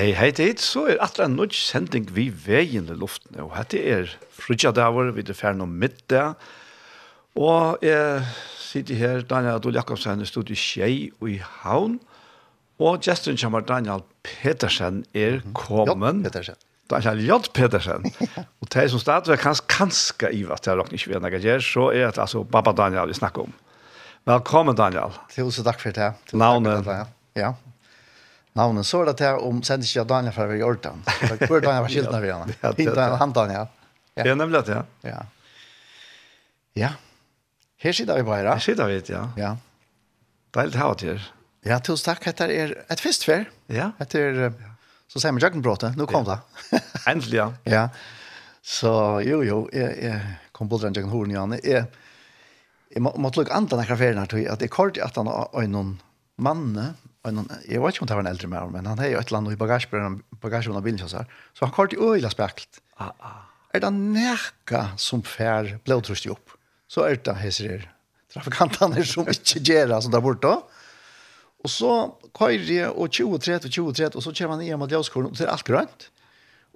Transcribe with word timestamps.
Hei, 0.00 0.14
hei 0.16 0.30
tid, 0.32 0.62
så 0.64 0.86
er 0.88 1.00
atra 1.04 1.26
en 1.28 1.34
nødt 1.36 1.52
sending 1.52 2.06
vi 2.16 2.30
veien 2.32 2.86
i 2.88 2.94
luften, 2.96 3.34
og 3.42 3.50
hette 3.52 3.82
er 3.84 4.08
frutjadavar, 4.32 5.10
vi 5.12 5.20
er 5.20 5.36
ferdig 5.36 5.60
om 5.60 5.74
middag, 5.82 6.38
og 7.36 7.84
jeg 7.84 8.22
sitter 8.56 8.96
her, 8.96 9.20
Daniel 9.28 9.58
Adol 9.58 9.76
Jakobsen, 9.76 10.24
i 10.24 10.30
studiet 10.30 10.56
Kjei 10.56 11.10
og 11.20 11.28
i 11.28 11.36
Havn, 11.44 11.98
og 12.80 13.04
gesten 13.04 13.36
kommer 13.36 13.60
Daniel 13.68 14.00
Petersen 14.24 15.04
er 15.12 15.42
kommet. 15.52 16.24
J. 16.24 16.30
Petersen. 16.30 16.60
Daniel 16.88 17.24
J. 17.26 17.40
Petersen. 17.60 18.08
og 18.64 18.72
det 18.72 18.88
som 18.94 19.04
startet 19.04 19.36
er 19.36 19.44
kanskje 19.44 19.68
kanska 19.68 20.32
i 20.32 20.46
at 20.48 20.64
jeg 20.64 20.80
råkner 20.80 20.96
ikke 20.96 21.12
vi 21.12 21.20
når 21.26 21.42
jeg 21.44 21.66
så 21.68 21.90
er 21.92 22.06
det 22.08 22.24
altså 22.24 22.46
Baba 22.48 22.72
Daniel 22.72 23.12
vi 23.12 23.20
snakker 23.20 23.50
om. 23.50 23.52
Velkommen, 24.32 24.80
Daniel. 24.80 25.12
Tusen 25.36 25.68
takk 25.68 25.84
for 25.84 25.92
det. 25.92 26.14
Navnet. 26.32 26.88
Ja, 27.36 27.58
navnet, 28.60 28.86
så 28.88 29.02
er 29.02 29.10
det 29.10 29.16
til 29.22 29.42
om 29.48 29.60
sendes 29.66 29.90
ikke 29.90 30.06
Daniel 30.12 30.36
fra 30.36 30.46
Jordan. 30.54 31.02
Hvor 31.48 31.60
Daniel 31.64 31.84
var 31.84 31.90
skilt 31.90 32.06
skiltene 32.06 32.22
ved 32.22 32.34
henne? 32.36 32.74
Hint 32.78 33.20
han 33.24 33.36
Daniel. 33.36 33.68
Ja, 34.16 34.24
Det 34.24 34.32
er 34.32 34.38
nemlig 34.38 34.62
det, 34.66 34.76
ja. 34.76 35.10
Ja. 35.10 35.20
Ja. 36.78 36.90
Her 37.80 37.96
sitter 37.96 38.18
vi 38.20 38.26
bare. 38.28 38.52
Her 38.52 38.62
sitter 38.62 38.90
vi, 38.90 39.00
ja. 39.08 39.26
Ja. 39.40 39.54
Deilig 40.54 40.76
å 40.76 40.82
ha 40.82 40.96
til. 40.98 41.20
Ja, 41.66 41.78
tusen 41.84 42.10
takk. 42.10 42.24
Dette 42.24 42.48
er 42.50 42.74
et 42.90 43.02
festfer. 43.02 43.46
Ja. 43.72 43.90
Dette 44.00 44.20
er, 44.20 44.40
så 45.10 45.20
sier 45.22 45.34
vi 45.36 45.42
Jøkkenbråte. 45.44 45.92
Nå 45.96 46.06
kom 46.10 46.26
det. 46.28 46.38
Endelig, 47.10 47.38
ja. 47.40 47.48
ja. 47.68 47.84
Så 48.60 48.92
jo, 49.24 49.40
jo, 49.46 49.62
jeg, 49.72 49.96
jeg 50.04 50.36
kom 50.56 50.68
på 50.70 50.80
den 50.82 50.96
Jøkkenhoren, 50.96 51.34
Janne. 51.36 51.60
Jeg, 51.64 51.86
jeg 52.90 53.04
måtte 53.04 53.40
lukke 53.40 53.54
andre 53.56 53.80
nekker 53.80 54.00
ferien 54.00 54.20
her, 54.20 54.30
tror 54.30 54.42
jeg. 54.42 54.50
at 54.52 54.64
jeg 54.64 54.72
kort 54.74 55.00
at 55.00 55.16
han 55.20 55.30
har 55.30 55.70
noen 55.70 55.94
manne 56.40 56.90
en, 57.28 57.44
jeg 57.68 57.82
vet 57.82 57.94
ikke 57.94 58.04
om 58.04 58.08
det 58.08 58.16
var 58.16 58.24
en 58.24 58.30
eldre 58.30 58.48
mer, 58.48 58.68
men 58.72 58.88
han 58.88 59.00
har 59.00 59.10
jo 59.12 59.20
et 59.20 59.28
eller 59.28 59.42
annet 59.42 59.56
i 59.56 59.60
bagasjen 60.40 60.76
av 60.76 60.84
bilen, 60.84 61.00
så 61.02 61.24
så 61.52 61.66
han 61.66 61.74
kort 61.74 61.92
i 61.92 62.00
øyla 62.00 62.30
speklet. 62.32 62.80
Ah, 62.96 63.12
ah. 63.20 63.40
Er 63.74 63.84
det 63.84 63.90
nekka 63.94 64.90
som 64.98 65.22
fær 65.22 65.76
blodtrust 65.86 66.26
opp, 66.32 66.56
så 66.90 67.04
er 67.06 67.20
det 67.20 67.36
heser 67.42 67.84
trafikantene 68.32 69.04
som 69.06 69.28
ikke 69.30 69.62
gjør 69.62 69.92
det 69.92 70.00
som 70.04 70.14
der 70.14 70.24
borte. 70.24 70.54
Og 71.60 71.70
så 71.70 71.92
køyrer 72.36 72.72
jeg 72.72 72.90
og 72.94 73.12
20-30, 73.12 73.68
20-30, 73.68 74.16
og 74.16 74.24
så 74.24 74.32
kommer 74.32 74.56
han 74.56 74.64
igjen 74.64 74.80
mot 74.80 74.90
ljøskolen, 74.90 75.30
og 75.30 75.36
det 75.36 75.44
er 75.46 75.52
alt 75.52 75.66
grønt. 75.66 76.08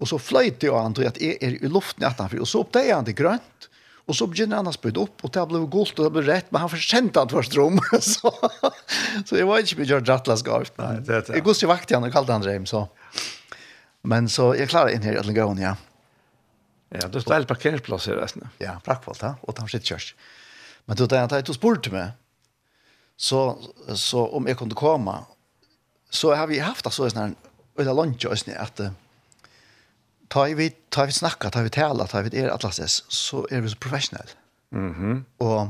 Og 0.03 0.11
så 0.11 0.19
fløyter 0.21 0.69
jeg 0.69 0.77
han 0.77 0.97
til 0.97 1.09
at 1.09 1.21
jeg 1.23 1.39
er 1.41 1.57
i 1.57 1.71
luften 1.71 2.05
i 2.05 2.09
18, 2.11 2.41
og 2.43 2.51
så 2.51 2.61
oppdager 2.65 2.99
han 2.99 3.07
det 3.07 3.17
grønt, 3.17 3.69
Och 4.07 4.17
så 4.17 4.27
begynner 4.29 4.61
han 4.61 4.69
å 4.69 4.73
spytte 4.75 5.01
opp, 5.01 5.23
og 5.25 5.33
det 5.33 5.43
ble 5.49 5.63
gult, 5.73 5.97
og 5.97 6.05
det 6.05 6.13
ble 6.13 6.25
rett, 6.27 6.51
men 6.53 6.61
han 6.61 6.71
forskjente 6.73 7.23
han 7.23 7.31
tvers 7.31 7.49
rom. 7.57 7.79
så, 8.13 8.33
så 9.25 9.39
jeg 9.39 9.49
var 9.49 9.65
ikke 9.65 9.79
mye 9.81 9.89
George 9.89 10.13
Atlas 10.13 10.45
gavt. 10.45 10.77
Nei, 10.77 10.99
det, 10.99 11.07
det, 11.09 11.23
ja. 11.31 11.39
Jeg 11.39 11.47
gos 11.47 11.65
vakt 11.71 11.93
igjen 11.93 12.05
og 12.05 12.13
kalte 12.13 12.37
han 12.37 12.45
Reim, 12.45 12.67
så. 12.69 12.85
Men 14.05 14.29
så, 14.29 14.51
jeg 14.59 14.69
klarer 14.69 14.93
inn 14.93 15.07
her 15.07 15.17
i 15.17 15.23
Atlingån, 15.23 15.63
ja. 15.65 15.73
Ja, 16.95 17.09
det 17.09 17.17
er 17.19 17.25
steil 17.25 17.49
parkeringsplass 17.49 18.11
her, 18.11 18.21
resten. 18.21 18.45
Ja, 18.61 18.77
prakkvalgt, 18.85 19.25
ja, 19.25 19.33
og 19.41 19.57
han 19.59 19.73
sitt 19.73 19.89
kjørs. 19.89 20.13
Men 20.85 21.01
du, 21.01 21.07
da 21.09 21.25
jeg 21.25 21.57
spurte 21.57 21.91
meg, 21.95 22.13
så, 23.17 23.55
så 23.97 24.27
om 24.37 24.45
jeg 24.51 24.59
kunne 24.61 24.77
komme, 24.77 25.17
så 26.13 26.35
har 26.37 26.51
vi 26.51 26.61
haft 26.63 26.85
det 26.85 26.93
så 26.95 27.09
en 27.09 27.17
sånn, 27.17 27.39
og 27.75 27.81
det 27.81 27.91
er 27.91 27.97
lunch, 27.97 28.29
at, 28.29 28.85
uh, 28.85 28.93
ta 30.29 30.45
vi 30.45 30.71
ta 30.71 31.05
vi 31.05 31.13
snacka, 31.13 31.51
ta 31.51 31.63
vi 31.63 31.71
tala, 31.71 32.07
ta 32.07 32.23
vi 32.23 32.41
är 32.41 32.49
atlas 32.49 33.05
så 33.09 33.49
är 33.51 33.61
vi 33.61 33.69
så 33.69 33.77
professionell. 33.77 34.29
Mhm. 34.71 34.95
Mm 34.95 35.25
och 35.39 35.67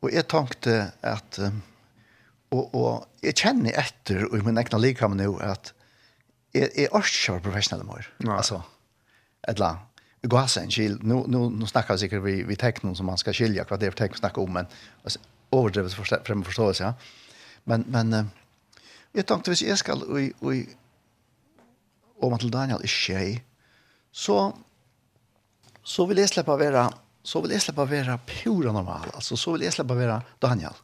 och 0.00 0.10
jag 0.12 0.28
tänkte 0.28 0.92
att 1.00 1.38
och 2.48 2.74
och 2.74 3.06
jag 3.20 3.36
känner 3.36 3.72
efter 3.72 4.24
och 4.24 4.44
min 4.44 4.58
egna 4.58 4.78
likam 4.78 5.16
nu 5.16 5.36
att 5.40 5.74
är 6.52 6.80
är 6.80 6.94
också 6.94 7.40
professionell 7.40 7.86
mer. 7.86 8.08
Alltså 8.28 8.62
ett 9.48 9.58
la 9.58 9.78
gå 10.22 10.46
sen 10.46 10.70
chill 10.70 10.98
nu 11.02 11.24
nu 11.26 11.50
nu 11.50 11.66
snackar 11.66 11.94
vi 11.94 11.98
säkert 11.98 12.22
vi 12.22 12.42
vi 12.42 12.56
teknon 12.56 12.96
som 12.96 13.06
man 13.06 13.18
ska 13.18 13.32
skilja 13.32 13.64
vad 13.68 13.80
det 13.80 13.86
är 13.86 13.90
för 13.90 13.98
text 13.98 14.18
snacka 14.18 14.40
om 14.40 14.52
men 14.52 14.66
alltså 15.02 15.18
överdrivet 15.50 15.92
för 15.92 16.24
fram 16.24 16.44
förståelse 16.44 16.84
ja. 16.84 16.94
Men 17.64 17.84
men 17.88 18.30
jag 19.12 19.26
tänkte 19.26 19.50
hvis 19.50 19.62
jag 19.62 19.78
ska 19.78 19.92
och 20.38 20.54
i 20.54 20.68
og 22.22 22.30
Matil 22.32 22.52
Daniel 22.54 22.82
er 22.82 22.90
tjej, 22.90 23.40
så, 24.12 24.52
så 25.82 26.06
vil 26.06 26.22
jeg 26.22 26.30
slippe 26.30 26.56
være 26.58 26.86
så 27.22 27.38
vil 27.42 27.54
jeg 27.54 27.62
slippe 27.62 27.84
være 27.86 28.16
pura 28.26 28.72
normal. 28.74 29.12
Altså, 29.14 29.36
så 29.38 29.52
vil 29.54 29.62
jeg 29.62 29.74
slippe 29.76 29.94
være 29.94 30.20
Daniel. 30.42 30.74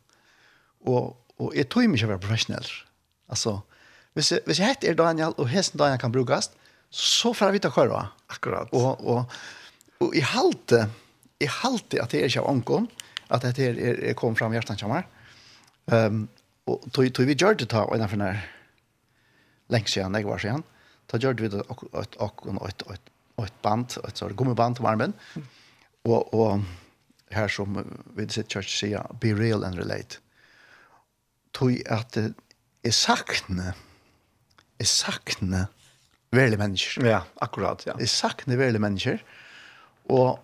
Og, 0.86 1.16
og 1.38 1.56
jeg 1.56 1.66
tror 1.66 1.88
ikke 1.88 2.06
å 2.06 2.12
være 2.12 2.22
professionell. 2.22 2.68
Altså, 3.28 3.58
hvis 4.14 4.32
jeg, 4.32 4.44
hvis 4.46 4.60
jeg 4.62 4.70
heter 4.70 4.94
Daniel, 4.98 5.34
og 5.36 5.50
hesten 5.50 5.80
Daniel 5.80 5.98
kan 5.98 6.14
brukes, 6.14 6.50
så 6.90 7.32
får 7.34 7.50
jeg 7.50 7.58
vite 7.58 7.72
hva 7.74 8.06
Akkurat. 8.28 8.70
Og, 8.72 9.02
og, 9.02 9.34
og 10.00 10.14
jeg 10.14 10.26
halte, 10.30 10.86
jeg 11.40 11.50
halte 11.62 12.02
at 12.02 12.12
det 12.12 12.22
er 12.22 12.30
ikke 12.30 12.44
av 12.44 12.50
ånken, 12.52 12.88
at 13.34 13.44
det 13.44 13.66
er, 13.66 13.78
er, 13.78 14.02
er 14.10 14.16
kom 14.16 14.36
fram 14.36 14.54
hjertet 14.54 14.80
kommer. 14.80 15.08
Um, 15.86 16.26
og 16.68 16.84
tog, 16.92 17.08
tog 17.16 17.28
vi 17.28 17.36
gjør 17.36 17.58
det 17.58 17.70
ta, 17.72 17.82
og 17.84 17.96
innenfor 17.96 18.20
den 18.20 18.26
her 18.28 18.42
lengst 19.72 19.96
siden, 19.96 20.14
jeg 20.16 20.28
var 20.28 20.42
siden, 20.42 20.64
Da 21.08 21.20
gjør 21.20 21.38
vi 21.40 21.50
det 21.52 21.62
og 21.72 21.84
et, 21.96 22.16
et, 22.20 23.12
og 23.38 23.44
et 23.46 23.60
band, 23.62 23.96
et 24.04 24.20
sånt 24.20 24.36
gummiband 24.36 24.76
til 24.76 24.84
varmen. 24.84 25.14
Og, 26.04 26.34
og 26.34 26.64
her 27.34 27.48
som 27.52 27.78
vi 28.16 28.26
i 28.26 28.32
sitt 28.32 28.52
church 28.52 28.72
sier, 28.72 29.04
be 29.20 29.32
real 29.36 29.64
and 29.64 29.78
relate. 29.80 30.20
Tog 31.56 31.78
at 31.88 32.12
det 32.16 32.32
er 32.84 32.94
sakne, 32.94 33.72
er 34.78 34.88
sakne 34.88 35.66
verlige 36.32 36.60
mennesker. 36.60 37.08
Ja, 37.08 37.22
akkurat, 37.40 37.86
ja. 37.88 37.96
Jeg 38.00 38.12
sakne 38.12 38.58
verlige 38.60 38.84
mennesker. 38.84 39.24
Og, 40.12 40.38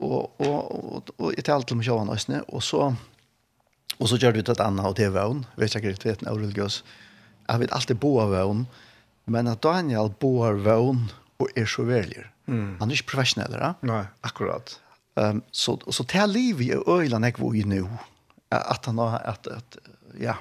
og, 0.00 0.40
og, 0.40 0.58
og, 0.72 1.14
og 1.18 1.32
jeg 1.36 1.44
talte 1.48 1.76
om 1.76 1.82
sjåan 1.84 2.12
også, 2.12 2.44
og 2.48 2.62
så 2.62 2.92
Og 4.00 4.08
så 4.08 4.16
gjør 4.16 4.32
vi 4.32 4.42
det 4.42 4.54
et 4.56 4.60
annet 4.64 4.86
og 4.88 4.96
det 4.96 5.04
er 5.04 5.12
vøvn, 5.14 5.44
vet 5.56 5.74
jeg 5.74 5.82
ikke 5.82 5.90
riktig, 5.92 6.08
vet 6.10 6.22
en 6.24 6.32
religiøs. 6.32 6.80
Jeg 7.48 7.60
vet 7.60 7.74
alltid 7.76 8.00
bo 8.00 8.16
av 8.22 8.32
vøvn, 8.32 8.64
og 8.64 8.91
Men 9.30 9.50
at 9.50 9.62
Daniel 9.62 10.10
bor 10.20 10.56
vån 10.64 11.04
og 11.42 11.58
er 11.58 11.68
så 11.70 11.84
velger. 11.86 12.30
Mm. 12.46 12.78
Han 12.80 12.90
er 12.90 12.98
ikke 12.98 13.12
professionell, 13.14 13.54
da? 13.54 13.74
Nei, 13.86 14.04
akkurat. 14.26 14.74
Um, 15.14 15.42
så, 15.52 15.76
så 15.92 16.06
til 16.08 16.32
liv 16.32 16.62
i 16.64 16.72
øyland 16.74 17.28
jeg 17.28 17.38
var 17.38 17.56
i 17.58 17.66
nå, 17.68 17.84
at 18.52 18.88
han 18.88 18.98
har, 19.00 19.20
at, 19.34 19.46
at, 19.46 19.78
ja, 20.20 20.36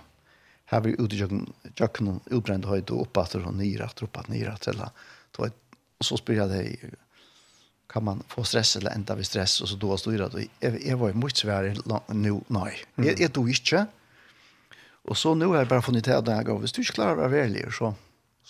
her 0.72 0.84
vi 0.86 0.96
ute 0.98 1.18
i 1.18 1.22
jøkken, 1.22 2.20
utbrent 2.32 2.68
høyt 2.68 2.92
og 2.96 3.06
oppatter 3.06 3.44
og 3.46 3.56
nyratt, 3.60 4.04
oppatter 4.04 4.32
og 4.32 4.38
nyratt, 4.38 4.68
eller, 4.72 4.92
og 5.38 6.06
så 6.08 6.18
spør 6.20 6.42
jeg 6.42 6.52
deg, 6.52 6.94
kan 7.92 8.06
man 8.08 8.22
få 8.32 8.46
stress 8.48 8.78
eller 8.80 8.96
enda 8.96 9.18
vid 9.20 9.28
stress, 9.28 9.60
og 9.62 9.68
så 9.68 9.76
då 9.76 9.98
styrer 10.00 10.30
det. 10.32 10.48
Jeg, 10.64 10.80
jeg 10.86 11.00
var 11.00 11.12
jo 11.12 11.20
mye 11.20 11.36
svær 11.36 11.68
nå, 11.86 12.00
nei. 12.56 12.72
Jeg, 13.04 13.18
jeg 13.20 13.34
tog 13.36 13.50
ikke. 13.52 13.84
Og 15.12 15.18
så 15.18 15.34
nå 15.36 15.50
har 15.52 15.66
jeg 15.66 15.72
bare 15.74 15.84
funnet 15.84 16.08
til 16.08 16.16
at 16.16 16.32
jeg 16.32 16.48
går, 16.48 16.62
hvis 16.64 16.72
du 16.72 16.80
ikke 16.82 16.96
klarer 17.02 17.20
å 17.20 17.26
være 17.26 17.34
velger, 17.36 17.76
så 17.76 17.92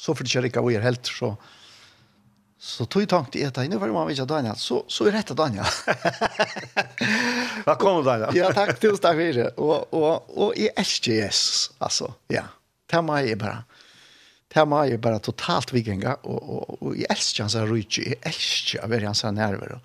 så 0.02 0.16
för 0.16 0.24
det 0.24 0.30
kör 0.30 0.46
inte 0.46 0.60
vad 0.60 0.74
helt 0.74 1.06
så 1.06 1.38
så 2.60 2.86
tog 2.86 3.10
tanke 3.10 3.40
i 3.40 3.70
nu 3.70 3.78
var 3.78 3.88
för 3.88 3.94
man 3.94 4.10
inte 4.10 4.22
att 4.22 4.28
Daniel 4.28 4.56
så 4.56 4.86
så 4.88 5.06
är 5.06 5.12
rätt 5.12 5.28
Daniel. 5.28 5.66
Vad 7.66 7.80
kommer 7.80 8.04
Daniel? 8.04 8.36
ja 8.36 8.54
tack 8.54 8.80
till 8.80 8.98
tack 8.98 9.16
för 9.16 9.34
det. 9.34 9.48
Och 9.48 9.94
och 9.94 10.44
och 10.44 10.56
i 10.56 10.70
SGS 10.84 11.72
alltså 11.78 12.14
ja. 12.28 12.44
Tema 12.92 13.22
är 13.22 13.36
bara. 13.36 13.64
Tema 14.54 14.88
är 14.88 14.98
bara 14.98 15.20
totalt 15.20 15.74
vikinga 15.74 16.14
och 16.14 16.44
och 16.50 16.82
och 16.82 16.96
i 16.96 17.06
SGS 17.16 17.56
är 17.56 17.66
rutsch 17.66 18.00
i 18.00 18.16
SGS 18.32 18.76
är 18.76 19.06
hans 19.06 19.24
nerver. 19.24 19.80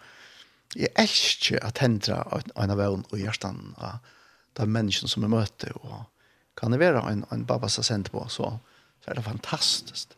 Jag 0.75 0.89
älskar 0.95 1.65
att 1.65 1.75
tända 1.75 2.43
en 2.55 2.71
av 2.71 2.77
vän 2.77 3.05
och 3.11 3.19
hjärtan 3.19 3.75
av 3.79 3.99
de 4.53 4.73
människan 4.73 5.09
som 5.09 5.23
jag 5.23 5.31
möter. 5.31 5.73
Och 5.77 6.01
kan 6.61 6.71
det 6.71 6.79
vara 6.79 7.11
en, 7.11 7.25
en 7.31 7.45
babba 7.45 7.69
som 7.69 8.05
på 8.05 8.29
så 8.29 8.59
så 9.07 9.11
er 9.11 9.15
det 9.15 9.25
fantastiskt. 9.25 10.17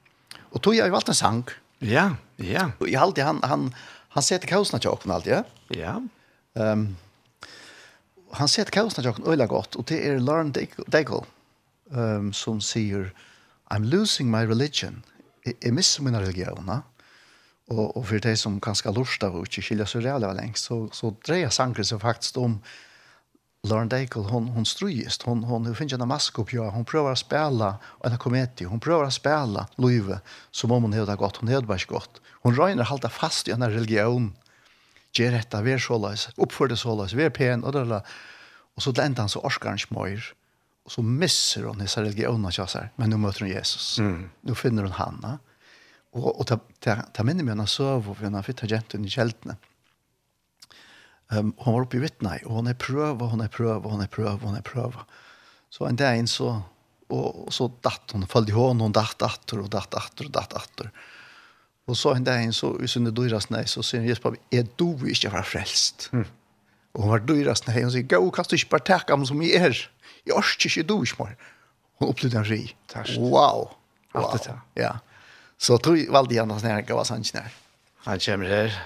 Och 0.52 0.62
tog 0.62 0.74
jeg 0.74 0.86
ju 0.86 0.94
alltid 0.94 1.08
en 1.08 1.14
sang. 1.14 1.44
Ja, 1.78 2.16
ja. 2.36 2.70
og 2.80 2.88
jeg 2.90 3.00
alltid, 3.00 3.24
han 3.24 3.40
han 3.42 3.74
han 4.08 4.22
sätter 4.22 4.48
kaosna 4.48 4.78
til 4.78 4.90
åkken 4.90 5.10
alltid, 5.10 5.32
ja. 5.32 5.42
Ja. 5.68 6.00
Ehm 6.56 6.72
um, 6.72 6.96
han 8.32 8.48
sätter 8.48 8.70
kaosna 8.70 9.02
till 9.02 9.10
öppen 9.10 9.48
gott 9.48 9.74
och 9.74 9.84
det 9.84 10.08
är 10.08 10.18
Lauren 10.18 10.52
Daigle 10.86 11.24
ehm 11.92 11.98
um, 11.98 12.32
som 12.32 12.60
säger 12.60 13.12
I'm 13.70 13.84
losing 13.84 14.30
my 14.30 14.46
religion. 14.46 15.02
Jag 15.60 15.74
missar 15.74 16.04
religion, 16.04 16.20
religioner. 16.20 16.80
Och 17.66 17.96
och 17.96 18.08
för 18.08 18.18
det 18.18 18.36
som 18.36 18.60
kanske 18.60 18.92
lustar 18.92 19.30
och 19.30 19.46
inte 19.46 19.62
skiljer 19.62 19.86
så 19.86 20.00
rejält 20.00 20.36
längst 20.36 20.64
så 20.64 20.88
så 20.92 21.14
drejer 21.26 21.50
sanken 21.50 21.84
så 21.84 21.98
faktiskt 21.98 22.36
om 22.36 22.60
Lauren 23.62 23.88
Daigle, 23.88 24.22
hon, 24.22 24.48
hon 24.48 24.66
strujist. 24.66 25.22
Hon, 25.22 25.44
hon, 25.44 25.66
hon 25.66 25.74
finner 25.76 26.02
en 26.02 26.08
mask 26.08 26.38
upp, 26.38 26.52
ja. 26.52 26.70
Hon 26.70 26.84
prövar 26.84 27.12
att 27.12 27.18
spela 27.18 27.78
en 28.04 28.18
komedi. 28.18 28.64
Hon 28.64 28.80
prövar 28.80 29.04
att 29.04 29.14
spela 29.14 29.68
Luive 29.76 30.20
som 30.50 30.72
om 30.72 30.82
hon 30.82 30.92
hade 30.92 31.16
gott, 31.16 31.36
Hon 31.36 31.48
hade 31.48 31.66
bara 31.66 31.78
gott. 31.88 32.20
Hon 32.30 32.56
röjner 32.56 32.82
halta 32.82 33.08
fast 33.08 33.48
i 33.48 33.50
en 33.50 33.70
religion. 33.70 34.36
Ger 35.12 35.32
detta, 35.32 35.62
vi 35.62 35.72
är 35.72 35.78
sålös. 35.78 36.28
Uppför 36.36 36.68
det 36.68 36.76
sålös. 36.76 37.12
Vi 37.12 37.24
är 37.24 37.30
pen 37.30 37.64
och 37.64 37.72
där. 37.72 38.02
Och 38.74 38.82
så 38.82 38.92
länder 38.92 39.20
han 39.20 39.28
så 39.28 39.40
orskar 39.40 39.68
han 39.68 39.78
smöjer. 39.78 40.24
Och 40.84 40.92
så 40.92 41.02
missar 41.02 41.62
hon 41.62 41.78
dessa 41.78 42.02
religionerna. 42.02 42.50
här, 42.74 42.90
Men 42.96 43.10
nu 43.10 43.16
möter 43.16 43.40
hon 43.40 43.48
Jesus. 43.48 43.98
Mm. 43.98 44.30
Nu 44.40 44.54
finner 44.54 44.82
hon 44.82 44.92
Hanna. 44.92 45.38
Och, 46.12 46.40
och 46.40 46.46
ta, 46.46 46.58
ta, 46.78 46.96
ta 46.96 47.24
minne 47.24 47.42
med 47.42 47.52
henne 47.52 47.66
söv 47.66 48.16
vi 48.20 48.26
en 48.26 48.42
fitta 48.42 48.66
genten 48.66 49.04
i 49.04 49.10
kältene. 49.10 49.56
Um, 51.32 51.52
hon 51.56 51.74
var 51.74 51.82
uppe 51.82 51.96
i 51.96 52.00
vittna 52.00 52.38
och 52.44 52.54
hon 52.54 52.66
är 52.66 52.74
pröva, 52.74 53.26
hon 53.26 53.40
är 53.40 53.48
pröva, 53.48 53.90
hon 53.90 54.00
är 54.00 54.06
pröva, 54.06 54.38
hon 54.42 54.54
är 54.54 54.60
pröva. 54.60 55.04
Så 55.70 55.86
en 55.86 55.96
dag 55.96 56.18
in 56.18 56.28
så, 56.28 56.62
och, 57.08 57.54
så 57.54 57.72
datt 57.80 58.10
hon, 58.12 58.26
följde 58.26 58.52
hon, 58.52 58.80
hon 58.80 58.92
datt 58.92 59.22
attor 59.22 59.60
och 59.60 59.68
datt 59.68 59.94
attor 59.94 60.24
och 60.24 60.30
datt 60.30 60.52
attor. 60.52 60.90
Och 61.86 61.98
så 61.98 62.14
en 62.14 62.24
dag 62.24 62.42
in 62.42 62.52
så, 62.52 62.82
i 62.82 62.88
sinne 62.88 63.10
dyras 63.10 63.50
nej, 63.50 63.68
så 63.68 63.82
säger 63.82 64.14
på 64.14 64.34
är 64.50 64.66
du 64.76 65.08
inte 65.08 65.28
vara 65.28 65.42
frälst? 65.42 66.10
Mm. 66.12 66.26
Och 66.92 67.02
hon 67.02 67.10
var 67.10 67.18
dyras 67.18 67.66
nej, 67.66 67.82
hon 67.82 67.92
säger, 67.92 68.08
gå, 68.08 68.30
kan 68.30 68.44
du 68.48 68.56
inte 68.56 68.68
bara 68.70 68.78
tacka 68.78 69.16
mig 69.16 69.26
som 69.26 69.42
jag 69.42 69.50
är? 69.50 69.90
Jag 70.24 70.38
orkar 70.38 70.78
inte 70.78 70.92
du 70.92 70.98
inte 71.00 71.22
mer. 71.22 71.36
Hon 71.98 72.08
upplevde 72.08 72.38
en 72.38 72.44
ri. 72.44 72.76
Wow. 73.18 73.70
Allt 74.12 74.44
det 74.44 74.50
där. 74.50 74.60
Ja. 74.74 74.98
Så 75.58 75.78
tror 75.78 75.98
jag 75.98 76.12
valde 76.12 76.34
jag 76.34 76.48
någon 76.48 76.62
när 76.62 76.84
jag 76.88 76.96
var 76.96 77.04
sån 77.04 77.14
han 77.14 77.24
när. 77.34 77.50
Han 77.96 78.18
kommer 78.18 78.48
här. 78.48 78.82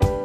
Musik 0.00 0.23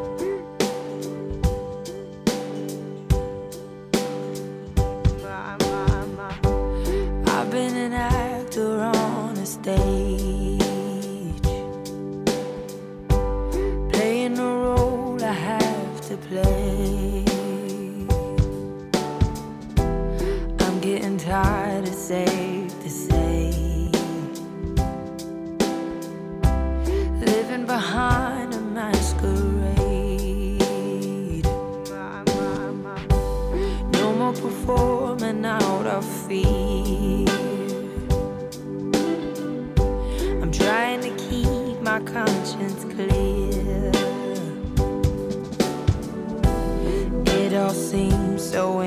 fear. 36.30 37.26
I'm 40.42 40.52
trying 40.52 41.02
to 41.02 41.10
keep 41.18 41.82
my 41.82 42.00
conscience 42.02 42.84
clear. 42.94 43.92
It 47.26 47.56
all 47.56 47.72
seems 47.72 48.48
so 48.48 48.82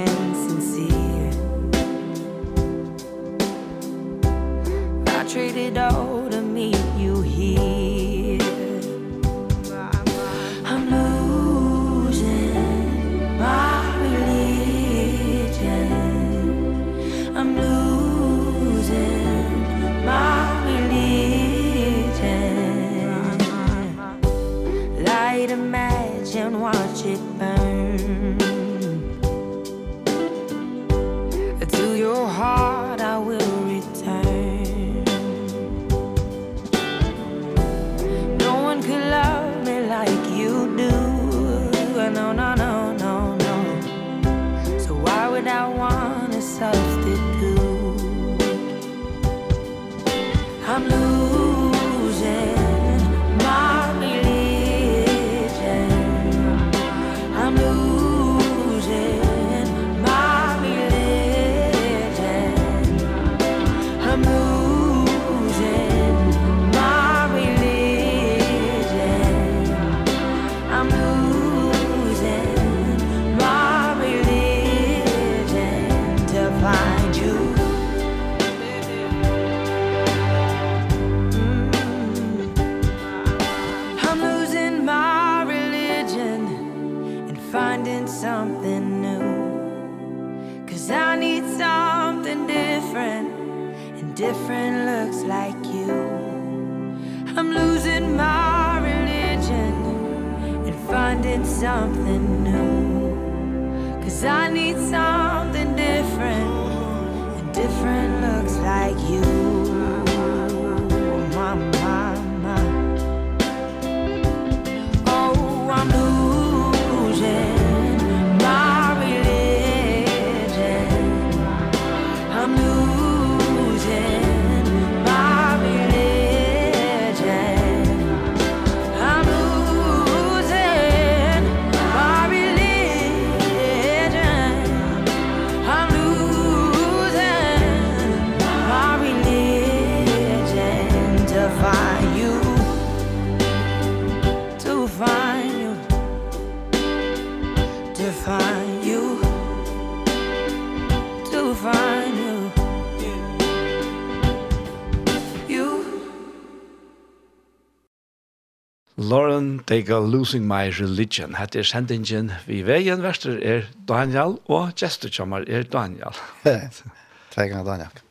They 159.73 159.83
go 159.83 160.01
losing 160.01 160.47
my 160.47 160.69
religion. 160.69 161.33
Hette 161.33 161.63
er 161.63 161.65
sendingen 161.65 162.27
vi 162.45 162.59
veien. 162.61 163.01
Verster 163.01 163.39
er 163.41 163.71
Daniel, 163.89 164.35
og 164.53 164.75
gesturkjommer 164.77 165.47
er 165.49 165.63
Daniel. 165.65 166.13
Tvei 167.33 167.47
ganger 167.49 167.65
Daniel. 167.65 168.03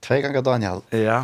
Tvei 0.00 0.22
ganger 0.24 0.46
Daniel. 0.46 0.80
Ja. 0.96 1.18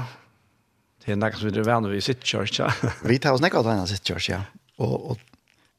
Det 1.00 1.14
er 1.14 1.16
nekka 1.22 1.40
som 1.40 1.48
vi 1.48 1.62
er 1.62 1.64
venner 1.64 1.94
vi 1.94 2.02
sitt 2.04 2.20
kjørs, 2.20 2.52
ja. 2.58 2.68
vi 3.08 3.16
tar 3.16 3.38
oss 3.38 3.40
nekka 3.46 3.62
Daniel 3.64 3.88
sitt 3.88 4.04
kjørs, 4.04 4.28
ja. 4.28 4.42
Og, 4.76 5.08
og 5.14 5.24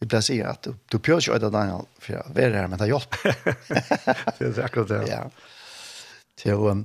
vi 0.02 0.10
pleier 0.10 0.26
å 0.26 0.30
si 0.32 0.40
at 0.42 0.66
du, 0.66 0.74
du 0.90 0.98
pjør 0.98 1.22
ikke 1.22 1.38
øyde 1.38 1.54
Daniel, 1.54 1.86
for 2.02 2.18
jeg 2.18 2.48
er 2.48 2.60
her, 2.64 2.72
men 2.72 2.82
det 2.82 2.88
er 2.88 2.96
hjelp. 2.96 3.20
det 4.42 4.50
er 4.56 4.64
akkurat 4.66 4.96
det. 4.96 5.04
Ja. 5.12 5.22
Til, 6.42 6.66
um, 6.66 6.84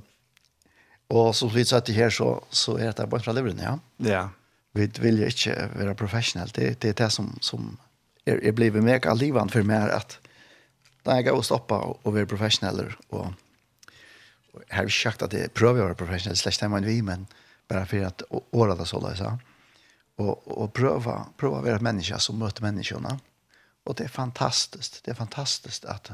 og 1.09 1.33
som 1.41 1.49
vi 1.57 1.65
satt 1.65 1.89
her, 1.97 2.13
så, 2.13 2.35
så 2.53 2.77
er 2.77 2.93
det 2.93 3.09
bare 3.09 3.25
fra 3.25 3.33
livren, 3.33 3.65
ja. 3.65 3.79
Ja. 3.97 4.13
Yeah 4.13 4.31
vi 4.73 4.87
vill 4.87 5.19
ju 5.19 5.25
inte 5.25 5.69
vara 5.75 5.95
professionell 5.95 6.49
det 6.53 6.81
det 6.81 6.89
är 6.89 6.93
det 6.93 7.09
som 7.09 7.37
som 7.41 7.77
är 8.25 8.33
er, 8.33 8.37
är 8.37 8.47
er 8.47 8.51
blivit 8.51 8.83
mer 8.83 9.07
alivan 9.07 9.49
för 9.49 9.63
mig 9.63 9.91
att 9.91 10.19
när 11.03 11.15
jag 11.15 11.25
går 11.25 11.37
och 11.37 11.45
stoppa 11.45 11.77
och 11.77 12.13
vara 12.13 12.25
professionell 12.25 12.93
och 13.09 13.33
har 14.69 14.83
vi 14.83 14.91
sagt 14.91 15.21
att 15.21 15.31
det 15.31 15.53
prövar 15.53 15.77
jag 15.77 15.83
vara 15.83 15.95
professionell 15.95 16.37
slash 16.37 16.51
time 16.51 16.79
vi 16.79 17.01
men 17.01 17.27
bara 17.67 17.85
för 17.85 18.05
att 18.05 18.23
åra 18.51 18.75
det 18.75 18.85
så 18.85 19.07
där 19.07 19.15
så 19.15 19.37
och 20.15 20.47
och 20.47 20.73
pröva 20.73 21.25
pröva 21.37 21.61
vara 21.61 21.79
människa 21.79 22.19
som 22.19 22.39
möter 22.39 22.61
människorna 22.61 23.19
och 23.83 23.95
det 23.95 24.03
är 24.03 24.07
fantastiskt 24.07 25.03
det 25.03 25.11
är 25.11 25.15
fantastiskt 25.15 25.85
att 25.85 26.11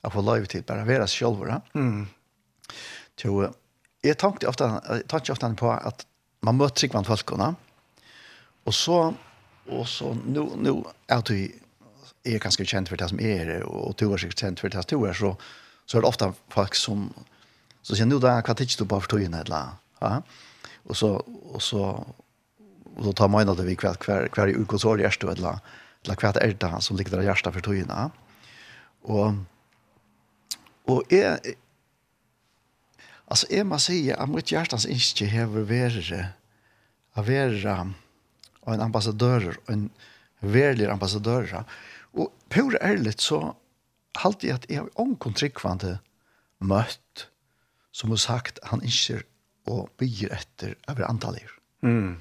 att 0.00 0.12
få 0.12 0.22
lov 0.22 0.44
till 0.44 0.62
bara 0.62 0.84
vara 0.84 1.06
själva 1.06 1.62
mm. 1.74 2.06
Så 3.22 3.54
jag 4.00 4.18
tänkte 4.18 4.46
ofta 4.46 4.82
jag 4.88 5.08
tänkte 5.08 5.32
ofta 5.32 5.54
på 5.54 5.70
att 5.70 6.06
man 6.42 6.58
møter 6.58 6.80
sig 6.80 6.90
bland 6.90 7.06
folkene. 7.06 7.54
Og 8.66 8.74
så, 8.74 9.12
og 9.68 9.88
så 9.88 10.12
nu, 10.24 10.48
nu 10.56 10.84
er 11.08 11.20
du 11.20 11.34
er 12.26 12.42
ganske 12.42 12.66
kjent 12.66 12.88
for 12.88 12.98
det 12.98 13.08
som 13.10 13.20
er, 13.22 13.62
og 13.64 13.94
du 14.00 14.10
er 14.12 14.18
sikkert 14.18 14.40
kjent 14.40 14.60
for 14.60 14.68
det 14.68 14.82
som 14.82 14.98
du 14.98 15.06
er, 15.06 15.14
så, 15.14 15.34
så 15.86 15.98
er 15.98 16.02
det 16.02 16.08
ofte 16.08 16.32
folk 16.50 16.74
som, 16.74 17.08
så 17.82 17.94
sier, 17.94 18.08
nu 18.10 18.18
da, 18.18 18.40
hva 18.42 18.54
tids 18.58 18.76
du 18.76 18.84
bare 18.84 19.04
for 19.04 19.14
togene, 19.14 19.44
eller, 19.44 19.76
ja? 20.02 20.18
Og 20.86 20.96
så, 20.98 21.12
og 21.54 21.62
så, 21.62 21.82
og 22.96 23.02
så 23.04 23.12
tar 23.12 23.30
man 23.30 23.46
inn 23.46 23.54
det 23.58 23.66
vi 23.66 23.76
kvar 23.78 23.98
kvar 24.02 24.26
kvar 24.34 24.50
i 24.50 24.56
urkonsår 24.58 25.02
gjerst, 25.02 25.26
eller, 25.26 25.60
eller 26.04 26.18
hver 26.18 26.38
er 26.42 26.54
det 26.54 26.82
som 26.82 26.98
ligger 26.98 27.16
der 27.16 27.28
gjerst 27.28 27.50
for 27.52 27.62
togene, 27.62 28.10
Og, 29.06 29.34
og 30.86 31.12
är 31.12 31.38
Alltså 33.28 33.46
är 33.50 33.64
man 33.64 33.80
säger 33.80 34.16
att 34.16 34.28
mitt 34.28 34.52
hjärtans 34.52 34.86
inte 34.86 35.24
häver 35.24 35.60
värre 35.60 36.28
att 37.12 37.26
vara 38.60 38.74
en 38.74 38.80
ambassadör 38.80 39.56
en 39.66 39.90
verlig 40.38 40.86
ambassadör. 40.86 41.64
Och 42.00 42.38
på 42.48 42.72
ärligt 42.80 43.20
så 43.20 43.56
alltid 44.12 44.52
att 44.54 44.70
jag 44.70 44.88
omkontrikvande 44.94 45.98
mött 46.58 47.26
som 47.92 48.10
har 48.10 48.16
sagt 48.16 48.58
han 48.62 48.82
inte 48.82 49.22
och 49.64 49.88
bygger 49.98 50.32
efter 50.32 50.74
över 50.88 51.02
antalet. 51.02 51.42
Mm. 51.82 52.20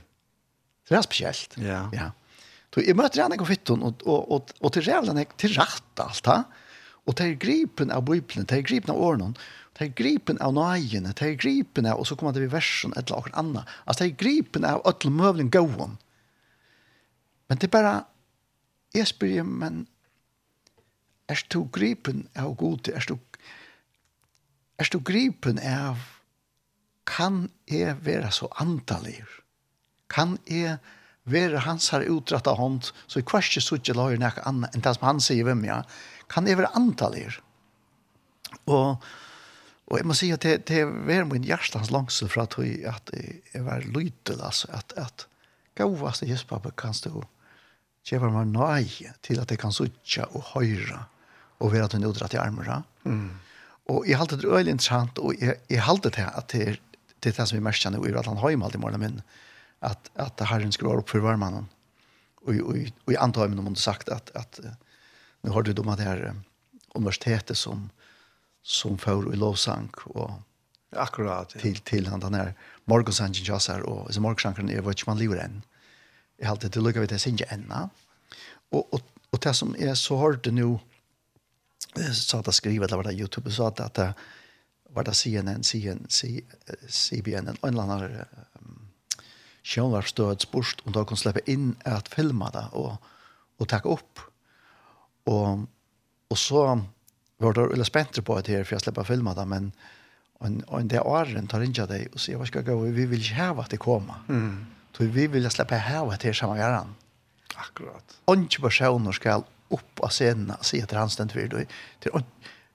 Det 0.90 0.96
är 0.96 1.02
speciellt. 1.02 1.56
Ja. 1.58 1.90
Ja. 1.94 2.12
Så 2.74 2.82
jag 2.82 2.98
möter 2.98 3.22
henne 3.22 3.36
och 3.36 3.48
fitton 3.48 3.84
och, 3.84 4.04
och, 4.04 4.32
och, 4.36 4.52
och 4.60 4.74
till 4.74 4.82
rävlen 4.82 5.26
till 5.38 5.54
rätt 5.54 6.00
allt. 6.00 6.26
Ha? 6.26 6.44
Och 7.06 7.16
till 7.16 7.36
gripen 7.36 7.92
av 7.92 8.04
bibeln, 8.04 8.46
till 8.46 8.62
gripen 8.62 8.96
av 8.96 9.02
ordnen. 9.02 9.38
Det 9.76 9.90
er 9.90 9.96
gripen 9.98 10.40
av 10.40 10.54
nøyene, 10.56 11.12
det 11.12 11.26
er 11.26 11.40
gripen 11.40 11.88
av, 11.90 12.00
og 12.00 12.08
så 12.08 12.16
kommer 12.16 12.36
det 12.36 12.48
i 12.48 12.52
versen, 12.54 12.94
et 12.96 13.10
eller 13.10 13.28
annet 13.28 13.40
annet. 13.42 13.74
Altså, 13.84 14.06
det 14.06 14.14
er 14.14 14.22
gripen 14.24 14.68
av 14.68 14.84
ødel 14.88 15.12
møvlen 15.12 15.52
gåen. 15.52 15.98
Men 17.50 17.60
det 17.60 17.68
er 17.68 17.76
bare, 17.76 17.96
jeg 18.96 19.10
spør, 19.12 19.44
men 19.44 19.84
er 21.28 21.42
du 21.52 21.66
gripen 21.74 22.28
av 22.40 22.56
god, 22.56 22.88
er 22.88 23.04
du, 23.10 23.18
er 24.80 24.92
du 24.94 25.00
gripen 25.04 25.60
av, 25.60 26.00
kan 27.06 27.50
jeg 27.70 27.98
være 28.06 28.32
så 28.34 28.48
antallig? 28.62 29.20
Kan 30.10 30.40
jeg 30.50 30.80
være 31.26 31.66
hans 31.66 31.90
her 31.94 32.06
utrettet 32.10 32.58
hånd, 32.58 32.92
så 33.06 33.20
jeg 33.20 33.28
kvarst 33.30 33.54
ikke 33.54 33.66
suttje 33.66 33.98
lager 33.98 34.22
noe 34.22 34.46
annet 34.46 34.74
enn 34.74 34.86
det 34.86 34.96
som 34.98 35.08
han 35.10 35.22
sier 35.24 35.46
hvem 35.46 35.66
jeg, 35.68 35.86
kan 36.32 36.48
jeg 36.50 36.60
være 36.60 36.74
antallig? 36.78 37.28
Og, 38.70 39.02
Og 39.86 40.00
jeg 40.00 40.08
må 40.10 40.16
si 40.18 40.32
at 40.34 40.42
det, 40.42 40.66
det 40.68 40.82
var 40.86 41.28
min 41.30 41.44
hjärtans 41.46 41.92
långsel 41.92 42.30
för 42.30 42.42
att 42.42 42.60
att 42.88 43.10
jag 43.52 43.64
var 43.64 43.82
lytel 43.82 44.42
altså, 44.42 44.68
at, 44.72 44.94
at 44.98 45.28
gavast 45.76 46.24
i 46.24 46.38
pappa 46.48 46.72
kan 46.72 46.94
stå 46.94 47.26
ge 48.06 48.20
meg 48.20 48.48
nøye 48.48 49.14
til 49.26 49.40
at 49.42 49.52
jeg 49.52 49.60
kan 49.60 49.74
sucha 49.74 50.28
og 50.30 50.44
høyre 50.54 51.06
og 51.60 51.72
være 51.74 51.88
til 51.88 52.00
den 52.00 52.10
odrat 52.10 52.34
i 52.34 52.38
armarna. 52.38 52.84
Mm. 53.04 53.32
Og 53.90 54.08
jeg 54.08 54.18
halte 54.18 54.38
det 54.38 54.50
öle 54.50 54.70
interessant, 54.70 55.20
og 55.20 55.34
jeg, 55.42 55.56
jeg 55.70 55.82
halte 55.82 56.10
det 56.10 56.26
at 56.26 56.50
det 56.54 56.68
er 56.68 56.78
det 57.24 57.38
det 57.38 57.48
som 57.48 57.58
vi 57.58 57.64
mest 57.64 57.86
märker 57.86 57.98
nu 57.98 58.10
är 58.10 58.20
at 58.20 58.26
han 58.26 58.38
har 58.38 58.50
jo 58.50 58.64
alltid 58.64 58.80
morgonen 58.80 59.00
men 59.00 59.22
att 59.80 60.10
at, 60.16 60.38
det 60.38 60.46
här 60.46 60.62
en 60.62 60.72
skruvar 60.72 60.98
upp 60.98 61.10
för 61.10 61.20
varmannen. 61.20 61.70
Og, 62.48 62.56
og, 62.56 62.76
og 63.06 63.14
jeg 63.14 63.22
antar 63.22 63.48
men 63.48 63.58
de 63.58 63.68
har 63.68 63.76
sagt 63.76 64.10
at, 64.10 64.32
att 64.36 64.60
nu 65.42 65.50
har 65.50 65.64
du 65.64 65.74
då 65.74 65.84
med 65.84 65.98
det 65.98 66.04
här 66.04 66.36
universitetet 66.96 67.58
som 67.58 67.90
som 68.66 68.98
får 68.98 69.34
i 69.34 69.38
lovsang 69.38 69.92
og 70.06 70.32
akkurat 70.98 71.54
ja. 71.56 71.62
til 71.62 71.78
til 71.86 72.08
han 72.10 72.22
den 72.22 72.34
her 72.34 72.54
morgonsangen 72.86 73.46
jazz 73.46 73.70
og 73.70 74.14
så 74.14 74.22
morgonsangen 74.22 74.70
er 74.70 74.82
vad 74.82 75.04
man 75.08 75.18
lever 75.18 75.36
än. 75.46 75.64
Jeg 76.40 76.48
har 76.48 76.56
alltid 76.56 76.82
lukket 76.82 77.02
vid 77.02 77.10
det 77.10 77.20
sin 77.20 77.38
ända. 77.50 77.90
Och 78.72 78.94
och 78.94 79.02
och 79.32 79.40
det 79.40 79.54
som 79.54 79.76
är 79.80 79.96
så 79.96 80.16
hårt 80.16 80.46
nu 80.46 80.80
så 82.14 82.38
att 82.38 82.56
skriva 82.56 82.88
det 82.88 82.96
var 82.96 83.04
det 83.04 83.14
Youtube 83.14 83.52
så 83.52 83.68
att 83.68 83.80
att 83.80 84.16
var 84.90 85.04
det 85.04 85.14
CNN 85.14 85.64
CNN 85.64 86.08
CBN 86.90 87.48
en 87.48 87.58
eller 87.64 87.84
annen 87.84 88.26
sjön 89.64 89.92
var 89.92 90.02
stött 90.02 90.42
spurst 90.42 90.80
och 90.80 90.92
då 90.92 91.06
kan 91.06 91.18
släppa 91.18 91.40
in 91.40 91.76
att 91.86 92.08
filma 92.08 92.50
det 92.50 92.68
och 92.72 92.94
och 93.58 93.68
ta 93.70 93.80
upp. 93.80 94.20
Och 95.24 95.60
och 96.28 96.38
så 96.38 96.86
var 97.46 97.54
har 97.54 97.74
eller 97.74 97.84
spänt 97.84 98.26
på 98.26 98.42
det 98.42 98.54
här 98.54 98.64
för 98.64 98.74
jag 98.74 98.82
släppa 98.82 99.04
filma 99.04 99.34
det 99.34 99.46
men 99.46 99.72
en 100.40 100.64
en 100.80 100.88
det 100.88 101.00
åren 101.00 101.48
tar 101.48 101.62
inte 101.62 101.86
dig 101.86 102.08
och 102.14 102.20
se 102.20 102.36
vad 102.36 102.48
ska 102.48 102.62
gå 102.62 102.76
vi 102.78 103.06
vill 103.06 103.22
ju 103.22 103.36
ha 103.36 103.62
att 103.62 103.70
det 103.70 103.78
komma. 103.78 104.16
Mm. 104.30 104.66
Så 104.98 105.04
vi 105.04 105.28
vill 105.28 105.50
släppa 105.50 105.76
här 105.76 106.06
vad 106.06 106.20
det 106.20 106.34
samma 106.34 106.58
gäran. 106.58 106.96
Akkurat. 107.56 108.18
Och 108.26 108.38
personer 108.62 109.12
ska 109.12 109.44
upp 109.70 110.00
och 110.00 110.14
sen 110.14 110.54
se 110.62 110.82
att 110.82 110.92
han 110.92 111.10
ständ 111.10 111.32
för 111.32 111.48
dig. 111.48 111.68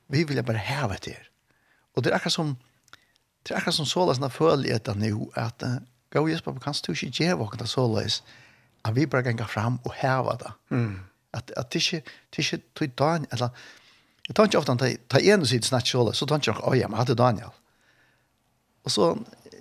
Vi 0.06 0.24
vill 0.24 0.44
bara 0.44 0.58
ha 0.58 0.88
vad 0.88 1.00
det. 1.02 1.16
Och 1.94 2.02
det 2.02 2.10
är 2.10 2.14
akkurat 2.14 2.32
som 2.32 2.56
det 3.42 3.54
är 3.54 3.58
akkurat 3.58 3.74
som 3.74 3.86
sålas 3.86 4.20
när 4.20 4.28
följer 4.28 4.94
nu 4.94 5.26
att 5.34 5.62
gå 6.12 6.28
just 6.28 6.44
på 6.44 6.60
kanske 6.60 6.92
du 6.92 7.06
inte 7.06 7.22
ger 7.22 7.34
sålas. 7.66 8.22
Att 8.82 8.94
vi 8.94 9.06
bara 9.06 9.22
kan 9.22 9.36
gå 9.36 9.44
fram 9.44 9.78
och 9.82 9.92
häva 9.94 10.34
det. 10.34 10.52
Mm. 10.70 11.00
Att 11.30 11.50
att 11.50 11.70
det 11.70 11.92
inte 11.92 12.10
det 12.30 12.52
inte 12.52 12.66
tog 12.74 12.94
eller 13.30 13.50
Jeg 14.30 14.36
tar 14.38 14.46
ikke 14.46 14.60
ofte 14.60 14.74
han 14.76 14.78
tar 15.10 15.24
en 15.34 15.44
side 15.48 15.66
snakk 15.66 15.88
kjåle, 15.90 16.12
så 16.14 16.26
tar 16.28 16.38
ikke 16.38 16.52
han, 16.54 16.66
oi, 16.70 16.78
men 16.86 17.00
hadde 17.00 17.16
Daniel. 17.18 17.50
Og 18.86 18.92
så 18.94 19.08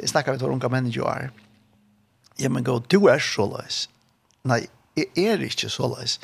snakker 0.06 0.36
vi 0.36 0.42
til 0.44 0.52
unge 0.54 0.70
menn 0.70 0.92
jo 0.94 1.08
er, 1.10 1.32
ja, 2.38 2.52
men 2.54 2.68
gå, 2.68 2.76
du 2.86 3.00
er 3.10 3.18
så 3.24 3.48
løs. 3.50 3.88
Nei, 4.48 4.62
jeg 4.94 5.10
er 5.18 5.42
ikke 5.44 5.72
så 5.74 5.90
løs. 5.90 6.20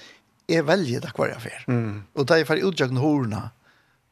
Jeg 0.46 0.68
velger 0.68 1.02
det 1.02 1.10
hver 1.18 1.32
jeg 1.34 1.42
fer. 1.42 1.64
Mm. 1.74 2.04
Og 2.14 2.28
da 2.30 2.38
jeg 2.38 2.46
fer 2.46 2.62
utjøkken 2.68 3.02
horna, 3.02 3.48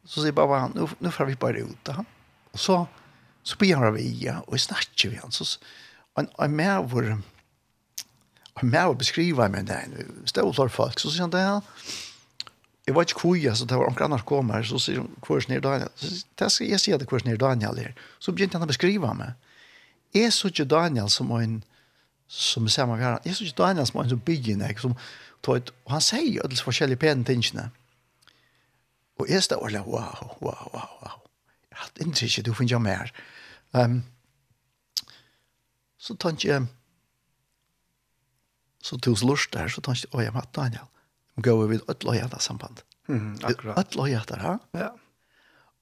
så 0.02 0.24
sier 0.24 0.34
bare 0.36 0.64
han, 0.66 0.74
nå 0.74 1.12
får 1.14 1.30
vi 1.30 1.38
bare 1.40 1.62
ut 1.68 1.84
da. 1.86 2.02
Og 2.56 2.64
så, 2.64 2.80
så 3.46 3.60
blir 3.62 3.78
han 3.78 3.92
av 3.92 4.00
ja, 4.02 4.40
og 4.48 4.58
jeg 4.58 4.66
snakker 4.66 5.14
vi 5.14 5.22
han. 5.22 5.36
Så, 5.36 5.46
og 6.18 6.26
en 6.26 6.58
med 6.58 6.90
vår, 6.90 7.12
en 7.14 8.74
med 8.74 8.82
å 8.82 8.98
beskrive 8.98 9.46
meg 9.54 9.70
der, 9.70 9.94
stå 10.26 10.48
for 10.58 10.74
folk, 10.74 10.98
så 10.98 11.14
sier 11.14 11.28
han 11.28 11.38
det, 11.38 11.46
ja, 11.46 11.62
jeg 12.88 12.96
var 12.96 13.02
ikke 13.02 13.20
koi, 13.20 13.46
altså, 13.48 13.66
det 13.66 13.78
var 13.78 13.86
omkring 13.88 14.06
annars 14.06 14.26
kom 14.28 14.50
her, 14.52 14.64
så 14.68 14.80
sier 14.80 15.00
hun, 15.00 15.12
hvor 15.26 15.40
er 15.40 15.46
snir 15.46 15.62
Daniel? 15.64 15.92
Så, 15.96 16.26
jeg 16.40 16.52
skal 16.52 16.68
jeg 16.68 16.80
sier 16.84 16.98
det, 17.00 17.08
hvor 17.08 17.18
er 17.18 17.24
snir 17.24 17.38
Daniel 17.40 17.80
her. 17.80 17.94
Så 18.20 18.34
begynte 18.36 18.60
han 18.60 18.68
å 18.68 18.72
beskrive 18.72 19.14
meg. 19.16 19.38
Jeg 20.14 20.34
så 20.36 20.52
ikke 20.52 20.68
Daniel 20.68 21.08
som 21.10 21.32
en, 21.38 21.62
som 22.28 22.68
jeg 22.68 22.76
ser 22.76 22.90
meg 22.90 23.00
her, 23.00 23.22
jeg 23.24 23.38
så 23.38 23.48
ikke 23.48 23.62
Daniel 23.64 23.88
som 23.88 24.02
en 24.04 24.12
som 24.12 24.26
bygger 24.28 24.60
meg, 24.60 24.84
som, 24.84 24.98
og 25.48 25.72
han 25.92 26.04
sier 26.04 26.28
jo 26.42 26.52
disse 26.52 26.68
forskjellige 26.68 27.00
pene 27.00 27.24
tingene. 27.28 27.70
Og 29.22 29.32
jeg 29.32 29.44
står 29.48 29.64
og 29.64 29.72
la, 29.72 29.84
wow, 29.88 30.36
wow, 30.42 30.70
wow, 30.76 30.94
wow. 31.04 31.20
Jeg 31.72 31.80
hadde 31.80 32.28
ikke, 32.28 32.44
du 32.44 32.54
finner 32.54 32.84
mer. 32.84 33.12
Um, 33.72 34.02
så 35.98 36.16
tenkte 36.20 36.48
jeg, 36.48 36.66
så 38.84 38.98
tog 39.00 39.24
lust 39.24 39.54
der, 39.54 39.72
så 39.72 39.82
tenkte 39.82 40.10
jeg, 40.10 40.12
å, 40.12 40.26
jeg 40.26 40.36
matte 40.36 40.60
Daniel 40.60 40.90
og 41.36 41.44
går 41.44 41.68
vi 41.68 41.68
vid 41.68 41.82
och 42.06 42.16
hjärta 42.16 42.40
samband. 42.40 42.82
Mm, 43.08 43.38
akkurat. 43.44 43.78
Öll 43.78 44.00
och 44.00 44.10
hjärta, 44.10 44.36
ha? 44.36 44.60
Ja. 44.72 44.98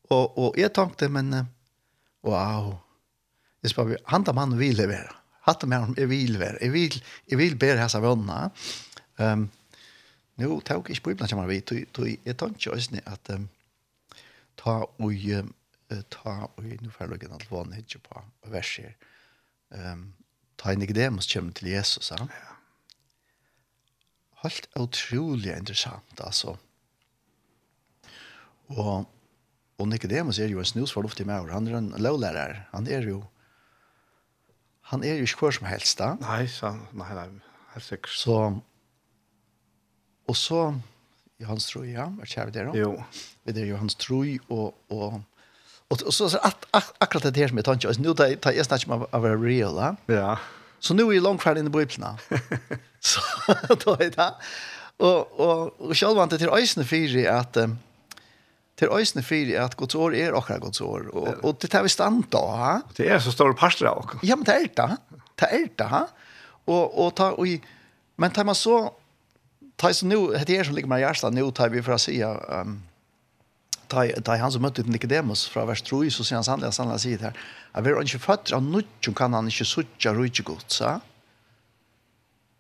Och, 0.10 0.38
och 0.38 0.58
jag 0.58 0.74
tänkte, 0.74 1.10
men 1.10 1.46
wow. 2.22 2.78
Jag 3.62 3.72
spår, 3.72 3.98
han 4.04 4.24
tar 4.24 4.34
man 4.34 4.58
vill 4.58 4.78
levera. 4.78 5.16
Hatt 5.42 5.64
med 5.64 5.80
honom, 5.80 5.96
jag 5.98 6.08
vill 6.08 6.34
levera. 6.34 6.58
Jag 6.62 6.72
vill, 6.72 7.04
jag 7.26 7.38
vill 7.38 7.56
be 7.58 7.74
det 7.74 7.80
här 7.80 8.00
vunna. 8.00 8.52
Um, 9.18 9.50
nu 10.36 10.46
tog 10.46 10.64
jag 10.68 10.90
inte 10.90 11.16
på 11.16 11.28
som 11.28 11.38
man 11.38 11.48
vet. 11.48 11.72
Jag 12.24 12.38
tänkte 12.38 12.70
just 12.70 12.92
att 13.06 13.30
um, 13.30 13.50
ta 14.56 14.92
och 14.98 15.12
ta 16.10 16.50
och 16.56 16.64
nu 16.64 16.78
får 16.78 17.08
jag 17.08 17.10
lägga 17.10 17.28
en 17.28 17.38
telefon 17.38 17.72
hit 17.72 17.96
på 18.10 18.24
verser. 18.44 18.96
Um, 19.70 20.14
ta 20.56 20.72
en 20.72 20.82
ikdemus 20.82 21.34
kommer 21.34 21.52
till 21.52 21.68
Jesus, 21.68 22.10
ha? 22.10 22.18
Ja 22.18 22.51
helt 24.44 24.68
utrolig 24.80 25.54
interessant, 25.54 26.22
altså. 26.24 26.56
Og, 28.72 29.08
og 29.78 29.88
Nicodemus 29.92 30.40
er 30.40 30.52
jo 30.52 30.62
en 30.62 30.70
snusforluftig 30.70 31.26
med, 31.28 31.52
Han 31.52 31.68
er 31.68 31.78
en 31.78 31.94
lovlærer. 32.00 32.66
Han 32.72 32.88
er 32.88 33.08
jo 33.10 33.24
han 34.92 35.04
er 35.08 35.22
jo 35.22 35.24
ikke 35.24 35.46
hver 35.46 35.56
som 35.56 35.68
helst 35.70 36.00
da. 36.02 36.14
Nei, 36.20 36.46
så, 36.52 36.74
nei, 37.00 37.14
nei, 37.16 37.28
helt 37.76 37.86
sikkert. 37.86 38.12
Så, 38.12 38.38
og 40.28 40.36
så, 40.36 40.64
Johans 41.40 41.68
Troi, 41.70 41.94
ja, 41.94 42.10
er 42.20 42.28
kjære 42.28 42.52
dere 42.58 42.74
Jo. 42.76 42.98
Det 43.48 43.56
er 43.64 43.70
Johans 43.70 43.96
Troi, 43.96 44.36
og, 44.50 44.76
og, 44.92 45.22
og, 45.88 45.96
og 45.96 46.12
så 46.14 46.28
er 46.36 46.58
ak 46.76 46.92
akkurat 47.00 47.30
det 47.30 47.40
her 47.40 47.54
som 47.54 47.62
jeg 47.62 47.68
tar 47.70 47.80
ikke. 47.80 47.94
Nå 48.04 48.16
tar 48.20 48.58
jeg 48.58 48.68
snakker 48.68 48.92
om 48.92 49.06
å 49.08 49.24
være 49.24 49.40
real, 49.40 49.80
da. 49.80 49.94
Ja. 50.12 50.34
Så 50.82 50.94
nu 50.94 51.04
är 51.04 51.12
ju 51.12 51.22
långt 51.22 51.46
inne 51.46 51.60
i 51.60 51.64
Bibeln. 51.64 52.06
så 53.00 53.22
då 53.86 53.94
är 53.94 54.10
det. 54.10 54.34
Och 54.98 55.40
och 55.40 55.82
och 55.82 55.98
själva 55.98 56.24
inte 56.24 56.38
till 56.38 56.50
ösnen 56.50 56.86
fyri 56.86 57.28
att 57.28 57.58
till 58.76 58.88
ösnen 58.88 59.24
fyri 59.24 59.58
att 59.58 59.76
Guds 59.76 59.96
år 59.96 60.16
är 60.16 60.32
och 60.34 60.48
Guds 60.62 60.82
år 60.82 61.08
och 61.08 61.28
och 61.28 61.58
det 61.60 61.68
tar 61.68 61.84
vi 61.84 61.90
stand 61.90 62.26
då, 62.30 62.38
ha? 62.38 62.82
Det 62.96 63.10
är 63.10 63.20
så 63.20 63.32
stor 63.32 63.54
pastor 63.54 63.88
också. 63.88 64.20
Ja, 64.22 64.36
men 64.36 64.44
det 64.44 64.54
är 64.54 64.70
det. 64.76 64.98
Det 65.36 65.46
är 65.46 65.68
det, 65.76 65.84
ha? 65.84 66.08
Och 66.66 67.06
och 67.06 67.16
ta 67.16 67.32
och 67.32 67.48
i, 67.48 67.62
men 68.16 68.32
tar 68.32 68.44
man 68.44 68.56
så 68.56 68.94
tar 69.76 69.92
så 69.92 70.06
nu 70.06 70.28
det 70.48 70.58
är 70.58 70.64
som 70.64 70.76
ligger 70.76 70.88
mig 70.88 71.14
nu 71.32 71.52
tar 71.52 71.70
vi 71.70 71.84
för 71.84 71.92
att 71.92 72.02
säga 72.02 72.30
ehm 72.30 72.62
um, 72.62 72.84
da 73.92 74.36
han 74.40 74.52
som 74.54 74.64
møtte 74.64 74.84
Nicodemus 74.88 75.46
fra 75.52 75.66
vers 75.70 75.84
3, 75.88 76.06
så 76.14 76.26
sier 76.26 76.40
han 76.40 76.48
sannelig, 76.48 76.74
sannelig 76.76 77.04
sier 77.04 77.20
det 77.20 77.30
her, 77.30 77.40
at 77.76 77.86
vi 77.86 77.92
er 77.92 78.04
ikke 78.04 78.24
født 78.24 78.54
av 78.56 78.64
nødgjøn 78.66 79.18
kan 79.18 79.36
han 79.38 79.50
ikke 79.52 79.68
suttje 79.68 80.14
og 80.14 80.28
ikke 80.28 80.48
godt, 80.52 80.74
sa. 80.74 80.98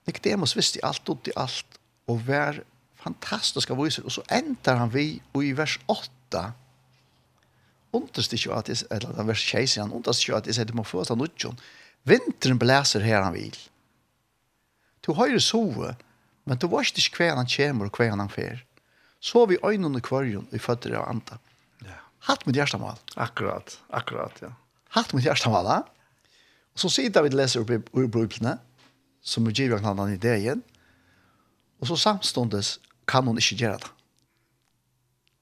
Nicodemus 0.08 0.56
visste 0.58 0.84
alt 0.86 1.10
og 1.10 1.30
i 1.30 1.36
alt, 1.40 1.80
og 2.10 2.24
var 2.28 2.62
fantastisk 3.02 3.72
av 3.72 3.80
viser, 3.82 4.06
og 4.06 4.14
så 4.14 4.26
ender 4.34 4.82
han 4.82 4.92
vi 4.94 5.06
i 5.20 5.54
vers 5.58 5.78
8, 5.90 6.46
underst 7.96 8.34
ikke 8.36 8.56
at 8.56 8.72
jeg, 8.72 8.86
eller 8.92 9.28
vers 9.28 9.46
6, 9.52 9.78
han 9.82 9.94
underst 9.96 10.24
ikke 10.24 10.40
at 10.40 10.48
jeg 10.48 10.58
sier 10.58 10.70
det 10.70 10.78
må 10.78 10.86
få 10.88 11.04
av 11.04 11.20
nødjon. 11.20 11.60
Vinteren 12.08 12.60
blæser 12.60 13.04
her 13.06 13.22
han 13.22 13.36
vil. 13.36 13.58
Du 15.06 15.14
høyre 15.18 15.42
sove, 15.42 15.96
men 16.46 16.58
du 16.58 16.68
vet 16.72 16.98
ikke 16.98 17.24
hver 17.24 17.38
han 17.40 17.50
kommer 17.50 17.90
og 17.90 17.98
hver 17.98 18.16
han 18.16 18.32
fer 18.32 18.62
så 19.22 19.46
vi 19.46 19.60
øynene 19.62 20.02
kvarjon 20.02 20.50
i 20.52 20.60
føtter 20.62 20.98
av 20.98 21.08
anta. 21.12 21.38
Ja. 21.86 22.00
Hatt 22.28 22.46
mitt 22.48 22.58
hjertemål. 22.58 22.98
Akkurat, 23.22 23.78
akkurat, 23.94 24.42
ja. 24.42 24.52
Hatt 24.98 25.14
mitt 25.14 25.28
hjertemål, 25.28 25.70
ja. 25.70 25.80
Og 26.72 26.84
så 26.84 26.90
sitter 26.90 27.20
David 27.20 27.36
og 27.36 27.42
leser 27.42 27.74
ur 27.94 28.08
brukene, 28.12 28.58
som 29.22 29.46
er 29.46 29.54
givet 29.54 29.86
av 29.86 30.02
i 30.10 30.16
ideen, 30.18 30.64
og 31.82 31.90
så 31.90 31.98
samståndes 31.98 32.80
kan 33.10 33.28
hun 33.28 33.38
ikke 33.42 33.60
gjøre 33.62 33.82
det. 33.84 33.92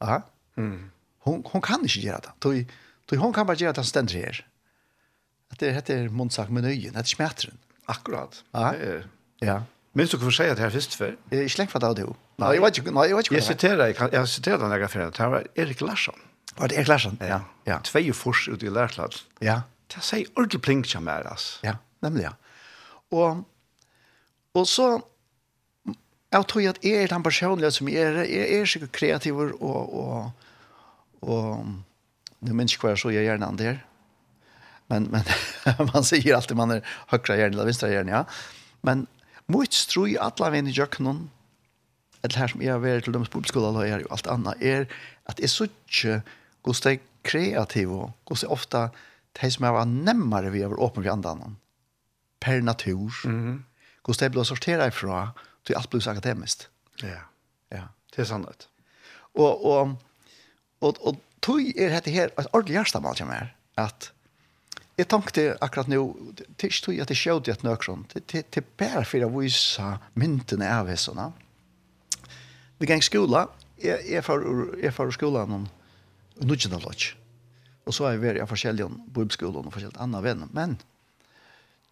Ja. 0.01 0.21
Mm. 0.59 0.91
Hon, 1.27 1.41
hon 1.51 1.63
kan 1.63 1.83
ikke 1.85 2.03
gjøre 2.03 2.23
det. 2.27 2.35
Toi, 2.43 2.55
toi, 3.07 3.17
hon 3.19 3.33
kan 3.35 3.47
bare 3.47 3.59
gjøre 3.59 3.75
det 3.79 3.85
stendt 3.87 4.11
stender 4.11 4.25
her. 4.25 4.45
At 5.51 5.59
det 5.59 5.73
heter 5.75 6.09
mundsak 6.13 6.51
med 6.53 6.63
nøyen, 6.67 6.93
det 6.95 7.03
er 7.03 7.09
smerteren. 7.09 7.59
Akkurat. 7.89 8.43
Ja. 8.53 8.73
ja. 9.41 9.59
Minns 9.97 10.11
du 10.13 10.19
hvorfor 10.19 10.35
sier 10.35 10.53
det 10.55 10.63
her 10.63 10.73
først 10.73 10.95
før? 10.95 11.15
Jeg 11.31 11.39
er 11.39 11.47
ikke 11.49 11.63
lengt 11.63 11.73
for 11.73 11.83
det 11.83 11.89
av 11.89 11.95
det 11.97 12.05
jo. 12.05 12.15
Nei, 12.39 12.53
jeg 12.55 12.63
vet 12.63 12.79
ikke, 12.81 12.93
nei, 12.95 13.05
jeg 13.09 13.17
vet 13.17 13.29
ikke. 13.29 13.35
Jeg 13.35 13.47
siterer, 13.47 13.91
jeg, 13.91 14.11
jeg 14.15 14.31
siterer 14.31 14.61
den 14.63 14.75
jeg 14.75 14.91
ferien, 14.93 15.13
det 15.17 15.29
var 15.33 15.47
Erik 15.55 15.81
Larsson. 15.81 16.25
Var 16.59 16.71
det 16.71 16.77
Erik 16.77 16.91
Larsson? 16.91 17.19
Ja. 17.21 17.41
ja. 17.67 17.79
Tvei 17.83 18.11
fors 18.15 18.47
ute 18.47 18.67
i 18.67 18.73
lærklad. 18.73 19.19
Ja. 19.43 19.61
Det 19.89 20.03
sier 20.05 20.29
ordentlig 20.35 20.61
plink 20.61 20.89
som 20.89 21.07
er, 21.09 21.25
altså. 21.27 21.59
Ja, 21.65 21.75
nemlig, 22.05 22.27
ja. 22.27 22.33
Og, 23.11 23.43
og 24.53 24.67
så, 24.69 24.89
jeg 26.31 26.47
tror 26.51 26.69
at 26.69 26.79
jeg 26.85 27.03
er 27.03 27.07
den 27.07 27.25
personlige 27.25 27.71
som 27.73 27.89
jeg 27.89 28.05
er, 28.05 28.23
jeg 28.29 28.59
er 28.59 28.65
sikkert 28.69 28.91
kreativ 28.93 29.37
og, 29.37 29.63
og, 29.63 30.31
og, 31.21 31.65
nu 32.39 32.53
minns 32.53 32.75
ikke 32.75 32.87
hva 32.87 32.93
jeg 32.93 33.01
så 33.01 33.11
jag 33.11 33.23
gärna 33.23 33.51
där. 33.51 33.85
Men 34.87 35.03
men 35.11 35.23
man 35.93 36.03
sier 36.03 36.35
alltid 36.35 36.57
man 36.57 36.71
er 36.71 36.85
høyre 37.09 37.35
hjärnan 37.37 37.53
eller 37.53 37.65
vinstre 37.65 37.89
hjärnan, 37.89 38.13
ja. 38.13 38.23
Men 38.81 39.07
mycket 39.47 39.73
stroj 39.73 40.17
alla 40.17 40.49
vänner 40.49 40.71
i 40.71 40.73
jøkkenen, 40.73 41.29
eller 42.23 42.41
her 42.41 42.51
som 42.51 42.61
jeg 42.61 42.73
har 42.73 42.81
vært 42.83 43.07
til 43.07 43.15
dem 43.15 43.25
bibelskolen, 43.25 43.77
og 43.79 43.87
er 43.87 44.03
jo 44.03 44.11
alt 44.11 44.27
annet, 44.27 44.63
er 44.63 44.85
at 45.29 45.39
jeg 45.39 45.49
så 45.49 45.69
ikke 45.69 46.21
hvordan 46.63 46.83
det 46.83 46.93
er 46.93 47.05
kreativ, 47.23 47.91
og 47.91 48.11
hvordan 48.27 48.41
det 48.41 48.47
er 48.47 48.55
ofte 48.55 48.83
de 49.39 49.51
som 49.51 49.65
er 49.65 49.75
var 49.75 49.87
nemmere 49.89 50.51
vi 50.51 50.63
å 50.65 50.71
være 50.71 50.83
åpen 50.83 51.03
for 51.03 51.11
andre 51.13 51.53
per 52.39 52.61
natur, 52.61 53.13
mm 53.23 53.39
-hmm. 53.39 53.57
hvordan 54.05 54.25
det 54.25 54.31
blir 54.31 54.43
sorteret 54.43 54.87
ifra 54.87 55.31
til 55.65 55.75
alt 55.75 55.89
ble 55.89 56.11
akademisk. 56.11 56.67
Ja, 57.03 57.21
ja. 57.71 57.83
det 58.15 58.19
er 58.19 58.23
sannhet. 58.23 58.67
Og, 59.33 59.65
og, 59.65 59.95
og, 60.81 60.97
og 61.01 61.21
tog 61.41 61.59
er 61.59 61.89
dette 61.89 62.11
her, 62.11 62.25
et 62.39 62.47
ordentlig 62.53 62.73
hjertemål 62.73 63.17
som 63.17 63.29
er, 63.29 63.47
at 63.77 64.11
jeg 64.97 65.07
tenkte 65.07 65.57
akkurat 65.61 65.87
nå, 65.87 66.33
det 66.37 66.45
er 66.59 66.65
ikke 66.65 66.85
tog 66.85 66.99
at 66.99 67.09
jeg 67.09 67.17
skjød 67.17 67.47
et 67.47 67.63
nøkron, 67.63 68.05
det 68.13 68.31
det, 68.31 68.45
det 68.55 68.63
er 68.63 68.67
bare 68.77 69.05
for 69.05 69.23
å 69.23 69.39
vise 69.39 69.97
myntene 70.19 70.67
av 70.67 70.87
hessene, 70.87 71.31
vi 72.79 72.87
gikk 72.87 73.03
skola, 73.03 73.47
jeg, 73.79 74.03
jeg, 74.07 74.23
far, 74.23 74.43
jeg 74.79 74.93
far 74.95 75.11
skola 75.15 75.45
noen 75.47 75.67
nødgjende 76.39 76.79
lodge. 76.83 77.15
Og 77.87 77.95
så 77.95 78.05
er 78.05 78.15
jeg 78.15 78.23
vært 78.23 78.41
i 78.43 78.47
forskjellige 78.47 78.89
bibelskolen 79.07 79.67
og 79.67 79.73
forskjellige 79.73 80.03
andre 80.03 80.23
venner. 80.23 80.51
Men 80.53 80.77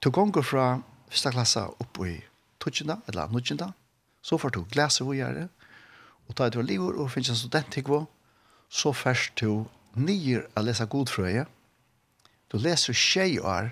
to 0.04 0.12
ganger 0.13 0.45
fra 0.45 0.67
første 1.10 1.34
klasse 1.34 1.63
opp 1.67 2.00
i 2.06 2.17
tøtjende, 2.63 3.00
eller 3.08 3.32
nødgjende, 3.34 3.71
så 4.21 4.38
får 4.38 4.56
du 4.56 4.63
glese 4.71 5.04
hvor 5.04 5.15
jeg 5.17 5.43
er, 5.45 5.50
og 6.28 6.36
ta 6.36 6.47
et 6.47 6.58
livet 6.60 7.00
og 7.00 7.12
finnes 7.12 7.32
en 7.32 7.39
student 7.39 7.78
i 7.80 7.84
går, 7.88 8.06
så 8.69 8.91
først 8.91 9.39
du 9.39 9.65
nyer 9.95 10.43
å 10.56 10.63
lese 10.65 10.86
godfrøye, 10.91 11.45
du 12.52 12.58
leser 12.60 12.95
tjej 12.95 13.39
år, 13.39 13.71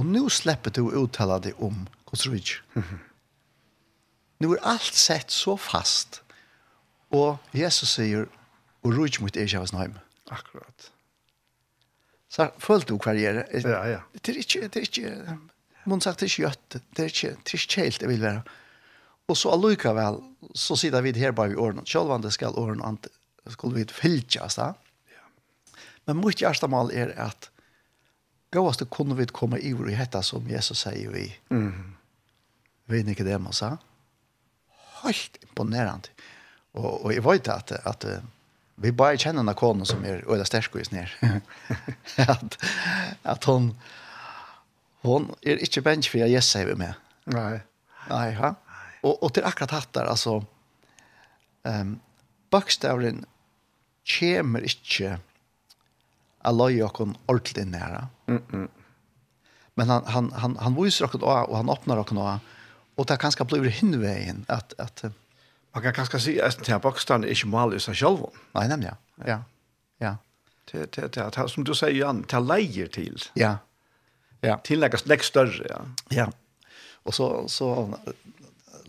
og 0.00 0.08
nå 0.08 0.28
slipper 0.32 0.72
du 0.72 0.86
å 0.86 1.04
uttale 1.04 1.38
deg 1.44 1.60
om 1.60 1.86
hvordan 2.08 3.06
Nå 4.40 4.48
er 4.54 4.62
alt 4.64 4.96
sett 4.96 5.30
så 5.30 5.52
fast, 5.60 6.22
Og 7.10 7.38
Jesus 7.56 7.96
sier, 7.96 8.28
og 8.84 8.96
rujt 8.96 9.18
mot 9.20 9.36
er 9.36 9.50
kjavas 9.50 9.74
nøym. 9.74 9.96
Akkurat. 10.30 10.90
Så 12.30 12.46
følte 12.62 12.94
du 12.94 13.00
hva 13.02 13.14
jeg 13.18 13.42
er. 13.42 13.46
Ja, 13.66 13.80
ja. 13.90 14.00
Det 14.14 14.32
er 14.32 14.42
ikke, 14.44 14.68
det 14.70 14.78
er 14.78 14.86
ikke, 14.86 15.38
mun 15.90 16.02
sagt, 16.02 16.20
det 16.20 16.28
er 16.28 16.30
ikke 16.30 16.44
gjøtt, 16.44 16.76
det 16.96 17.04
er 17.04 17.10
ikke, 17.10 17.32
det 17.42 17.54
er 17.54 17.64
ikke 17.64 17.82
helt 17.82 18.00
det 18.00 18.10
vil 18.12 18.22
være. 18.22 18.42
Og 19.30 19.38
så 19.38 19.50
allikevel, 19.54 20.20
så 20.54 20.76
sitter 20.78 21.02
vi 21.02 21.14
her 21.18 21.34
bare 21.34 21.54
i 21.54 21.58
årene, 21.58 21.82
selv 21.86 22.14
om 22.14 22.22
det 22.22 22.32
skal 22.34 22.54
årene, 22.58 22.86
ant, 22.86 23.10
skulle 23.50 23.80
vi 23.82 23.86
fylkjast 23.90 24.62
da. 24.62 24.72
Ja. 25.10 25.26
Men 26.06 26.22
mot 26.22 26.66
mål 26.70 26.94
er 26.94 27.14
at 27.18 27.50
gåaste 28.54 28.86
kunne 28.90 29.16
vi 29.18 29.26
komme 29.26 29.58
i 29.58 29.74
i 29.74 29.94
hetta 29.94 30.22
som 30.22 30.46
Jesus 30.46 30.86
sier 30.86 31.10
vi. 31.10 31.26
Mm. 31.50 31.96
Vi 32.86 33.00
er 33.00 33.10
ikke 33.10 33.26
det 33.26 33.38
man 33.42 33.54
sa. 33.54 33.76
Helt 35.02 35.38
imponerende. 35.42 36.10
Ja 36.14 36.39
Och 36.72 37.04
och 37.04 37.12
jag 37.12 37.22
vet 37.22 37.48
att 37.48 37.72
att 37.72 38.04
vi 38.74 38.92
bare 38.92 39.18
kjenner 39.18 39.42
några 39.42 39.54
konen 39.54 39.86
som 39.86 40.04
är 40.04 40.34
öda 40.34 40.44
sterk 40.44 40.76
og 40.76 40.92
ner. 40.92 41.42
att 42.16 42.64
att 43.22 43.44
hon 43.44 43.78
hon 45.02 45.34
är 45.40 45.56
inte 45.56 45.80
bench 45.80 46.10
för 46.10 46.18
jag 46.18 46.28
gissar 46.28 46.64
vi 46.64 46.74
med. 46.74 46.94
Nej. 47.24 47.60
Nej, 48.08 48.34
ha. 48.34 48.54
Och 49.00 49.22
och 49.22 49.34
till 49.34 49.44
akkurat 49.44 49.70
hatt 49.70 49.96
alltså 49.96 50.44
ehm 51.64 51.80
um, 51.80 52.00
bakstavlen 52.50 53.26
kommer 54.18 54.60
inte 54.60 55.18
alla 56.42 56.88
kon 56.88 57.16
ordentligt 57.26 57.66
nära. 57.66 58.08
Mm, 58.26 58.42
mm 58.52 58.68
Men 59.74 59.88
han 59.88 60.04
han 60.06 60.32
han 60.32 60.56
han 60.56 60.84
visar 60.84 61.04
också 61.04 61.18
och 61.18 61.56
han 61.56 61.70
öppnar 61.70 61.96
också 61.96 62.40
och 62.94 63.06
det 63.06 63.16
kanske 63.16 63.68
hinveien 63.68 64.44
at, 64.48 64.72
att 64.78 65.04
att 65.04 65.12
Man 65.74 65.82
kan 65.82 65.94
kanskje 65.94 66.20
si 66.20 66.32
at 66.42 66.58
denne 66.64 66.80
bokstaven 66.82 67.24
er 67.24 67.34
ikke 67.34 67.50
mal 67.50 67.74
i 67.74 67.80
seg 67.82 67.98
selv. 68.00 68.26
Nei, 68.56 68.66
nemlig, 68.70 68.90
ja. 68.90 69.26
ja. 69.28 69.38
ja. 70.02 70.14
Det, 70.70 70.88
det, 70.96 71.12
det, 71.14 71.26
det, 71.36 71.46
som 71.52 71.66
du 71.66 71.74
sier, 71.78 71.94
Jan, 71.94 72.24
det 72.30 72.42
leier 72.42 72.90
til. 72.90 73.18
Ja. 73.38 73.56
ja. 74.42 74.58
Til 74.66 74.82
noe 74.82 75.02
like, 75.06 75.26
større, 75.26 75.62
ja. 75.70 75.80
Ja. 76.14 76.26
Og 77.06 77.14
så, 77.14 77.30
så 77.50 77.70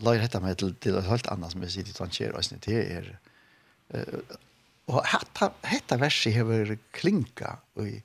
leier 0.02 0.26
dette 0.26 0.42
meg 0.42 0.58
til, 0.58 0.74
til 0.82 0.98
et 0.98 1.06
helt 1.06 1.30
annet 1.30 1.54
som 1.54 1.62
jeg 1.62 1.76
sier 1.76 1.86
til 1.86 1.98
Tanskjer, 2.00 2.34
og 2.34 2.66
det 2.66 2.82
er 2.82 3.12
uh, 3.94 4.38
og 4.90 5.04
hetta, 5.06 5.52
hetta 5.70 5.96
verset 6.02 6.34
hever 6.34 6.74
klinka 6.92 7.54
og 7.78 7.86
i, 7.86 8.00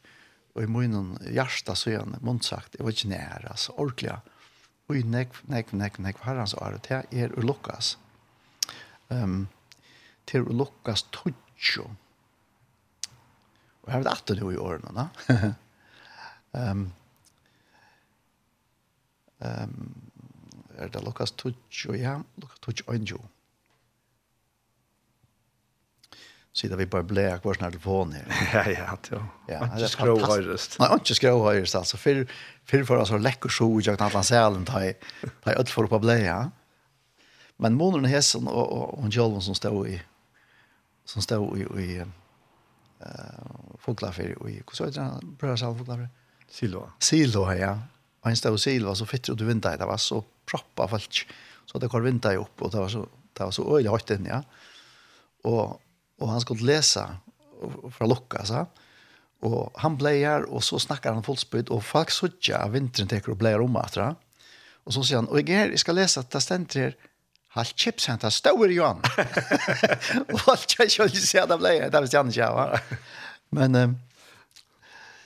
og 0.53 0.61
i 0.61 0.69
munnen 0.69 1.15
hjärsta 1.33 1.73
så 1.75 1.89
er 1.89 2.03
han 2.03 2.19
munnsagt, 2.21 2.77
jeg 2.77 2.85
var 2.85 2.93
ikke 2.93 3.09
nær, 3.09 3.47
altså, 3.49 3.73
ordentlig. 3.81 4.13
Og 4.87 4.99
i 4.99 5.01
nekv, 5.03 5.41
nekv, 5.49 5.73
nekv, 5.75 5.97
nekv, 6.05 6.21
herrens 6.23 6.53
året, 6.61 6.85
det 6.85 7.01
er 7.17 7.33
ur 7.33 7.49
Lukas. 7.49 7.95
Mm 7.97 8.06
um, 9.13 9.39
til 10.27 10.47
å 10.47 10.57
lukkes 10.63 11.05
tutsjo. 11.15 11.87
Og 13.85 13.93
jeg 13.93 14.03
vet 14.03 14.11
at 14.11 14.27
det 14.27 14.37
er 14.41 14.51
i 14.51 14.59
årene, 14.59 14.91
da. 14.97 15.07
um, 16.57 16.83
um, 19.39 19.79
er 20.77 20.93
det 20.93 21.03
lukkes 21.05 21.33
tutsjo, 21.39 21.95
ja, 21.97 22.19
lukkes 22.41 22.63
tutsjo 22.65 22.93
øynjo. 22.93 23.23
Sida 26.57 26.77
vi 26.79 26.87
bara 26.89 27.05
blek 27.05 27.43
vår 27.45 27.59
sånne 27.59 27.69
telefon 27.69 28.13
her. 28.17 28.29
ja, 28.55 28.63
ja, 28.73 28.93
ja. 29.13 29.19
ja 29.51 29.65
ikke 29.77 29.89
skrå 29.93 30.15
høyrest. 30.23 30.79
Nei, 30.81 30.89
ikke 30.97 31.17
skrå 31.19 31.33
høyrest, 31.43 31.77
altså. 31.77 31.99
Fyrr 32.01 32.23
fyr 32.67 32.85
for 32.87 32.99
oss 32.99 33.13
å 33.13 33.19
lekke 33.21 33.51
så 33.53 33.67
i 33.77 33.83
Jøkken 33.85 34.07
Atlan 34.07 34.25
Sælen, 34.25 34.65
da 34.67 34.81
jeg 34.83 34.97
ødt 35.53 35.71
for 35.71 35.85
å 35.85 35.99
blek, 36.01 36.25
ja. 36.25 36.39
Men 37.57 37.77
Moner 37.77 38.07
hessen 38.09 38.47
og, 38.47 38.71
og, 38.71 38.93
og 38.99 39.03
och 39.05 39.09
Jolvon 39.09 39.41
som 39.41 39.55
stod 39.55 39.87
i 39.87 40.01
som 41.05 41.21
stod 41.21 41.57
i, 41.57 41.63
i 41.81 41.97
eh 41.97 43.67
folklafer 43.79 44.41
och 44.41 44.49
i 44.49 44.61
så 44.73 44.85
heter 44.85 45.01
han 45.01 45.35
prøver 45.39 45.57
själv 45.57 45.77
folklafer. 45.77 46.09
Silo. 46.49 46.89
Silo 46.99 47.51
ja. 47.51 47.79
Han 48.23 48.35
stod 48.35 48.55
i 48.55 48.57
silo 48.57 48.95
så 48.95 49.05
fick 49.05 49.27
du 49.27 49.45
vinta 49.45 49.77
det 49.77 49.85
var 49.85 49.97
så 49.97 50.23
proppa 50.45 50.87
folk, 50.87 51.27
Så 51.65 51.79
det 51.79 51.89
kom 51.89 52.03
vinta 52.03 52.37
upp 52.37 52.61
og 52.61 52.71
det 52.71 52.79
var 52.79 52.89
så 52.89 53.07
det 53.37 53.43
var 53.43 53.51
så 53.51 53.63
øyelig 53.75 53.91
høyt 53.91 54.11
inn, 54.11 54.25
ja. 54.25 54.41
Og, 55.45 55.81
og 56.19 56.29
han 56.29 56.41
skulle 56.41 56.65
lese 56.65 57.03
fra 57.91 58.07
Lucka 58.07 58.45
så. 58.45 58.65
Og 59.45 59.71
han 59.77 59.97
bleier, 59.97 60.47
og 60.49 60.63
så 60.63 60.79
snakker 60.81 61.13
han 61.13 61.25
fullspyd, 61.25 61.69
og 61.69 61.83
folk 61.83 62.09
sutja 62.09 62.63
jag 62.63 62.71
vintern 62.73 63.07
tar 63.07 63.29
og 63.29 63.37
blejar 63.37 63.61
om 63.61 63.75
att. 63.75 63.97
Og 64.87 64.93
så 64.93 65.03
sier 65.03 65.19
han 65.19 65.27
og 65.27 65.37
jeg 65.43 65.51
er, 65.51 65.73
jeg 65.75 65.79
skal 65.79 65.95
lese 65.99 66.19
at 66.19 66.31
det 66.31 66.41
ständer 66.41 66.93
Halt 67.57 67.75
chips 67.75 68.07
han 68.07 68.19
ta 68.19 68.31
stor 68.31 68.71
ju 68.71 68.83
han. 68.89 69.01
Och 70.33 70.41
allt 70.47 70.75
jag 70.79 70.91
skulle 70.91 71.09
säga 71.09 71.45
där 71.45 71.57
blev 71.57 71.91
det 71.91 72.01
visst 72.01 72.13
jag 72.37 72.53
va. 72.53 72.79
Men 73.49 73.99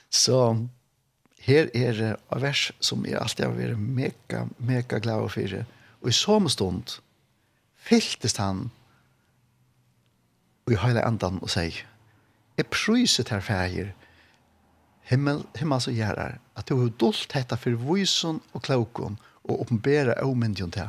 så 0.08 0.68
här 1.40 1.76
är 1.76 2.02
en 2.02 2.40
vers 2.40 2.72
som 2.80 3.06
jag 3.08 3.22
alltid 3.22 3.46
har 3.46 3.52
varit 3.52 3.78
mega 3.78 4.48
mega 4.56 4.98
glad 4.98 5.32
för. 5.32 5.64
Och 6.00 6.08
i 6.08 6.12
samma 6.12 6.48
stund 6.48 6.90
fylltes 7.76 8.36
han 8.36 8.70
i 10.70 10.76
hela 10.76 11.02
andan 11.02 11.38
och 11.38 11.50
säger 11.50 11.86
Jeg 12.56 12.70
priset 12.70 13.28
her 13.28 13.40
färger 13.40 13.94
himmel 15.02 15.42
himmel 15.54 15.80
så 15.80 15.90
gärar 15.90 16.40
att 16.54 16.66
du 16.66 16.74
har 16.74 16.88
dolt 16.88 17.28
detta 17.34 17.56
för 17.56 17.70
visen 17.70 18.40
och 18.52 18.64
klokon 18.64 19.16
och 19.24 19.60
uppenbara 19.60 20.24
omyndigen 20.24 20.70
til 20.70 20.88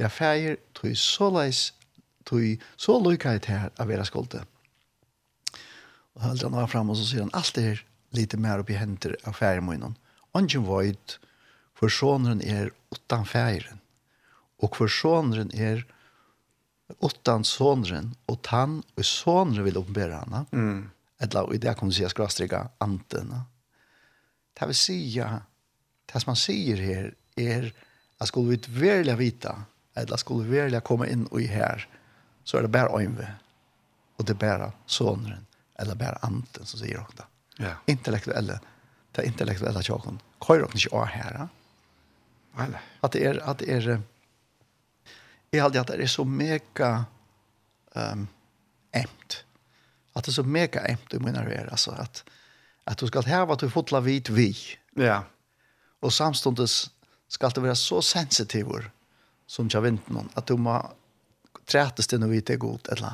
Ja, 0.00 0.08
feir 0.08 0.56
tog 0.76 0.96
så 0.98 1.28
leis, 1.34 1.72
tog 2.24 2.62
så 2.76 2.98
lykket 3.02 3.50
her 3.50 3.70
av 3.76 3.90
vera 3.90 4.06
skulde. 4.08 4.44
Og 6.16 6.24
heldur 6.24 6.50
han 6.50 6.60
var 6.60 6.70
fram 6.70 6.92
og 6.92 6.98
så 7.00 7.08
sier 7.08 7.24
han, 7.24 7.34
alt 7.36 7.58
er 7.60 7.84
lite 8.16 8.40
mer 8.40 8.60
oppi 8.60 8.76
henter 8.76 9.16
av 9.24 9.36
fægirmunnen. 9.38 9.96
Ongen 10.36 10.66
void, 10.68 11.18
for 11.76 11.92
sonren 11.92 12.40
er 12.44 12.70
utan 12.94 13.24
feiren 13.28 13.82
og 14.62 14.78
for 14.78 14.90
sonren 14.90 15.50
er 15.54 15.82
utan 17.02 17.44
sonren, 17.46 18.12
og 18.30 18.42
tann 18.46 18.80
og 18.96 19.06
sonren 19.06 19.64
vil 19.66 19.78
oppenbæra 19.80 20.22
hana. 20.22 20.44
Mm. 20.52 20.90
Eller, 21.22 21.48
og 21.48 21.56
i 21.56 21.62
det 21.62 21.74
kan 21.78 21.90
du 21.90 21.96
sier 21.96 22.12
skrastrika 22.12 22.66
antena. 22.82 23.44
Det 24.52 24.68
vil 24.68 24.78
si, 24.78 24.98
ja, 25.16 25.42
det 26.10 26.22
som 26.22 26.34
han 26.34 26.40
sier 26.40 26.82
her 26.82 27.12
er 27.40 27.70
at 28.20 28.30
skulle 28.30 28.54
vi 28.54 28.80
virkelig 28.84 29.18
vite 29.18 29.54
eller 29.94 30.16
skulle 30.16 30.48
velja 30.48 30.80
komme 30.80 31.08
inn 31.10 31.26
og 31.30 31.40
i 31.42 31.48
her, 31.50 31.86
så 32.44 32.58
er 32.58 32.66
det 32.66 32.72
bare 32.74 33.00
øynve. 33.00 33.28
Og 34.18 34.26
det 34.26 34.36
er 34.36 34.40
bare 34.40 34.70
såneren, 34.86 35.46
eller 35.80 35.98
bare 35.98 36.20
anten, 36.26 36.66
som 36.66 36.80
sier 36.80 37.00
dere. 37.00 37.28
Ja. 37.58 37.74
Intellektuelle, 37.90 38.58
det 39.12 39.22
er 39.22 39.28
intellektuelle 39.28 39.82
tjåken. 39.84 40.20
Køyre 40.42 40.66
dere 40.66 40.80
ikke 40.80 40.96
å 40.96 41.04
her, 41.08 41.38
ja? 41.42 41.48
Nei, 42.58 42.68
nei. 42.74 42.82
At 43.04 43.14
det 43.16 43.24
er, 43.28 43.40
at 43.48 43.62
det 43.62 43.68
er, 43.72 43.88
jeg 45.52 45.64
hadde 45.64 45.80
at 45.80 45.92
det 45.92 46.04
er 46.04 46.12
så 46.12 46.24
mega 46.28 46.90
um, 47.96 48.26
emt. 48.96 49.38
At 50.12 50.26
det 50.26 50.34
er 50.34 50.40
så 50.40 50.44
mega 50.44 50.84
emt, 50.88 51.14
i 51.14 51.20
min 51.22 51.38
er, 51.40 51.68
altså, 51.72 51.94
at, 52.00 52.24
at 52.88 53.00
du 53.00 53.06
skal 53.08 53.28
heve 53.28 53.54
at 53.54 53.64
du 53.64 53.72
fotla 53.72 54.02
vidt 54.04 54.32
vi. 54.36 54.50
Ja. 55.00 55.22
Og 56.04 56.12
samståndes 56.12 56.90
skal 57.32 57.54
det 57.56 57.64
være 57.64 57.78
så 57.80 58.02
sensitivere 58.04 58.90
som 59.52 59.68
jag 59.72 59.80
vet 59.80 60.08
någon 60.08 60.28
att 60.34 60.46
de 60.46 60.66
har 60.66 60.90
trättas 61.64 62.06
det 62.06 62.18
nog 62.18 62.34
inte 62.34 62.56
gott 62.56 62.88
eller 62.88 63.12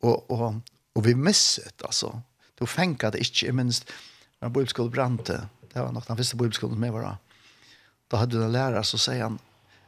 och 0.00 0.30
och 0.30 0.54
och 0.92 1.06
vi 1.06 1.14
misset 1.14 1.82
alltså 1.82 2.22
då 2.54 2.66
fänkade 2.66 3.18
inte 3.18 3.52
minst 3.52 3.90
när 4.38 4.48
bibelskolan 4.48 4.90
brante 4.90 5.48
det 5.72 5.80
var 5.80 5.92
nog 5.92 6.02
den 6.06 6.16
första 6.16 6.36
bibelskolan 6.36 6.80
med 6.80 6.92
vara 6.92 7.18
då 8.08 8.16
hade 8.16 8.44
en 8.44 8.52
lärare 8.52 8.84
så 8.84 8.98
säger 8.98 9.22
han 9.22 9.38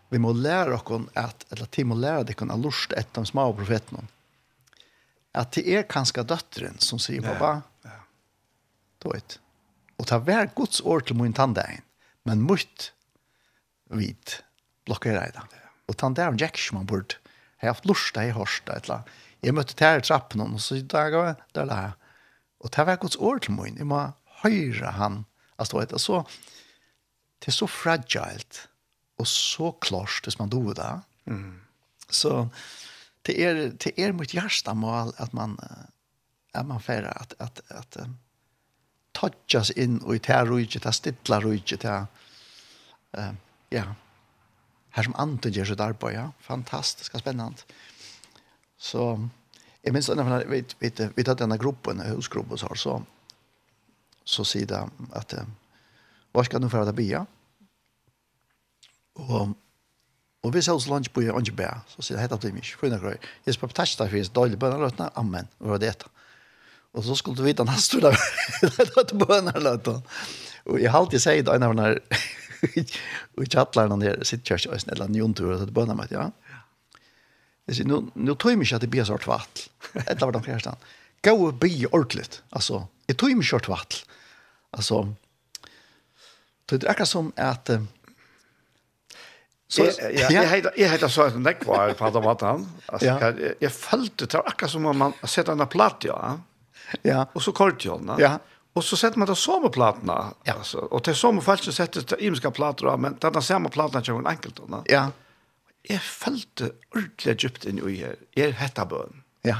vi 0.08 0.18
må 0.18 0.32
lära 0.32 0.80
oss 0.80 1.08
att 1.14 1.52
eller 1.52 1.66
till 1.66 1.86
må 1.86 1.94
lära 1.94 2.22
dig 2.22 2.34
kunna 2.34 2.56
lust 2.56 2.92
ett 2.92 3.18
av 3.18 3.24
små 3.24 3.52
profeterna 3.52 4.02
att 5.32 5.52
det 5.52 5.74
är 5.76 5.82
kanske 5.82 6.22
döttren 6.22 6.74
som 6.78 6.98
säger 6.98 7.22
pappa 7.22 7.62
ja, 7.82 7.90
då 8.98 9.10
vet 9.10 9.40
och 9.96 10.06
ta 10.06 10.18
vär 10.18 10.50
Guds 10.56 10.80
ord 10.80 11.06
till 11.06 11.16
min 11.16 11.32
tandägen 11.32 11.82
men 12.22 12.40
mot 12.40 12.92
vid 13.90 14.42
blokkere 14.86 15.26
i 15.28 15.34
det. 15.34 15.42
Og 15.88 15.98
den 16.00 16.16
der 16.16 16.34
Jack 16.40 16.60
man 16.72 16.86
burde, 16.86 17.18
jeg 17.60 17.68
har 17.68 17.74
haft 17.74 17.86
lust 17.86 18.16
i 18.16 18.32
hørst 18.34 18.68
et 18.68 18.84
eller 18.84 19.02
annet. 19.02 19.18
Jeg 19.42 19.54
møtte 19.54 19.74
der 19.78 19.98
i 19.98 20.02
trappen, 20.06 20.40
og 20.40 20.60
så 20.60 20.78
der 20.80 21.10
gav 21.10 21.24
jeg, 21.26 21.34
der 21.54 21.64
la 21.66 21.78
jeg. 21.80 21.92
Og 22.60 22.70
det 22.76 22.86
var 22.86 22.96
Guds 22.96 23.16
år 23.16 23.38
til 23.38 23.52
min, 23.52 23.78
jeg 23.78 23.86
må 23.86 24.00
høyre 24.42 24.92
han, 24.98 25.24
altså, 25.58 25.78
vet, 25.78 25.94
så, 26.00 26.22
det 27.42 27.50
er 27.50 27.56
så 27.56 27.66
fragilt, 27.66 28.68
og 29.18 29.26
så 29.26 29.72
klart, 29.82 30.22
hvis 30.22 30.38
man 30.38 30.50
doer 30.50 30.74
det. 30.78 30.92
Mm. 31.24 31.60
Så, 32.08 32.46
det 33.26 33.38
er, 33.42 33.54
det 33.70 33.92
er 33.98 34.14
mitt 34.14 34.34
hjärsta 34.34 34.74
mål 34.74 35.14
at 35.18 35.34
man, 35.34 35.56
at 36.54 36.66
man 36.66 36.80
färre, 36.80 37.10
at, 37.20 37.34
at, 37.38 37.60
at, 37.70 37.96
at 37.96 38.08
touchas 39.12 39.70
in 39.70 39.98
och 39.98 40.14
i 40.16 40.18
det 40.18 40.32
här 40.32 40.46
rujtje, 40.46 40.92
stilla 40.92 41.40
rujtje, 41.40 41.76
det 41.76 42.06
uh, 43.18 43.34
ja, 43.70 43.84
här 44.92 45.02
som 45.02 45.14
Anton 45.14 45.52
gör 45.52 45.64
sitt 45.64 45.80
arbete. 45.80 46.12
Ja. 46.12 46.32
Fantastiskt, 46.40 47.18
spännande. 47.18 47.58
Så 48.78 49.28
jag 49.82 49.92
minns 49.92 50.08
när 50.08 50.44
vi 50.44 50.64
vi, 50.78 50.92
vi 51.14 51.22
hade 51.26 51.34
den 51.34 51.50
här 51.50 51.58
gruppen, 51.58 52.00
husgruppen 52.00 52.58
så 52.58 52.74
så 52.74 53.02
så 54.24 54.44
sida 54.44 54.90
att 55.12 55.34
var 56.32 56.44
ska 56.44 56.58
du 56.58 56.70
för 56.70 56.88
att 56.88 56.94
bya? 56.94 57.26
Och 59.12 59.48
Og 60.42 60.54
vi 60.54 60.62
såg 60.62 60.76
oss 60.76 60.88
lunch 60.88 61.12
på 61.12 61.20
Angeberg. 61.20 61.84
Så 61.86 62.02
sier 62.02 62.16
det 62.16 62.24
hette 62.24 62.38
til 62.42 62.54
mig. 62.54 62.66
Fyna 62.80 62.98
grøy. 62.98 63.14
Jeg 63.46 63.54
spør 63.54 63.70
på 63.70 63.76
tashta 63.78 64.08
for 64.08 64.18
jeg 64.18 64.26
er 64.26 64.34
dårlig 64.34 64.58
bønnerløtene. 64.58 65.10
Amen. 65.14 65.48
Og 65.60 65.66
det 65.66 65.70
var 65.70 65.78
det. 65.78 66.06
Og 66.92 67.04
så 67.06 67.14
skulle 67.14 67.38
du 67.38 67.44
vite 67.46 67.64
han 67.64 67.80
stod 67.80 68.02
der. 68.08 68.18
Det 68.78 68.88
var 68.96 69.26
bønnerløtene. 69.26 70.02
Og 70.66 70.80
jeg 70.82 70.90
har 70.90 70.98
alltid 70.98 71.22
sagt 71.22 71.46
det 71.46 71.54
en 71.54 71.62
av 71.62 71.76
denne 71.76 72.00
och 73.36 73.52
chattar 73.52 73.88
någon 73.88 74.00
där 74.00 74.24
sitter 74.24 74.44
church 74.44 74.66
och 74.66 74.80
snälla 74.80 75.06
njuntur 75.06 75.58
så 75.58 75.64
det 75.64 75.72
börnar 75.72 75.94
med 75.94 76.06
ja. 76.10 76.32
Det 77.64 77.80
är 77.80 77.84
nu 77.84 78.06
nu 78.14 78.34
tror 78.34 78.52
jag 78.52 78.58
mig 78.58 78.74
att 78.74 78.80
det 78.80 78.86
blir 78.86 79.04
sort 79.04 79.26
vatt. 79.26 79.70
Det 79.92 80.20
var 80.20 80.32
de 80.32 80.42
första. 80.42 80.76
Gå 81.22 81.52
be 81.52 81.86
ordentligt. 81.86 82.42
Alltså, 82.50 82.86
det 83.06 83.14
tror 83.14 83.30
jag 83.30 83.36
mig 83.36 83.46
sort 83.46 83.68
vatt. 83.68 84.04
Alltså 84.70 85.14
det 86.66 86.84
är 86.84 86.90
akkurat 86.90 87.08
som 87.08 87.32
att 87.36 87.70
Så 89.68 89.84
ja, 89.84 90.10
jag 90.10 90.46
heter 90.46 90.72
jag 90.76 90.88
heter 90.88 91.08
så 91.08 91.22
att 91.22 91.44
det 91.44 91.66
var 91.66 91.92
på 91.92 92.20
vad 92.20 92.42
han. 92.42 92.72
Alltså 92.86 93.06
jag 93.06 93.54
jag 93.58 93.72
följde 93.72 94.26
det 94.26 94.38
akkurat 94.38 94.70
som 94.70 94.86
om 94.86 94.98
man 94.98 95.12
sätter 95.24 95.52
en 95.52 95.66
platt 95.66 96.04
ja. 96.04 96.40
Ja. 97.02 97.26
Och 97.32 97.42
så 97.42 97.52
kort 97.52 97.86
va? 97.86 98.16
Ja. 98.18 98.38
Och 98.72 98.84
så 98.84 98.96
sätter 98.96 99.18
man 99.18 99.28
då 99.28 99.34
som 99.34 99.70
plattorna 99.70 100.34
ja. 100.44 100.52
alltså 100.52 100.78
och 100.78 101.04
till 101.04 101.14
som 101.14 101.42
fall 101.42 101.58
så 101.58 101.72
sätter 101.72 102.04
det 102.08 102.24
imska 102.24 102.50
plattor 102.50 102.88
av 102.88 103.00
men 103.00 103.16
den 103.20 103.42
samma 103.42 103.68
plattan 103.68 104.04
kör 104.04 104.18
en 104.18 104.26
enkelt 104.26 104.56
då. 104.56 104.84
Ja. 104.86 105.10
Jag 105.82 106.02
följde 106.02 106.70
ordentligt 106.94 107.44
djupt 107.44 107.64
in 107.64 107.88
i 107.88 107.96
här. 107.96 108.16
Är 108.34 108.50
hetta 108.50 108.86
bön. 108.86 109.22
Ja. 109.42 109.56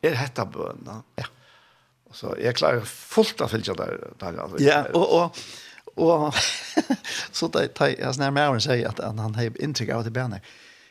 Är 0.00 0.14
hetta 0.14 0.46
bön. 0.46 0.82
Ja. 0.86 1.02
ja. 1.16 1.24
Och 2.08 2.16
så 2.16 2.36
jag 2.38 2.56
klarar 2.56 2.80
fullt 2.80 3.40
att 3.40 3.50
fältet 3.50 3.76
där 3.76 4.10
där 4.18 4.38
alltså. 4.38 4.62
Ja, 4.62 4.84
och 4.92 5.22
och 5.22 5.36
och 5.94 6.34
så 7.32 7.48
där 7.48 7.66
tar 7.66 7.88
jag 8.00 8.14
snär 8.14 8.30
med 8.30 8.50
och 8.50 8.62
säger 8.62 8.88
att 8.88 8.98
han 8.98 9.34
har 9.34 9.62
intryck 9.62 9.90
av 9.90 10.04
det 10.04 10.10
bänet. 10.10 10.42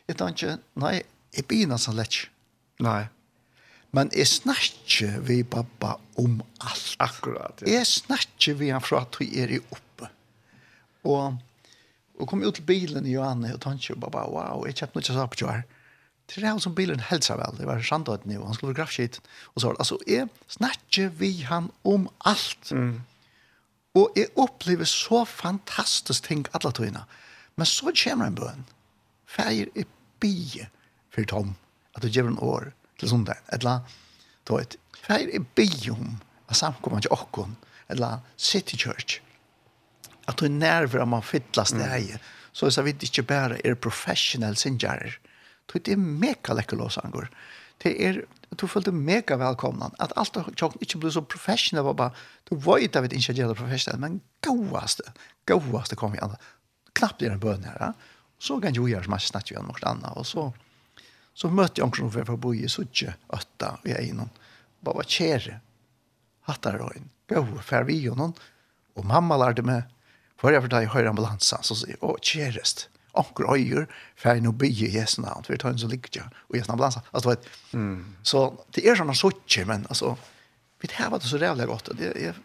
Ett 0.08 0.18
tänker 0.18 0.58
nej, 0.74 1.04
i 1.32 1.42
bina 1.42 1.78
så 1.78 1.92
lätt. 1.92 2.14
Nej. 2.80 3.08
Men 3.96 4.12
jeg 4.16 4.28
snakker 4.28 5.22
vi 5.24 5.40
pappa 5.48 5.96
om 6.20 6.40
alt. 6.60 6.96
Akkurat, 7.04 7.64
ja. 7.64 7.78
Jeg 7.80 7.88
snakker 7.88 8.58
vi 8.60 8.72
han 8.74 8.84
fra 8.84 9.06
at 9.06 9.16
vi 9.22 9.30
er 9.40 9.54
i 9.56 9.62
oppe. 9.62 10.10
Og, 11.08 11.38
og 12.20 12.30
kom 12.30 12.44
ut 12.44 12.58
til 12.58 12.68
bilen 12.68 13.08
i 13.08 13.16
Johanne, 13.16 13.54
og 13.56 13.64
tanke, 13.64 13.96
pappa, 14.02 14.26
wow, 14.32 14.66
jeg 14.68 14.82
kjøpte 14.82 15.00
noe 15.00 15.08
jeg 15.08 15.16
sa 15.16 15.28
på 15.32 15.42
kjør. 15.44 15.64
Det 16.26 16.42
er 16.42 16.58
som 16.58 16.74
bilen 16.76 17.04
helsa 17.06 17.36
vel, 17.38 17.60
det 17.60 17.68
var 17.70 17.84
sandheten 17.86 18.32
jo, 18.34 18.44
han 18.48 18.56
skulle 18.58 18.74
være 18.74 18.82
grafskit. 18.82 19.20
Og 19.54 19.62
så, 19.62 19.76
altså, 19.78 20.00
jeg 20.10 20.28
snakker 20.50 21.12
vi 21.20 21.32
han 21.46 21.70
om 21.86 22.10
alt. 22.26 22.72
Mm. 22.74 23.04
Og 23.96 24.18
jeg 24.18 24.34
opplever 24.42 24.90
så 24.90 25.22
fantastisk 25.30 26.26
ting 26.26 26.48
alle 26.58 26.74
togene. 26.76 27.06
Men 27.56 27.70
så 27.70 27.94
kommer 27.96 28.28
en 28.28 28.40
bøn. 28.40 28.66
Feir 29.30 29.70
er 29.78 29.86
bie 30.20 30.66
for 31.14 31.30
Tom, 31.30 31.54
at 31.96 32.04
du 32.04 32.10
gjør 32.10 32.34
en 32.34 32.42
år. 32.44 32.74
Mm 32.74 32.82
til 33.00 33.12
sundag. 33.12 33.42
Etla, 33.56 33.80
du 34.48 34.56
vet, 34.58 34.78
for 35.02 35.16
her 35.16 35.30
er 35.30 35.46
bion 35.58 36.18
av 36.50 36.60
samkommet 36.60 37.06
til 37.06 37.16
okkon, 37.16 37.58
etla 37.92 38.20
City 38.38 38.78
Church, 38.80 39.20
at 40.26 40.40
du 40.40 40.48
er 40.48 40.56
nerver 40.56 41.04
om 41.04 41.14
man 41.14 41.26
fytlas 41.26 41.76
det 41.76 41.90
her, 41.90 42.24
så 42.56 42.70
er 42.72 42.88
det 42.88 43.10
ikke 43.10 43.28
bare 43.30 43.60
er 43.68 43.76
professionell 43.78 44.58
sinjarer, 44.58 45.20
du 45.66 45.78
vet, 45.78 45.86
det 45.88 45.96
er 45.96 46.02
mega 46.02 46.56
lekkerlåsangur, 46.56 47.30
det 47.84 47.94
er 48.02 48.24
du 48.56 48.68
følte 48.70 48.92
mega 48.96 49.38
velkomna. 49.40 49.90
At 50.00 50.14
alt 50.20 50.38
er 50.40 50.48
tjokken 50.56 50.84
ikke 50.84 51.02
blir 51.02 51.14
så 51.14 51.24
professionell, 51.28 51.86
var 51.90 51.98
bare, 52.00 52.26
du 52.48 52.56
vet 52.56 52.96
av 52.96 53.08
et 53.08 53.16
det 53.16 53.58
professional, 53.58 54.00
men 54.00 54.22
gåaste, 54.46 55.04
gåaste 55.50 55.98
kom 56.00 56.14
vi 56.14 56.22
an. 56.24 56.38
Knappt 56.96 57.24
er 57.24 57.34
en 57.34 57.42
bøn 57.42 57.66
her, 57.68 57.78
ja. 57.80 57.92
Så 58.40 58.60
kan 58.62 58.76
jo 58.76 58.88
gjøre 58.88 59.08
som 59.08 59.16
jeg 59.16 59.28
snakker 59.30 59.56
igjen 59.56 59.68
mot 59.68 59.84
annet, 59.88 60.12
og 60.16 60.26
så 60.28 60.50
så 61.36 61.52
møtte 61.52 61.82
jeg 61.82 61.90
omkring 61.90 62.12
for 62.14 62.36
å 62.36 62.40
bo 62.40 62.54
i 62.56 62.68
Sudje, 62.72 63.14
Øtta 63.36 63.76
og 63.82 63.90
jeg 63.90 64.12
innom. 64.12 64.32
Bare 64.86 65.02
var 65.02 65.10
kjære. 65.12 65.60
Hattar 66.48 66.80
og 66.86 66.94
en 66.96 67.10
gøy, 67.32 67.58
for 67.66 67.88
vi 67.90 67.98
og 68.12 68.20
noen. 68.20 68.36
Og 68.96 69.08
mamma 69.10 69.38
lærte 69.42 69.66
meg, 69.66 69.90
for 70.40 70.54
jeg 70.54 70.64
fortalte 70.64 70.86
jeg 70.86 70.94
høyre 70.94 71.12
ambulansen, 71.12 71.64
så 71.66 71.76
sier 71.76 71.96
jeg, 71.96 72.02
å, 72.06 72.16
kjærest, 72.22 72.86
omkring 73.16 73.52
øyer, 73.52 73.90
for 74.20 74.36
jeg 74.36 74.44
nå 74.46 74.54
bygger 74.60 74.88
i 74.88 74.98
Jesu 75.00 75.18
navn, 75.24 75.44
for 75.44 75.56
jeg 75.56 75.64
tar 75.64 75.74
en 75.74 75.82
så 75.82 75.90
lykke, 75.92 76.24
og 76.52 76.58
Jesu 76.60 76.72
ambulansen. 76.72 77.06
Altså, 77.12 77.34
vet, 77.34 77.50
mm. 77.76 78.00
Så 78.28 78.46
det 78.76 78.86
er 78.86 79.00
sånn 79.00 79.16
Sudje, 79.18 79.66
men 79.68 79.88
altså, 79.92 80.14
vi 80.84 80.92
tar 80.92 81.12
det 81.16 81.28
så 81.28 81.42
rævlig 81.42 81.68
godt, 81.72 81.92
det 82.00 82.14
er, 82.14 82.40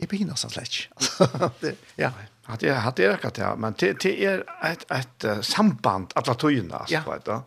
jeg 0.00 0.10
begynner 0.10 0.40
sånn 0.40 0.52
slett. 0.52 0.84
Altså, 0.98 1.50
det, 1.62 1.76
ja, 2.00 2.12
ja. 2.12 2.30
Att 2.46 2.60
det 2.60 2.74
hade 2.74 3.02
det 3.02 3.12
räckt 3.12 3.38
ja, 3.38 3.56
men 3.56 3.74
det 3.78 4.00
det 4.00 4.24
är 4.24 4.44
ett 4.62 4.90
ett 4.90 5.46
samband 5.46 6.12
alla 6.14 6.34
tojna 6.34 6.86
så 6.86 7.10
vet 7.10 7.24
du. 7.24 7.40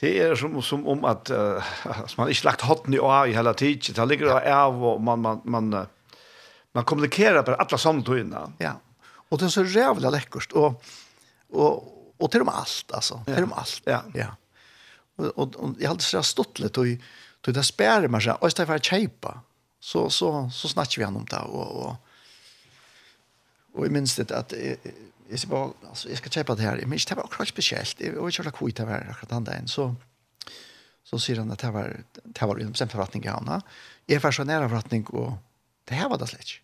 Det 0.00 0.20
är 0.20 0.34
som 0.34 0.62
som 0.62 0.86
om 0.86 1.04
att 1.04 1.30
uh, 1.30 1.62
man 2.16 2.28
inte 2.28 2.44
lagt 2.44 2.60
hatten 2.60 2.94
i 2.94 2.98
år 2.98 3.26
i 3.26 3.32
hela 3.32 3.54
tiden. 3.54 3.94
Det 3.94 4.06
ligger 4.06 4.26
där 4.26 4.66
och 4.66 5.00
man 5.00 5.20
man 5.20 5.40
man 5.44 5.86
man 6.72 6.84
kommunikerar 6.84 7.42
på 7.42 7.54
alla 7.54 7.78
samtojna. 7.78 8.52
Ja. 8.58 8.72
Och 9.28 9.38
det 9.38 9.44
är 9.44 9.48
så 9.48 9.64
jävla 9.64 10.10
läckert 10.10 10.52
och 10.52 10.84
och 11.50 11.90
och 12.18 12.30
till 12.30 12.38
dem 12.38 12.48
allt 12.48 12.90
alltså, 12.92 13.20
till 13.24 13.34
dem 13.34 13.52
allt. 13.52 13.82
Ja. 13.84 14.02
Ja. 14.14 14.26
Och 15.16 15.38
och, 15.38 15.56
och 15.56 15.70
jag 15.78 15.88
hade 15.88 16.02
så 16.02 16.22
stått 16.22 16.58
lite 16.58 16.80
och 16.80 16.86
då 17.40 17.52
det 17.52 17.64
spärrar 17.64 18.08
man 18.08 18.20
så, 18.20 18.32
och 18.32 18.48
istället 18.48 18.68
för 18.68 18.76
att 18.76 18.84
köpa 18.84 19.40
så 19.80 20.10
så 20.10 20.50
så 20.52 20.68
snackar 20.68 21.02
vi 21.02 21.06
om 21.06 21.26
det 21.30 21.38
och 21.38 21.86
och 21.86 21.94
Och 23.84 23.88
jag 23.88 23.92
minns 23.92 24.16
det 24.16 24.30
att 24.30 24.52
jag 25.28 25.38
ska 25.38 25.48
bara 25.48 25.70
alltså 25.88 26.08
jag 26.08 26.18
ska 26.18 26.30
köpa 26.30 26.54
det 26.54 26.62
här. 26.62 26.84
Men 26.86 26.98
det 27.08 27.14
var 27.14 27.22
också 27.22 27.44
speciellt. 27.44 28.00
Jag 28.00 28.24
vet 28.24 28.38
inte 28.38 28.52
hur 28.60 28.72
det 28.72 28.84
var 28.84 29.06
akkurat 29.10 29.30
han 29.30 29.44
där 29.44 29.62
så 29.66 29.94
så 31.04 31.18
säger 31.18 31.38
han 31.38 31.50
att 31.50 31.58
det 31.58 31.70
var 31.70 32.00
det 32.24 32.46
var 32.46 32.60
en 32.60 32.88
förvattning 32.88 33.24
i 33.24 33.28
hamna. 33.28 33.62
Jag 34.06 34.20
var 34.20 34.32
så 34.32 34.44
nära 34.44 34.68
förvattning 34.68 35.06
och 35.06 35.32
det 35.84 35.94
här 35.94 36.08
var 36.08 36.18
det 36.18 36.26
släck. 36.26 36.60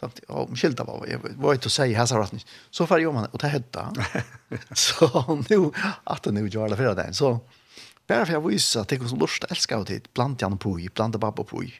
Tänkte 0.00 0.22
jag 0.28 0.36
om 0.38 0.56
skilta 0.56 0.84
var 0.84 1.06
jag 1.06 1.20
var 1.36 1.54
inte 1.54 1.66
att 1.66 1.72
säga 1.72 1.98
här 1.98 2.06
så 2.06 2.20
att 2.20 2.34
så 2.70 2.86
far 2.86 2.98
jag 2.98 3.14
man 3.14 3.26
och 3.26 3.38
det 3.38 3.48
hette. 3.48 3.86
Så 4.74 5.44
nu 5.48 5.70
att 6.04 6.24
nu 6.26 6.48
gör 6.48 6.68
det 6.68 6.76
för 6.76 6.94
den 6.94 7.14
så 7.14 7.40
Bara 8.06 8.26
för 8.26 8.32
jag 8.32 8.48
visar 8.48 8.80
att 8.80 8.88
det 8.88 8.96
går 8.96 9.06
så 9.06 9.16
lust 9.16 9.44
att 9.44 9.50
älska 9.50 9.78
ut 9.78 9.90
hit. 9.90 10.14
Blant 10.14 10.42
Jan 10.42 10.58
Puy, 10.58 10.88
blant 10.94 11.16
Babbo 11.16 11.44
Puy. 11.44 11.72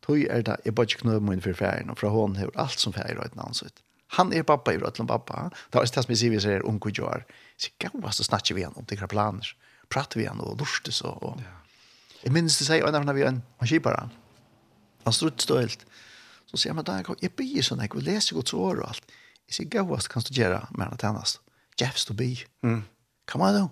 Tøy 0.00 0.24
er 0.24 0.42
det, 0.42 0.56
jeg 0.64 0.74
bare 0.74 0.88
ikke 0.88 1.04
knøy 1.04 1.20
min 1.20 1.42
for 1.44 1.56
ferien, 1.56 1.90
og 1.92 1.98
fra 2.00 2.08
hånden 2.12 2.40
har 2.40 2.52
alt 2.58 2.80
som 2.80 2.94
ferien 2.96 3.20
har 3.20 3.28
ett 3.28 3.36
namn 3.36 3.54
så. 3.54 3.68
Han 4.10 4.32
er 4.32 4.42
pappa 4.42 4.72
i 4.72 4.78
Rötland 4.78 5.08
pappa. 5.08 5.50
Det 5.70 5.78
var 5.78 5.86
det 5.86 6.02
som 6.02 6.10
jeg 6.10 6.18
sier 6.18 6.30
vi 6.30 6.40
säger 6.40 6.66
unko 6.66 6.90
gör. 6.90 7.24
Så 7.56 7.70
gav 7.78 8.04
oss 8.04 8.20
att 8.20 8.26
snacka 8.26 8.54
vi 8.54 8.66
om 8.66 8.84
det 8.88 9.08
planer. 9.08 9.56
Prater 9.88 10.18
vi 10.18 10.24
igjen 10.24 10.40
og 10.40 10.58
lustigt 10.58 11.02
og... 11.04 11.22
og. 11.22 11.40
Ja. 11.40 11.56
Jag 12.22 12.32
minns 12.32 12.58
det 12.58 12.64
säger 12.64 12.92
när 12.92 13.12
vi 13.12 13.22
en 13.22 13.42
han 13.58 13.68
skipar 13.68 13.94
han. 13.94 14.10
Han 15.04 15.14
ut 15.28 15.40
stølt. 15.40 15.86
Så 16.46 16.56
sier 16.56 16.74
han, 16.74 16.84
där 16.84 17.04
jeg 17.20 17.36
blir 17.36 17.62
sån 17.62 17.78
jag 17.78 18.02
läser 18.02 18.34
gott 18.34 18.48
så 18.48 18.58
och 18.58 18.88
allt. 18.88 19.02
Jag 19.46 19.54
säger 19.54 19.70
gav 19.70 19.92
oss 19.92 20.08
kan 20.08 20.22
du 20.22 20.34
gjøre 20.34 20.66
med 20.70 20.86
henne 20.86 20.96
tennast. 20.96 21.40
Jeffs 21.80 22.04
to 22.04 22.14
be. 22.14 22.36
Mm. 22.62 22.82
Come 23.26 23.44
on 23.44 23.54
då. 23.54 23.70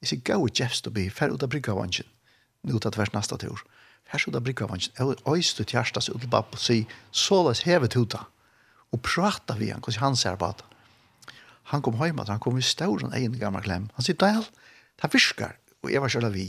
Jag 0.00 0.08
säger 0.08 0.22
gav 0.22 0.48
Jeffs 0.54 0.82
to 0.82 0.90
be 0.90 1.10
för 1.10 1.28
att 1.28 1.50
brygga 1.50 1.74
vanchen. 1.74 2.06
Nu 2.62 2.78
tar 2.78 2.90
det 2.90 2.98
värst 2.98 3.12
nästa 3.12 3.36
tur. 3.36 3.58
Här 4.04 4.18
så 4.18 4.30
där 4.30 4.40
brygga 4.40 4.66
vanchen. 4.66 5.16
Oj, 5.24 5.42
stut 5.42 5.72
hjärtas 5.72 6.08
ut 6.08 6.34
og 6.34 6.58
sier, 6.58 6.86
Så 7.10 7.48
läs 7.48 7.62
hävet 7.62 7.96
uta 7.96 8.26
og 8.92 9.02
prata 9.04 9.56
vi 9.58 9.70
han, 9.72 9.82
hvordan 9.84 10.10
han 10.10 10.16
ser 10.16 10.38
på 10.40 10.50
det. 10.58 10.66
Han 11.72 11.82
kom 11.84 11.98
hjemme, 12.00 12.24
han 12.28 12.40
kom 12.40 12.56
i 12.58 12.64
stauren 12.64 13.12
egen 13.12 13.36
gamle 13.38 13.60
klem. 13.64 13.90
Han 13.96 14.04
sier, 14.04 14.16
Daniel, 14.16 14.46
det 15.02 15.10
virker. 15.12 15.58
Og 15.84 15.92
jeg 15.92 16.00
var 16.02 16.12
selv 16.12 16.32
vi. 16.32 16.48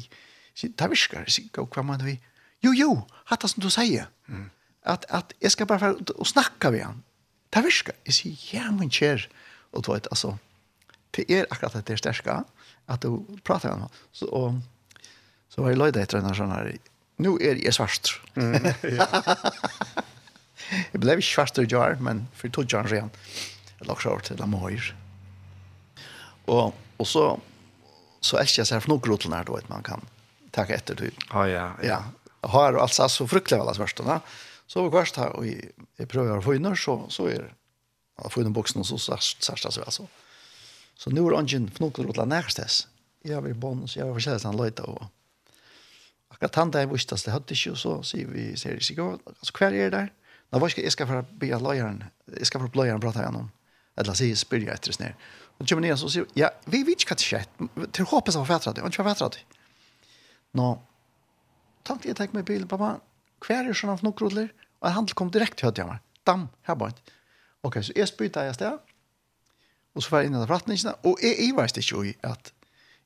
Det 0.62 0.89
virker. 0.91 1.25
Jeg 1.28 1.36
sier, 1.36 1.65
hva 1.65 1.84
mener 1.84 2.08
vi? 2.08 2.15
Jo, 2.63 2.71
jo, 2.75 2.93
hatt 3.28 3.43
det 3.43 3.52
som 3.52 3.63
du 3.63 3.69
sier. 3.71 4.08
Mm. 4.28 4.47
At, 4.88 5.06
at 5.10 5.34
jeg 5.43 5.52
skal 5.52 5.67
bare 5.67 5.93
og 6.15 6.28
snakke 6.28 6.71
vi 6.71 6.84
han. 6.84 7.04
Det 7.52 7.63
virker. 7.65 7.97
Jeg 8.08 8.15
sier, 8.15 8.45
ja, 8.54 8.69
min 8.71 8.91
kjær. 8.91 9.28
Og 9.75 9.84
du 9.86 9.91
vet, 9.91 10.08
altså, 10.12 10.38
det 11.15 11.28
er 11.28 11.49
akkurat 11.49 11.75
det 11.84 11.97
er 11.97 11.99
sterske, 11.99 12.38
at 12.88 13.04
du 13.04 13.25
prater 13.43 13.75
med 13.75 13.89
han. 13.89 13.99
Så, 14.15 14.25
og, 14.25 14.62
så 15.49 15.62
var 15.62 15.73
jeg 15.73 15.82
løyde 15.82 16.02
etter 16.02 16.21
en 16.21 16.32
sånn 16.36 16.56
her, 16.56 16.71
nå 17.19 17.36
er 17.43 17.60
jeg 17.60 17.75
svart. 17.75 18.15
Mm, 18.39 18.71
ja. 18.95 19.10
Jeg 20.93 21.02
ble 21.02 21.17
ikke 21.17 21.30
svart 21.30 21.60
i 21.62 21.67
år, 21.76 22.00
men 22.04 22.26
for 22.38 22.54
to 22.54 22.65
gjør 22.67 22.89
siden. 22.91 23.12
Jeg 23.80 23.88
lagt 23.88 24.04
seg 24.04 24.12
over 24.12 24.26
til 24.26 24.39
Lamoir. 24.41 24.91
Og, 26.50 26.76
og 27.00 27.08
så, 27.08 27.26
så 28.26 28.39
elsker 28.41 28.63
jeg 28.63 28.72
seg 28.72 28.84
for 28.84 28.93
noen 28.93 29.04
grotel 29.06 29.34
nær, 29.34 29.50
vet 29.54 29.69
man 29.72 29.86
kan 29.86 30.04
takke 30.56 30.76
etter 30.76 30.98
til. 31.00 31.15
Å 31.32 31.45
ja, 31.48 31.67
ja. 31.84 32.00
ja. 32.00 32.50
Har 32.50 32.78
altså 32.80 33.08
så 33.12 33.28
fryktelig 33.30 33.62
vel 33.62 33.72
av 33.72 33.78
svartene. 33.78 34.19
Så 34.69 34.84
vi 34.86 34.91
kvart 34.93 35.17
her, 35.17 35.34
og 35.38 35.48
jeg, 35.48 36.08
prøver 36.10 36.38
å 36.38 36.45
få 36.45 36.56
inn, 36.58 36.69
så, 36.78 37.00
så 37.10 37.30
er 37.32 37.48
jeg 38.19 38.34
får 38.34 38.45
inn 38.45 38.56
boksen, 38.56 38.84
og 38.84 38.88
så 38.89 39.15
det 39.15 39.72
seg 39.74 39.86
altså. 39.86 40.06
Så 41.00 41.12
nå 41.13 41.24
er 41.30 41.38
ungen 41.39 41.69
for 41.72 41.86
noen 41.86 41.95
grotel 41.95 42.28
nærstess. 42.28 42.84
Jeg 43.24 43.38
har 43.38 43.45
vært 43.45 43.62
bånd, 43.62 43.88
så 43.88 44.02
jeg 44.02 44.08
har 44.08 44.15
forskjellig 44.15 44.43
sånn 44.43 44.60
løyte 44.60 44.86
og 44.88 45.08
akkurat 46.30 46.60
han 46.62 46.72
der 46.72 46.88
visste 46.91 47.15
at 47.15 47.26
det 47.26 47.34
hadde 47.34 47.56
ikke, 47.56 47.74
og 47.74 47.80
så 47.80 47.93
sier 48.08 48.30
vi, 48.32 48.45
sier 48.56 48.78
ser 48.80 48.86
sier 48.86 49.02
altså 49.08 49.56
hver 49.58 49.76
er 49.76 49.89
det 49.89 49.98
der? 49.98 50.12
Nå 50.49 50.59
var 50.62 50.71
ikke, 50.71 50.83
jeg 50.85 50.95
skal 50.95 51.09
for 51.09 51.31
be 51.41 51.51
av 51.53 51.62
løyeren, 51.62 52.01
jeg 52.33 52.49
skal 52.49 52.63
for 52.63 52.79
løyeren 52.79 53.01
prate 53.03 53.21
igjen 53.21 53.49
eller 53.99 54.15
sier, 54.15 54.38
spør 54.39 54.63
jeg 54.63 54.71
etter 54.79 54.95
sned. 54.95 55.25
Og 55.59 55.67
kommer 55.67 55.83
ned 55.83 55.91
og 55.99 56.12
sier, 56.13 56.27
ja, 56.39 56.49
vi 56.71 56.85
vet 56.88 57.03
ikke 57.03 57.12
hva 57.13 57.19
det 57.19 57.25
skjer, 57.27 57.47
til 57.95 58.07
håpet 58.07 58.35
som 58.35 58.45
var 58.45 58.53
fætret 58.53 58.77
det, 58.77 58.83
og 58.85 58.93
ikke 58.93 59.03
var 59.03 59.17
fætret. 59.17 59.57
Nå, 60.55 60.67
tenkte 61.88 62.07
jeg, 62.09 62.17
tenk 62.17 62.35
meg 62.38 62.45
bilen, 62.47 62.69
pappa, 62.71 62.93
hva 63.43 63.57
er 63.57 63.67
det 63.67 63.75
sånn 63.77 63.91
av 63.91 64.03
noen 64.05 64.15
grodler, 64.15 64.53
og 64.79 64.88
en 64.88 64.95
handel 65.01 65.17
kom 65.19 65.33
direkt 65.35 65.59
til 65.59 65.89
meg. 65.89 65.99
dam, 66.27 66.47
her 66.67 66.75
bare 66.79 66.93
ikke. 66.93 67.13
Ok, 67.67 67.79
så 67.83 67.93
jeg 67.95 68.07
spytte 68.07 68.43
jeg 68.45 68.55
sted, 68.55 68.77
og 69.95 70.03
så 70.03 70.13
var 70.13 70.21
jeg 70.23 70.29
inne 70.29 70.43
i 70.43 70.47
forretningene, 70.47 70.93
og 71.03 71.23
jeg, 71.23 71.35
jeg 71.41 71.55
var 71.57 71.71
ikke 71.71 72.03
i 72.07 72.13
at 72.29 72.51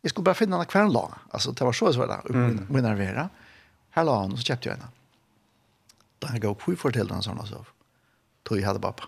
jeg 0.03 0.11
skulle 0.11 0.27
bare 0.27 0.37
finne 0.37 0.57
henne 0.59 0.67
hver 0.69 0.85
en 0.85 0.93
lag, 0.93 1.13
altså 1.31 1.53
det 1.55 1.65
var 1.65 1.77
så 1.77 1.87
jeg 1.89 1.95
så 1.95 2.03
var 2.03 2.11
det, 2.11 2.19
og 2.27 2.75
jeg 2.75 2.83
nervere, 2.83 3.29
her 3.95 4.05
la 4.05 4.17
han, 4.19 4.35
og 4.35 4.41
så 4.41 4.49
kjøpte 4.51 4.69
jeg 4.69 4.77
henne. 4.77 4.91
Da 6.23 6.29
han 6.29 6.39
gav 6.39 6.61
hur 6.65 6.75
fortällde 6.75 7.13
han 7.13 7.23
sådana 7.23 7.45
saker. 7.45 7.71
Tog 8.43 8.59
jag 8.59 8.67
hade 8.67 8.79
pappa. 8.79 9.03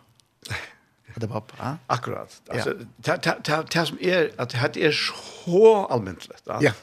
Hade 1.13 1.28
pappa, 1.28 1.54
ja. 1.60 1.78
Akkurat. 1.88 2.41
Alltså, 2.49 2.69
ja. 3.04 3.17
det, 3.17 3.67
det, 3.71 3.86
som 3.86 3.97
är, 4.01 4.32
att 4.38 4.73
det 4.73 4.86
är 4.86 4.91
så 4.91 5.86
allmäntligt. 5.86 6.43
Ja. 6.45 6.73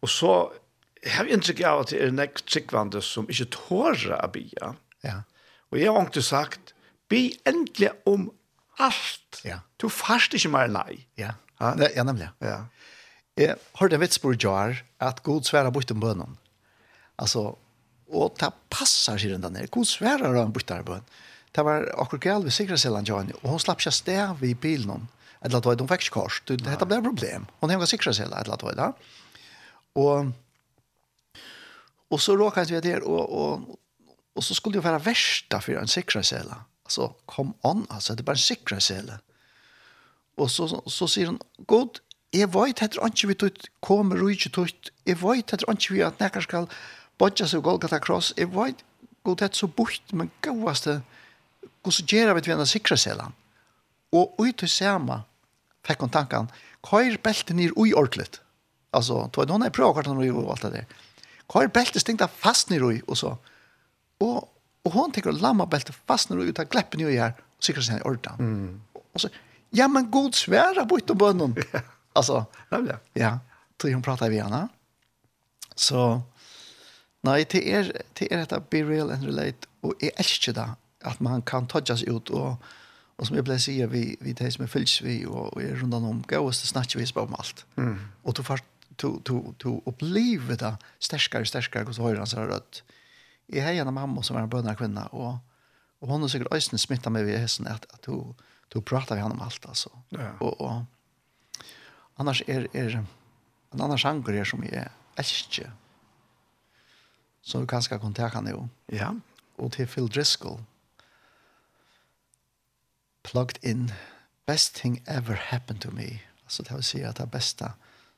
Och 0.00 0.10
så, 0.10 0.52
har 1.16 1.24
vi 1.24 1.32
intryck 1.32 1.60
av 1.60 1.80
att 1.80 1.88
det 1.88 2.02
är 2.02 2.06
en 2.06 2.28
tryggvande 2.52 3.02
som 3.02 3.30
inte 3.30 3.44
tårar 3.44 4.24
att 4.24 4.32
bya. 4.32 4.74
Ja. 5.00 5.22
Och 5.70 5.78
jag 5.78 5.92
har 5.92 6.00
inte 6.00 6.22
sagt, 6.22 6.74
be 7.08 7.30
äntligen 7.44 7.94
om 8.04 8.30
allt. 8.76 9.40
Ja. 9.44 9.60
Du 9.76 9.90
fast 9.90 10.34
inte 10.34 10.48
mer 10.48 10.68
nej. 10.68 11.08
Ja, 11.14 11.32
ja, 11.58 11.88
ja 11.96 12.04
nämligen. 12.04 12.30
Ja. 12.38 12.66
Jag 13.34 13.56
hörde 13.72 13.96
en 13.96 14.00
vits 14.00 14.18
på 14.18 14.34
Jar 14.34 14.84
att 14.98 15.22
god 15.22 15.46
svära 15.46 15.70
bort 15.70 15.90
om 15.90 16.00
bönen. 16.00 16.36
Alltså, 17.16 17.56
og 18.08 18.36
ta 18.38 18.50
passar 18.70 19.18
sig 19.18 19.30
den 19.30 19.52
där. 19.52 19.66
God 19.66 19.86
svärar 19.86 20.34
han 20.34 20.52
bortar 20.52 20.82
på. 20.82 21.00
Det 21.52 21.62
var 21.62 21.94
akkurat 21.98 22.24
gäll 22.24 22.50
sikra 22.50 22.78
sällan 22.78 23.04
Johnny 23.04 23.32
och 23.42 23.50
hon 23.50 23.60
slapp 23.60 23.82
sig 23.82 23.92
stäv 23.92 24.44
i 24.44 24.54
bilen. 24.54 25.08
Eller 25.40 25.72
att 25.72 25.78
de 25.78 25.88
fick 25.88 26.10
kors. 26.10 26.42
Det 26.46 26.66
hade 26.66 26.86
blivit 26.86 27.04
problem. 27.04 27.46
Hon 27.60 27.70
hängde 27.70 27.86
säkerhetskällan 27.86 28.38
eller 28.38 28.54
att 28.54 28.60
det 28.60 28.66
var. 28.66 28.92
Och 29.92 30.26
och 32.08 32.20
så 32.20 32.36
råkade 32.36 32.74
vi 32.74 32.80
där 32.80 33.02
och 33.02 33.28
och 33.42 33.60
och 34.34 34.44
så 34.44 34.54
skulle 34.54 34.76
det 34.76 34.80
vara 34.80 34.98
värsta 34.98 35.60
för 35.60 35.72
en 35.72 35.88
säkerhetskällan. 35.88 36.60
Alltså 36.82 37.14
kom 37.26 37.54
on 37.60 37.86
alltså 37.88 38.14
det 38.14 38.22
bara 38.22 38.32
en 38.32 38.38
säkerhetskällan. 38.38 39.18
Och 40.34 40.50
så 40.50 40.82
så 40.86 41.08
säger 41.08 41.26
hon 41.26 41.40
god 41.58 41.98
Jeg 42.32 42.54
vet 42.54 42.80
heter 42.80 43.06
ikke 43.06 43.28
vi 43.28 43.34
tøyt, 43.34 43.68
kommer 43.80 44.20
og 44.22 44.30
ikke 44.30 44.50
tøyt. 44.50 44.90
Jeg 45.06 45.16
vet 45.22 45.50
heter 45.50 45.70
ikke 45.70 45.94
vi 45.94 46.00
at 46.04 46.20
nekker 46.20 46.40
skal 46.44 46.66
bodja 47.18 47.48
så 47.48 47.60
Golgata 47.64 48.00
Cross, 48.02 48.32
jeg 48.36 48.50
vet 48.52 48.82
god 49.26 49.40
tett 49.42 49.58
så 49.58 49.66
bort, 49.66 50.02
men 50.12 50.30
gavaste, 50.44 51.00
god 51.82 51.96
så 51.96 52.04
gjerne 52.06 52.36
vet 52.36 52.46
vi 52.46 52.54
enn 52.54 52.68
sikra 52.68 52.98
selan. 53.00 53.34
Og 54.14 54.36
ut 54.38 54.56
til 54.60 54.70
Sema 54.70 55.22
fikk 55.86 56.02
hun 56.02 56.12
tankan, 56.12 56.50
hva 56.86 57.02
belten 57.22 57.58
nir 57.58 57.74
ui 57.78 57.92
ordlet? 57.96 58.40
Altså, 58.94 59.26
tog 59.32 59.44
jeg 59.44 59.50
noen 59.50 59.66
jeg 59.66 59.74
prøver 59.76 59.96
kvart 59.96 60.10
han 60.10 60.20
ui 60.22 60.30
og 60.30 60.52
alt 60.54 60.66
det 60.66 60.72
der. 60.76 61.00
Hva 61.50 61.66
belten 61.70 62.02
stengta 62.02 62.28
fast 62.30 62.70
nir 62.70 62.84
ui, 62.86 63.00
og 63.06 63.18
så. 63.18 63.34
Og, 64.22 64.36
og 64.86 64.94
hon 64.94 65.12
tenker 65.14 65.34
å 65.34 65.40
lamma 65.40 65.66
beltet 65.70 65.98
fast 66.08 66.30
nir 66.30 66.40
ui, 66.40 66.50
ut 66.50 66.62
av 66.62 66.70
gleppen 66.70 67.02
i 67.02 67.08
ui 67.08 67.16
her, 67.18 67.34
og 67.36 67.66
sikra 67.66 67.84
selan 67.84 68.02
i 68.02 68.08
ordan. 68.08 68.40
Mm. 68.40 69.02
Og 69.14 69.22
så, 69.22 69.30
ja, 69.74 69.88
men 69.90 70.10
god 70.12 70.38
sværa 70.38 70.86
bort 70.88 71.10
om 71.12 71.20
bønnen. 71.20 71.58
altså, 72.18 72.44
ja, 72.72 72.98
ja. 73.18 73.34
Tog 73.76 73.92
hun 73.92 74.04
pratar 74.04 74.32
vi 74.32 74.40
henne. 74.40 74.62
Så, 75.76 76.22
Nei, 77.26 77.42
det 77.50 77.62
er, 77.66 77.90
det 78.18 78.28
er 78.30 78.44
dette 78.44 78.60
Be 78.70 78.82
Real 78.86 79.10
and 79.14 79.26
Relate, 79.26 79.70
og 79.82 79.96
jeg 80.02 80.14
elsker 80.20 80.54
det, 80.56 80.66
at 81.06 81.20
man 81.22 81.42
kan 81.46 81.66
tøtjas 81.70 82.04
ut, 82.06 82.30
og, 82.30 82.62
og 83.16 83.28
som 83.28 83.36
jeg 83.38 83.46
ble 83.46 83.58
sier, 83.62 83.90
vi, 83.90 84.04
vi 84.22 84.34
det 84.36 84.52
som 84.54 84.64
er 84.66 84.70
fylls 84.70 85.00
vi, 85.04 85.18
og, 85.26 85.52
og 85.54 85.62
er 85.62 85.76
rundt 85.80 85.98
om, 85.98 86.22
gå 86.28 86.40
snakker 86.52 86.96
til 86.96 87.06
snakke 87.06 87.22
vi 87.22 87.26
om 87.26 87.36
alt. 87.38 87.64
Mm. 87.76 87.98
Og 88.24 88.36
du 88.36 88.42
får 88.46 88.62
to, 88.98 89.18
to, 89.20 89.54
to 89.62 89.82
oppleve 89.86 90.56
det 90.60 90.74
sterskere 91.02 91.44
og 91.44 91.50
sterskere 91.50 91.88
hos 91.88 92.00
høyre 92.02 92.22
hans 92.22 92.36
rødt. 92.36 92.82
Jeg 93.52 93.62
har 93.62 93.78
en 93.78 93.94
mamma 93.94 94.22
som 94.26 94.36
er 94.36 94.46
en 94.46 94.50
bønner 94.50 94.78
kvinne, 94.78 95.06
og, 95.12 95.38
og 96.00 96.10
hun 96.10 96.24
har 96.24 96.32
sikkert 96.32 96.54
øyne 96.54 96.80
smittet 96.80 97.12
meg 97.12 97.26
ved 97.28 97.38
hesten 97.40 97.68
at, 97.70 97.86
at 97.94 98.10
hun, 98.10 98.34
hun 98.74 98.82
prater 98.82 99.16
vi 99.16 99.24
han 99.24 99.34
om 99.34 99.42
alt, 99.42 99.66
altså. 99.68 99.92
Ja. 100.16 100.32
Og, 100.40 100.60
og 100.60 100.84
annars 102.18 102.42
er, 102.46 102.66
er 102.74 102.98
en 102.98 103.80
annan 103.80 104.00
sjanger 104.00 104.40
her 104.40 104.48
som 104.48 104.64
jeg 104.66 104.88
elsker, 105.20 105.70
som 107.46 107.62
du 107.62 107.70
kanskje 107.70 108.00
kan 108.02 108.14
ta 108.14 108.28
nå. 108.42 108.68
Ja. 108.92 109.12
Og 109.58 109.72
til 109.72 109.86
Phil 109.86 110.08
Driscoll. 110.10 110.58
Plugged 113.22 113.62
in. 113.62 113.90
Best 114.46 114.74
thing 114.76 115.00
ever 115.06 115.34
happened 115.34 115.80
to 115.80 115.90
me. 115.90 116.20
Altså 116.44 116.62
det 116.62 116.74
vil 116.74 116.84
si 116.86 117.02
at 117.02 117.18
det 117.18 117.30
beste 117.30 117.70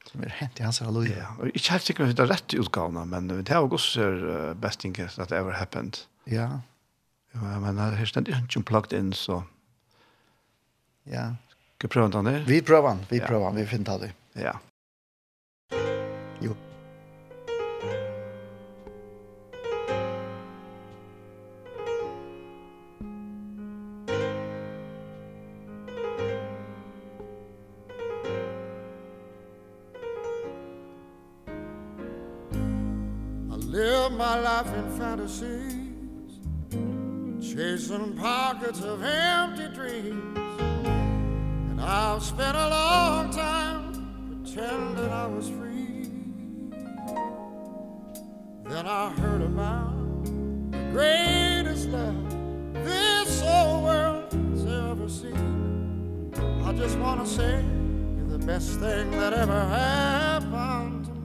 som 0.09 0.23
er 0.25 0.33
hent 0.39 0.61
i 0.61 0.65
hans 0.65 0.81
halloja. 0.81 1.17
Ja, 1.17 1.29
og 1.39 1.53
ikke 1.53 1.75
helt 1.75 1.85
sikkert 1.85 2.15
det 2.17 2.25
er 2.25 2.31
rett 2.33 2.55
utgavene, 2.57 3.05
men 3.09 3.29
det 3.29 3.53
er 3.53 3.61
også 3.61 4.05
er 4.07 4.55
best 4.61 4.81
thing 4.81 4.97
that 4.97 5.33
ever 5.33 5.53
happened. 5.53 6.07
Ja. 6.27 6.49
Ja, 7.35 7.59
men 7.61 7.77
det 7.77 8.01
er 8.01 8.09
stendt 8.09 8.33
ikke 8.33 8.63
plugged 8.65 8.97
in, 8.97 9.13
så... 9.13 9.43
Ja. 11.09 11.35
Skal 11.77 11.89
vi 11.89 11.93
prøve 11.93 12.11
den 12.13 12.27
der? 12.27 12.41
Vi 12.45 12.61
prøver 12.61 12.95
den, 12.95 13.05
vi 13.11 13.21
prøver 13.21 13.51
den, 13.51 13.61
vi 13.61 13.67
finner 13.67 13.99
det. 13.99 14.13
Ja. 14.37 14.57
laughing 34.59 34.91
fantasies 34.99 35.75
Chasing 37.41 38.17
pockets 38.17 38.81
of 38.83 39.05
empty 39.05 39.69
dreams. 39.73 40.61
And 41.71 41.81
I've 41.81 42.23
spent 42.25 42.57
a 42.57 42.69
long 42.69 43.31
time 43.31 43.93
pretending 44.27 45.11
I 45.11 45.27
was 45.27 45.49
free. 45.49 46.09
Then 48.65 48.87
I 48.87 49.11
heard 49.11 49.43
about 49.43 50.25
the 50.73 50.89
greatest 50.91 51.89
love 51.91 52.75
This 52.85 53.41
whole 53.41 53.85
world 53.85 54.33
has 54.33 54.67
ever 54.67 55.09
seen. 55.09 56.33
I 56.65 56.73
just 56.73 56.99
want 56.99 57.25
to 57.25 57.27
say 57.31 57.65
you're 58.17 58.39
the 58.39 58.45
best 58.45 58.81
thing 58.81 59.13
that 59.13 59.33
ever 59.33 59.61
happened 59.69 61.05
to 61.05 61.13
me 61.13 61.18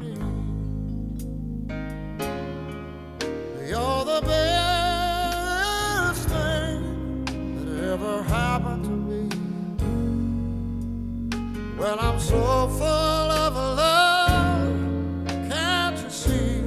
Well, 11.83 11.99
I'm 11.99 12.17
so 12.17 12.69
full 12.79 12.87
of 12.87 13.55
love, 13.55 15.27
can't 15.27 16.01
you 16.01 16.09
see? 16.09 16.61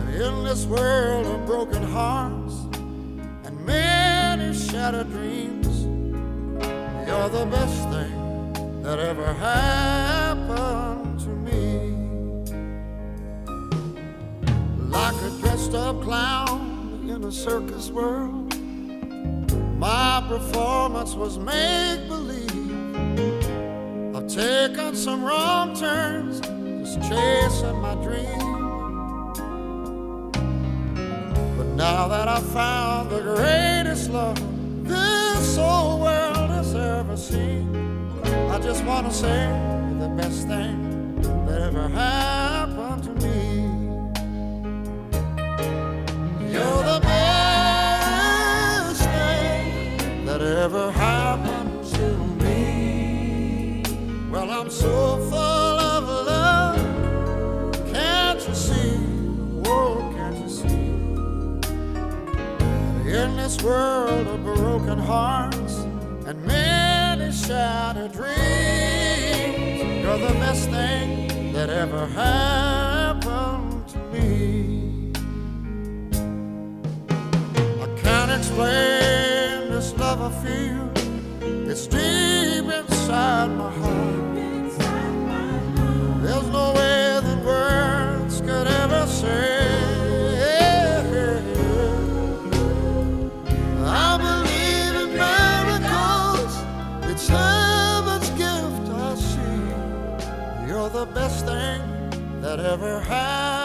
And 0.00 0.08
in 0.12 0.42
this 0.42 0.66
world 0.66 1.26
of 1.26 1.46
broken 1.46 1.84
hearts 1.84 2.54
and 3.44 3.64
many 3.64 4.52
shattered 4.52 5.08
dreams, 5.10 5.84
you're 7.06 7.28
the 7.28 7.46
best 7.48 7.88
thing 7.90 8.82
that 8.82 8.98
ever 8.98 9.32
happened 9.32 11.20
to 11.20 11.28
me. 11.28 11.94
Like 14.88 15.14
a 15.22 15.30
dressed 15.38 15.74
up 15.74 16.02
clown 16.02 17.08
in 17.08 17.22
a 17.22 17.30
circus 17.30 17.88
world 17.90 18.49
My 19.80 20.22
performance 20.28 21.14
was 21.14 21.38
make 21.38 22.06
believe 22.06 22.50
I've 24.14 24.28
taken 24.28 24.94
some 24.94 25.24
wrong 25.24 25.74
turns 25.74 26.40
just 26.40 27.00
chasing 27.08 27.80
my 27.80 27.94
dream. 27.94 28.38
But 31.56 31.66
now 31.76 32.08
that 32.08 32.28
I 32.28 32.40
found 32.40 33.08
the 33.08 33.22
greatest 33.22 34.10
love 34.10 34.36
this 34.86 35.56
whole 35.56 36.00
world 36.00 36.50
has 36.50 36.74
ever 36.74 37.16
seen 37.16 37.74
I 38.50 38.58
just 38.58 38.84
want 38.84 39.06
to 39.08 39.14
say 39.14 39.48
you're 39.48 40.08
the 40.08 40.14
best 40.14 40.46
thing 40.46 41.22
that 41.46 41.62
ever 41.62 41.88
happened 41.88 43.04
to 43.04 43.12
me. 43.26 43.62
You're 46.52 46.82
the 46.84 47.00
best 47.00 47.39
ever 50.60 50.92
happened 50.92 51.82
to 51.86 52.18
me. 52.44 53.82
Well, 54.30 54.50
I'm 54.50 54.68
so 54.68 55.16
full 55.30 55.78
of 55.94 56.04
love. 56.04 56.76
Can't 57.90 58.46
you 58.46 58.54
see, 58.54 58.98
oh, 59.64 60.12
can't 60.14 60.36
you 60.36 60.50
see? 60.50 60.90
That 63.04 63.24
in 63.24 63.36
this 63.36 63.62
world 63.62 64.26
of 64.26 64.44
broken 64.44 64.98
hearts 64.98 65.78
And 66.26 66.44
many 66.44 67.32
shattered 67.32 68.12
dreams 68.12 68.30
You're 70.02 70.18
the 70.18 70.34
best 70.44 70.68
thing 70.68 71.52
that 71.54 71.70
ever 71.70 72.06
happened 72.06 73.88
to 73.88 73.98
me. 74.12 75.12
I 77.82 77.86
can't 78.02 78.30
explain 78.30 79.49
this 79.90 79.98
love 79.98 80.20
I 80.20 80.30
feel 80.44 80.90
It's 81.70 81.86
deep 81.86 82.64
inside 82.64 83.50
my 83.50 83.70
heart. 83.70 84.34
There's 86.22 86.48
no 86.48 86.72
way 86.74 87.20
that 87.24 87.44
words 87.44 88.40
could 88.40 88.66
ever 88.66 89.06
say. 89.06 89.66
I 93.84 94.18
believe 94.26 94.94
in 95.02 95.10
miracles. 95.24 96.52
It's 97.10 97.26
heaven's 97.28 98.30
gift 98.30 98.86
I 98.92 99.14
see. 99.14 100.68
You're 100.68 100.90
the 100.90 101.06
best 101.06 101.46
thing 101.46 101.80
that 102.42 102.60
ever 102.60 103.00
happened. 103.00 103.59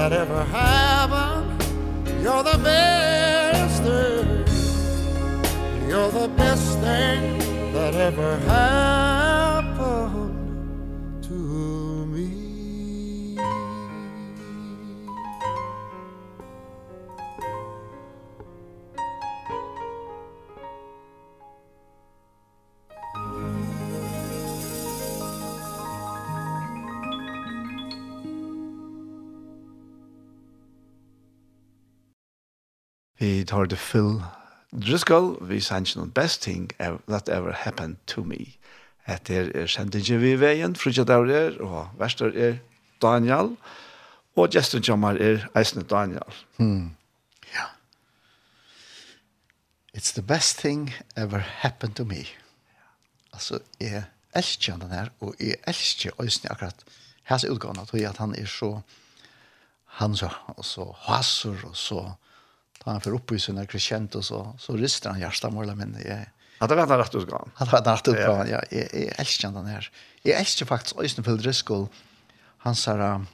that 0.00 0.14
ever 0.14 0.42
happened. 0.44 1.62
You're 2.22 2.42
the 2.42 2.58
best. 2.64 3.82
Thing 3.82 4.46
You're 5.88 6.10
the 6.10 6.28
best 6.28 6.78
thing 6.78 7.38
that 7.74 7.94
ever 7.94 8.38
happened. 8.38 9.19
vi 33.50 33.54
tar 33.56 33.66
det 33.66 33.78
full 33.78 34.22
Driscoll, 34.70 35.34
vi 35.42 35.58
sanns 35.60 35.96
noen 35.96 36.12
best 36.14 36.42
ting 36.42 36.68
that 37.08 37.28
ever 37.28 37.52
happened 37.52 37.96
to 38.06 38.22
me. 38.22 38.54
Etter 39.10 39.50
er 39.58 39.66
sendingen 39.66 40.20
vi 40.22 40.36
i 40.36 40.38
veien, 40.38 40.76
Frudja 40.78 41.02
Daurer, 41.02 41.56
og 41.58 41.88
verster 41.98 42.30
er 42.30 42.60
Daniel, 43.02 43.56
og 44.38 44.54
gesten 44.54 44.84
kommer 44.86 45.18
er 45.18 45.48
Eisne 45.58 45.82
Daniel. 45.82 46.38
Hmm. 46.60 46.94
Ja. 47.50 47.66
It's 49.92 50.14
the 50.14 50.22
best 50.22 50.62
thing 50.62 50.94
ever 51.16 51.42
happened 51.42 51.96
to 51.96 52.04
me. 52.04 52.22
Altså, 53.32 53.58
jeg 53.80 54.04
elsker 54.36 54.78
den 54.78 54.94
her, 54.94 55.10
og 55.20 55.34
jeg 55.40 55.58
elsker 55.66 56.14
Øysene 56.22 56.52
akkurat 56.52 56.86
hans 57.24 57.44
utgående, 57.44 57.86
tror 57.86 57.98
jeg 57.98 58.10
at 58.14 58.22
han 58.22 58.38
er 58.38 58.46
så, 58.46 58.76
han 59.98 60.16
så, 60.16 60.30
og 60.46 60.64
så 60.64 60.92
hasser, 61.10 61.66
og 61.66 61.76
så, 61.76 62.12
Da 62.84 62.90
han 62.90 63.00
får 63.00 63.14
oppe 63.14 63.36
i 63.36 63.38
sina 63.38 63.64
og 63.64 64.24
så, 64.24 64.54
så 64.58 64.76
rister 64.76 65.10
han 65.10 65.20
hjärsta 65.20 65.50
måla 65.50 65.74
min. 65.74 65.96
Jeg, 66.04 66.30
Hade 66.60 66.74
varit 66.74 66.90
en 66.90 66.98
rätt 66.98 67.14
utgång. 67.14 67.50
Hade 67.54 67.72
vært 67.72 67.86
en 67.86 67.94
rätt 67.94 68.08
utgång, 68.08 68.48
ja. 68.48 68.60
jeg, 68.70 68.88
jag 68.92 69.20
älskar 69.20 69.52
den 69.52 69.66
här. 69.66 69.90
Jag 70.22 70.40
älskar 70.40 70.66
faktiskt 70.66 70.98
Øystenfeld 71.00 71.40
Driscoll. 71.40 71.86
Han 72.58 72.74
sa 72.74 72.92
um, 73.14 73.26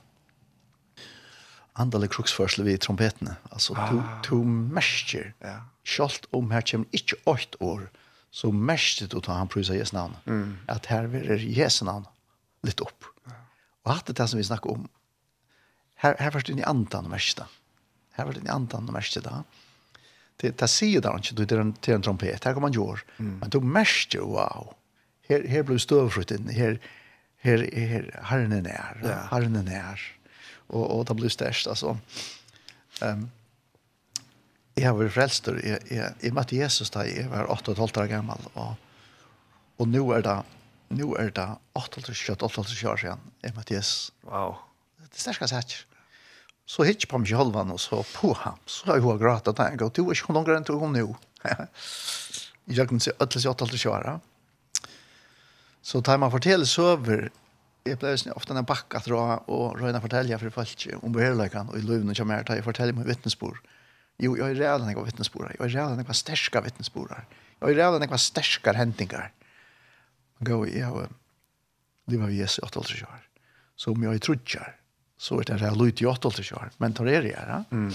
andelig 1.72 2.10
kruksførsel 2.10 2.64
ved 2.64 2.78
trompetene. 2.80 3.36
Alltså, 3.50 3.74
ah. 3.74 3.88
to, 3.90 4.02
to 4.22 4.36
mersker. 4.44 5.34
Ja. 5.42 5.64
Kjallt 5.82 6.26
om 6.30 6.50
her 6.50 6.62
kommer 6.62 6.86
ikke 6.94 7.18
åtta 7.24 7.58
år 7.58 7.88
så 8.30 8.52
mersker 8.52 9.10
du 9.10 9.20
ta 9.20 9.32
han 9.32 9.48
pröjsa 9.48 9.74
Jesu 9.74 9.96
navn. 9.96 10.16
Mm. 10.26 10.58
Att 10.66 10.86
här 10.86 11.04
är 11.04 11.36
Jesu 11.36 11.84
navn 11.84 12.06
lite 12.62 12.82
upp. 12.82 13.04
Ja. 13.24 13.32
Och 13.82 13.92
att 13.92 14.06
det 14.06 14.28
som 14.28 14.38
vi 14.38 14.44
snackar 14.44 14.70
om. 14.70 14.88
Här, 15.94 16.16
här 16.18 16.30
förstår 16.30 16.54
ni 16.54 16.62
andan 16.62 17.10
märkta. 17.10 17.10
mersker 17.10 17.65
Her 18.16 18.24
var 18.24 18.32
det 18.32 18.40
en 18.40 18.50
annan 18.50 18.92
märkte 18.92 19.20
da. 19.20 19.44
Det 20.36 20.58
där 20.58 20.66
ser 20.66 21.00
där 21.00 21.16
ikke, 21.18 21.34
det 21.34 21.52
er 21.52 21.60
en 21.60 21.72
till 21.72 21.94
en 21.94 22.02
trompet. 22.02 22.44
her 22.44 22.52
kan 22.52 22.62
man 22.62 22.72
gör. 22.72 23.04
Men 23.16 23.50
då 23.50 23.60
märkte 23.60 24.18
wow. 24.18 24.74
Här 25.28 25.48
här 25.48 25.78
støvfrutt 25.78 26.30
inn, 26.30 26.48
Här 26.48 26.78
här 27.38 27.70
här 27.72 28.20
herren 28.22 28.52
är 28.52 28.62
när. 28.62 29.26
Herren 29.30 29.56
är 29.56 29.62
när. 29.62 30.00
Och 30.68 30.98
och 30.98 31.04
det 31.04 31.14
blev 31.14 31.28
størst, 31.28 31.66
alltså. 31.66 31.98
Ehm 33.02 33.18
um, 33.18 33.30
jag 34.76 34.94
var 34.94 35.08
frälst 35.08 35.48
och 35.48 35.54
jeg, 35.64 35.78
jeg, 35.90 36.14
jeg 36.22 36.34
møtte 36.34 36.56
Jesus 36.56 36.90
där 36.90 37.08
jeg 37.08 37.30
var 37.30 37.50
8 37.50 37.70
och 37.70 37.76
12 37.76 37.98
år 37.98 38.06
gammal 38.06 38.38
och, 38.54 38.74
och 39.76 39.88
nu 39.88 40.12
är 40.12 40.22
det 40.22 40.42
nu 40.88 41.14
är 41.14 41.30
det 41.30 41.56
8 41.72 42.00
och 42.44 42.52
12 42.52 42.58
år 42.90 42.96
siden 42.96 43.18
jeg 43.42 43.54
møtte 43.54 43.74
Jesus. 43.74 44.12
Wow. 44.22 44.56
Det 44.98 45.16
är 45.16 45.20
starka 45.20 45.48
saker. 45.48 45.85
Så 46.66 46.84
hitt 46.84 47.08
på 47.08 47.18
mig 47.18 47.28
själva 47.28 47.62
och 47.62 47.80
så 47.80 48.02
på 48.02 48.32
ham. 48.32 48.58
Så 48.66 48.86
har 48.86 48.96
jag 48.96 49.20
gråtit 49.20 49.48
att 49.48 49.58
jag 49.58 49.78
går 49.78 49.90
till 49.90 50.04
och 50.04 50.10
inte 50.10 50.32
längre 50.32 50.56
än 50.56 50.64
till 50.64 50.74
hon 50.74 50.92
nu. 50.92 51.14
Jag 52.64 52.88
kan 52.88 53.00
se 53.00 53.12
det 53.18 53.44
jag 53.44 53.50
åtta 53.50 53.66
köra. 53.66 54.20
Så 55.82 56.02
tar 56.02 56.18
man 56.18 56.30
fortäller 56.30 56.64
så 56.64 56.88
över 56.88 57.30
jag 57.84 57.98
blev 57.98 58.16
så 58.16 58.32
ofta 58.32 58.54
när 58.54 58.62
backa 58.62 58.98
dra 58.98 59.36
och 59.36 59.80
röna 59.80 60.00
fortälja 60.00 60.38
för 60.38 60.50
folk 60.50 60.88
om 61.02 61.12
behörligheten 61.12 61.68
och 61.68 61.78
i 61.78 61.82
lövnen 61.82 62.14
som 62.14 62.30
är 62.30 62.44
tar 62.44 62.54
jag 62.54 62.64
fortälja 62.64 62.92
mig 62.92 63.06
vittnesbörd. 63.06 63.58
Jo, 64.18 64.38
jag 64.38 64.50
är 64.50 64.54
redan 64.54 64.80
några 64.80 65.02
vittnesbörd. 65.02 65.56
Jag 65.58 65.66
är 65.66 65.70
redan 65.70 65.90
några 65.90 66.04
jag 66.06 66.16
stärska 66.16 66.60
vittnesbörd. 66.60 67.22
Jag 67.58 67.70
är 67.70 67.74
redan 67.74 67.92
några 67.92 68.06
jag 68.10 68.20
stärska 68.20 68.72
händingar. 68.72 69.32
Gå 70.38 70.66
i 70.66 70.80
jag 70.80 71.08
lever 72.06 72.26
vi 72.26 72.36
Jesus 72.36 72.58
åtta 72.58 72.80
år. 72.80 73.28
Så 73.76 73.92
om 73.92 74.02
jag 74.02 74.14
är 74.14 74.18
trudjar 74.18 74.76
så 75.16 75.40
är 75.40 75.44
det 75.44 75.58
här 75.58 75.74
lite 75.74 76.04
jag 76.04 76.26
åt 76.26 76.44
kör. 76.44 76.70
Men 76.76 76.94
tar 76.94 77.04
det 77.04 77.10
här 77.10 77.64
mm. 77.70 77.92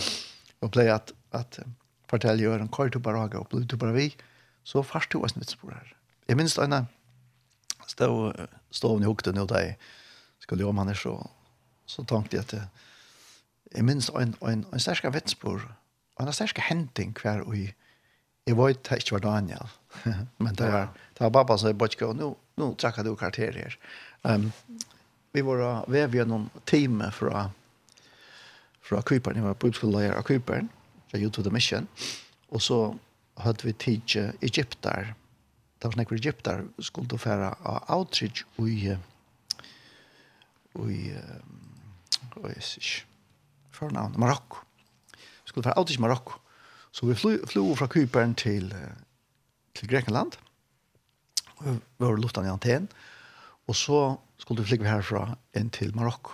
och 0.60 0.72
play 0.72 0.90
att 0.90 1.14
att 1.32 1.60
fortälja 2.08 2.44
gör 2.44 2.60
en 2.60 2.68
kort 2.68 2.96
och 2.96 3.02
bara 3.02 3.40
och 3.40 3.48
blue 3.50 3.78
bara 3.78 3.92
vi. 3.92 4.16
Så 4.64 4.84
fast 4.84 5.10
du 5.10 5.18
oss 5.18 5.36
mitt 5.36 5.62
på 5.62 5.70
här. 5.70 5.96
Jag 6.26 6.38
minns 6.38 6.58
en 6.58 6.86
stå 7.88 8.34
stå 8.70 9.02
i 9.02 9.04
hukten 9.04 9.38
och 9.38 9.48
där 9.48 9.78
skulle 10.40 10.64
jag 10.64 10.74
man 10.74 10.96
så 10.96 11.30
så 11.86 12.04
tänkte 12.04 12.36
jag 12.36 12.44
att 12.44 12.54
jag 13.72 13.84
minns 13.84 14.10
en 14.10 14.36
en 14.42 14.66
en 14.72 14.80
särska 14.80 15.10
vetspår 15.10 15.76
en 16.20 16.34
särska 16.34 16.62
händing 16.62 17.14
kvar 17.14 17.40
och 17.40 17.56
jag 18.46 18.56
var 18.56 18.70
inte 18.70 18.96
inte 18.96 19.14
var 19.14 19.20
Daniel. 19.20 19.68
Men 20.38 20.56
det 20.56 20.72
var 20.72 20.88
det 21.14 21.24
var 21.24 21.32
pappa 21.32 21.58
som 21.58 21.68
jag 21.68 21.76
bara 21.76 22.14
nu 22.14 22.36
nu 22.56 22.76
tackade 22.78 23.10
du 23.10 23.16
karaktärer 23.16 23.80
ehm 24.24 24.42
um, 24.42 24.52
vi 25.32 25.42
var 25.42 25.86
väv 25.88 26.16
genom 26.16 26.50
team 26.66 27.04
från 27.12 27.50
från 28.82 29.04
Kuiper. 29.04 29.34
När 29.34 29.42
var 29.42 29.54
på 29.54 29.68
utskolan 29.68 30.20
i 30.20 30.24
Kuiper 30.24 30.68
så 31.12 31.44
the 31.44 31.50
mission. 31.50 31.88
Och 32.48 32.62
så 32.62 32.98
hade 33.36 33.68
vi 33.68 33.74
teach 33.74 34.16
Egyptar. 34.16 35.16
Det 35.78 35.88
var 35.88 35.96
några 35.96 36.16
Egyptar 36.16 36.66
skulle 36.80 37.08
då 37.08 37.18
av 37.64 37.98
outreach 37.98 38.46
och 38.56 38.70
i 38.70 38.98
och 40.74 40.92
i 40.92 41.18
och 42.36 42.50
i 42.50 42.62
för 43.72 43.90
namn 43.90 44.16
Marocko 44.18 44.58
skulle 45.46 45.64
färra 45.64 45.80
outreach 45.80 45.98
i 45.98 46.02
Marocko 46.02 46.34
så 46.92 47.06
vi 47.06 47.16
flög 47.16 47.50
flög 47.50 47.78
från 47.78 47.88
Kuiper 47.88 48.34
till 48.34 48.76
till 49.74 49.88
Grekland 49.88 50.36
vi 51.60 51.80
var 51.98 52.18
luftan 52.18 52.46
i 52.46 52.50
Aten 52.50 52.88
och 53.66 53.76
så 53.76 54.20
skulle 54.42 54.64
flyga 54.66 54.90
härifrån 54.90 55.36
in 55.54 55.70
till 55.70 55.96
Marocko. 55.96 56.32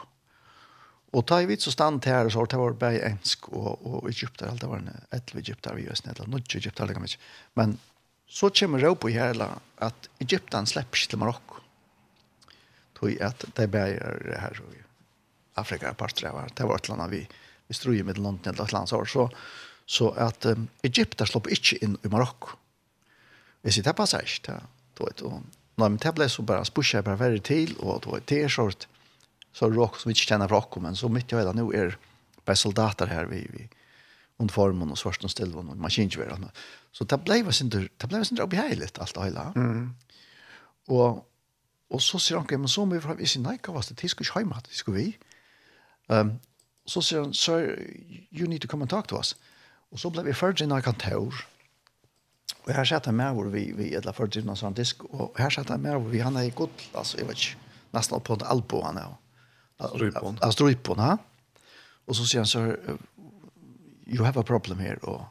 Och 1.12 1.28
ta 1.28 1.42
i 1.42 1.46
vidt 1.46 1.62
så 1.62 1.72
stand 1.72 2.06
här 2.06 2.30
så 2.30 2.46
det 2.46 2.58
var 2.58 2.74
bare 2.74 3.00
ensk 3.00 3.50
og, 3.50 3.86
og 3.86 4.10
Egypten 4.10 4.50
allt 4.50 4.62
det 4.62 4.68
var 4.68 4.78
en 4.78 4.90
ett 5.12 5.36
Egypten 5.36 5.76
vi 5.76 5.86
just 5.86 6.06
nedla 6.06 6.26
nåt 6.26 6.56
Egypten 6.56 6.88
lägger 6.88 7.00
mig. 7.00 7.10
Men 7.54 7.78
så 8.28 8.50
kommer 8.50 8.80
det 8.80 8.88
upp 8.88 9.10
i 9.10 9.12
hela 9.12 9.60
att 9.76 10.10
Egypten 10.20 10.66
släpps 10.66 11.08
till 11.08 11.18
Marocko. 11.18 11.56
Tog 12.94 13.22
att 13.22 13.46
det 13.56 13.68
bär 13.68 14.38
här 14.40 14.54
så 14.54 14.64
Afrika 15.54 15.94
parter 15.94 16.32
var 16.32 16.50
det 16.56 16.64
var 16.64 16.76
et 16.76 16.86
eller 16.86 16.96
annet 16.96 17.12
vi 17.12 17.28
vi 17.68 17.74
strøy 17.74 18.04
med 18.04 18.18
landet 18.18 18.48
eller 18.48 18.64
ett 18.64 18.72
land 18.72 18.90
så 18.90 19.06
så 19.06 19.30
så 19.86 20.12
att 20.12 20.46
um, 20.46 20.68
Egypten 20.82 21.28
slipper 21.28 21.50
inte 21.50 21.86
in 21.86 21.98
i 22.04 22.08
Marocko. 22.08 22.50
Vi 23.62 23.72
ser 23.72 23.84
det 23.84 23.94
passage 23.94 24.42
där 24.46 24.62
då 24.94 25.08
ett 25.08 25.22
och 25.22 25.42
Nei, 25.78 25.90
men 25.92 26.00
det 26.02 26.14
ble 26.18 26.26
så 26.30 26.46
bare 26.46 26.66
spørsmål 26.66 27.06
bare 27.06 27.20
verre 27.22 27.42
til, 27.46 27.76
og 27.80 28.02
det 28.04 28.12
var 28.12 28.24
t-shirt, 28.30 28.88
så 29.54 29.70
råk 29.70 30.00
som 30.00 30.10
vi 30.10 30.16
ikke 30.18 30.32
kjenner 30.34 30.50
fra 30.50 30.82
men 30.82 30.98
så 30.98 31.10
midt 31.10 31.34
i 31.34 31.38
hele 31.38 31.54
nå 31.54 31.68
er 31.74 31.98
bare 32.46 32.58
soldater 32.58 33.10
her, 33.10 33.30
vi, 33.30 33.44
vi 33.54 33.68
uniformen 34.40 34.92
og 34.94 34.98
svarsen 34.98 35.26
og 35.26 35.34
stilven 35.34 35.70
og 35.72 35.80
maskinkjøver. 35.82 36.44
Så 36.94 37.06
det 37.10 37.20
ble 37.26 37.40
jo 37.42 37.54
sin 37.56 37.70
der 37.70 38.44
obeheilig, 38.44 38.92
alt 39.00 39.16
det 39.16 39.24
hele. 39.24 39.46
Mm. 39.56 39.88
Og, 40.94 41.24
og 41.90 42.02
så 42.02 42.20
sier 42.22 42.40
han, 42.40 42.62
men 42.62 42.72
så 42.72 42.86
må 42.86 42.96
vi 42.96 43.02
fra, 43.02 43.18
vi 43.18 43.30
sier, 43.30 43.44
nei, 43.44 43.58
hva 43.58 43.78
var 43.78 43.88
det, 43.88 43.98
de 44.02 44.10
skulle 44.10 44.30
ikke 44.30 44.44
hjemme, 44.44 44.62
de 44.66 44.78
skulle 44.78 44.98
vi. 44.98 45.08
Um, 46.08 46.38
så 46.88 47.04
sier 47.04 47.26
han, 47.26 47.34
sir, 47.34 47.74
you 48.32 48.48
need 48.48 48.62
to 48.62 48.68
come 48.68 48.86
and 48.86 48.90
talk 48.90 49.10
to 49.10 49.18
us. 49.18 49.36
Og 49.92 50.00
så 50.00 50.12
ble 50.14 50.24
vi 50.28 50.36
først 50.36 50.62
inn 50.64 50.74
i 50.76 50.84
kontor, 50.86 51.42
Og 52.68 52.74
her 52.76 52.84
satt 52.84 53.08
han 53.08 53.16
med 53.16 53.32
hvor 53.38 53.48
vi, 53.48 53.70
vi 53.72 53.86
et 53.88 54.02
eller 54.02 54.10
annet 54.10 54.18
fordrivna 54.18 54.56
sånn 54.60 54.76
disk, 54.76 55.06
og 55.08 55.38
her 55.40 55.54
satt 55.54 55.72
han 55.72 55.80
med 55.84 55.96
hvor 55.96 56.12
vi, 56.12 56.20
han 56.20 56.36
er 56.36 56.50
i 56.50 56.56
god, 56.56 56.84
altså, 56.92 57.22
jeg 57.22 57.30
vet 57.30 57.44
ikke, 57.46 57.70
nesten 57.96 58.26
på 58.28 58.36
en 58.36 58.44
albo 58.52 58.82
han 58.84 59.00
er. 59.00 59.14
Strypån. 59.78 60.40
Ja, 60.42 60.50
strypån, 60.52 61.04
ja. 61.06 61.14
Og 62.08 62.18
så 62.18 62.26
sier 62.28 62.44
han, 62.44 62.50
sir, 62.50 62.98
you 64.08 64.26
have 64.26 64.40
a 64.40 64.44
problem 64.44 64.82
here, 64.84 65.00
og, 65.08 65.24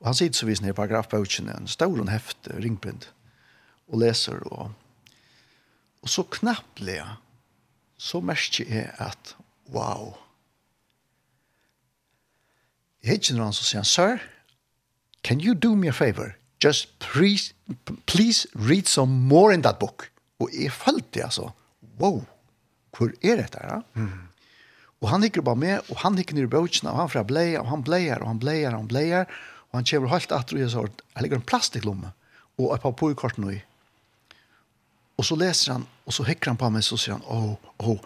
og 0.00 0.08
han 0.08 0.16
sitter 0.16 0.40
så 0.40 0.48
vis 0.48 0.62
ned 0.64 0.72
i 0.72 0.78
paragrafbøkene, 0.78 1.56
en 1.58 1.68
stor 1.68 2.00
og 2.00 2.12
heft, 2.12 2.48
ringprint, 2.56 3.10
og 3.92 4.00
leser, 4.00 4.40
og, 4.48 4.72
og 6.00 6.12
så 6.12 6.24
knapplig, 6.38 7.02
så 7.98 8.22
merker 8.24 8.72
jeg 8.72 8.88
at, 9.04 9.34
wow, 9.74 10.14
Jeg 12.98 13.14
hittar 13.14 13.36
så 13.38 13.62
som 13.62 13.66
sier, 13.68 13.84
sir, 13.86 14.24
can 15.22 15.40
you 15.40 15.54
do 15.54 15.76
me 15.76 15.88
a 15.88 15.92
favor? 15.92 16.34
Just 16.60 16.98
please, 16.98 17.54
please 18.06 18.46
read 18.54 18.86
some 18.86 19.28
more 19.28 19.54
in 19.54 19.62
that 19.62 19.78
book. 19.78 20.10
Og 20.40 20.50
jeg 20.52 20.72
følte, 20.72 21.24
altså, 21.24 21.50
wow, 22.00 22.24
hvor 22.96 23.10
er 23.22 23.36
dette 23.36 23.58
her? 23.62 23.82
Mm. 23.94 24.10
Og 25.00 25.08
han 25.08 25.22
hikker 25.22 25.42
bare 25.42 25.56
med, 25.56 25.80
og 25.90 25.98
han 26.02 26.18
hikker 26.18 26.34
ned 26.34 26.42
i 26.42 26.50
bøtjene, 26.50 26.90
og 26.90 26.98
han 26.98 27.10
fra 27.10 27.22
bleier, 27.22 27.60
og 27.60 27.70
han 27.70 27.82
bleier, 27.86 28.18
og 28.18 28.28
han 28.32 28.38
bleier, 28.42 28.72
og 28.72 28.82
han 28.82 28.90
bleier, 28.90 29.24
og 29.70 29.78
han 29.78 29.86
kjever 29.86 30.10
helt 30.10 30.32
at 30.34 30.52
og 30.52 30.60
jeg 30.60 30.70
sa, 30.70 30.84
jeg 31.14 31.22
ligger 31.22 31.38
en 31.38 31.46
plastiklomme, 31.46 32.12
og 32.58 32.74
et 32.74 32.82
par 32.82 32.96
påkorten 32.98 33.50
i. 33.52 33.60
Og 35.18 35.24
så 35.24 35.38
leser 35.38 35.72
han, 35.72 35.86
og 36.06 36.14
så 36.14 36.26
hikker 36.26 36.50
han 36.50 36.58
på 36.58 36.70
meg, 36.70 36.86
så 36.86 36.98
sier 36.98 37.18
han, 37.18 37.26
oh, 37.26 37.54
oh, 37.78 37.98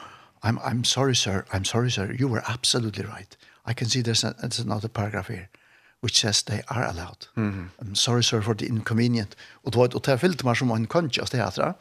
I'm, 0.44 0.58
I'm 0.60 0.84
sorry, 0.84 1.14
sir, 1.14 1.44
I'm 1.52 1.64
sorry, 1.64 1.90
sir, 1.90 2.12
you 2.12 2.28
were 2.28 2.42
absolutely 2.46 3.04
right. 3.04 3.36
I 3.64 3.72
can 3.72 3.88
see 3.88 4.02
there's, 4.02 4.24
a, 4.24 4.34
there's 4.40 4.58
another 4.58 4.88
paragraph 4.88 5.28
here 5.28 5.48
which 6.02 6.18
says 6.18 6.42
they 6.42 6.62
are 6.68 6.84
allowed. 6.84 7.26
Mm 7.36 7.52
-hmm. 7.52 7.84
I'm 7.84 7.94
sorry, 7.94 8.22
sir, 8.22 8.42
for 8.42 8.54
the 8.54 8.66
inconvenient. 8.66 9.36
Og 9.62 9.72
det 9.72 9.78
var 9.78 9.84
et 9.84 9.92
hotell 9.92 10.18
fyllt 10.18 10.44
meg 10.44 10.56
som 10.56 10.70
en 10.70 10.86
kanskje 10.86 11.22
av 11.22 11.28
teatret. 11.28 11.74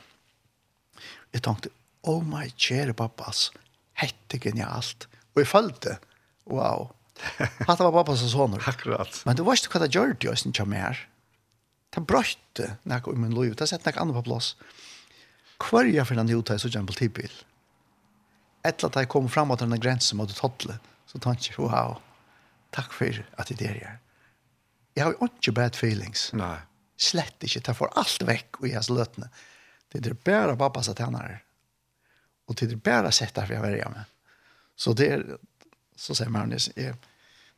Jeg 1.33 1.41
tenkte, 1.41 1.69
oh 2.03 2.23
my 2.23 2.51
kjære 2.57 2.93
pappas, 2.93 3.51
hette 3.93 4.37
genialt. 4.37 5.07
Og 5.35 5.41
jeg 5.41 5.47
følte, 5.47 5.97
wow. 6.45 6.91
Hatta 7.67 7.83
var 7.83 7.91
pappas 7.91 8.23
og 8.23 8.29
soner. 8.29 8.67
Akkurat. 8.67 9.21
Men 9.25 9.35
du 9.35 9.43
vet 9.43 9.65
ikke 9.65 9.79
hva 9.79 9.85
det 9.85 9.95
gjør 9.95 10.13
det 10.13 10.29
jeg 10.29 10.37
synes 10.37 10.59
ikke 10.59 10.69
mer. 10.69 10.97
Det 11.95 12.07
brøtte 12.07 12.75
noe 12.83 13.13
i 13.13 13.19
min 13.19 13.33
liv. 13.33 13.51
Det 13.51 13.59
har 13.59 13.73
sett 13.73 13.85
noe 13.85 14.01
annet 14.01 14.15
på 14.15 14.21
plass. 14.29 14.55
Hver 15.61 15.85
jeg 15.85 16.07
finner 16.07 16.23
nye 16.23 16.39
utøy, 16.41 16.57
så 16.57 16.69
gjør 16.69 16.81
jeg 16.81 16.87
på 16.87 16.99
tidbil. 16.99 17.33
Etter 18.63 18.87
at 18.87 18.95
jeg 18.95 19.09
kom 19.09 19.29
frem 19.29 19.49
til 19.49 19.65
denne 19.65 19.81
grensen 19.81 20.17
mot 20.17 20.29
tottlet, 20.29 20.77
så 21.09 21.19
tenkte 21.19 21.49
jeg, 21.49 21.59
wow, 21.59 21.97
takk 22.71 22.93
for 22.93 23.21
at 23.37 23.49
jeg 23.51 23.67
er 23.67 23.77
her. 23.81 23.99
Jeg 24.95 25.05
har 25.05 25.15
jo 25.15 25.29
ikke 25.29 25.53
bad 25.55 25.77
feelings. 25.79 26.29
Nei. 26.37 26.57
Slett 27.01 27.43
ikke. 27.45 27.63
Det 27.65 27.77
får 27.77 27.93
alt 27.99 28.25
vekk 28.27 28.61
i 28.67 28.73
hans 28.75 28.91
løtene. 28.91 29.29
Det 29.91 30.03
er 30.05 30.17
bare 30.25 30.57
pappas 30.59 30.89
at 30.91 31.01
han 31.03 31.15
er. 31.19 31.39
Og 32.47 32.57
det 32.59 32.71
er 32.71 32.83
bare 32.83 33.11
sett 33.15 33.35
derfor 33.35 33.57
jeg 33.57 33.63
verger 33.63 33.93
med. 33.93 34.11
Så 34.75 34.93
det 34.97 35.07
er, 35.13 35.23
så 35.99 36.15
sier 36.17 36.31
Magnus, 36.33 36.69
jeg 36.75 36.95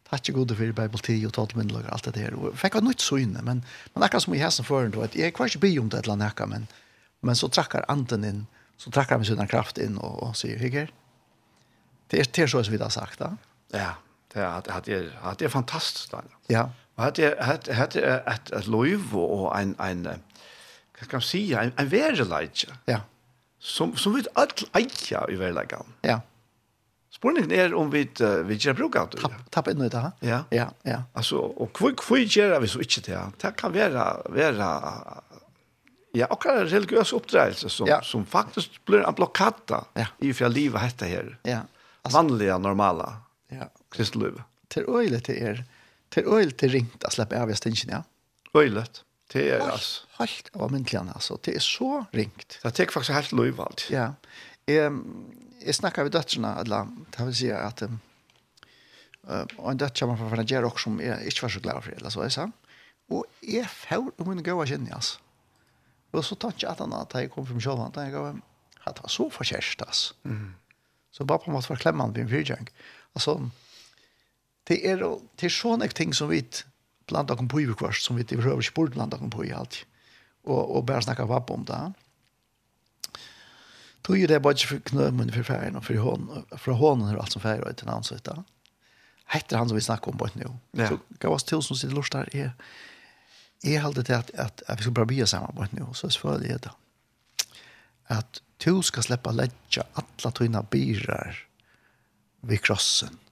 tar 0.07 0.19
ikke 0.19 0.35
gode 0.35 0.57
for 0.57 1.05
10 1.05 1.25
og 1.29 1.33
talmyndelag 1.33 1.87
og 1.87 1.93
alt 1.95 2.09
det 2.09 2.15
der. 2.17 2.35
Og 2.37 2.57
fikk 2.59 2.77
av 2.77 2.85
nytt 2.85 3.01
syne, 3.01 3.41
men, 3.41 3.63
men 3.93 4.05
akkurat 4.05 4.25
som 4.25 4.35
i 4.35 4.41
hesten 4.41 4.67
før, 4.67 4.89
at 5.05 5.15
jeg 5.17 5.33
kan 5.33 5.49
ikke 5.49 5.63
be 5.63 5.71
om 5.81 5.89
det 5.89 6.01
et 6.01 6.09
eller 6.09 6.19
annet, 6.19 6.43
men, 6.49 6.67
men 7.21 7.39
så 7.39 7.49
trakker 7.49 7.87
anden 7.89 8.27
inn, 8.27 8.43
så 8.77 8.91
trakker 8.91 9.15
han 9.15 9.23
med 9.23 9.29
sin 9.29 9.49
kraft 9.49 9.79
inn 9.81 9.97
og, 9.97 10.19
og 10.27 10.37
sier, 10.37 10.59
hyggelig, 10.59 10.91
det 12.11 12.19
er, 12.19 12.29
det 12.29 12.43
er 12.43 12.51
så 12.51 12.61
som 12.61 12.73
vi 12.73 12.81
har 12.81 12.93
sagt 12.93 13.21
da. 13.23 13.31
Ja, 13.73 13.93
det 14.33 14.41
er, 14.43 14.65
det 14.85 14.97
er, 14.97 15.07
det 15.39 15.47
er 15.47 15.53
fantastisk. 15.53 16.11
Daniel. 16.11 16.35
Ja, 16.51 16.67
Och 16.95 17.03
hade 17.03 17.35
hade 17.41 17.73
hade 17.73 18.23
et 18.25 18.51
ett 18.51 18.67
löv 18.67 19.15
och 19.15 19.59
en 19.59 19.75
en 19.79 20.03
vad 20.99 21.09
kan 21.09 21.17
man 21.17 21.21
si, 21.21 21.53
en 21.53 21.71
en 21.77 21.89
värdelighet. 21.89 22.65
Ja. 22.85 23.01
Som 23.59 23.95
som 23.95 24.13
vi 24.13 24.23
alt 24.33 24.63
eja 24.73 25.25
i 25.29 25.35
värdelighet. 25.35 25.85
Ja. 26.01 26.19
Spurningen 27.11 27.51
er 27.51 27.73
om 27.73 27.91
vi 27.91 28.09
vi 28.45 28.55
gör 28.55 28.73
bruk 28.73 28.95
av 28.95 29.09
det. 29.09 29.21
Tapp 29.21 29.51
tapp 29.51 29.67
inn 29.67 29.81
i 29.81 29.89
det. 29.89 29.97
ha? 29.97 30.11
Ja. 30.19 30.43
Ja, 30.49 30.67
ja. 30.83 31.03
Altså, 31.13 31.37
og 31.37 31.73
kvick 31.73 31.97
kvick 31.97 32.37
gör 32.37 32.59
vi 32.59 32.67
så 32.67 32.79
ikke 32.79 33.01
det. 33.01 33.19
Det 33.41 33.55
kan 33.57 33.73
være, 33.73 34.21
være 34.29 34.69
Ja, 36.15 36.27
akkurat 36.29 36.57
en 36.57 36.67
religiös 36.67 37.13
uppdragelse 37.13 37.69
som, 37.69 37.87
ja. 37.87 38.01
som 38.01 38.25
faktisk 38.25 38.85
blir 38.85 38.99
en 39.07 39.13
blockata 39.13 39.85
ja. 39.93 40.05
i 40.17 40.33
för 40.33 40.49
livet 40.49 40.81
heter 40.81 41.05
her. 41.05 41.37
Ja. 41.43 41.59
Altså, 42.01 42.17
Vanliga, 42.17 42.57
normala 42.57 43.15
ja. 43.49 43.63
kristlivet. 43.91 44.41
Til 44.69 44.85
øyelig 44.87 45.23
til 45.23 45.35
er 45.35 45.63
Det 46.13 46.21
är 46.21 46.35
öjligt 46.37 46.63
ringt 46.63 47.03
å 47.03 47.09
slippe 47.09 47.41
av 47.41 47.51
i 47.51 47.55
stingen, 47.55 47.89
ja. 47.89 48.03
Öjligt. 48.53 49.03
Det 49.33 49.47
er, 49.49 49.63
altså. 49.65 50.05
Helt 50.19 50.49
av 50.53 50.71
myndligen 50.71 51.09
altså. 51.09 51.39
Det 51.41 51.55
er 51.57 51.63
så 51.63 52.05
ringt. 52.13 52.59
Det 52.61 52.73
tek 52.77 52.91
faktisk 52.93 53.15
helt 53.15 53.31
lov 53.33 53.61
allt. 53.65 53.87
Ja. 53.89 54.11
Jeg, 54.69 54.91
jeg 55.63 55.75
snakker 55.75 56.05
med 56.05 56.13
döttrarna 56.13 56.59
eller 56.61 56.91
Det 57.11 57.25
vil 57.25 57.35
si 57.35 57.49
at 57.51 57.81
um, 57.81 57.99
og 59.57 59.71
en 59.71 59.79
döttrar 59.79 60.07
man 60.07 60.17
från 60.17 60.39
Nigeria 60.39 60.67
også, 60.67 60.83
som 60.83 60.99
jeg 60.99 61.31
ikke 61.31 61.45
var 61.45 61.49
så 61.49 61.59
glad 61.59 61.83
for, 61.83 61.91
eller 61.95 62.09
så, 62.09 62.23
jeg 62.23 62.35
sa. 62.35 62.47
Og 63.09 63.25
jeg 63.41 63.67
får 63.69 64.09
om 64.17 64.27
min 64.27 64.43
gåa 64.43 64.65
känner 64.65 64.95
altså. 64.95 65.19
Og 66.13 66.25
så 66.25 66.35
tar 66.35 66.53
jag 66.57 66.71
at 66.71 66.79
han 66.79 66.93
att 66.93 67.13
jag 67.13 67.31
kom 67.31 67.47
från 67.47 67.61
Sjöland. 67.61 67.97
jeg 67.97 68.11
gav 68.11 68.39
at 68.83 68.95
det 68.95 69.01
var 69.01 69.09
så 69.09 69.29
förkärst 69.29 69.81
altså. 69.81 70.13
Mm. 70.25 70.55
Så 71.11 71.25
bare 71.25 71.37
på 71.37 71.51
en 71.51 71.53
något 71.53 71.65
förklämmande 71.65 72.13
vid 72.13 72.23
en 72.23 72.29
fyrtjeng. 72.29 72.69
Altså, 73.13 73.49
det 74.69 74.79
er, 74.87 75.03
det 75.39 75.49
er 75.49 75.53
sånne 75.53 75.89
ting 75.91 76.13
som 76.15 76.31
vi 76.31 76.43
blant 77.09 77.29
dere 77.29 77.47
på 77.49 77.61
i 77.61 77.67
kvart, 77.67 77.99
som 77.99 78.17
vi 78.19 78.23
behøver 78.27 78.63
ikke 78.63 78.77
bort 78.77 78.95
blant 78.95 79.11
dere 79.11 79.29
på 79.31 79.43
i 79.47 79.51
alt. 79.55 79.83
Og, 80.43 80.61
og 80.61 80.85
bare 80.87 81.03
snakke 81.03 81.27
vapp 81.27 81.51
om 81.51 81.65
det. 81.67 81.81
Tog 84.03 84.19
jo 84.19 84.27
det 84.27 84.41
bare 84.43 84.57
ikke 84.57 84.73
for 84.73 84.87
knømmen 84.91 85.31
for 85.31 85.47
ferien 85.47 85.79
og 85.79 85.85
for 85.87 85.99
hånden, 86.03 86.47
for 86.59 86.79
hånden 86.79 87.11
er 87.11 87.19
alt 87.21 87.35
som 87.35 87.43
ferien 87.43 87.63
og 87.63 87.77
til 87.79 87.91
hans 87.91 88.11
så 88.11 88.19
da. 88.23 88.41
Hette 89.31 89.57
han 89.57 89.69
som 89.69 89.79
vi 89.79 89.83
snakker 89.83 90.11
om 90.11 90.19
på 90.19 90.27
et 90.27 90.35
nå. 90.41 90.49
Ja. 90.75 90.89
Så 90.91 90.99
gav 91.23 91.35
oss 91.37 91.47
til 91.47 91.63
som 91.63 91.79
sitter 91.79 91.95
lort 91.95 92.11
der, 92.11 92.27
er, 92.35 92.51
er 93.63 93.87
alltid 93.87 94.09
til 94.09 94.17
at, 94.19 94.31
at, 94.35 94.63
at 94.67 94.79
vi 94.79 94.83
ska 94.83 94.91
bare 94.91 95.11
bli 95.11 95.23
sammen 95.27 95.55
på 95.55 95.63
et 95.63 95.75
nå, 95.79 95.87
så 95.95 96.07
er 96.07 96.15
selvfølgelig 96.17 96.57
det 96.57 96.63
da. 96.67 96.75
At 98.19 98.43
du 98.63 98.83
skal 98.83 99.07
slippe 99.07 99.31
å 99.31 99.37
legge 99.37 99.87
alle 99.95 100.33
tøyne 100.35 100.63
byrer 100.71 101.39
ved 102.43 102.59
krossen 102.63 103.22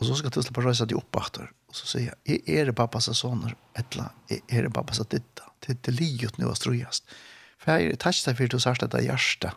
Og 0.00 0.06
så 0.08 0.16
skal 0.16 0.32
du 0.32 0.54
bare 0.56 0.70
reise 0.70 0.86
de 0.88 0.96
opp 0.96 1.16
etter. 1.20 1.50
Og 1.68 1.76
så 1.76 1.86
sier 1.90 2.06
jeg, 2.08 2.40
jeg 2.46 2.60
er 2.60 2.70
det 2.70 2.76
pappas 2.78 3.10
soner, 3.16 3.52
etla, 3.76 4.10
är 4.30 4.40
er 4.48 4.62
det 4.62 4.72
pappas 4.72 5.02
ditta. 5.08 5.52
Det 5.60 5.70
er 5.70 5.78
det 5.82 6.00
livet 6.00 6.38
nå 6.38 6.54
strøyast. 6.54 7.04
For 7.58 7.76
jeg 7.76 7.92
er 7.92 7.96
tætst 7.96 8.24
for 8.24 8.48
du 8.48 8.58
sørst 8.58 8.80
det 8.80 9.04
hjerte, 9.04 9.52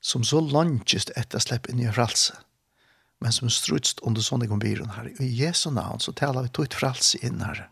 som 0.00 0.24
så 0.24 0.40
langtist 0.40 1.10
etter 1.16 1.38
släpp 1.38 1.68
inn 1.68 1.80
i 1.80 1.92
fralse, 1.92 2.32
men 3.20 3.32
som 3.32 3.50
strutst 3.50 4.00
under 4.02 4.22
sånne 4.22 4.48
kombiren 4.48 4.96
her. 4.96 5.12
Og 5.12 5.20
i 5.20 5.44
Jesu 5.44 5.70
navn 5.70 6.00
så 6.00 6.12
taler 6.12 6.42
vi 6.42 6.48
tøyt 6.48 6.74
fralse 6.74 7.20
inn 7.20 7.44
her. 7.44 7.68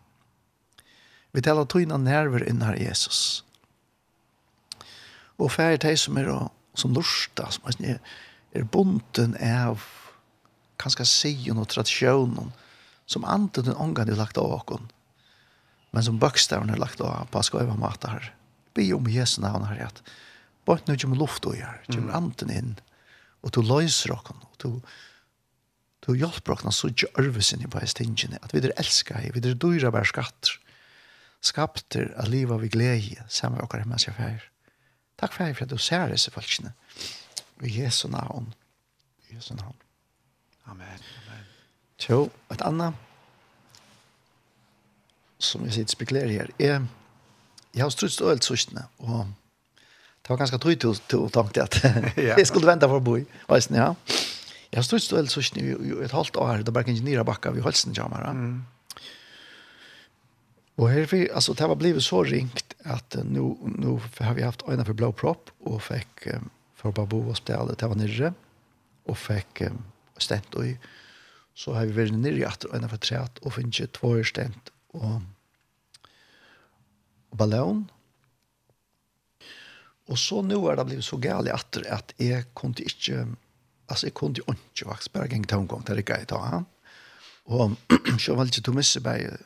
Vi 1.33 1.41
taler 1.41 1.65
tøyna 1.65 1.97
nerver 1.97 2.45
inn 2.45 2.61
her 2.61 2.77
Jesus. 2.77 3.43
Og 5.41 5.51
for 5.51 5.65
jeg 5.65 5.81
er 5.81 5.97
som 5.97 6.19
er 6.21 6.29
som 6.75 6.93
lorsta, 6.93 7.51
som 7.51 7.65
er, 7.81 8.01
er 8.53 8.65
bunden 8.65 9.37
av 9.37 9.81
kanskje 10.83 11.07
sier 11.09 11.57
noen 11.57 11.71
tradisjonen 11.71 12.53
som 13.07 13.27
anten 13.29 13.67
den 13.67 13.79
ångan 13.79 14.11
er 14.11 14.19
lagt 14.19 14.39
av 14.41 14.51
åkken, 14.59 14.89
men 15.93 16.05
som 16.07 16.21
bøkstaven 16.23 16.73
er 16.73 16.81
lagt 16.81 17.03
av 17.05 17.29
på 17.33 17.43
skøyva 17.45 17.77
mat 17.79 18.05
her. 18.09 18.31
Be 18.77 18.87
om 18.97 19.09
Jesu 19.11 19.41
navn 19.45 19.67
her, 19.69 19.91
at 19.91 20.01
bort 20.67 20.89
nå 20.89 20.97
kommer 20.97 21.21
luft 21.21 21.47
og 21.49 21.59
gjør, 21.59 21.83
kommer 21.91 22.17
anten 22.17 22.53
inn, 22.53 22.75
og 23.43 23.53
du 23.55 23.61
løser 23.67 24.15
åkken, 24.15 24.39
og 24.47 24.63
du, 24.63 24.71
du 26.07 26.15
hjelper 26.17 26.57
åkken 26.57 26.75
så 26.75 26.93
ikke 26.93 27.11
ørvesen 27.21 27.65
i 27.65 27.71
bare 27.71 27.91
stingene, 27.91 28.41
at 28.41 28.55
vi 28.55 28.63
er 28.63 28.73
elsket, 28.81 29.35
vi 29.35 29.43
er 29.43 29.59
dyre 29.59 29.93
bare 29.93 30.09
skatter, 30.09 30.57
skapter 31.43 32.13
av 32.23 32.31
livet 32.31 32.63
vi 32.63 32.71
glede, 32.73 33.27
sammen 33.29 33.59
med 33.59 33.67
åkken 33.67 33.89
mens 33.91 34.07
jeg 34.07 34.17
feir. 34.17 34.49
Takk 35.21 35.35
for 35.37 35.67
at 35.67 35.71
du 35.71 35.79
ser 35.79 36.11
disse 36.11 36.33
folkene. 36.35 36.73
I 37.63 37.71
Jesu 37.71 38.09
navn. 38.11 38.49
I 39.29 39.37
Jesu 39.37 39.55
navn. 39.55 39.82
Amen. 40.71 41.07
Amen. 41.23 41.47
Så, 41.99 42.25
et 42.53 42.63
annet 42.67 43.09
som 45.43 45.65
jeg 45.67 45.75
sitter 45.75 45.97
spekulerer 45.97 46.31
her, 46.31 46.51
er 46.59 46.85
jeg 47.73 47.83
har 47.83 47.93
strutt 47.95 48.21
øl 48.21 48.43
sørstene, 48.45 48.85
og 49.03 49.31
det 50.23 50.31
var 50.31 50.39
ganske 50.39 50.61
tøyt 50.63 50.85
til 51.11 51.25
å 51.25 51.31
tanke 51.33 51.65
at 51.65 51.79
jeg 52.39 52.47
skulle 52.47 52.69
vente 52.69 52.87
for 52.87 53.01
å 53.01 53.05
bo 53.05 53.17
i 53.19 53.25
veisen, 53.51 53.79
ja. 53.81 53.93
Jeg 54.73 54.79
har 54.79 54.87
strutt 54.87 55.17
øl 55.19 55.31
sørstene 55.33 55.75
i 55.75 55.97
et 56.05 56.15
halvt 56.15 56.39
år, 56.41 56.63
da 56.63 56.75
bare 56.75 56.87
kan 56.87 56.95
ikke 56.97 57.09
nere 57.09 57.27
bakka 57.27 57.55
vi 57.57 57.65
Hølsen 57.65 57.97
kommer, 57.97 58.23
ja. 58.29 58.37
Mm. 58.37 58.61
Og 60.81 60.89
her, 60.89 61.05
altså, 61.35 61.53
det 61.55 61.69
var 61.69 61.77
blivit 61.79 62.05
så 62.07 62.23
ringt 62.25 62.75
at 62.89 63.19
nu, 63.29 63.57
nu 63.77 63.99
har 64.21 64.35
vi 64.35 64.47
haft 64.47 64.63
øyne 64.69 64.85
for 64.89 64.97
blå 64.97 65.11
propp, 65.13 65.51
og 65.69 65.83
fikk 65.85 66.29
um, 66.33 66.49
for 66.79 66.91
å 66.91 66.97
bare 66.97 67.11
bo 67.13 67.21
og 67.29 67.37
spille, 67.39 67.77
det 67.79 67.91
var 67.91 68.01
nere, 68.01 68.33
og 69.11 69.19
fikk 69.21 69.67
um, 69.69 69.83
stent 70.21 70.57
og 70.59 70.89
så 71.55 71.75
har 71.77 71.89
vi 71.89 71.97
vært 71.97 72.17
nere 72.17 72.41
i 72.41 72.47
atter 72.49 72.71
og 72.71 72.79
en 72.79 72.89
av 72.89 72.97
træt 73.01 73.43
og 73.43 73.55
finnet 73.57 73.93
två 73.97 74.15
år 74.19 74.29
stemt 74.29 74.73
og, 74.97 75.21
og 77.33 77.39
ballon 77.41 77.85
og 80.11 80.19
så 80.19 80.43
nå 80.45 80.59
er 80.69 80.77
det 80.77 80.89
blivit 80.91 81.07
så 81.07 81.21
gale 81.23 81.49
i 81.49 81.55
atter 81.55 81.87
at 81.93 82.13
jeg 82.21 82.51
kunne 82.59 82.85
ikke 82.85 83.25
altså 83.89 84.09
jeg 84.09 84.17
kunne 84.19 84.45
ikke 84.45 84.89
vaks 84.89 85.09
bare 85.13 85.31
geng 85.33 85.49
tomgång 85.49 85.87
til 85.87 86.01
Rikka 86.01 86.21
i 86.21 86.29
ta 86.29 86.63
og 87.53 87.77
så 88.23 88.37
var 88.37 88.45
det 88.45 88.55
ikke 88.55 88.69
to 88.69 88.77
misse 88.77 89.01
bare 89.05 89.37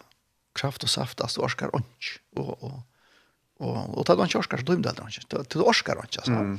kraft 0.56 0.84
og 0.84 0.90
saft 0.90 1.20
altså 1.20 1.44
orskar 1.44 1.74
ikke 1.74 2.20
og, 2.40 2.52
og 2.62 2.76
og 3.64 3.96
og 3.96 4.04
ta 4.04 4.16
ikke 4.16 4.40
orskar, 4.42 4.60
så 4.60 4.68
dømde 4.68 4.92
han 4.92 5.08
ikke. 5.08 5.42
Det 5.48 5.62
orskar 5.64 6.00
ikke 6.04 6.20
altså. 6.20 6.42
Mm. 6.42 6.58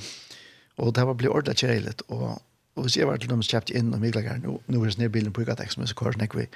Og 0.77 0.93
det 0.95 1.05
var 1.05 1.17
blitt 1.17 1.33
ordentlig 1.33 1.57
kjærligt 1.61 2.01
og 2.07 2.41
Og 2.77 2.85
hvis 2.85 2.97
jeg 2.99 3.09
var 3.09 3.17
til 3.17 3.31
dem 3.31 3.41
som 3.41 3.57
kjøpte 3.57 3.75
inn 3.77 3.93
og 3.95 4.01
mye 4.03 4.13
lager, 4.13 4.39
nå, 4.43 4.59
nå 4.69 4.81
er 4.81 4.89
det 4.89 4.95
sned 4.95 5.13
bilen 5.13 5.33
på 5.33 5.43
Ugatex, 5.43 5.79
men 5.79 5.89
så 5.89 5.97
kører 5.97 6.17
snakker 6.19 6.43
vi, 6.43 6.47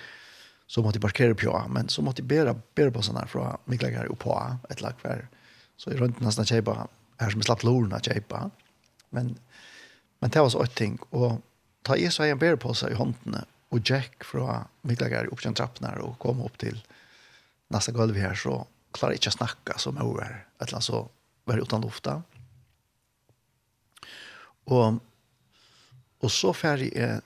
så 0.71 0.83
måtte 0.85 1.01
jeg 1.01 1.05
parkere 1.07 1.35
på, 1.35 1.53
men 1.73 1.89
så 1.89 2.03
måtte 2.05 2.21
jeg 2.21 2.29
bære, 2.31 2.55
bære 2.77 2.93
på 2.95 3.03
sånn 3.03 3.19
her 3.19 3.31
fra 3.31 3.55
mye 3.71 3.81
lager 3.81 4.11
og 4.13 4.19
på, 4.21 4.35
et 4.71 4.83
lag 4.85 4.99
hver. 5.01 5.25
Så 5.81 5.91
jeg 5.91 6.01
rundt 6.01 6.21
nesten 6.21 6.47
kjøpte, 6.47 6.85
her 7.21 7.33
som 7.33 7.41
jeg 7.41 7.49
slapp 7.49 7.65
lorene 7.65 7.99
kjøpte. 8.05 8.43
Men, 9.17 9.33
men 10.21 10.31
det 10.31 10.45
var 10.45 10.53
så 10.53 10.61
et 10.63 10.77
ting, 10.77 10.99
og 11.11 11.41
ta 11.87 11.97
i 11.97 12.07
så 12.13 12.29
en 12.29 12.39
bære 12.39 12.61
på 12.61 12.75
seg 12.77 12.93
i 12.93 13.01
håndene, 13.01 13.43
og 13.71 13.87
Jack 13.87 14.25
fra 14.27 14.65
mye 14.87 14.99
lager 14.99 15.31
opp 15.31 15.41
til 15.41 15.55
trappen 15.55 15.87
her 15.87 16.01
og 16.03 16.17
kom 16.21 16.43
opp 16.43 16.57
til 16.61 16.77
nästa 17.71 17.91
golv 17.91 18.15
här 18.15 18.35
så 18.35 18.67
klarar 18.91 19.11
jag 19.11 19.17
inte 19.17 19.27
att 19.27 19.33
snacka 19.33 19.77
som 19.77 19.95
jeg 19.95 20.05
var, 20.05 20.45
et 20.59 20.67
eller 20.67 20.75
annet 20.75 20.83
så 20.83 21.09
var 21.45 21.55
det 21.55 21.61
utan 21.61 21.81
lufta. 21.81 22.23
Och 24.63 24.93
Og 26.21 26.31
så 26.31 26.53
ferdig 26.53 26.91
er 26.95 27.21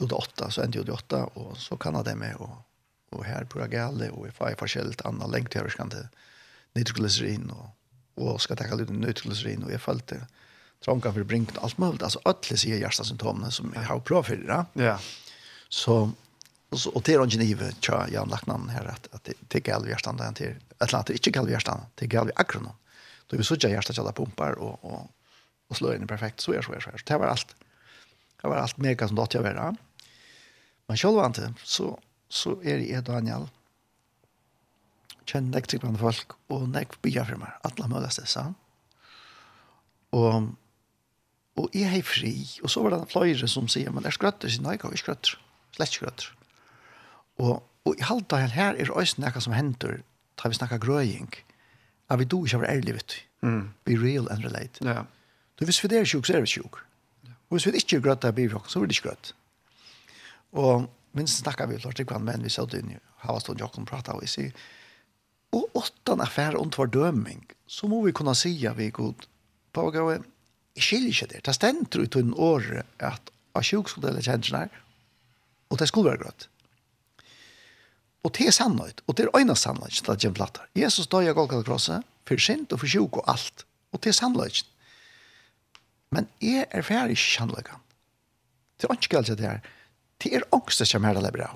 ut 0.00 0.12
åtta, 0.12 0.48
så 0.50 0.64
endte 0.64 0.80
jeg 0.80 0.88
ut 0.88 0.94
åtta, 0.96 1.24
og 1.36 1.56
så 1.60 1.76
kan 1.80 1.98
jeg 1.98 2.08
det 2.08 2.16
med, 2.20 2.38
og, 2.40 2.62
og 3.16 3.24
her 3.26 3.46
på 3.50 3.60
Ragale, 3.60 4.10
og 4.14 4.28
jeg 4.28 4.36
får 4.38 4.56
forskjellig 4.60 5.02
annet 5.08 5.32
lengt 5.34 5.56
her, 5.58 5.68
skal 5.72 5.90
til 5.92 6.06
nitroglycerin, 6.78 7.50
og, 7.52 7.66
og 8.22 8.40
skal 8.40 8.58
takke 8.60 8.78
litt 8.80 8.92
nitroglycerin, 8.94 9.66
og 9.66 9.74
jeg 9.74 9.82
følte 9.82 10.22
trånka 10.84 11.12
for 11.12 11.28
brinkt, 11.28 11.58
alt 11.60 11.76
mulig, 11.82 12.00
altså 12.06 12.22
alle 12.24 12.56
sier 12.62 12.80
hjertesymptomene 12.80 13.52
som 13.52 13.74
jeg 13.76 13.84
har 13.90 14.00
prøvd 14.06 14.28
for 14.30 14.48
det. 14.48 14.60
Ja. 14.80 14.96
Så, 15.68 15.96
og, 16.70 16.78
så, 16.78 16.94
og 16.94 17.04
det 17.04 17.16
er 17.16 17.24
ikke 17.26 17.42
nivet, 17.42 17.80
tja, 17.84 18.04
Jan 18.14 18.32
Lacknan 18.32 18.70
her, 18.72 18.88
at, 18.94 19.10
at 19.12 19.26
det, 19.28 19.36
det 19.50 19.60
er 19.60 19.66
galt 19.68 19.90
hjertet, 19.90 20.22
det 20.38 20.46
er 20.46 20.54
et 20.56 20.76
eller 20.78 20.94
annet, 20.94 21.10
det 21.10 21.16
er 21.16 21.20
ikke 21.20 21.36
galt 21.36 21.52
hjertet, 21.52 21.88
det 21.98 22.06
er 22.06 22.14
galt 22.16 22.36
akronom. 22.40 22.78
Da 23.28 23.38
vi 23.38 23.46
suttet 23.46 23.70
hjertet 23.70 23.94
til 23.94 24.02
alle 24.02 24.16
pumper, 24.16 24.56
og, 24.58 24.80
og, 24.86 25.34
og 25.68 25.78
slår 25.78 25.98
inn 25.98 26.08
perfekt, 26.10 26.40
så 26.42 26.54
er 26.54 26.62
det, 26.62 26.66
så 26.66 26.72
er 26.72 26.78
det, 26.78 26.84
så 26.86 26.94
er 26.94 27.02
det, 27.02 27.08
det 27.10 27.20
var 27.20 27.34
alt. 27.34 27.52
Mm 27.58 27.66
Det 28.42 28.48
var 28.48 28.56
allt 28.56 28.76
mega 28.76 29.08
som 29.08 29.16
det 29.16 29.34
jag 29.34 29.42
var. 29.42 29.76
Men 30.86 30.96
själv 30.96 31.14
var 31.14 31.26
inte. 31.26 31.54
Så, 31.64 32.00
så 32.28 32.62
är 32.62 32.78
det 32.78 33.00
Daniel. 33.00 33.04
Daniel. 33.04 33.48
Känner 35.24 35.50
näkt 35.50 35.80
bland 35.80 36.00
folk 36.00 36.30
och 36.46 36.68
näkt 36.68 37.02
byar 37.02 37.24
för 37.24 37.36
mig. 37.36 37.48
Alla 37.62 37.86
möjliga 37.86 38.10
stessa. 38.10 38.54
Och, 40.10 40.34
och 41.54 41.68
jag 41.72 41.94
är 41.96 42.02
fri. 42.02 42.46
Och 42.62 42.70
så 42.70 42.82
var 42.82 42.90
det 42.90 43.06
flere 43.06 43.48
som 43.48 43.68
säger, 43.68 43.90
men 43.90 44.02
det 44.02 44.08
är 44.08 44.48
sier, 44.48 44.62
nei, 44.62 44.78
jeg 44.82 44.92
är 44.92 44.96
skrötter. 44.96 45.38
Slett 45.76 45.92
skrøtter. 45.92 46.34
Och, 47.36 47.70
och 47.82 47.96
i 47.98 48.02
halta 48.02 48.36
här 48.36 48.74
är 48.74 48.84
det 48.84 48.90
også 48.90 49.20
noe 49.20 49.40
som 49.40 49.52
händer. 49.52 50.02
da 50.42 50.48
vi 50.48 50.54
snacka 50.54 50.78
grøying, 50.78 51.34
at 52.08 52.18
vi 52.18 52.24
då 52.24 52.46
har 52.46 52.58
var 52.58 52.66
ærlig, 52.66 52.94
vet 52.94 53.08
du. 53.08 53.46
Mm. 53.46 53.74
Be 53.84 53.96
real 53.96 54.28
and 54.30 54.44
relate. 54.44 54.84
Ja. 54.84 55.04
Du 55.58 55.64
hvis 55.64 55.80
för 55.80 55.88
det 55.88 55.98
är 55.98 56.04
sjuk, 56.04 56.26
så 56.26 56.32
är 56.32 56.40
vi 56.40 56.46
sjuk. 56.46 56.74
Og 57.50 57.58
hvis 57.58 57.66
vi 57.66 57.80
ikke 57.82 57.98
er 57.98 58.04
grøtt 58.04 58.24
av 58.24 58.36
bivjokk, 58.36 58.68
så 58.70 58.80
blir 58.80 58.90
det 58.90 58.96
ikke 58.96 59.10
grøtt. 59.10 59.32
Og 60.54 60.86
minst 61.18 61.42
snakket 61.42 61.70
vi 61.70 61.80
Lars 61.82 62.02
ikke 62.02 62.20
men 62.22 62.46
vi 62.46 62.52
satt 62.54 62.76
inn 62.78 62.94
i 62.94 63.00
Havastånd 63.24 63.60
Jokken 63.60 63.86
og 63.86 63.90
pratet, 63.90 64.14
og 64.14 64.22
vi 64.22 64.30
sier, 64.30 64.52
og 65.50 65.66
åttan 65.74 66.22
affær 66.22 66.54
om 66.58 66.70
tvær 66.70 66.92
døming, 66.94 67.42
så 67.66 67.90
må 67.90 68.04
vi 68.04 68.14
kunne 68.14 68.36
si 68.38 68.54
at 68.70 68.78
vi 68.78 68.86
er 68.86 68.94
god. 68.94 69.26
Pågave, 69.74 70.20
jeg 70.78 70.86
skiljer 70.86 71.10
ikke 71.10 71.28
det. 71.32 71.42
Det 71.46 71.54
stender 71.54 72.04
ut 72.04 72.16
en 72.16 72.32
år 72.34 72.70
at 73.02 73.34
av 73.58 73.66
sjuk 73.66 73.90
skulle 73.90 74.14
det 74.14 74.24
kjenne 74.26 74.62
her, 74.62 74.80
og 75.70 75.78
det 75.78 75.90
skulle 75.90 76.12
være 76.12 76.22
grøtt. 76.22 76.46
Og 78.22 78.34
det 78.36 78.46
er 78.50 78.54
sannhet, 78.54 79.02
og 79.08 79.16
det 79.16 79.26
er 79.26 79.36
øyne 79.36 79.56
sannhet, 79.56 80.02
det 80.06 80.24
er 80.28 80.66
Jesus 80.74 81.06
døg 81.06 81.28
av 81.28 81.34
Golgata 81.34 81.66
krosset, 81.66 82.06
for 82.28 82.38
sint 82.38 82.72
og 82.72 82.82
for 82.82 82.86
sjuk 82.86 83.16
og 83.16 83.24
alt. 83.26 83.64
Og 83.90 84.02
det 84.02 84.12
er 84.12 84.18
sannhet, 84.18 84.66
Men 86.10 86.26
jeg 86.42 86.66
er 86.70 86.86
ferdig 86.86 87.18
kjennleggen. 87.20 87.82
Det 88.80 88.88
er 88.88 88.96
ikke 88.96 89.14
galt 89.16 89.32
det 89.38 89.46
her. 89.46 89.60
Det 90.20 90.32
er 90.34 90.48
angst 90.54 90.82
som 90.86 91.04
er 91.04 91.18
det 91.18 91.32
bra. 91.34 91.50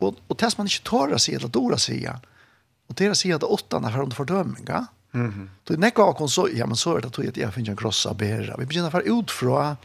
Og, 0.00 0.18
og 0.28 0.38
det 0.38 0.50
som 0.50 0.62
man 0.62 0.70
ikke 0.70 0.88
tør 0.88 1.14
å 1.16 1.20
si, 1.22 1.34
eller 1.36 1.52
dår 1.52 1.76
å 1.76 1.80
si, 1.80 2.00
og 2.04 2.96
det 2.98 3.06
er 3.06 3.14
å 3.14 3.18
si 3.18 3.32
at 3.32 3.42
det 3.42 3.48
er 3.48 3.56
åttene 3.56 3.92
har 3.92 4.04
under 4.04 4.16
fordømminga, 4.16 4.86
Mm 5.14 5.32
-hmm. 5.32 5.48
Så 5.68 5.76
när 5.76 5.92
jag 5.96 6.16
kom 6.16 6.28
så 6.28 6.48
ja 6.52 6.66
men 6.66 6.76
så 6.76 6.96
er 6.96 7.00
det 7.00 7.28
at 7.28 7.36
jeg 7.36 7.52
finner 7.54 7.70
en 7.70 7.76
krossa 7.76 8.14
bära. 8.14 8.56
Vi 8.58 8.66
begynner 8.66 8.88
å 8.88 8.90
för 8.90 9.18
ut 9.18 9.30
fra, 9.30 9.76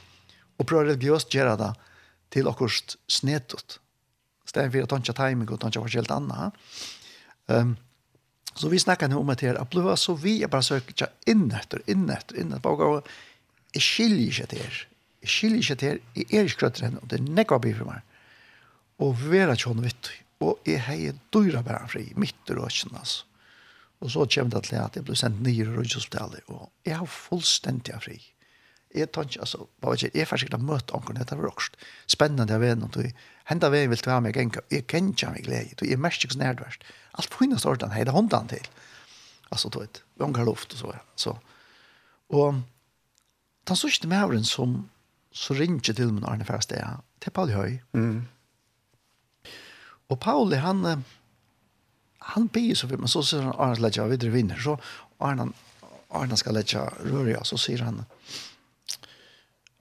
og 0.58 0.68
prøve 0.68 0.84
religiøst 0.84 1.34
gjøre 1.34 1.58
det 1.58 1.74
till 2.30 2.48
akkurst 2.48 2.98
snedåt. 3.08 3.80
Stämmer 4.46 4.72
för 4.72 4.82
att 4.82 4.90
tanja 4.90 5.14
timing 5.14 5.50
og 5.50 5.60
ta 5.60 5.68
ikke 5.68 6.00
annat. 6.00 6.10
annet. 6.10 6.54
um, 7.46 7.78
så 8.56 8.70
vi 8.70 8.80
snakker 8.80 9.08
nå 9.08 9.20
om 9.20 9.30
at 9.30 9.40
det 9.40 9.48
är 9.48 9.56
att 9.56 10.00
så 10.00 10.14
vi 10.14 10.48
bare 10.48 10.64
søker 10.64 10.94
söka 10.94 11.12
in 11.26 11.52
efter 11.52 11.82
in 11.86 12.10
efter 12.10 12.36
in 12.40 12.54
efter 12.54 12.60
bara 12.60 13.02
jeg 13.76 13.86
skiljer 13.86 14.32
ikke 14.32 14.50
til 14.52 14.64
her. 14.64 14.82
Jeg 15.24 15.34
skiljer 15.36 15.64
ikke 15.64 15.80
til 15.82 15.90
her. 15.90 16.02
Jeg 16.16 16.40
er 16.40 16.50
ikke 16.50 16.62
krøtter 16.64 16.88
henne, 16.88 17.04
og 17.04 17.12
det 17.12 17.20
er 17.20 17.32
nekva 17.38 17.60
blir 17.62 17.78
for 17.78 17.92
meg. 17.92 18.02
Og 19.00 19.16
vi 19.22 19.40
er 19.40 19.52
ikke 19.52 19.64
tjån 19.66 19.86
vitt. 19.86 20.12
Og 20.44 20.68
jeg 20.68 20.84
heier 20.88 21.18
dyra 21.36 21.62
bare 21.66 21.90
fri, 21.92 22.06
midt 22.16 22.52
i 22.52 22.56
røkken, 22.56 22.96
altså. 22.96 23.26
Og 24.00 24.12
så 24.14 24.24
kommer 24.32 24.56
det 24.56 24.70
til 24.70 24.80
at 24.80 24.96
jeg 24.96 25.04
ble 25.04 25.16
sendt 25.20 25.42
nye 25.44 25.60
i 25.60 25.68
rødgjøspitalet, 25.68 26.46
og 26.48 26.70
jeg 26.88 26.96
har 27.02 27.10
fullstendig 27.12 27.98
fri. 28.00 28.16
Jeg 28.96 29.12
tar 29.14 29.28
ikke, 29.28 29.42
altså, 29.44 29.66
bare 29.84 29.98
ikke, 30.00 30.18
jeg 30.18 30.28
får 30.28 30.42
sikkert 30.42 30.64
møte 30.66 30.96
omkring 30.98 31.20
dette 31.20 31.36
var 31.38 31.52
også 31.52 31.76
spennende 32.10 32.56
av 32.56 32.64
en, 32.64 32.88
og 32.88 32.96
henda 33.52 33.70
veien 33.70 33.92
vil 33.92 34.00
til 34.00 34.10
være 34.10 34.24
med 34.24 34.32
jeg 34.32 34.40
genka, 34.40 34.64
jeg 34.72 34.88
kan 34.88 35.12
ikke 35.12 35.34
meg 35.36 35.46
glede, 35.46 35.76
du, 35.78 35.86
jeg 35.86 36.00
mest 36.02 36.24
ikke 36.24 36.38
så 36.38 36.42
nærværst. 36.42 36.88
Alt 37.20 37.30
på 37.30 37.44
henne 37.44 37.60
står 37.60 37.84
den, 37.84 37.94
hei, 37.94 38.08
det 38.08 38.16
heier 38.16 38.40
han 38.40 38.50
til. 38.50 38.72
Altså, 39.52 39.70
du 39.70 39.82
vet, 39.84 40.02
vi 40.16 40.26
luft 40.48 40.74
og 40.74 40.80
så, 40.80 40.96
ja. 40.96 41.04
Så, 41.20 41.36
og, 42.30 42.64
den 43.70 43.80
sørste 43.80 44.10
mævren 44.10 44.46
som 44.48 44.82
så 45.32 45.54
ringer 45.54 45.94
til 45.94 46.14
min 46.14 46.26
Arne 46.26 46.46
Færste, 46.46 46.76
ja, 46.76 47.00
til 47.22 47.32
Pauli 47.32 47.54
Høy. 47.54 47.78
Mm. 47.94 48.28
Og 50.10 50.20
Pauli, 50.20 50.58
han, 50.58 51.04
han 52.34 52.48
blir 52.50 52.76
så 52.76 52.88
vidt, 52.90 53.00
men 53.00 53.12
så 53.12 53.22
sier 53.24 53.46
han 53.46 53.58
Arne 53.58 53.78
skal 53.78 53.86
Ledja, 53.86 54.08
videre 54.10 54.34
vinner, 54.34 54.62
så 54.62 54.76
Arne, 55.22 55.52
Arne 56.10 56.38
skal 56.40 56.58
Ledja 56.58 56.88
røre, 57.06 57.36
ja, 57.36 57.44
så 57.46 57.60
sier 57.62 57.84
han, 57.86 58.02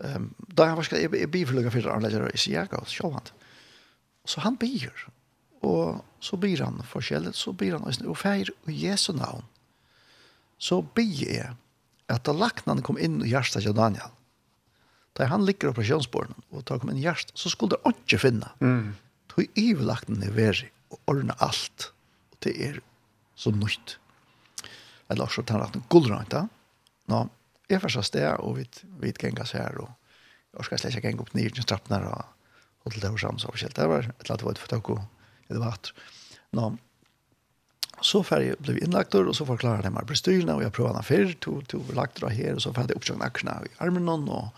um, 0.04 0.32
da 0.52 0.68
han 0.68 0.76
var 0.76 0.88
skal, 0.88 1.00
jeg, 1.00 1.14
jeg 1.16 1.30
blir 1.32 1.48
for 1.48 1.58
lukket 1.58 1.78
for 1.78 1.92
Arne 1.94 2.06
Ledja 2.06 2.20
røre, 2.20 2.34
jeg 2.36 2.44
sier 2.44 2.60
jeg 2.60 2.72
gav, 2.74 2.84
sjå 2.92 3.12
han. 3.16 3.32
Så 4.28 4.44
han 4.44 4.58
blir, 4.60 4.92
og 5.64 6.02
så 6.20 6.36
blir 6.36 6.60
han 6.60 6.82
forskjellig, 6.84 7.32
så 7.34 7.54
blir 7.56 7.78
han, 7.78 7.88
og 7.88 8.20
feir, 8.20 8.52
og 8.66 8.74
Jesu 8.74 9.14
navn, 9.16 9.48
så 10.60 10.82
blir 10.82 11.24
jeg, 11.24 11.56
at 12.08 12.24
da 12.26 12.34
laknene 12.34 12.84
kom 12.84 12.98
inn 13.00 13.20
i 13.24 13.32
hjertet 13.32 13.66
til 13.66 13.76
Daniel, 13.76 14.14
da 15.18 15.26
han 15.28 15.44
ligger 15.44 15.68
i 15.68 15.72
operasjonsborden, 15.72 16.36
og 16.54 16.64
da 16.68 16.78
kom 16.78 16.92
inn 16.92 17.00
i 17.00 17.06
hjertet, 17.06 17.34
så 17.38 17.50
skulle 17.50 17.76
det 17.76 17.94
ikke 17.94 18.20
finne. 18.22 18.50
Mm. 18.62 18.94
Da 19.32 19.46
ivelaknene 19.58 20.28
er 20.28 20.36
veri, 20.36 20.68
og 20.94 21.10
ordne 21.10 21.34
alt. 21.44 21.90
Og 22.32 22.38
det 22.46 22.54
er 22.64 22.78
så 23.38 23.50
nøyt. 23.52 23.96
Eller 25.10 25.26
også 25.26 25.42
tar 25.48 25.64
han 25.64 25.84
gullrønt 25.90 26.32
da. 26.32 26.46
Nå, 27.10 27.24
jeg 27.68 27.82
først 27.82 28.12
sted, 28.12 28.28
og 28.38 28.60
vi, 28.60 28.68
vi 29.02 29.12
gengas 29.16 29.56
her, 29.56 29.76
og 29.82 29.90
jeg 30.54 30.68
skal 30.68 30.80
slett 30.80 30.98
ikke 30.98 31.10
gjenge 31.10 31.26
opp 31.26 31.34
nye 31.36 31.66
trappene, 31.66 32.00
og 32.08 32.26
og 32.88 32.94
til 32.94 33.04
det 33.04 33.10
var 33.12 33.20
sammen, 33.20 33.40
så 33.42 33.50
forskjellig. 33.52 33.76
Det 33.76 33.88
var 33.90 34.06
et 34.06 34.22
eller 34.22 34.34
annet 34.34 34.44
var 34.46 34.54
et 34.54 34.62
for 34.62 34.72
takk, 34.72 34.90
og 34.94 35.48
det 35.52 35.60
var 35.60 35.74
at. 35.76 35.90
Nå, 36.56 36.68
Så 38.00 38.22
färg 38.22 38.54
blev 38.58 38.78
inlagt 38.78 39.14
och 39.14 39.36
så 39.36 39.46
förklarade 39.46 39.82
de 39.82 39.96
här 39.96 40.04
bröstyrna 40.04 40.54
och 40.54 40.62
jag 40.62 40.72
prövade 40.72 40.94
den 40.94 41.02
förr. 41.02 41.32
Tog, 41.40 41.68
tog 41.68 41.94
lagt 41.94 42.20
det 42.20 42.30
här 42.30 42.54
och 42.54 42.62
så 42.62 42.74
färdig 42.74 42.94
uppsökt 42.94 43.18
nackarna 43.18 43.62
i 43.64 43.68
armen 43.78 44.08
och 44.08 44.48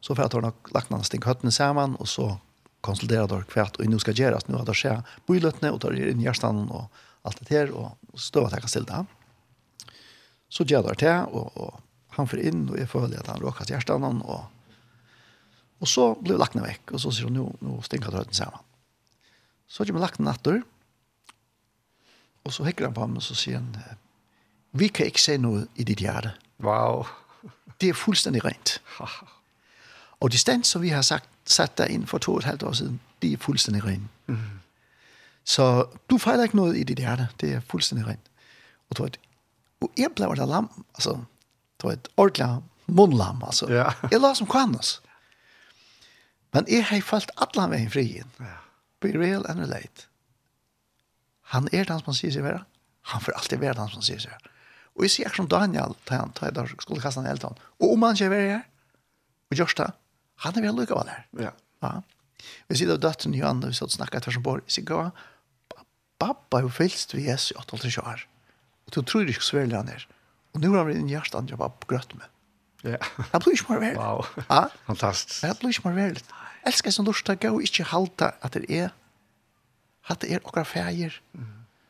så 0.00 0.14
färdig 0.14 0.34
har 0.34 0.52
lagt 0.74 0.90
någon 0.90 1.04
stink 1.04 1.24
hötten 1.24 1.52
samman 1.52 1.94
och 1.94 2.08
så 2.08 2.38
konsulterar 2.80 3.28
då 3.28 3.42
kvärt 3.42 3.76
och 3.76 3.86
nu 3.86 3.98
ska 3.98 4.10
göras. 4.10 4.48
Nu 4.48 4.54
har 4.56 4.66
det 4.66 4.74
skett 4.74 5.04
bojlötna 5.26 5.72
och 5.72 5.80
tar 5.80 6.08
in 6.08 6.20
hjärtan 6.20 6.70
och 6.70 6.92
allt 7.22 7.48
det 7.48 7.54
här 7.56 7.70
och 7.70 7.98
stöva 8.14 8.50
jag 8.50 8.60
kan 8.60 8.68
ställa. 8.68 9.06
Så 10.48 10.64
gör 10.64 10.94
det 10.98 11.06
här 11.06 11.26
och, 11.34 11.56
och 11.56 11.80
han 12.08 12.28
får 12.28 12.38
in 12.38 12.68
och 12.68 12.78
jag 12.78 12.90
följer 12.90 13.20
att 13.20 13.26
han 13.26 13.40
råkar 13.40 13.70
hjärtan 13.70 14.22
och 14.22 14.44
Och 15.80 15.88
så 15.88 16.14
blev 16.20 16.38
lakna 16.38 16.62
veck 16.62 16.90
och 16.90 17.00
så 17.00 17.10
sier 17.12 17.30
nu 17.30 17.52
nu 17.60 17.68
nå 17.68 17.82
det 17.90 18.34
samman. 18.34 18.60
Så 19.66 19.84
kommer 19.84 20.00
lakna 20.00 20.24
natter, 20.24 20.60
og 20.60 20.79
Och 22.42 22.54
så 22.54 22.64
häcklar 22.64 22.86
han 22.86 22.94
på 22.94 23.06
mig 23.06 23.16
och 23.16 23.22
så 23.22 23.34
säger 23.34 23.58
han, 23.58 23.76
vi 24.70 24.88
kan 24.88 25.06
inte 25.06 25.20
se 25.20 25.38
något 25.38 25.68
i 25.74 25.84
ditt 25.84 26.00
hjärta. 26.00 26.30
Wow. 26.56 27.06
Det 27.76 27.88
är 27.88 27.92
fullständigt 27.94 28.44
rent. 28.44 28.80
Och 30.20 30.30
distans, 30.30 30.68
som 30.68 30.82
vi 30.82 30.90
har 30.90 31.02
sagt, 31.02 31.28
satt 31.44 31.76
der 31.76 31.86
in 31.86 32.06
för 32.06 32.18
två 32.18 32.32
och 32.32 32.38
et 32.38 32.44
halvt 32.44 32.62
år 32.62 32.72
sedan, 32.72 33.00
det 33.18 33.32
är 33.32 33.36
fullständigt 33.36 33.84
rent. 33.84 34.10
Mm. 34.26 34.60
Så 35.44 35.88
du 36.10 36.18
fejler 36.18 36.42
ikke 36.42 36.56
noget 36.56 36.76
i 36.76 36.82
dit 36.84 36.98
hjerte. 36.98 37.28
Det 37.40 37.54
er 37.54 37.60
fuldstændig 37.60 38.06
rent. 38.06 38.30
Og 38.90 38.96
du 38.96 39.02
ved, 39.02 39.12
jeg 39.96 40.10
blev 40.16 40.36
der 40.36 40.46
lam, 40.46 40.84
altså, 40.94 41.18
du 41.82 41.88
vet, 41.88 42.08
ordentlig 42.16 42.62
mundlam, 42.86 43.42
altså. 43.46 43.66
Ja. 43.68 43.92
Jeg 44.10 44.20
la 44.20 44.34
som 44.34 44.46
kvannes. 44.46 45.02
Men 46.52 46.66
jeg 46.68 46.84
har 46.84 47.00
falt 47.00 47.30
alle 47.36 47.70
veien 47.70 47.90
fri 47.90 48.00
igjen. 48.00 48.30
Ja. 48.40 48.58
Be 49.00 49.08
real 49.08 49.46
and 49.48 49.60
relate 49.60 50.09
han 51.54 51.68
er 51.72 51.88
den 51.88 52.00
som 52.00 52.12
han 52.12 52.18
sier 52.18 52.34
seg 52.34 52.46
være. 52.46 52.62
Han 53.12 53.22
får 53.24 53.36
alltid 53.38 53.62
være 53.62 53.78
den 53.78 53.90
som 53.90 54.00
han 54.02 54.06
sier 54.06 54.22
seg 54.22 54.34
være. 54.34 54.52
Og 54.98 55.06
jeg 55.06 55.14
sier 55.14 55.34
som 55.34 55.48
Daniel, 55.50 55.96
da 56.08 56.20
han 56.20 56.32
tar 56.36 56.54
der 56.54 56.70
skulle 56.76 57.02
kaste 57.02 57.22
han 57.22 57.30
helt 57.30 57.46
han. 57.46 57.58
Og 57.80 57.94
om 57.94 58.06
han 58.06 58.18
ikke 58.18 58.28
er 58.28 58.34
være 58.34 58.48
her, 58.50 58.64
og 59.50 59.58
gjørs 59.58 59.76
det, 59.78 59.90
han 60.44 60.56
er 60.56 60.66
vel 60.66 60.80
lykke 60.80 60.96
av 60.96 61.10
her. 61.10 61.26
Ja. 61.40 61.52
ja. 61.84 61.92
Vi 62.70 62.78
sier 62.78 62.94
av 62.94 63.00
døtten 63.02 63.34
Johan, 63.36 63.58
andre, 63.58 63.72
vi 63.72 63.78
satt 63.78 63.92
og 63.92 63.98
snakket 63.98 64.22
etter 64.22 64.36
som 64.36 64.44
bor, 64.46 64.62
jeg 64.66 64.80
sier, 64.80 65.10
pappa 66.20 66.60
er 66.60 66.66
jo 66.66 66.72
fylst 66.74 67.14
ved 67.16 67.30
Jesu 67.30 67.54
8-8 67.56 68.04
år. 68.04 68.26
Og 68.86 68.94
du 68.94 69.00
tror 69.06 69.30
ikke 69.30 69.46
så 69.46 69.60
veldig 69.60 69.78
han 69.78 69.90
er. 69.92 70.06
Og 70.54 70.62
nå 70.62 70.72
har 70.74 70.88
han 70.88 70.98
en 70.98 71.10
hjerte 71.10 71.38
han 71.38 71.48
jobber 71.50 71.72
på 71.80 71.92
grøtt 71.94 72.14
med. 72.18 72.28
Ja. 72.84 73.00
Han 73.32 73.42
blir 73.44 73.56
ikke 73.56 73.74
mer 73.74 73.82
veldig. 73.84 74.00
Wow. 74.00 74.46
Ja. 74.48 74.62
Fantastisk. 74.88 75.42
Han 75.44 75.58
blir 75.60 75.74
ikke 75.74 75.88
mer 75.88 75.98
veldig. 75.98 76.24
Elsker 76.68 76.94
som 76.94 77.08
lort 77.08 77.32
å 77.32 77.36
gå 77.40 77.52
ikke 77.64 77.88
halte 77.92 78.32
at 78.44 78.56
det 78.56 78.68
er 78.68 78.90
Hatt 80.08 80.24
er 80.24 80.40
okkar 80.44 80.64
fægir. 80.64 81.20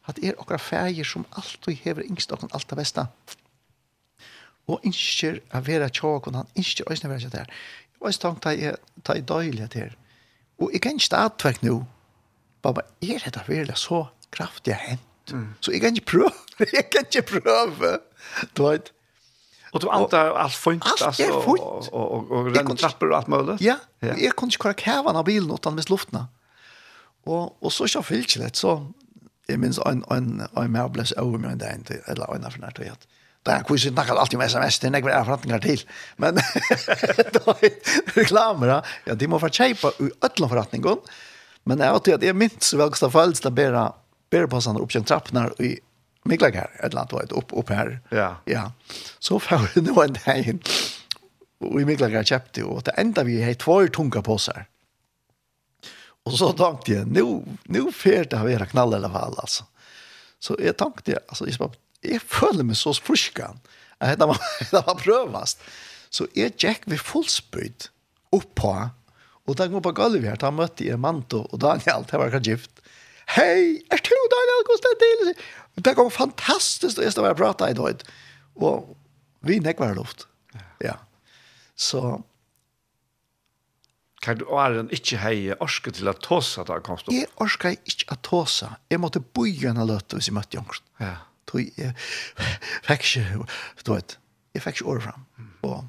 Hatt 0.09 0.19
er 0.23 0.39
okkar 0.41 0.59
fægir 0.63 1.07
som 1.07 1.27
alltid 1.37 1.85
hever 1.85 2.07
yngst 2.09 2.33
okkar 2.33 2.51
alt 2.55 2.71
det 2.71 2.79
besta. 2.81 3.07
Og 4.71 4.85
innskjer 4.87 5.41
a 5.55 5.63
vera 5.67 5.89
tjåkon, 5.89 6.39
han 6.39 6.51
innskjer 6.55 6.91
òsne 6.91 7.11
vera 7.11 7.23
tjåkon 7.23 7.39
der. 7.39 7.55
Jeg 7.95 8.05
var 8.05 8.17
stangt 8.17 8.47
ta 9.05 9.17
i 9.17 9.25
døylig 9.27 9.67
at 9.67 9.75
her. 9.79 9.97
Og 10.61 10.73
jeg 10.73 10.83
kan 10.85 10.99
ikke 11.01 11.17
atverk 11.17 11.63
nå. 11.65 11.81
Bare, 12.63 12.85
er 13.01 13.25
det 13.25 13.43
virkelig 13.49 13.79
så 13.81 14.05
kraftig 14.33 14.75
hent? 14.77 15.33
Mm. 15.33 15.55
Så 15.61 15.73
jeg 15.73 15.81
kan 15.81 15.97
ikke 15.97 16.07
prøve. 16.07 16.33
jeg 16.73 16.89
kan 16.93 17.07
ikke 17.09 17.41
prøve. 17.41 17.99
Du 18.57 18.67
vet. 18.67 18.93
Og 19.73 19.83
du 19.83 19.87
antar 19.95 20.35
alt 20.35 20.57
funkt, 20.59 20.87
alt 20.87 21.03
altså, 21.07 21.23
er 21.23 21.43
funkt. 21.45 21.63
og, 21.63 21.87
og, 21.95 22.11
og, 22.11 22.31
og 22.31 22.47
renner 22.51 22.75
trapper 22.75 23.13
og 23.13 23.19
alt 23.21 23.29
mulig? 23.31 23.57
Ja, 23.63 23.77
ja. 24.03 24.17
jeg 24.19 24.35
kunne 24.35 24.51
ikke 24.51 24.67
kjøre 24.67 24.79
kæven 24.83 25.19
av 25.21 25.25
bilen 25.29 25.53
utan 25.55 25.77
mest 25.79 25.93
luftene. 25.93 26.25
Mm. 26.27 26.40
Og, 27.29 27.57
og 27.61 27.73
så 27.73 27.87
ikke 27.89 28.07
fyllt 28.07 28.37
litt, 28.41 28.57
så 28.57 28.79
jeg 29.51 29.61
minns 29.61 29.81
en, 29.87 30.05
en, 30.15 30.45
en 30.47 30.73
mer 30.73 30.91
ble 30.93 31.05
så 31.07 31.19
over 31.21 31.41
med 31.41 31.57
en 31.57 31.63
dag, 31.63 31.91
eller 32.09 32.31
en 32.35 32.47
av 32.47 32.55
fornært, 32.55 32.81
og 32.81 33.09
Da 33.47 33.57
er 33.57 33.65
kursen 33.65 33.95
snakker 33.95 34.19
alltid 34.21 34.39
med 34.39 34.51
sms, 34.53 34.79
det 34.79 34.89
er 34.91 34.97
ikke 34.99 35.09
hver 35.09 35.25
forretninger 35.25 35.63
til. 35.65 35.85
Men 36.21 36.37
da 37.37 37.55
er 37.57 37.77
reklamer, 38.17 38.75
ja, 39.07 39.15
de 39.17 39.29
må 39.29 39.41
få 39.41 39.49
kjøpe 39.49 39.95
i 40.05 40.11
øtla 40.27 40.49
forretningen. 40.51 41.01
Men 41.65 41.81
jeg 41.81 41.97
vet 41.97 42.11
at 42.19 42.27
jeg 42.29 42.37
minns 42.37 42.69
så 42.73 42.81
veldig 42.81 43.11
følelse 43.13 43.45
til 43.45 43.51
å 43.51 43.57
bære, 43.57 43.85
bære 44.33 44.51
på 44.53 44.61
sånne 44.65 44.83
oppkjent 44.85 45.09
trappene 45.09 45.49
i 45.65 45.79
Miklag 46.29 46.53
her, 46.53 46.69
et 46.83 46.91
eller 46.91 47.07
annet, 47.07 47.33
opp, 47.33 47.53
opp 47.57 47.71
her. 47.73 47.95
Ja. 48.13 48.35
ja. 48.45 48.67
Så 49.25 49.39
får 49.41 49.71
vi 49.73 49.87
nå 49.87 49.95
en 50.03 50.19
dag 50.19 50.51
inn, 50.53 50.61
og 51.65 51.79
i 51.81 51.87
Miklag 51.89 52.13
her 52.19 52.29
kjøpte, 52.29 52.67
og 52.69 52.85
det 52.85 52.93
enda 53.01 53.25
vi 53.25 53.39
har 53.41 53.57
två 53.57 53.87
tunga 53.89 54.21
påsar. 54.25 54.67
Og 56.31 56.39
så 56.39 56.53
tenkte 56.57 56.95
jeg, 56.95 57.09
nu, 57.11 57.43
nu 57.67 57.91
fer 57.95 58.29
det 58.31 58.41
vara 58.45 58.69
knall 58.71 58.95
i 58.95 59.01
alla 59.01 59.11
fall. 59.13 59.37
Alltså. 59.43 59.67
Så 60.41 60.57
jeg 60.63 60.77
tenkte, 60.81 61.19
alltså, 61.29 61.49
jag, 61.49 61.59
bare, 61.59 61.81
jeg 62.07 62.23
føler 62.23 62.67
meg 62.67 62.79
så 62.81 62.95
spruskan. 62.97 63.61
Det 64.01 64.29
var, 64.31 64.41
det 64.73 64.83
var 64.87 64.97
prövast. 65.01 65.61
Så 66.11 66.27
jeg 66.35 66.57
gikk 66.59 66.89
vi 66.91 66.99
fullspöjd 66.99 67.91
upp 68.33 68.55
på. 68.55 68.75
Och 69.49 69.59
jeg 69.59 69.73
var 69.73 69.81
på 69.81 69.93
gulvet 69.93 70.29
her, 70.31 70.39
da 70.39 70.51
møtte 70.55 70.85
jeg 70.87 71.01
Manto 71.01 71.43
och 71.51 71.59
Daniel, 71.59 72.05
det 72.07 72.19
var 72.19 72.41
gift. 72.45 72.71
Hej, 73.27 73.83
er 73.91 74.03
du 74.03 74.17
Daniel 74.35 74.65
Konstantin? 74.67 75.35
Det 75.75 75.95
går 75.95 76.11
fantastiskt 76.11 76.99
att 76.99 77.05
jag 77.05 77.13
stod 77.13 77.27
og 77.27 77.37
pratet 77.37 77.69
i 77.69 77.71
idag. 77.71 78.03
Och 78.55 78.97
vi 79.41 79.61
näkvar 79.61 79.95
luft. 79.95 80.27
Ja. 80.79 80.97
Så 81.77 82.23
kan 84.21 84.37
du 84.37 84.45
åren 84.53 84.91
ikke 84.93 85.19
heie 85.23 85.57
orske 85.65 85.93
til 85.97 86.11
at 86.11 86.21
tåsa 86.25 86.65
da 86.69 86.77
komst 86.85 87.09
opp? 87.09 87.15
Jeg 87.17 87.31
orske 87.41 87.73
ikke 87.89 88.11
at 88.13 88.23
tåsa. 88.27 88.75
Jeg 88.93 89.01
måtte 89.01 89.23
boja 89.23 89.73
en 89.73 89.81
løte 89.89 90.19
hvis 90.19 90.29
jeg 90.29 90.37
møtte 90.37 90.59
jongst. 90.59 90.85
Ja. 91.01 91.15
Tog 91.49 91.65
jeg 91.81 91.95
fikk 92.87 93.07
ikke, 93.07 93.47
du 93.87 93.95
vet, 93.95 94.19
jeg 94.55 94.65
fikk 94.67 94.81
ikke 94.81 94.93
året 94.93 95.07
fram. 95.09 95.25
Og 95.67 95.81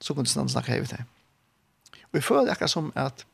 så 0.00 0.14
kunne 0.14 0.30
jeg 0.30 0.54
snakke 0.54 0.72
hei 0.72 0.80
ved 0.84 0.94
det. 0.94 1.02
Og 2.12 2.20
jeg 2.20 2.26
føler 2.28 2.54
akkurat 2.54 2.70
som 2.70 2.92
at 2.94 3.26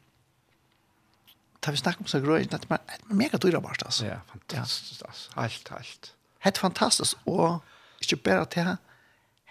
da 1.60 1.74
vi 1.74 1.76
snakker 1.76 2.00
om 2.00 2.08
seg 2.08 2.24
grøy, 2.24 2.46
det 2.48 2.56
er 2.72 3.00
mega 3.12 3.36
dyra 3.36 3.60
bare, 3.60 3.76
altså. 3.84 4.06
Ja, 4.08 4.22
fantastisk, 4.32 5.02
altså. 5.04 5.32
Alt, 5.36 5.68
alt. 5.76 6.14
Helt 6.46 6.58
fantastisk, 6.58 7.18
og 7.28 7.60
ikke 8.00 8.16
bare 8.24 8.46
til 8.48 8.70
det, 8.70 8.78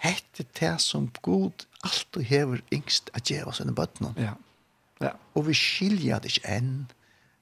hette 0.02 0.46
det 0.58 0.72
som 0.82 1.12
god 1.22 1.68
alt 1.86 2.08
du 2.16 2.24
hever 2.26 2.64
yngst 2.74 3.12
at 3.14 3.30
gjøre 3.30 3.52
oss 3.52 3.62
under 3.62 3.78
bøttene. 3.78 4.16
Ja. 4.18 4.34
Ja. 5.04 5.14
Og 5.38 5.47
vi 5.47 5.56
skiljer 5.56 6.20
det 6.24 6.34
ikke 6.34 6.58
enn. 6.58 6.74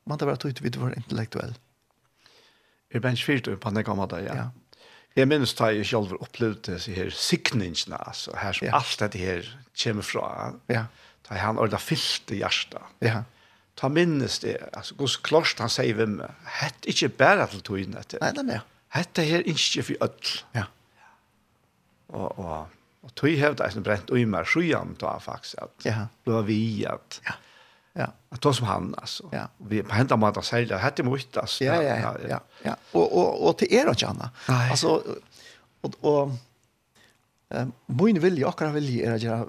Man 0.07 0.19
tar 0.19 0.29
bare 0.29 0.39
tog 0.41 0.53
til 0.55 0.67
vidt 0.67 0.77
for 0.79 0.93
intellektuell. 0.93 1.55
Er 2.93 3.03
er 3.03 3.19
fyrt 3.19 3.49
på 3.59 3.69
den 3.69 3.83
gamle 3.83 4.07
dag, 4.07 4.23
ja. 4.23 4.35
ja. 4.35 4.47
Jeg 5.17 5.27
minnes 5.27 5.53
da 5.57 5.71
jeg 5.73 5.87
selv 5.89 6.13
opplevde 6.21 6.75
disse 6.75 6.93
her 6.93 7.09
sikningene, 7.09 7.97
altså, 8.07 8.35
her 8.37 8.53
som 8.53 8.67
ja. 8.67 8.75
alt 8.77 8.99
dette 9.01 9.17
her 9.17 9.49
kommer 9.81 10.05
fra. 10.05 10.53
Ja. 10.69 10.85
Da 11.27 11.39
han 11.41 11.57
ordentlig 11.57 11.81
fyllte 11.81 12.37
hjertet. 12.37 12.93
Ja. 13.01 13.23
Ta 13.77 13.89
minnes 13.89 14.39
det, 14.39 14.55
altså, 14.73 14.95
hos 15.01 15.17
klart 15.17 15.59
han 15.59 15.73
sier 15.73 15.97
ved 15.97 16.13
meg, 16.19 16.47
hett 16.61 16.87
ikke 16.87 17.09
bare 17.09 17.49
til 17.51 17.65
togene 17.65 17.99
etter. 17.99 18.21
Nei, 18.21 18.31
nei, 18.37 18.45
nei. 18.53 18.61
Hette 18.95 19.25
her 19.25 19.43
ikke 19.49 19.83
for 19.89 20.05
ødel. 20.07 20.37
Ja. 20.55 20.67
Og, 22.07 22.39
og, 22.39 22.77
og 23.03 23.15
tog 23.19 23.35
hevde 23.41 23.65
jeg 23.65 23.75
som 23.75 23.83
brent 23.83 24.13
og 24.13 24.21
i 24.21 24.29
meg 24.29 24.47
sjøen 24.47 24.95
da, 25.01 25.17
faktisk, 25.19 25.59
at 25.65 25.89
ja. 25.89 26.07
det 26.23 26.37
var 26.37 26.47
vi 26.47 26.61
at 26.87 27.19
ja 27.25 27.35
Ja. 27.97 28.13
Att 28.29 28.41
ta 28.41 28.53
som 28.53 28.67
han 28.67 28.95
alltså. 28.97 29.29
Ja. 29.31 29.47
Vi 29.57 29.83
på 29.83 29.93
hända 29.93 30.17
man 30.17 30.33
att 30.37 30.45
sälja 30.45 30.75
det 30.75 30.81
hade 30.81 31.03
mycket 31.03 31.37
alltså. 31.37 31.63
Ja 31.63 31.83
ja 31.83 31.97
ja. 31.97 32.15
ja. 32.29 32.39
ja. 32.63 32.75
Och 32.91 33.17
och 33.17 33.47
och 33.47 33.57
till 33.57 33.73
er 33.73 33.87
och 33.89 34.01
Janna. 34.01 34.29
Alltså 34.45 35.03
och 35.81 35.93
och 36.01 36.31
eh 37.49 37.67
min 37.85 38.19
vilja 38.19 38.47
och 38.47 38.59
kan 38.59 38.77
er 38.77 39.13
å 39.13 39.17
göra 39.17 39.45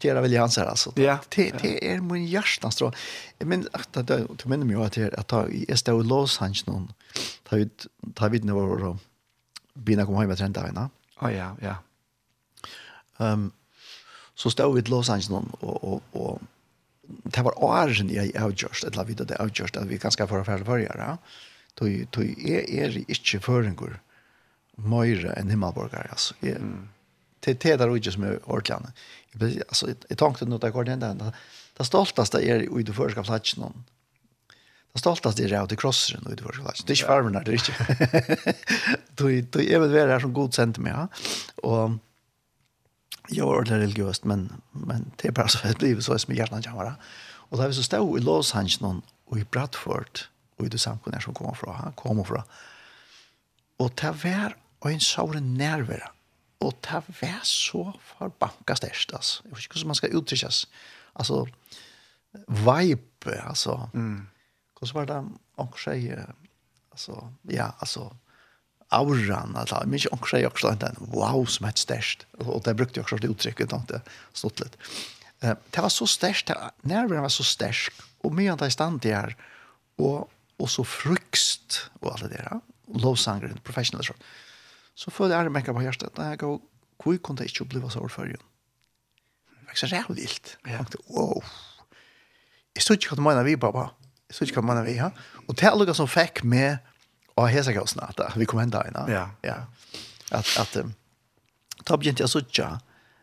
gjøre 0.00 0.22
vilja 0.22 0.40
hans 0.40 0.56
här 0.56 0.66
alltså. 0.66 0.92
Ja. 0.96 1.18
Det 1.28 1.50
det 1.62 1.92
är 1.92 2.00
min 2.00 2.26
hjärtans 2.26 2.76
tror. 2.76 2.94
Men 3.38 3.68
att 3.72 3.92
det 3.92 4.26
du 4.42 4.48
menar 4.48 4.66
mig 4.66 4.76
att 4.76 5.18
att 5.18 5.26
ta 5.26 5.48
jeg 5.48 5.78
stod 5.78 6.04
i 6.04 6.08
Los 6.08 6.42
Angeles 6.42 6.66
någon. 6.66 6.92
Ta 7.48 7.56
ut 7.56 7.86
ta 8.14 8.28
vid 8.28 8.44
när 8.44 8.52
var 8.54 8.96
bina 9.74 10.06
kom 10.06 10.16
hem 10.16 10.28
med 10.28 10.38
trend 10.38 10.54
där, 10.54 10.88
Ja 11.20 11.30
ja 11.30 11.56
ja. 11.60 11.76
Ehm 13.18 13.52
så 14.34 14.50
stod 14.50 14.74
vi 14.74 14.80
i 14.80 14.84
Los 14.84 15.10
Angeles 15.10 15.30
någon 15.30 15.50
och 15.60 15.84
och 15.84 16.02
och 16.12 16.40
det 17.08 17.44
var 17.44 17.56
åren 17.64 18.10
jeg 18.12 18.34
avgjørst, 18.36 18.84
eller 18.84 19.04
vi 19.08 19.14
det 19.14 19.36
avgjørst, 19.40 19.76
at 19.76 19.88
vi 19.88 19.98
ganske 19.98 20.24
skal 20.24 20.30
være 20.30 20.44
ferdig 20.44 20.66
for 20.66 20.82
gjøre. 20.82 21.16
Då 21.78 21.86
er, 21.88 22.62
er 22.68 23.00
ikke 23.06 23.40
føringer 23.40 23.98
møyre 24.76 25.34
enn 25.38 25.50
himmelborgere, 25.50 26.10
altså. 26.10 26.34
Jeg, 26.42 26.60
mm. 26.60 26.88
Det 27.40 27.64
är 27.64 27.78
där 27.78 27.96
ikke 27.96 28.12
som 28.12 28.22
är 28.22 28.38
ordentligt. 28.44 28.92
Jag, 29.32 29.62
altså, 29.68 29.86
jeg 30.08 30.18
tänkte 30.18 30.44
nog 30.44 30.56
att 30.56 30.62
jag 30.62 30.72
går 30.72 30.84
den 30.84 31.00
der. 31.00 31.32
Det 31.78 31.84
stolteste 31.86 32.42
er 32.42 32.64
i 32.78 32.82
det 32.82 32.94
første 32.94 33.22
platsen 33.22 33.62
noen. 33.62 33.84
Det 34.92 34.98
stolteste 35.00 35.42
er 35.42 35.60
att 35.60 35.70
det 35.70 35.78
krossar 35.78 36.18
den 36.18 36.32
i 36.32 36.36
det 36.36 36.42
første 36.42 36.62
platsen. 36.62 36.86
Det 36.86 36.92
är 36.92 36.96
inte 36.96 37.06
farmen 37.06 37.32
där, 37.32 37.44
det 37.44 37.50
är 37.50 37.54
inte. 39.30 39.58
Du 39.58 39.74
är 39.74 39.78
väl 39.78 40.08
her 40.08 40.20
som 40.20 40.32
god 40.32 40.54
sendte 40.54 40.80
meg, 40.80 40.92
Ja? 40.92 41.08
Och 41.62 41.90
jag 43.28 43.46
var 43.46 43.54
ordentligt 43.54 43.82
religiöst 43.82 44.24
men 44.24 44.52
men 44.70 45.10
det 45.16 45.28
är 45.28 45.32
bara 45.32 45.48
så 45.48 45.68
att 45.68 45.80
det 45.80 46.02
så 46.02 46.18
som 46.18 46.34
hjärnan 46.34 46.62
kan 46.62 46.76
vara. 46.76 46.96
Och 47.50 47.58
där 47.58 47.68
vi 47.68 47.74
så 47.74 47.82
stod 47.82 48.18
i 48.18 48.22
Los 48.22 48.54
Angeles 48.54 49.02
och 49.24 49.38
i 49.38 49.44
Bradford 49.44 50.20
och 50.56 50.66
i 50.66 50.68
det 50.68 50.78
samkunnar 50.78 51.20
som 51.20 51.34
kom 51.34 51.54
från 51.54 51.74
han 51.74 51.92
kom 51.92 52.24
från. 52.24 52.42
Och 53.76 53.92
det 53.94 54.54
var 54.78 54.90
en 54.90 55.00
sår 55.00 55.34
nerver. 55.34 56.10
Och 56.58 56.74
det 56.80 57.02
var 57.22 57.40
så 57.42 57.94
förbankat 58.00 58.78
störst 58.78 59.12
alltså. 59.12 59.42
Jag 59.44 59.50
vet 59.50 59.64
inte 59.64 59.78
hur 59.78 59.86
man 59.86 59.94
ska 59.94 60.06
uttryckas. 60.06 60.66
Alltså 61.12 61.48
vibe 62.46 63.42
alltså. 63.42 63.90
Mm. 63.94 64.26
Hur 64.80 64.92
var 64.94 65.06
det? 65.06 65.28
Och 65.54 65.78
säger 65.80 66.34
alltså 66.90 67.32
ja 67.42 67.74
alltså 67.78 68.16
auran 68.88 69.56
att 69.56 69.70
jag 69.70 69.86
minns 69.86 70.06
också 70.06 70.38
jag 70.38 70.52
också 70.52 70.70
den 70.70 70.96
wow 70.98 71.44
som 71.44 71.66
ett 71.66 71.78
störst 71.78 72.26
och 72.38 72.62
det 72.62 72.74
brukte 72.74 72.98
jag 72.98 73.04
också 73.04 73.16
det 73.16 73.26
uttrycket 73.26 73.72
inte 73.72 74.00
stått 74.32 74.60
lite. 74.60 74.78
Eh 75.40 75.54
det 75.70 75.80
var 75.80 75.88
så 75.88 76.06
störst 76.06 76.50
när 76.80 77.08
det 77.08 77.20
var 77.20 77.28
så 77.28 77.44
störst 77.44 77.92
och 78.18 78.34
mer 78.34 78.52
än 78.52 78.58
det 78.58 78.70
stand 78.70 79.00
där 79.00 79.36
och 79.96 80.30
och 80.58 80.70
så 80.70 80.84
frukst 80.84 81.90
och 82.00 82.12
allt 82.12 82.22
det 82.22 82.28
där 82.28 82.60
lovsanger 82.94 83.54
professional 83.62 84.04
så. 84.04 84.14
Så 84.94 85.10
för 85.10 85.28
det 85.28 85.34
är 85.34 85.48
mycket 85.48 85.74
på 85.74 85.82
hjärtat 85.82 86.16
när 86.16 86.28
jag 86.28 86.38
går 86.38 86.60
hur 87.04 87.18
kunde 87.18 87.42
det 87.42 87.60
inte 87.60 87.64
bli 87.64 87.90
så 87.90 88.00
ordförande. 88.00 88.36
Det 88.36 89.66
var 89.66 89.74
så 89.74 89.86
jävligt 89.86 90.58
Jag 90.64 90.76
tänkte 90.76 90.98
wow. 91.06 91.44
Jag 92.72 92.82
såg 92.82 92.96
inte 92.96 93.08
vad 93.10 93.18
man 93.18 93.44
vi 93.44 93.56
bara. 93.56 93.90
Jag 94.26 94.36
såg 94.36 94.48
inte 94.48 94.60
vad 94.60 94.64
man 94.64 94.84
vi 94.84 94.96
ja. 94.96 95.10
Och 95.46 95.54
det 95.54 95.66
är 95.66 95.94
som 95.94 96.08
fick 96.08 96.42
med 96.42 96.78
och 97.38 97.48
hesa 97.48 97.72
gausen 97.72 98.02
at 98.02 98.36
vi 98.36 98.46
kom 98.46 98.58
hända 98.58 98.86
ena. 98.88 99.10
Ja. 99.10 99.30
ja. 99.42 99.56
At 100.30 100.58
att 100.58 100.76
ta 101.84 101.96
begynte 101.96 102.22
jeg 102.22 102.30
sådja 102.30 102.80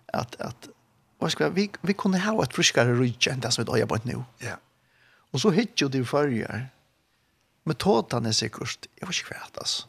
at 0.08 0.36
at 0.40 0.70
hva 1.20 1.30
skal 1.30 1.52
vi 1.56 1.70
vi 1.82 1.94
kunne 1.94 2.20
ha 2.20 2.44
et 2.44 2.54
friskare 2.54 2.96
rutsch 2.96 3.28
enn 3.32 3.44
det 3.44 3.52
som 3.52 3.64
vi 3.64 3.72
då 3.72 3.78
jobbat 3.78 4.06
nå. 4.06 4.24
Ja. 4.40 4.56
Og 5.34 5.42
så 5.42 5.52
hittade 5.52 5.98
jo 5.98 6.06
förrjar. 6.06 6.70
Men 7.64 7.76
tåtan 7.76 8.26
är 8.26 8.32
säkert, 8.32 8.88
jag 8.96 9.08
vet 9.08 9.18
inte 9.18 9.34
vad 9.34 9.60
alltså. 9.60 9.88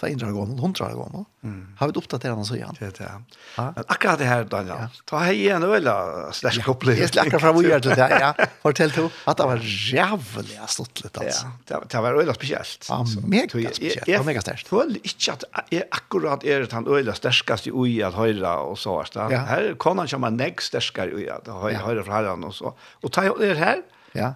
200 0.00 0.26
år 0.26 0.32
gammel, 0.32 0.58
100 0.58 0.84
år 0.84 1.04
gammel. 1.04 1.24
Mm. 1.44 1.68
Har 1.78 1.86
vi 1.86 1.92
uppdaterat 1.98 2.36
den 2.36 2.44
så 2.44 2.54
igen. 2.54 2.76
Det 2.78 2.98
det. 2.98 3.12
Ja. 3.56 3.72
Men 3.76 3.84
akkurat 3.88 4.18
det 4.18 4.24
här 4.24 4.44
Daniel. 4.44 4.76
Ja. 4.80 4.88
Ta 5.04 5.18
hej 5.18 5.48
en 5.48 5.62
öl 5.62 5.88
slash 6.32 6.62
koppling. 6.64 6.96
Det 6.96 7.08
slackar 7.08 7.38
från 7.38 7.54
vad 7.54 7.64
det 7.82 7.94
där. 7.94 8.20
Ja. 8.20 8.44
Fortell 8.62 8.90
to 8.90 9.08
att 9.24 9.36
det 9.36 9.42
var 9.42 9.60
jävligt 9.94 10.70
stått 10.70 11.04
lite 11.04 11.20
alltså. 11.20 11.46
Ja. 11.66 11.80
Det 11.90 11.96
det 11.96 12.00
var 12.00 12.14
öl 12.14 12.34
speciellt. 12.34 12.86
Ja, 12.88 13.06
mega 13.26 13.48
speciellt. 13.48 14.08
Ja, 14.08 14.22
mega 14.22 14.40
starkt. 14.40 14.68
Full 14.68 14.98
inte 15.02 15.32
att 15.32 15.44
är 15.70 15.84
akkurat 15.90 16.44
är 16.44 16.60
det 16.60 16.72
han 16.72 16.86
öl 16.86 17.14
starkast 17.14 17.66
i 17.66 17.70
ui 17.70 18.02
att 18.02 18.14
höra 18.14 18.58
och 18.58 18.78
så 18.78 19.04
Ja. 19.32 19.38
Här 19.38 19.76
kan 19.78 19.98
han 19.98 20.08
komma 20.08 20.30
näst 20.30 20.62
starkare 20.62 21.10
i 21.10 21.14
ui 21.14 21.28
att 21.28 21.46
höra 21.46 22.04
från 22.04 22.14
han 22.14 22.44
och 22.44 22.54
så. 22.54 22.74
Och 23.02 23.12
ta 23.12 23.22
det 23.22 23.54
här. 23.54 23.82
Ja. 24.12 24.34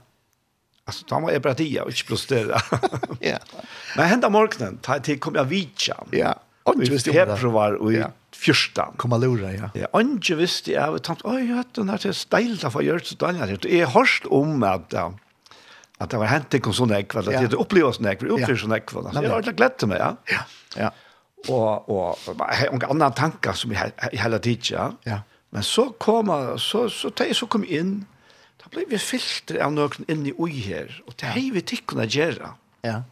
Alltså 0.84 1.04
då 1.08 1.20
var 1.20 1.30
jag 1.30 1.42
bara 1.42 1.54
dia 1.54 1.82
och 1.82 1.90
inte 1.90 2.04
plåstera. 2.04 2.60
Ja. 3.20 3.38
Men 3.96 4.06
hända 4.06 4.30
morgonen, 4.30 4.78
ta 4.82 4.98
till 4.98 5.20
kom 5.20 5.34
jag 5.34 5.44
vidtja. 5.44 5.96
Ja. 6.10 6.34
Och 6.62 6.74
om 6.74 6.80
det. 6.80 7.12
Hepro 7.12 7.50
var 7.50 7.72
och 7.72 7.92
i 7.92 8.04
första. 8.34 8.92
Komma 8.96 9.16
lura, 9.16 9.52
ja. 9.52 9.70
Ja, 9.74 9.86
och 9.90 10.02
ju 10.22 10.34
visste 10.34 10.72
jag 10.72 10.94
att 10.94 11.02
tant 11.02 11.20
oj, 11.24 11.48
jag 11.48 11.56
hade 11.56 11.68
den 11.72 11.88
här 11.88 12.12
stilda 12.12 12.70
för 12.70 12.80
gjort 12.80 13.04
så 13.06 13.14
där. 13.14 13.58
Det 13.62 13.80
har 13.80 13.90
hörst 13.90 14.26
om 14.26 14.62
att 14.62 14.94
at 16.02 16.10
det 16.10 16.18
var 16.18 16.26
hent 16.26 16.54
ikke 16.56 16.72
sånn 16.74 16.90
sån 16.90 16.96
at 16.96 17.16
att 17.16 17.50
det 17.50 17.58
upplevs 17.58 17.96
sån 18.00 18.08
ekvall, 18.10 18.34
upplevs 18.34 18.64
sån 18.64 18.74
ekvall. 18.74 19.10
jeg 19.14 19.30
har 19.30 19.42
inte 19.42 19.68
til 19.78 19.88
meg, 19.88 20.00
ja. 20.00 20.16
Ja. 20.26 20.40
Ja. 20.76 20.90
Og, 21.48 21.90
og 21.90 22.18
jeg 22.26 22.58
har 22.58 22.72
noen 22.72 22.90
andre 22.90 23.10
tanker 23.18 23.52
som 23.58 23.72
jag 23.72 23.92
hela 24.12 24.38
tiden, 24.38 24.62
ja. 24.70 24.90
Ja. 25.04 25.20
Men 25.52 25.62
så 25.62 25.90
kom 26.00 26.30
jeg, 26.32 26.58
så 26.60 26.88
så 26.88 27.10
så 27.32 27.46
kom 27.46 27.64
inn, 27.64 28.06
blir 28.72 28.88
vi 28.90 28.98
filter 29.00 29.60
av 29.64 29.72
noen 29.74 30.06
inne 30.10 30.32
i 30.32 30.34
ui 30.36 30.52
her, 30.64 30.92
og 31.06 31.16
det 31.20 31.32
har 31.34 31.48
vi 31.54 31.62
tikkene 31.72 32.06
gjøre. 32.10 32.52
Ja. 32.86 33.02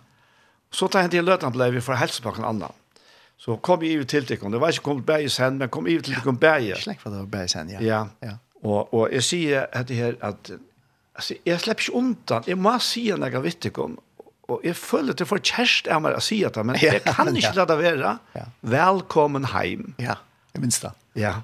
Så 0.75 0.89
tar 0.91 1.07
jeg 1.07 1.17
til 1.17 1.27
løtene 1.27 1.53
ble 1.55 1.71
vi 1.75 1.83
for 1.85 1.99
helsepakken 2.01 2.47
annen. 2.47 2.77
Så 3.41 3.57
kom 3.65 3.81
jeg 3.85 4.05
til 4.11 4.27
tikkene, 4.29 4.53
det 4.53 4.61
var 4.61 4.75
ikke 4.75 4.85
kommet 4.91 5.07
bæg 5.09 5.25
i 5.25 5.33
sen, 5.33 5.57
men 5.61 5.71
kom 5.73 5.89
jeg 5.89 6.05
til 6.05 6.19
tikkene 6.19 6.41
bæg 6.41 6.67
i. 6.69 6.75
Slekk 6.83 7.01
for 7.01 7.15
det 7.15 7.23
var 7.23 7.31
bæg 7.39 7.49
i 7.49 7.53
sen, 7.55 7.73
ja. 7.73 7.81
Ja, 7.85 8.01
ja. 8.25 8.37
Og, 8.61 8.93
og 8.93 9.07
jeg 9.15 9.25
sier 9.25 9.67
at 9.73 9.89
det 9.89 9.97
her, 9.97 10.19
at 10.21 10.51
altså, 11.17 11.37
jeg 11.49 11.61
slipper 11.63 11.87
ikke 11.87 11.97
undan, 11.97 12.49
jeg 12.51 12.61
må 12.61 12.75
si 12.85 13.07
en 13.15 13.25
jeg 13.25 13.43
vet 13.47 13.71
ikke 13.71 13.87
om, 13.89 13.97
og 14.51 14.61
jeg 14.67 14.77
føler 14.77 15.17
det 15.17 15.27
for 15.31 15.41
kjærst 15.41 15.89
av 15.89 16.03
meg 16.05 16.19
å 16.19 16.23
si 16.25 16.43
det, 16.45 16.65
men 16.67 16.77
jeg 16.83 17.01
kan 17.07 17.31
ikke 17.41 17.55
la 17.57 17.67
det 17.71 17.79
være. 17.81 18.17
Velkommen 18.77 19.49
heim. 19.55 19.95
Ja, 20.03 20.19
jeg 20.55 20.65
minns 20.67 20.83
det. 20.85 20.93
Ja. 21.19 21.41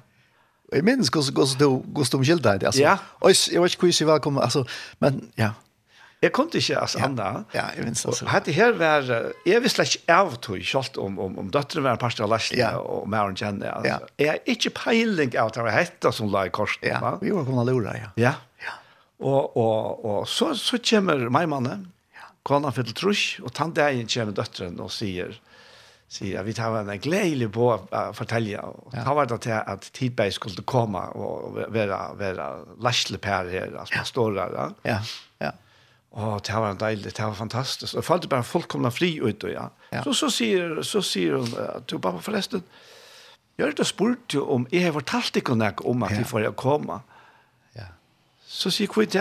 Jag 0.71 0.83
minns 0.83 1.09
hur 1.15 1.21
så 1.21 1.45
så 1.45 1.83
gust 1.85 2.13
om 2.13 2.23
gilda 2.23 2.57
det 2.57 2.65
alltså. 2.65 2.81
Ja. 2.81 2.97
Och 3.03 3.31
jag 3.51 3.61
vet 3.61 3.73
inte 3.73 3.85
hur 3.85 3.95
jag 4.01 4.07
välkommen 4.07 4.43
alltså 4.43 4.65
men 4.99 5.31
ja. 5.35 5.53
Jeg 6.21 6.31
kunne 6.33 6.57
ikke, 6.57 6.79
altså, 6.81 6.99
Anna. 7.05 7.43
Ja, 7.53 7.67
jeg 7.75 7.83
minns 7.85 8.01
det. 8.01 8.25
hette 8.31 8.51
her 8.51 8.71
var 8.73 9.05
jeg 9.45 9.61
visste 9.61 9.83
ikke 9.85 10.13
av 10.15 10.31
tog 10.41 10.63
skolt 10.65 10.97
om 10.97 11.19
om 11.21 11.35
om 11.37 11.51
døtteren 11.53 11.85
var 11.85 11.93
en 11.93 12.01
parst 12.01 12.19
av 12.19 12.29
pastor 12.29 12.57
Lashna 12.57 12.79
och 12.79 13.07
Maren 13.07 13.35
altså. 13.63 13.85
Ja. 13.85 13.97
Jeg 14.17 14.27
er 14.27 14.39
ikke 14.45 14.69
peiling 14.69 15.37
av 15.37 15.51
det, 15.51 15.59
det 15.59 15.63
var 15.63 15.75
hette 15.77 16.11
som 16.11 16.31
la 16.31 16.45
i 16.45 16.49
kost. 16.49 16.81
Ja. 16.81 16.99
va? 16.99 17.17
Vi 17.21 17.29
var 17.31 17.45
komna 17.45 17.63
lura 17.63 17.93
ja. 17.97 18.09
Ja. 18.17 18.33
Ja. 18.65 18.73
Og, 19.19 19.57
og, 19.57 20.05
og 20.05 20.27
så 20.27 20.55
så 20.55 20.77
kommer 20.77 21.29
meg 21.29 21.49
mannen, 21.49 21.91
Ja. 22.15 22.25
Konan 22.43 22.73
fyller 22.73 22.93
trus, 22.93 23.39
og 23.43 23.53
tant 23.53 23.75
där 23.75 23.93
kommer 24.13 24.33
døtteren 24.33 24.79
og 24.79 24.91
sier, 24.91 25.37
sier 26.07 26.39
at 26.39 26.47
vi 26.47 26.55
tar 26.55 26.75
en 26.79 26.89
gledelig 27.03 27.49
på 27.51 27.67
å 27.67 28.01
fortelle, 28.15 28.61
og 28.63 28.93
ta 28.95 29.13
var 29.15 29.27
det 29.27 29.41
til 29.43 29.55
at 29.57 29.87
Tidberg 29.93 30.35
skulle 30.35 30.63
komme 30.67 31.01
og 31.19 31.57
være, 31.75 31.99
være 32.19 32.45
laslepær 32.83 33.49
her, 33.51 33.73
altså 33.75 33.99
ja. 33.99 34.03
står 34.07 34.37
der. 34.37 34.59
Ja, 34.87 34.99
ja. 35.43 35.51
Og 36.17 36.39
det 36.47 36.55
var 36.55 36.71
en 36.71 36.79
deilig, 36.79 37.11
det 37.11 37.25
var 37.25 37.35
fantastisk. 37.37 37.93
Og 37.93 37.99
jeg 37.99 38.07
følte 38.07 38.29
bare 38.31 38.47
fullkomna 38.47 38.89
fri 38.89 39.17
ut, 39.21 39.43
ja. 39.51 39.67
ja. 39.91 40.03
Så, 40.03 40.15
så, 40.17 40.31
sier, 40.33 40.79
så 40.87 41.03
sier 41.05 41.35
hun 41.37 41.83
du, 41.85 41.99
pappa 41.99 42.23
forresten, 42.23 42.63
jeg 43.57 43.65
har 43.65 43.73
ikke 43.73 43.85
spurt 43.89 44.33
jo 44.33 44.45
om, 44.53 44.67
jeg 44.71 44.85
har 44.85 44.95
fortalt 44.95 45.37
ikke 45.39 45.55
noe 45.57 45.73
om 45.89 46.03
at 46.05 46.13
vi 46.13 46.23
får 46.29 46.51
komme. 46.57 47.01
Ja. 47.75 47.89
Så 48.47 48.71
sier 48.73 48.89
Kvitt, 48.89 49.17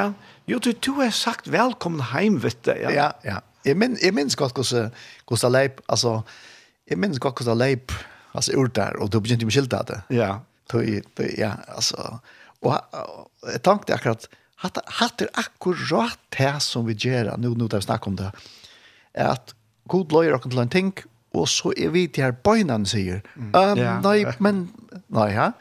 jo, 0.47 0.59
du, 0.63 0.71
du 0.73 0.93
har 1.01 1.11
sagt 1.17 1.51
velkommen 1.53 2.05
hjem, 2.13 2.39
vet 2.45 2.63
du. 2.65 2.75
Ja, 2.77 2.93
ja. 2.95 3.11
ja. 3.25 3.39
Jeg, 3.67 3.77
min, 3.81 3.97
jeg 3.99 4.15
minns 4.15 4.37
godt 4.39 4.55
hvordan, 4.55 4.93
hvordan 5.27 5.53
leip, 5.53 5.81
altså, 5.89 6.21
jag 6.89 6.99
minns 6.99 7.19
gott 7.19 7.41
hur 7.41 7.47
det 7.47 7.55
lejp 7.55 7.93
alltså 8.33 8.53
ur 8.53 8.69
där 8.69 8.97
och 8.97 9.11
då 9.11 9.21
begynte 9.21 9.45
jag 9.45 9.53
skilta 9.53 9.83
det. 9.83 10.03
Ja. 10.09 10.41
Då 10.73 10.83
ja 11.37 11.53
alltså 11.69 12.21
och 12.61 12.75
jag 13.53 13.63
tänkte 13.63 13.95
akkurat 13.95 14.29
hatt 14.57 14.79
hatt 14.87 15.21
är 15.21 15.29
akkurat 15.33 16.19
det 16.39 16.61
som 16.61 16.87
vi 16.87 16.95
gör 16.95 17.37
nu 17.37 17.49
nu 17.49 17.69
där 17.69 17.81
snackar 17.81 18.09
om 18.09 18.17
det 18.17 18.33
att 19.17 19.55
god 19.85 20.13
lawyer 20.13 20.35
och 20.35 20.47
en 20.47 20.69
ting, 20.69 20.93
och 21.33 21.49
så 21.49 21.73
är 21.77 21.89
vi 21.89 22.07
där 22.07 22.33
bönan 22.33 22.87
säger. 22.87 23.23
Ehm 23.55 24.03
nej 24.03 24.27
men 24.39 24.73
nej 25.07 25.35
ja. 25.35 25.53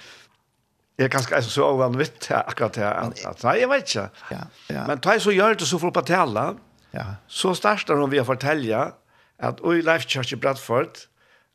Jeg 0.98 1.12
kan 1.12 1.22
ganske 1.30 1.52
så 1.52 1.74
vanvitt 1.76 2.32
akkurat 2.32 2.74
det. 2.74 2.86
At, 3.28 3.42
nei, 3.44 3.58
jeg 3.60 3.70
vet 3.70 3.90
ikke. 3.90 4.06
Ja, 4.32 4.44
ja. 4.70 4.86
Men 4.88 5.02
da 5.04 5.12
jeg 5.12 5.22
så 5.26 5.34
gjør 5.36 5.58
det 5.60 5.68
så 5.68 5.80
for 5.82 5.92
å 5.92 6.04
tale, 6.08 6.46
ja. 6.96 7.04
så 7.28 7.52
starter 7.52 8.00
hun 8.00 8.12
ved 8.14 8.22
å 8.24 8.28
fortelle 8.30 8.86
at 9.44 9.60
i 9.60 9.82
Life 9.84 10.08
Church 10.08 10.32
i 10.32 10.40
Bradford, 10.40 11.02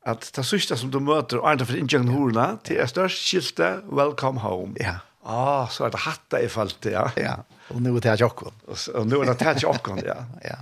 att 0.02 0.32
det 0.32 0.44
sista 0.44 0.76
som 0.76 0.90
du 0.90 1.00
möter 1.00 1.38
och 1.38 1.50
andra 1.50 1.66
för 1.66 1.76
injäng 1.76 2.08
horna 2.08 2.58
till 2.62 2.76
är 2.76 2.86
störst 2.86 3.28
skilte, 3.28 3.80
welcome 3.84 4.40
home. 4.40 4.76
Ja. 4.80 4.94
Ah, 5.22 5.68
så 5.68 5.84
är 5.84 5.90
det 5.90 5.96
hatta 5.98 6.40
i 6.40 6.48
fallet, 6.48 6.84
ja. 6.84 7.10
Ja. 7.16 7.44
Och 7.68 7.82
nu 7.82 7.96
är 7.96 8.00
det 8.00 8.20
Jakob. 8.20 8.52
Och 8.94 9.06
nu 9.06 9.16
är 9.16 9.24
det 9.24 9.34
Tatch 9.34 9.62
Jakob, 9.62 10.00
ja. 10.04 10.24
Ja. 10.42 10.56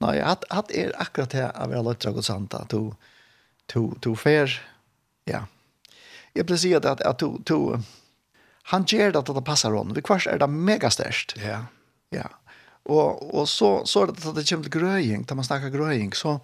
Nei, 0.00 0.18
at, 0.20 0.44
at 0.50 0.72
er 0.74 0.92
akkurat 0.98 1.30
det 1.30 1.44
av 1.54 1.72
alla 1.72 1.92
lätt 1.94 2.04
og 2.10 2.24
sant 2.24 2.54
att 2.54 2.68
du 2.68 2.92
du 3.72 3.94
du 4.02 4.16
fer, 4.16 4.50
Ja. 5.24 5.46
Jeg 6.34 6.42
Jag 6.42 6.46
precis 6.46 6.74
at, 6.74 7.00
at 7.00 7.20
du 7.20 7.38
du 7.48 7.78
han 8.62 8.84
gjør 8.84 9.12
det 9.12 9.18
at 9.18 9.34
det 9.36 9.44
passer 9.44 9.70
honom. 9.70 9.94
Vi 9.94 10.00
kvars 10.00 10.26
er 10.26 10.38
det 10.38 10.48
mega 10.50 10.90
störst. 10.90 11.36
Ja. 11.36 11.66
Ja. 12.12 12.28
Og, 12.84 13.34
og 13.34 13.48
så 13.48 13.84
så 13.86 14.02
er 14.02 14.06
det 14.06 14.26
at 14.26 14.36
det 14.36 14.48
kommer 14.48 14.64
til 14.64 14.72
grøying, 14.72 15.28
da 15.28 15.34
man 15.34 15.44
snakker 15.44 15.70
grøying, 15.70 16.16
så 16.16 16.38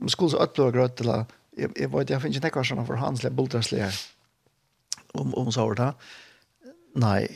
Man 0.00 0.08
skulle 0.08 0.30
så 0.30 0.42
ødelig 0.42 0.72
grøt 0.72 0.96
til 0.96 1.10
at 1.10 1.34
jeg, 1.56 1.70
jeg 1.80 1.92
vet 1.92 2.10
jeg 2.10 2.22
finner 2.22 2.36
ikke 2.36 2.56
några 2.56 2.64
sådana 2.68 2.86
for 2.86 2.96
hans 3.00 3.22
lilla 3.22 3.36
bultarsliga 3.36 3.90
om, 5.14 5.34
om 5.34 5.52
så 5.52 5.60
over 5.60 5.74
det. 5.74 5.92
Nei, 6.96 7.26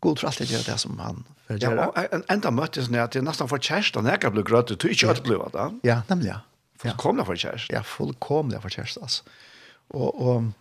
god 0.00 0.18
for 0.20 0.28
alltid 0.28 0.52
gjør 0.52 0.66
det 0.66 0.78
som 0.80 0.98
han 0.98 1.24
för 1.46 1.58
gjøre. 1.58 1.88
Ja, 1.96 2.04
en, 2.12 2.24
enda 2.28 2.50
möttes 2.50 2.90
när 2.90 2.98
jag 2.98 3.10
till 3.10 3.22
nästan 3.22 3.48
för 3.48 3.58
kärsta 3.58 4.00
när 4.00 4.18
jag 4.22 4.32
blev 4.32 4.44
gröt, 4.44 4.66
du 4.66 4.88
ikke 4.88 5.06
jag 5.06 5.16
att 5.16 5.24
det 5.24 5.30
Ja, 5.32 5.42
nemlig 5.62 5.82
Ja, 5.82 6.02
nämligen. 6.08 6.38
Fullkomliga 6.76 7.24
för 7.24 7.36
kärsta. 7.36 7.74
Ja, 7.74 7.82
fullkomlig 7.82 8.62
for 8.62 8.68
kjæreste, 8.68 9.00
altså. 9.02 9.22
Og, 9.90 10.20
og 10.20 10.52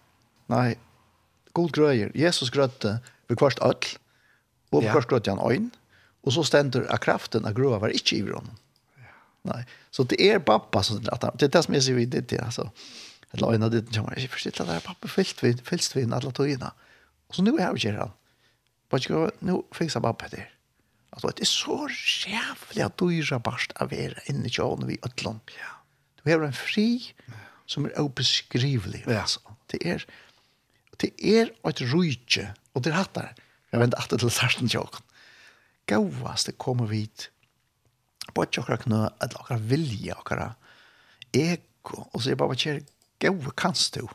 nei, 0.49 0.75
god 1.53 1.71
grøyer. 1.71 2.11
Jesus 2.15 2.49
grøt 2.49 2.83
ved 2.83 3.37
kvart 3.37 3.59
kvarst 3.59 3.99
og 4.71 4.81
ved 4.81 4.81
vid 4.81 4.91
kvarst 4.91 5.09
grötte 5.09 5.29
han 5.29 5.51
øyn, 5.51 5.71
og 6.23 6.33
så 6.33 6.43
stender 6.43 6.87
av 6.89 6.97
kraften 6.97 7.45
av 7.45 7.53
grøa 7.53 7.79
var 7.79 7.93
ikke 7.93 8.17
i 8.17 8.21
honom. 8.21 8.57
Nej. 9.41 9.65
Så 9.89 10.03
det 10.03 10.21
är 10.21 10.39
pappa 10.39 10.83
som 10.83 11.03
drattar. 11.03 11.35
Det 11.39 11.45
är 11.45 11.49
det 11.49 11.63
som 11.63 11.73
jag 11.73 11.83
ser 11.83 11.93
vid 11.93 12.09
det 12.09 12.39
alltså. 12.39 12.61
Så. 12.61 12.71
Eller 13.31 13.53
en 13.53 13.63
av 13.63 13.71
det 13.71 13.93
som 13.93 14.13
jag 14.17 14.29
förstår 14.29 14.49
att 14.49 14.67
det 14.67 14.73
där 14.73 14.79
pappa 14.79 15.07
fyllt 15.07 15.43
vid, 15.43 15.67
fyllt 15.67 15.95
vid 15.95 16.13
alla 16.13 16.31
togina. 16.31 16.73
Och 17.27 17.35
så 17.35 17.41
nu 17.41 17.51
är 17.51 17.59
jag 17.59 17.93
här. 17.93 18.11
Bara 18.89 19.01
ska 19.01 19.31
nu 19.39 19.61
fixa 19.71 20.01
pappa 20.01 20.27
det. 20.27 20.47
Alltså 21.09 21.27
det 21.27 21.41
är 21.41 21.45
så 21.45 21.89
jävligt 22.27 22.85
att 22.85 22.97
du 22.97 23.19
är 23.19 23.39
barst 23.39 23.71
av 23.71 23.93
er 23.93 24.23
inne 24.25 24.47
i 24.47 24.49
tjån 24.49 24.87
vid 24.87 25.05
Ötland. 25.05 25.39
Ja. 25.45 25.83
Du 26.23 26.31
har 26.31 26.41
en 26.41 26.53
fri 26.53 27.13
som 27.65 27.85
är 27.85 27.99
obeskrivlig. 27.99 29.03
Ja. 29.07 29.19
Alltså. 29.19 29.39
Det 29.67 29.89
är 29.89 30.05
det 30.97 31.25
är 31.25 31.51
ett 31.63 31.81
rujtje 31.81 32.53
och 32.73 32.81
det 32.81 32.91
hattar. 32.91 33.35
Jag 33.69 33.79
vet 33.79 33.85
inte 33.85 33.97
att 33.97 34.09
det 34.09 34.23
är 34.23 34.29
särskilt 34.29 34.71
tjåkan. 34.71 35.01
det 35.85 36.57
kommer 36.57 36.85
vid 36.85 37.11
både 38.35 38.61
okkara 38.61 38.79
knø, 38.83 39.01
et 39.23 39.35
okkara 39.37 39.59
vilje, 39.69 40.15
okkara 40.15 40.53
ego, 41.35 42.05
og 42.09 42.21
så 42.21 42.33
er 42.33 42.39
bare 42.39 42.57
kjer, 42.59 42.81
gode 43.23 43.53
kanst 43.59 43.97
du, 43.97 44.07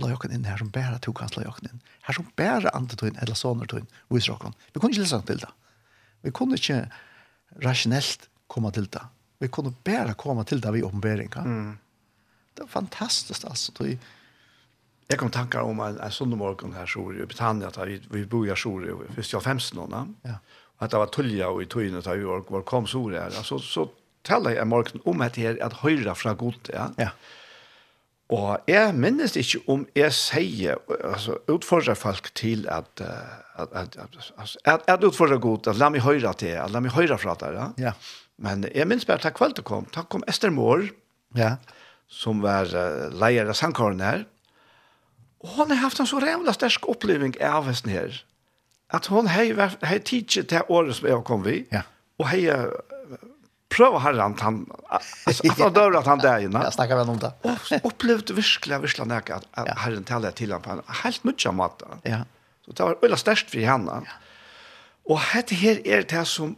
la 0.00 0.10
jokken 0.12 0.34
inn 0.36 0.46
her 0.48 0.60
som 0.60 0.70
bæra 0.72 0.98
to 1.02 1.12
kanst 1.16 1.38
la 1.38 1.46
jokken 1.46 1.70
inn, 1.70 1.84
her 2.06 2.16
som 2.16 2.28
bæra 2.38 2.72
andetøyn, 2.76 3.16
eller 3.22 3.38
sonertøyn, 3.38 3.88
viser 4.12 4.34
okkon. 4.34 4.56
Vi 4.72 4.80
kunne 4.80 4.94
ikke 4.94 5.04
lese 5.04 5.22
til 5.28 5.40
det. 5.44 5.52
Vi 6.26 6.32
kunne 6.36 6.58
ikke 6.58 6.82
rasjonelt 7.64 8.28
komme 8.52 8.72
til 8.76 8.88
det. 8.92 9.02
Vi 9.40 9.48
kunne 9.52 9.72
bæra 9.84 10.16
komme 10.18 10.44
til 10.48 10.60
det 10.64 10.72
vi 10.74 10.84
omværinga. 10.84 11.42
Mm. 11.44 11.72
Det 12.56 12.64
var 12.64 12.72
fantastisk, 12.72 13.44
altså. 13.44 13.72
Det 13.78 13.98
Jeg 15.08 15.18
kom 15.18 15.30
tankar 15.30 15.62
om 15.62 15.80
en, 15.80 16.00
en 16.02 16.10
søndag 16.10 16.38
morgen 16.38 16.72
her, 16.74 16.86
Sjore, 16.86 17.22
i 17.22 17.26
Britannia, 17.26 17.68
at 17.68 17.76
vi, 17.86 18.00
vi 18.10 18.24
bor 18.26 18.46
i 18.46 18.56
Sjore, 18.56 19.06
først 19.14 19.34
i 19.34 19.40
15 19.40 19.78
år, 19.78 20.08
ja 20.24 20.38
att 20.78 20.90
det 20.90 20.98
var 20.98 21.06
tulja 21.06 21.48
och 21.48 21.62
i 21.62 21.66
tøyne 21.66 22.02
ta 22.02 22.14
ju 22.14 22.26
var 22.48 22.62
kom 22.62 22.86
så 22.86 23.08
där 23.08 23.30
så 23.30 23.58
så 23.58 23.88
talar 24.22 24.50
jag 24.50 24.66
morgon 24.66 25.00
om 25.04 25.20
att 25.20 25.36
här 25.36 25.62
att 25.62 25.72
höra 25.72 26.14
från 26.14 26.36
Gud 26.36 26.70
ja. 26.72 26.90
Ja. 26.96 27.10
Og 28.34 28.58
jeg 28.66 28.94
minnes 28.98 29.36
ikke 29.38 29.60
om 29.70 29.84
jeg 29.94 30.10
sier, 30.14 30.80
altså 30.98 31.36
utfordrer 31.52 31.94
folk 31.94 32.32
til 32.34 32.64
at, 32.68 32.88
at, 32.98 33.68
at, 33.70 33.98
at, 34.02 34.16
at, 34.64 34.82
at 34.90 35.04
utfordrer 35.06 35.38
godt, 35.38 35.68
at 35.70 35.78
la 35.78 35.92
meg 35.94 36.02
høre 36.02 36.32
til, 36.34 36.56
at 36.58 36.74
la 36.74 36.82
meg 36.82 36.96
høre 36.96 37.18
fra 37.22 37.36
deg. 37.38 37.60
Ja. 37.78 37.92
Men 38.42 38.66
jeg 38.74 38.88
minnes 38.90 39.06
bare 39.06 39.22
takk 39.22 39.38
kveld 39.38 39.54
det 39.60 39.64
kom. 39.68 39.86
Takk 39.94 40.10
kom 40.10 40.26
Esther 40.26 40.50
Moore, 40.50 40.90
ja. 41.38 41.56
som 42.10 42.42
var 42.42 42.72
uh, 42.74 43.14
leier 43.14 43.46
av 43.46 43.54
sangkåren 43.54 44.02
her. 44.02 44.26
Og 45.46 45.62
har 45.62 45.84
haft 45.84 46.02
en 46.02 46.10
så 46.10 46.18
rævla 46.18 46.56
sterk 46.56 46.88
oppleving 46.90 47.38
av 47.38 47.70
hesten 47.70 47.94
her 47.94 48.18
at 48.94 49.08
hon 49.10 49.26
hei, 49.30 49.50
hei 49.82 49.98
tidsi 49.98 50.44
til 50.46 50.68
året 50.68 50.98
som 50.98 51.08
jeg 51.08 51.24
kom 51.26 51.42
vi, 51.46 51.64
ja. 51.74 51.82
og 52.20 52.28
hei 52.30 52.44
prøva 53.72 54.00
herran, 54.04 54.36
han, 54.40 54.60
altså, 54.90 55.46
at 55.50 55.58
han 55.58 55.74
dør 55.74 55.98
at 56.00 56.06
han 56.08 56.22
der 56.22 56.44
inne. 56.46 56.62
Jeg 56.68 56.76
snakker 56.76 57.00
vel 57.00 57.10
om 57.16 57.18
det. 57.22 57.32
Og 57.44 57.90
opplevde 57.90 58.36
virkelig, 58.36 58.78
virkelig 58.84 59.08
nek 59.10 59.32
at, 59.34 59.48
at 59.58 59.72
ja. 59.72 59.74
herren 59.84 60.06
taler 60.06 60.36
til 60.36 60.54
ham 60.54 60.62
på 60.64 60.76
en 60.76 60.84
helt 61.02 61.26
mye 61.26 61.54
måte. 61.56 61.98
ja. 62.06 62.24
Så 62.66 62.72
det 62.74 62.82
var 62.82 62.96
veldig 62.98 63.18
størst 63.20 63.52
for 63.52 63.62
henne. 63.62 63.96
Ja. 64.02 64.14
Og 65.06 65.20
dette 65.30 65.54
her 65.54 65.78
er 65.86 66.02
det 66.02 66.24
som 66.26 66.56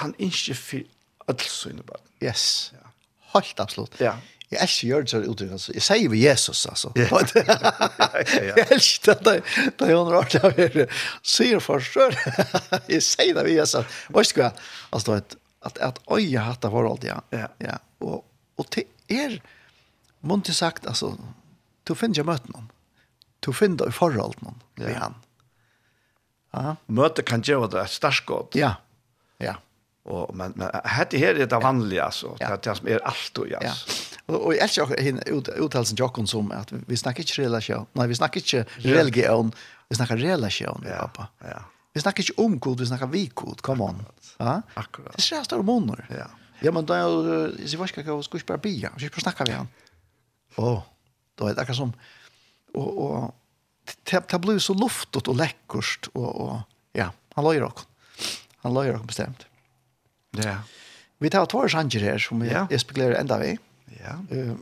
han 0.00 0.12
ikke 0.20 0.56
for 0.58 1.32
alle 1.32 1.84
på. 1.88 2.00
Yes, 2.20 2.74
ja. 2.76 2.90
helt 3.32 3.60
absolutt. 3.60 3.96
Ja. 4.00 4.18
Jeg 4.46 4.60
er 4.62 4.70
ikke 4.70 4.86
gjør 4.86 5.02
det 5.02 5.10
så 5.10 5.20
uttrykk, 5.26 5.54
altså. 5.56 5.72
Jeg 5.74 5.82
sier 5.82 6.10
vi 6.12 6.20
Jesus, 6.22 6.60
altså. 6.70 6.92
Ja. 6.94 7.06
Jeg 8.46 8.66
elsker 8.76 9.18
det, 9.26 9.40
det 9.80 9.88
er 9.88 9.96
hun 9.98 10.12
rart 10.14 10.36
av 10.38 10.54
her. 10.54 10.84
Sier 11.26 11.62
for 11.64 11.82
sør. 11.82 12.14
Jeg 12.92 13.02
sier 13.02 13.34
det 13.34 13.42
vi 13.48 13.56
Jesus. 13.56 13.98
Vet 14.14 14.30
du 14.30 14.40
hva? 14.44 14.52
Altså, 14.94 15.18
at, 15.18 15.82
at 15.82 15.98
øye 16.06 16.46
hatt 16.46 16.64
av 16.64 16.78
forhold, 16.78 17.02
ja. 17.08 17.18
ja. 17.34 17.50
ja. 17.64 17.80
Og, 18.06 18.22
og 18.54 18.70
til 18.70 18.86
er, 19.10 19.40
må 20.22 20.38
du 20.46 20.54
sagt, 20.54 20.86
altså, 20.86 21.16
du 21.86 21.94
finner 21.98 22.20
ikke 22.20 22.30
møte 22.30 22.54
noen. 22.54 22.70
Du 23.42 23.52
finner 23.54 23.82
det 23.82 23.92
i 23.94 23.98
forhold 23.98 24.38
noen, 24.46 24.62
ved 24.78 24.94
han. 24.94 25.18
Ja. 26.54 26.78
Møte 26.86 27.26
kan 27.26 27.42
gjøre 27.42 27.74
det 27.74 27.88
sterkt 27.92 28.28
godt. 28.30 28.54
Ja, 28.58 28.76
ja. 29.42 29.58
Og, 30.06 30.30
men, 30.38 30.54
men 30.54 30.70
hette 30.86 31.18
her 31.18 31.34
er 31.34 31.48
det 31.50 31.58
vanlige, 31.62 32.04
altså. 32.04 32.36
Ja. 32.38 32.54
Det 32.54 32.54
er 32.54 32.64
det 32.68 32.76
som 32.78 32.90
er 32.94 33.02
alt, 33.10 33.40
altså. 33.42 33.56
Ja. 33.66 33.95
Och 34.26 34.54
jag 34.54 34.62
älskar 34.62 35.02
hin 35.02 35.22
uttalsen 35.56 35.96
Jackon 35.98 36.26
som 36.26 36.52
att 36.52 36.72
vi 36.72 36.96
snackar 36.96 37.20
inte 37.20 37.42
relation. 37.42 37.86
Nej, 37.92 38.08
vi 38.08 38.14
snackar 38.14 38.40
inte 38.40 38.66
religion. 38.76 39.52
Vi 39.88 39.96
snackar 39.96 40.16
relation, 40.16 40.84
ja, 40.88 40.96
pappa. 40.96 41.28
Ja. 41.38 41.62
Vi 41.92 42.00
snackar 42.00 42.22
inte 42.22 42.42
om 42.42 42.58
god, 42.58 42.80
vi 42.80 42.86
snackar 42.86 43.06
vi 43.06 43.30
god. 43.34 43.60
Come 43.60 43.84
on. 43.84 44.04
Ja. 44.36 44.62
Akkurat. 44.74 45.16
Det 45.16 45.36
är 45.36 45.44
stora 45.44 45.62
monor. 45.62 46.06
Ja. 46.10 46.26
Ja, 46.60 46.72
men 46.72 46.86
då 46.86 46.94
är 46.94 47.70
det 47.70 47.76
vad 47.76 47.88
ska 47.88 48.00
jag 48.00 48.24
ska 48.24 48.38
spela 48.38 48.58
bia. 48.58 48.92
Jag 48.98 49.10
ska 49.10 49.20
snacka 49.20 49.44
med 49.44 49.56
han. 49.56 49.68
Åh. 50.56 50.82
Då 51.34 51.46
är 51.46 51.54
det 51.54 51.60
akkurat 51.60 51.76
som 51.76 51.92
och 52.74 53.12
och 53.12 53.34
det 54.04 54.38
blir 54.38 54.58
så 54.58 54.74
luftigt 54.74 55.28
och 55.28 55.36
läckert 55.36 56.08
och 56.12 56.40
och 56.40 56.58
ja, 56.92 57.12
han 57.34 57.44
lojar 57.44 57.62
också. 57.62 57.86
Han 58.56 58.74
lojar 58.74 58.94
också 58.94 59.06
bestämt. 59.06 59.46
Ja. 60.30 60.56
Vi 61.18 61.30
tar 61.30 61.46
två 61.46 61.68
sanger 61.68 62.00
här 62.00 62.18
som 62.18 62.40
vi 62.40 62.50
ja. 62.50 62.78
spekulerar 62.78 63.14
ända 63.14 63.38
vid. 63.38 63.58
Ja. 64.00 64.36
Eh 64.36 64.54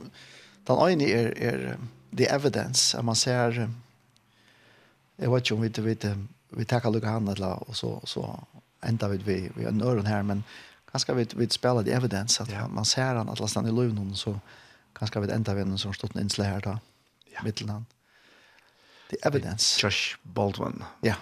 den 0.67 0.77
ene 0.89 1.09
er 1.09 1.33
er 1.37 1.77
the 2.17 2.27
evidence 2.35 2.97
att 2.97 3.05
man 3.05 3.15
ser 3.15 3.69
jeg 5.17 5.31
vet 5.31 5.43
ikke 5.43 5.55
om 5.55 5.61
vi 5.61 5.67
inte 5.67 5.81
vet 5.81 6.05
vi 6.49 6.65
tackar 6.65 6.91
han 6.91 7.27
Handla 7.27 7.53
och 7.53 7.75
så 7.75 8.01
så 8.03 8.39
enda 8.81 9.07
vi 9.07 9.17
vi 9.17 9.51
vi 9.55 9.63
har 9.63 9.71
nörden 9.71 10.05
här 10.05 10.23
men 10.23 10.43
ganska 10.91 11.13
vi 11.13 11.27
vi 11.35 11.49
spelar 11.49 11.83
the 11.83 11.91
evidence 11.91 12.43
att 12.43 12.51
ja. 12.51 12.67
man 12.67 12.85
ser 12.85 13.15
han 13.15 13.29
att 13.29 13.39
lastan 13.39 13.67
i 13.67 13.71
luven 13.71 14.15
så 14.15 14.39
ganska 14.99 15.19
vi 15.19 15.31
enda 15.31 15.53
vi 15.53 15.61
en 15.61 15.77
stått 15.77 16.15
en 16.15 16.21
innsle 16.21 16.43
här 16.43 16.61
då. 16.61 16.79
Ja. 17.33 17.43
Mittelland. 17.43 17.85
The 19.09 19.17
evidence. 19.27 19.87
Josh 19.87 20.17
Baldwin. 20.23 20.83
Ja. 21.01 21.07
Yeah. 21.07 21.17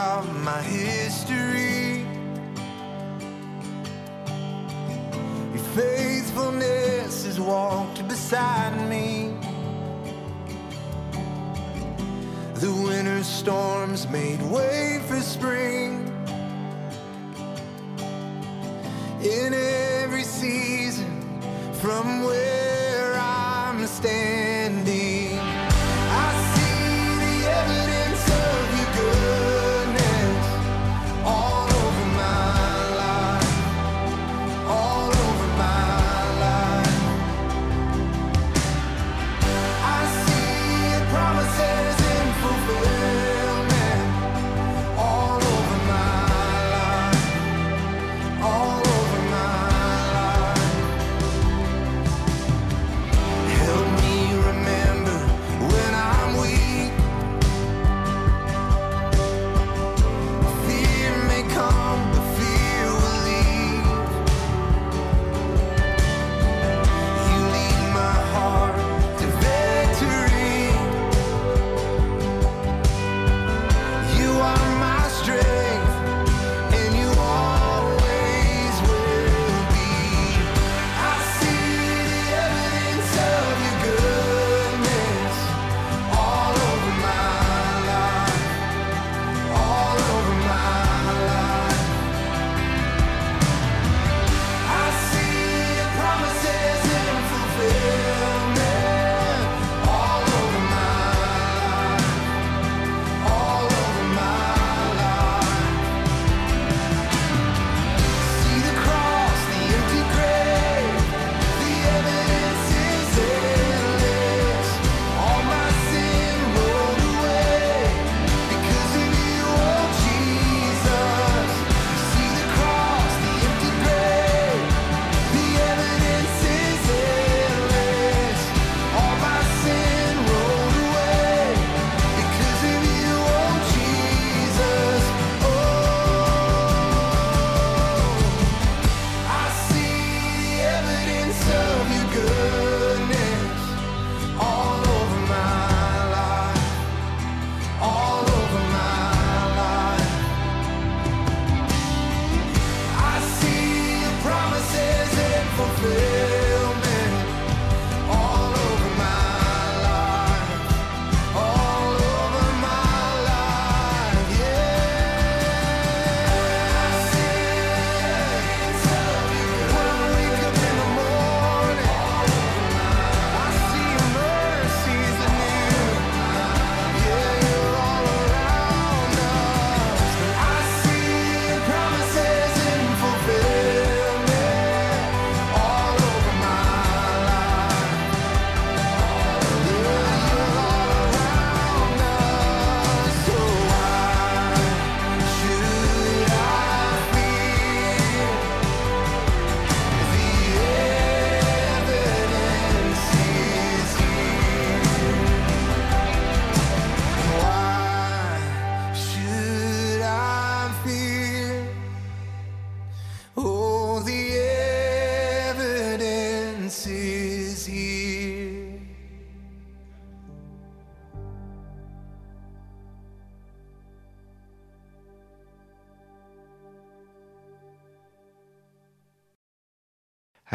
about 0.00 0.26
my 0.50 0.62
history. 0.62 2.06
Your 5.52 5.64
faithfulness 5.74 7.26
has 7.26 7.38
walked 7.38 8.08
beside 8.08 8.74
me. 8.88 9.34
The 12.54 12.72
winter 12.86 13.22
storms 13.22 14.08
made 14.08 14.40
way 14.40 15.02
for 15.06 15.20
spring. 15.20 16.08
In 19.22 19.52
every 19.52 20.24
season 20.24 21.42
from 21.82 22.24
where 22.24 23.16
I'm 23.16 23.86
standing 23.86 24.49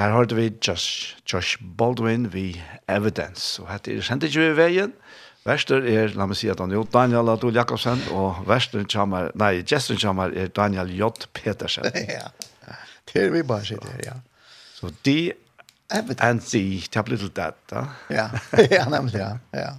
Her 0.06 0.12
har 0.12 0.36
vi 0.36 0.53
Josh, 0.68 1.18
Josh 1.34 1.58
Baldwin 1.78 2.34
vi 2.34 2.62
Evidence. 2.89 3.62
Og 3.62 3.72
hette 3.72 3.89
er 3.95 4.03
sendt 4.06 4.24
ikke 4.24 4.43
vi 4.43 4.49
veien. 4.60 4.91
Verster 5.45 5.82
er, 5.82 6.12
la 6.14 6.28
meg 6.30 6.38
si 6.38 6.49
at 6.49 6.60
han 6.62 6.74
er 6.74 6.84
Daniel 6.93 7.30
Adol 7.34 7.56
Jakobsen, 7.58 8.03
og 8.14 8.43
verster 8.45 8.84
kommer, 8.91 9.32
nei, 9.34 9.64
gesten 9.66 9.97
kommer 10.01 10.30
er 10.30 10.51
Daniel 10.53 10.91
J. 10.93 11.10
Petersen. 11.34 11.88
ja, 12.18 12.28
det 13.10 13.24
er 13.24 13.34
vi 13.34 13.41
bare 13.41 13.66
sitter 13.66 13.95
her, 13.95 14.03
ja. 14.06 14.14
Så 14.76 14.91
de 15.06 15.34
Evidence. 15.93 16.24
And 16.24 16.41
the 16.41 16.82
tap 16.91 17.10
little 17.10 17.30
that, 17.30 17.56
da. 17.70 17.86
Ja, 18.10 18.30
ja, 18.78 18.86
nemlig, 18.89 19.20
ja. 19.20 19.38
ja. 19.53 19.72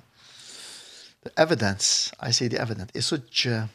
The 1.23 1.31
evidence, 1.37 2.13
I 2.23 2.33
see 2.33 2.49
the 2.49 2.63
evidence, 2.63 2.91
er 2.95 3.01
så 3.01 3.15
ikke, 3.15 3.69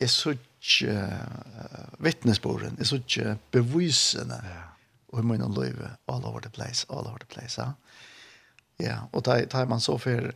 er 0.00 0.06
så 0.06 0.30
ikke 0.34 0.90
uh, 0.90 2.04
vittnesbordet, 2.04 2.72
er 2.78 2.84
så 2.84 2.98
ikke 3.02 3.36
bevisene. 3.52 4.42
Ja 4.44 4.69
og 5.10 5.22
i 5.22 5.26
min 5.26 5.44
løyve, 5.54 5.94
all 6.08 6.24
over 6.24 6.40
the 6.40 6.50
place, 6.50 6.86
all 6.90 7.06
over 7.06 7.18
the 7.18 7.28
place. 7.28 7.58
Ja, 7.60 7.72
ja 8.78 8.96
og 9.12 9.24
da 9.26 9.40
tar 9.50 9.68
man 9.70 9.82
så 9.82 9.98
for, 9.98 10.32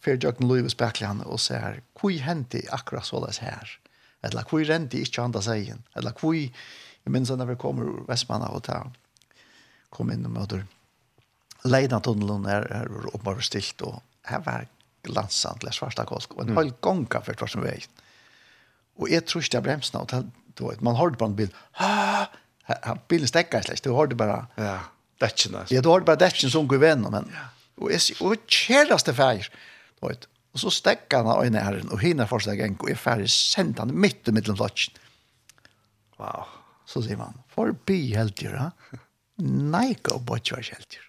for 0.00 0.18
jøkken 0.18 0.48
løyve 0.50 0.70
spekler 0.72 1.22
og 1.24 1.40
ser, 1.40 1.80
hvor 2.00 2.14
hendte 2.26 2.64
akkurat 2.74 3.06
så 3.06 3.22
det 3.26 3.38
her? 3.38 3.78
Eller 4.24 4.46
hvor 4.48 4.64
rente 4.66 4.98
ikke 4.98 5.22
andre 5.22 5.42
seien? 5.42 5.82
Eller 5.96 6.14
hvor, 6.18 6.34
jeg 6.34 7.12
minns 7.12 7.30
når 7.30 7.52
vi 7.52 7.60
kommer 7.60 7.86
ur 7.86 8.06
Vestmanna 8.08 8.48
og 8.50 8.64
tar, 8.66 8.90
kom 9.94 10.10
inn 10.10 10.26
og 10.26 10.34
møter, 10.34 10.64
leina 11.66 12.00
tunnelen 12.02 12.46
er, 12.50 12.66
er 12.82 12.90
åpenbart 13.12 13.44
stilt, 13.46 13.82
og 13.86 14.00
her 14.26 14.42
var 14.46 14.66
glansant, 15.06 15.62
eller 15.62 15.74
svarta 15.74 16.04
kolsk, 16.08 16.34
og 16.34 16.44
en 16.44 16.54
mm. 16.54 16.58
halv 16.58 16.74
gonga 16.82 17.22
for 17.22 17.38
tvers 17.38 17.54
som 17.54 17.62
vei. 17.62 17.78
Og 18.98 19.10
jeg 19.12 19.26
tror 19.28 19.44
ikke 19.44 19.54
det 19.54 19.60
er 19.60 19.66
bremsene, 19.68 20.02
og 20.02 20.10
det, 20.10 20.82
man 20.82 20.98
har 20.98 21.12
det 21.12 21.20
på 21.20 21.28
en 21.30 21.38
bil, 21.38 21.52
ha, 21.80 22.26
bilen 23.10 23.30
stekker 23.30 23.64
slett, 23.66 23.84
du 23.84 23.94
hørte 23.94 24.18
bare... 24.18 24.44
Ja, 24.58 24.78
dætjen. 25.22 25.58
Ja, 25.70 25.82
du 25.84 25.90
hørte 25.92 26.08
bare 26.08 26.20
dætjen 26.24 26.52
som 26.52 26.68
går 26.70 26.82
venn, 26.82 27.06
men... 27.12 27.30
Og 27.76 27.92
jeg 27.92 28.02
sier, 28.02 28.20
og 28.24 28.46
kjæreste 28.48 29.12
feir, 29.16 29.48
du 30.00 30.08
vet. 30.08 30.26
Og 30.56 30.62
så 30.62 30.70
stekker 30.72 31.20
han 31.20 31.42
øynene 31.44 31.64
her, 31.64 31.82
og 31.92 32.00
hinne 32.00 32.24
fortsatt 32.28 32.62
en, 32.64 32.78
og 32.80 32.88
jeg 32.88 32.96
færre 32.96 33.26
sendt 33.28 33.82
han 33.82 33.92
midt 33.92 34.30
i 34.30 34.32
middelen 34.32 34.56
flotjen. 34.56 34.96
Wow. 36.16 36.46
Så 36.88 37.02
sier 37.04 37.18
man, 37.20 37.36
forbi 37.52 38.14
heldyr, 38.16 38.54
ha? 38.56 38.70
Nei, 39.74 39.90
gå 40.00 40.16
bort 40.24 40.48
hver 40.48 40.64
heldyr. 40.64 41.04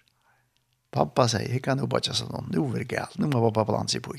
Pappa 0.92 1.24
sier, 1.32 1.48
jeg 1.48 1.62
kan 1.64 1.80
jo 1.80 1.88
bort 1.88 2.10
sånn, 2.12 2.52
nå 2.52 2.66
er 2.74 2.84
det 2.84 2.90
galt, 2.92 3.16
nå 3.20 3.30
må 3.32 3.40
pappa 3.48 3.64
balanse 3.70 4.00
i 4.00 4.04
på. 4.04 4.18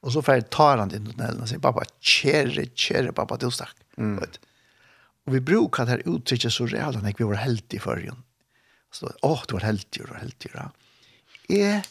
Og 0.00 0.12
så 0.12 0.22
færre 0.24 0.44
tar 0.52 0.80
han 0.80 0.92
til 0.92 1.04
tunnelen 1.08 1.40
og 1.44 1.48
sier, 1.48 1.62
pappa, 1.64 1.86
kjære, 2.04 2.68
kjære 2.76 3.16
pappa, 3.16 3.40
du 3.40 3.48
stakk. 3.52 3.76
Mm. 3.96 4.20
Og 5.30 5.34
vi 5.34 5.40
brukar 5.40 5.84
det 5.84 5.90
här 5.90 6.02
uttrykket 6.16 6.52
så 6.52 6.66
redan 6.66 7.02
när 7.02 7.14
vi 7.18 7.24
var 7.24 7.34
helt 7.34 7.74
i 7.74 7.78
förrjun. 7.78 8.22
Så, 8.92 9.12
åh, 9.22 9.42
du 9.48 9.52
var 9.54 9.60
heldig, 9.60 9.86
du 9.90 10.04
var 10.04 10.16
heldig. 10.16 10.50
Ja. 10.54 10.70
Jeg, 11.48 11.84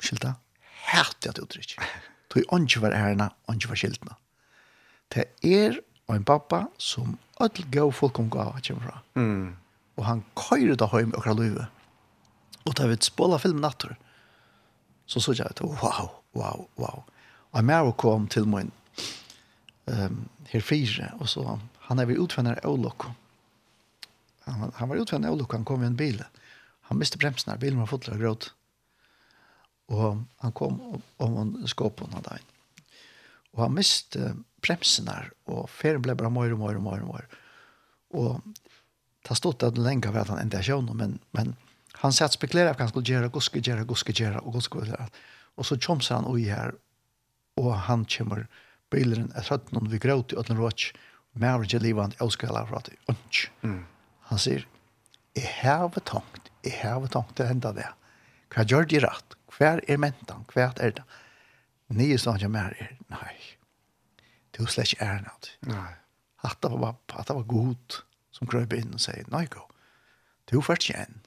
skilta, 0.00 0.34
hette 0.62 1.30
att 1.30 1.38
uttrycket. 1.38 1.84
Du 2.34 2.40
är 2.40 2.58
inte 2.58 2.80
var 2.80 2.92
ærena, 2.92 3.30
ikke 3.48 3.68
var 3.68 3.76
skiltene. 3.76 4.14
Det 5.08 5.24
är 5.40 5.80
en 6.08 6.24
pappa 6.24 6.68
som 6.76 7.18
alle 7.40 7.64
gav 7.70 7.92
folk 7.92 8.18
om 8.18 8.30
gav 8.30 8.60
kommer 8.60 8.82
fra. 8.82 9.00
Mm. 9.14 9.56
Och 9.94 10.04
han 10.04 10.24
kajde 10.36 10.76
det 10.76 10.86
hem 10.86 11.10
och 11.10 11.36
løyve. 11.36 11.66
Och 12.64 12.74
da 12.74 12.86
vi 12.86 12.92
ett 12.92 13.02
spola 13.02 13.38
film 13.38 13.60
nattor. 13.60 13.96
Så 15.06 15.20
såg 15.20 15.36
jag 15.36 15.46
att 15.46 15.60
wow, 15.60 16.10
wow, 16.32 16.68
wow. 16.74 17.04
Och 17.50 17.64
jag 17.64 17.96
kom 17.96 18.28
till 18.28 18.44
min 18.44 18.70
um, 19.84 20.28
herfire 20.48 21.12
och 21.18 21.28
så 21.28 21.60
Han 21.88 21.98
är 21.98 22.06
vid 22.06 22.18
utvändare 22.18 22.60
Olok. 22.68 23.02
Han, 24.44 24.72
han 24.74 24.88
var 24.88 24.96
utvändare 24.96 25.32
Olok, 25.32 25.52
han 25.52 25.64
kom 25.64 25.82
i 25.82 25.86
en 25.86 25.96
bil. 25.96 26.24
Han 26.80 26.98
miste 26.98 27.18
bremsen 27.18 27.52
her, 27.52 27.58
bilen 27.58 27.78
var 27.78 27.86
fotler 27.86 28.14
och 28.14 28.20
gråt. 28.20 28.52
Og 29.88 30.22
han 30.36 30.52
kom 30.52 31.02
om 31.16 31.36
en 31.36 31.68
skåpon 31.68 32.12
hade 32.12 32.30
han. 32.30 32.44
Og 33.54 33.62
han 33.62 33.74
miste 33.74 34.34
bremsen 34.60 35.08
her, 35.08 35.30
og 35.48 35.70
ferien 35.72 36.04
ble 36.04 36.12
bare 36.12 36.30
mer 36.30 36.52
og 36.52 36.60
mer 36.60 36.76
og 36.76 36.84
mer 36.84 37.06
og 37.06 37.14
mer. 37.14 37.26
Og 38.10 38.42
det 39.22 39.32
har 39.32 39.40
stått 39.40 39.62
att 39.62 39.78
lenge 39.78 40.12
var 40.12 40.20
at 40.20 40.28
han 40.28 40.42
inte 40.42 40.62
kjønner, 40.62 40.92
men, 40.92 41.18
men 41.30 41.56
han 41.92 42.12
satt 42.12 42.32
spekulerar 42.32 42.70
att 42.70 42.78
han 42.78 42.88
skulle 42.88 43.06
gjøre, 43.06 43.28
guska, 43.28 43.58
göra, 43.58 43.84
guska, 43.84 44.12
göra 44.12 44.40
och 44.40 44.52
guska, 44.52 44.78
gjøre. 44.84 45.08
Og 45.56 45.66
så 45.66 45.76
tjomsar 45.76 46.20
han 46.20 46.28
ui 46.34 46.44
her, 46.44 46.74
og 47.56 47.74
han 47.74 48.04
kommer 48.04 48.46
bilen 48.90 49.32
är 49.34 49.42
trött 49.42 49.72
noen 49.72 49.88
vi 49.88 49.98
gråter 49.98 50.38
åt 50.38 50.50
en 50.50 50.60
rått 50.60 50.92
med 51.40 51.54
av 51.54 51.64
ikke 51.66 51.80
livet 51.82 52.16
jeg 52.18 52.34
skal 52.34 52.54
lære 52.56 52.70
fra 52.70 52.82
det. 52.86 52.96
Mm. 53.62 53.84
Han 54.30 54.42
sier, 54.42 54.66
jeg 55.38 55.54
har 55.62 56.02
tankt, 56.08 56.50
jeg 56.66 56.76
har 56.82 57.06
tankt 57.12 57.36
til 57.36 57.46
å 57.46 57.52
hende 57.52 57.72
det. 57.76 57.88
Hva 58.54 58.64
gjør 58.66 58.88
de 58.90 59.02
rett? 59.04 59.38
Hva 59.54 59.76
er 59.78 60.00
mentan? 60.00 60.44
Hva 60.52 60.70
er 60.82 60.98
det? 60.98 61.06
Nye 61.88 62.18
sånn 62.18 62.36
snart 62.36 62.44
jeg 62.44 62.52
mer 62.52 62.74
er, 62.82 62.92
nei, 63.08 63.36
du 64.52 64.66
slett 64.68 64.92
ikke 64.92 65.06
er 65.06 65.22
noe. 65.24 65.54
Nei. 65.70 65.94
At 66.44 66.60
det 66.62 66.70
var, 66.74 66.98
at 67.14 67.30
det 67.30 67.36
var 67.38 67.46
god 67.48 67.98
som 68.34 68.50
krøp 68.50 68.74
inn 68.76 68.92
og 68.94 69.02
sier, 69.02 69.24
nei, 69.32 69.46
gå, 69.50 69.62
du 70.50 70.60
først 70.62 70.90
igjen. 70.90 71.16
en. 71.16 71.24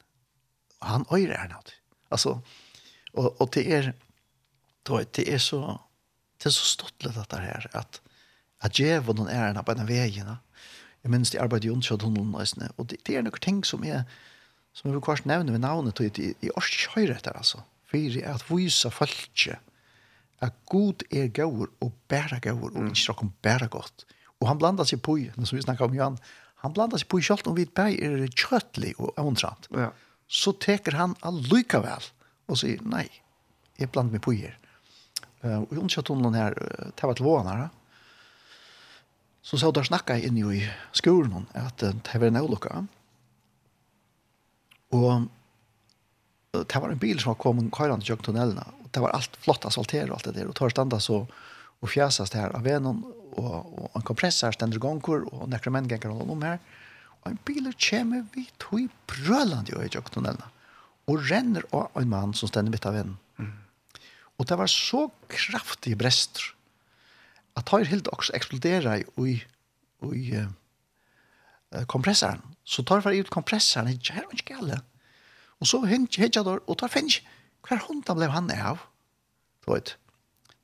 Han 0.85 1.05
øyre 1.13 1.37
er 1.37 1.49
noe. 1.51 1.75
Altså, 2.11 2.37
og, 3.13 3.27
og 3.41 3.51
det 3.55 3.65
er, 3.73 3.91
det 4.87 5.25
er 5.27 5.41
så, 5.41 5.61
det 6.41 6.49
er 6.49 6.55
så 6.55 6.69
stått 6.69 7.05
litt 7.05 7.17
dette 7.17 7.41
her, 7.41 7.67
at, 7.77 8.01
at 8.61 8.77
djevon 8.77 9.17
noen 9.21 9.31
ærene 9.33 9.63
på 9.65 9.75
den 9.77 9.89
veien. 9.89 10.35
Jeg 11.01 11.11
minns 11.13 11.33
det 11.33 11.41
arbeidet 11.41 11.69
i 11.69 11.73
ondskjød 11.73 12.05
hun 12.05 12.35
og 12.35 12.85
det, 12.89 13.01
det 13.07 13.17
er 13.17 13.25
noen 13.25 13.41
ting 13.41 13.63
som 13.65 13.83
er 13.83 14.05
som 14.73 14.91
vi 14.91 15.01
kvart 15.03 15.25
nevne 15.27 15.51
ved 15.51 15.63
navnet 15.63 15.97
til 15.99 16.11
i, 16.23 16.31
i 16.47 16.51
årskjøyre 16.55 17.17
etter, 17.17 17.35
altså. 17.35 17.59
Fyre 17.91 18.21
er 18.23 18.37
at 18.37 18.45
vise 18.47 18.91
folket 18.93 19.59
at 20.41 20.55
god 20.71 21.03
er 21.11 21.27
gaur 21.27 21.67
og 21.83 21.91
bæra 22.09 22.39
gaur, 22.41 22.71
og 22.71 22.87
ikke 22.87 23.13
noen 23.17 23.33
bæra 23.43 23.67
godt. 23.69 24.05
Og 24.39 24.47
han 24.49 24.61
blandar 24.61 24.87
seg 24.89 25.01
på, 25.05 25.17
som 25.35 25.57
vi 25.57 25.65
snakket 25.65 25.89
om 25.89 25.97
Johan, 25.97 26.15
han 26.63 26.73
blandar 26.73 27.01
seg 27.01 27.09
på 27.11 27.19
i 27.19 27.27
om 27.45 27.57
vi 27.57 27.65
bæg 27.65 27.99
er 27.99 28.23
kjøtlig 28.31 28.95
og 28.97 29.11
avundrant. 29.19 29.67
Ja. 29.75 29.91
Så 30.31 30.53
teker 30.53 30.95
han 30.97 31.17
allikevel 31.21 32.07
og 32.47 32.57
sier, 32.57 32.81
nei, 32.87 33.09
jeg 33.77 33.91
blander 33.91 34.15
meg 34.15 34.23
på 34.23 34.33
her. 34.37 34.55
Uh, 35.43 35.61
og 35.65 35.75
hun 35.75 35.91
kjøtt 35.91 36.13
om 36.13 36.21
noen 36.21 36.37
her, 36.37 36.55
det 36.55 37.03
var 37.03 37.17
til 37.17 37.27
våren 37.27 37.49
her, 37.49 37.65
da 37.65 37.80
så 39.41 39.57
sa 39.57 39.71
der 39.73 39.87
snakka 39.87 40.17
inn 40.21 40.37
i 40.37 40.61
skolen 40.93 41.47
at 41.57 41.81
det 41.81 42.13
var 42.13 42.27
en 42.29 42.41
avlukka. 42.41 42.83
Og 44.93 45.29
det 46.51 46.81
var 46.83 46.91
en 46.91 47.01
bil 47.01 47.19
som 47.19 47.35
kom 47.35 47.57
kommet 47.57 47.73
køyrande 47.73 48.05
kjøk 48.05 48.25
tunnelene, 48.27 48.65
og 48.83 48.91
det 48.91 49.01
var 49.01 49.15
alt 49.15 49.37
flott 49.41 49.65
asfaltert 49.65 50.11
og 50.11 50.19
alt 50.19 50.29
det 50.29 50.35
der, 50.37 50.51
og 50.51 50.57
tar 50.59 50.73
standa 50.73 50.99
så 50.99 51.23
og 51.81 51.89
fjæsast 51.89 52.35
her 52.37 52.53
av 52.53 52.61
venen, 52.67 53.01
og, 53.39 53.53
og 53.73 53.95
en 53.97 54.05
kompressor 54.05 54.53
stender 54.53 54.81
gongkur 54.81 55.23
og 55.31 55.47
nekker 55.49 55.73
menn 55.73 55.87
ganger 55.89 56.13
rundt 56.13 56.29
om 56.35 56.43
her, 56.45 56.59
og 57.21 57.31
en 57.31 57.39
bil 57.47 57.69
kommer 57.73 58.27
vi 58.35 58.45
tog 58.61 58.91
brølande 59.09 59.73
i 59.81 59.89
kjøk 59.89 60.11
tunnelene, 60.13 60.49
og 61.09 61.25
renner 61.31 61.65
av 61.73 61.97
en 61.97 62.11
mann 62.11 62.35
som 62.37 62.51
stender 62.51 62.73
mitt 62.73 62.85
av 62.85 62.93
venen. 62.99 63.17
Mm. 63.41 63.55
Og 64.37 64.49
det 64.49 64.57
var 64.59 64.69
så 64.69 65.07
kraftig 65.31 65.95
brester, 65.97 66.51
at 67.57 67.67
tar 67.67 67.87
helt 67.89 68.07
også 68.07 68.33
eksplodera 68.37 68.97
i 68.99 69.05
i, 69.27 69.35
i 70.13 70.37
uh, 70.37 71.83
kompressoren. 71.87 72.41
Så 72.63 72.83
tar 72.83 73.03
jeg 73.09 73.25
ut 73.25 73.33
kompressoren 73.33 73.89
i 73.91 73.99
her 74.09 74.25
og 74.25 74.45
gale. 74.45 74.81
Og 75.59 75.67
så 75.67 75.81
hent 75.85 76.17
jeg 76.17 76.33
der 76.33 76.59
og 76.67 76.77
tar 76.77 76.87
finch. 76.87 77.21
Hver 77.67 77.83
hund 77.87 78.03
da 78.07 78.13
blev 78.13 78.33
han 78.33 78.49
av. 78.51 78.87
Du 79.65 79.73
vet. 79.73 79.97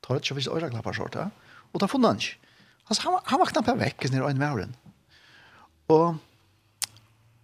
Tar 0.02 0.18
ikke 0.18 0.34
hvis 0.34 0.48
øyre 0.48 0.70
klapper 0.70 0.92
sort, 0.92 1.14
ja. 1.14 1.28
Og 1.72 1.80
tar 1.80 1.90
funnet 1.90 2.08
han 2.08 2.16
ikke. 2.22 2.36
Altså, 2.88 3.02
han, 3.04 3.20
han 3.26 3.40
var 3.40 3.52
knapt 3.52 3.78
vekk 3.78 4.10
nere 4.10 4.30
øynene 4.30 4.40
med 4.40 4.52
åren. 4.52 4.76
Og, 5.88 6.18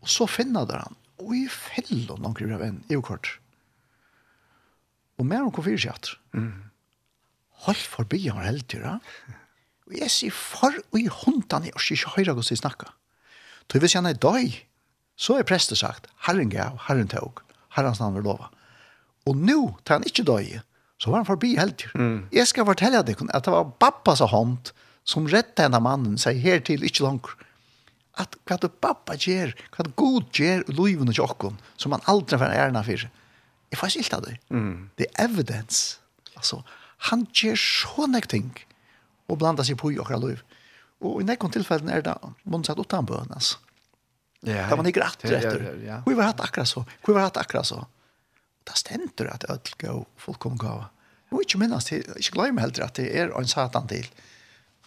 og 0.01 0.09
så 0.09 0.27
finner 0.27 0.67
der 0.69 0.85
han. 0.87 0.97
Og 1.23 1.35
i 1.37 1.47
fellet 1.49 2.19
noen 2.19 2.35
kriver 2.37 2.57
av 2.57 2.65
en 2.67 2.81
EU-kort. 2.91 3.37
Og 5.21 5.29
mer 5.29 5.45
om 5.45 5.53
konfirskjatter. 5.55 6.17
Mm. 6.35 6.65
Hold 7.65 7.81
forbi 7.81 8.27
han 8.27 8.41
var 8.41 8.51
heldur, 8.51 9.01
Og 9.87 9.97
jeg 9.99 10.11
sier 10.11 10.33
for 10.33 10.73
og 10.73 10.99
i 10.99 11.07
hundan, 11.07 11.65
jeg 11.65 11.75
orker 11.77 11.97
ikke 11.97 12.15
høyre 12.17 12.35
hos 12.35 12.51
jeg 12.51 12.59
snakka. 12.59 12.91
Så 13.71 13.79
hvis 13.81 13.95
han 13.95 14.07
er 14.07 14.17
døy, 14.17 14.53
så 15.17 15.39
er 15.39 15.47
prestet 15.49 15.79
sagt, 15.79 16.09
herren 16.27 16.51
gav, 16.51 16.79
herren 16.89 17.09
tog, 17.09 17.41
herrens 17.77 18.01
navn 18.01 18.17
vil 18.17 18.27
lova. 18.27 18.51
Og 19.27 19.37
nu, 19.37 19.77
tar 19.85 20.01
han 20.01 20.09
ikke 20.09 20.25
døy, 20.25 20.61
så 21.01 21.11
var 21.11 21.23
han 21.23 21.29
forbi 21.29 21.55
heldur. 21.57 21.93
Mm. 21.95 22.29
Jeg 22.33 22.49
skal 22.49 22.67
fortelle 22.69 23.03
deg 23.07 23.21
at 23.29 23.45
det 23.47 23.55
var 23.55 23.73
pappas 23.81 24.21
hånd 24.21 24.73
som 25.05 25.29
rette 25.29 25.65
henne 25.65 25.81
mannen 25.85 26.17
seg 26.21 26.41
her 26.41 26.63
til 26.65 26.85
ikke 26.85 27.05
langt. 27.05 27.29
At 28.21 28.37
hva 28.47 28.57
du 28.63 28.69
pappa 28.71 29.17
gjør, 29.19 29.53
hva 29.75 29.85
du 29.85 29.91
god 29.99 30.31
gjør 30.33 30.63
i 30.71 30.77
livet 30.79 31.11
og 31.11 31.19
jokken, 31.19 31.59
som 31.77 31.93
han 31.97 32.05
aldri 32.11 32.39
får 32.39 32.55
ærna 32.55 32.85
for. 32.87 33.07
Jeg 33.73 33.81
får 33.81 33.97
ikke 34.01 34.19
av 34.21 34.27
det. 34.29 34.37
Mm. 34.55 34.75
Det 35.01 35.09
er 35.11 35.27
evidens. 35.27 35.81
Altså, 36.39 36.61
han 37.11 37.27
gjør 37.35 37.59
så 37.61 38.07
nek 38.11 38.29
ting 38.31 38.51
og 39.29 39.39
blanda 39.41 39.65
seg 39.67 39.79
på 39.81 39.93
i 39.93 39.99
okra 40.01 40.19
liv. 40.21 40.41
Og 41.05 41.21
i 41.21 41.27
nekken 41.27 41.53
tilfellen 41.53 41.91
er 41.93 42.05
det 42.05 42.15
månsatt 42.49 42.81
utan 42.81 43.07
bøn, 43.09 43.33
altså. 43.35 43.61
Ja, 44.45 44.67
da 44.69 44.77
man 44.77 44.89
ikke 44.89 45.01
rett 45.01 45.25
etter. 45.25 45.63
Ja. 45.85 46.03
Hvor 46.05 46.17
var 46.19 46.29
hatt 46.33 46.43
akkurat 46.45 46.69
så? 46.69 46.83
Hvor 47.05 47.17
var 47.17 47.31
hatt 47.31 47.41
akkurat 47.41 47.69
så? 47.69 47.81
Da 48.69 48.77
stender 48.77 49.31
at 49.33 49.47
ødel 49.49 49.79
gå 49.81 49.95
fullkommen 50.21 50.61
gava. 50.61 50.91
Og 51.33 51.43
ikke 51.43 51.59
minnes, 51.61 51.89
ikke 51.93 52.37
glemme 52.37 52.63
heller 52.63 52.87
at 52.87 52.99
det 53.01 53.09
er 53.17 53.33
en 53.33 53.49
satan 53.49 53.89
til. 53.91 54.07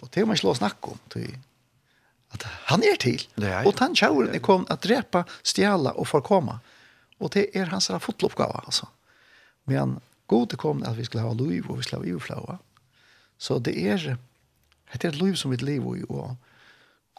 Og 0.01 0.11
det 0.13 0.23
må 0.23 0.31
man 0.31 0.39
slå 0.39 0.53
snakke 0.57 0.93
om. 0.93 0.99
Til, 1.13 1.33
at 2.35 2.45
han 2.69 2.85
er 2.85 2.99
til. 3.01 3.25
Ja, 3.41 3.47
ja. 3.47 3.63
Og 3.65 3.73
den 3.79 3.97
kjauren 3.97 4.33
er 4.35 4.43
kommet 4.45 4.71
at 4.73 4.85
drepa, 4.85 5.25
stjæla 5.41 5.95
og 5.97 6.07
forkomme. 6.09 6.59
Og 7.17 7.33
det 7.33 7.47
er 7.57 7.73
hans 7.73 7.89
fotloppgave, 8.03 8.61
altså. 8.65 8.89
Men 9.65 9.97
God 10.27 10.49
det 10.51 10.59
kom 10.59 10.83
at 10.83 10.97
vi 10.97 11.05
skulle 11.07 11.23
ha 11.23 11.33
liv, 11.33 11.69
og 11.69 11.79
vi 11.79 11.85
skulle 11.87 12.03
ha 12.03 12.11
ivflaua. 12.11 12.57
Så 13.37 13.59
det 13.63 13.75
er, 13.79 14.17
det 14.93 15.03
er 15.03 15.13
et 15.13 15.21
liv 15.21 15.35
som 15.35 15.51
vi 15.51 15.59
lever 15.61 16.01
i, 16.01 16.03
og 16.09 16.35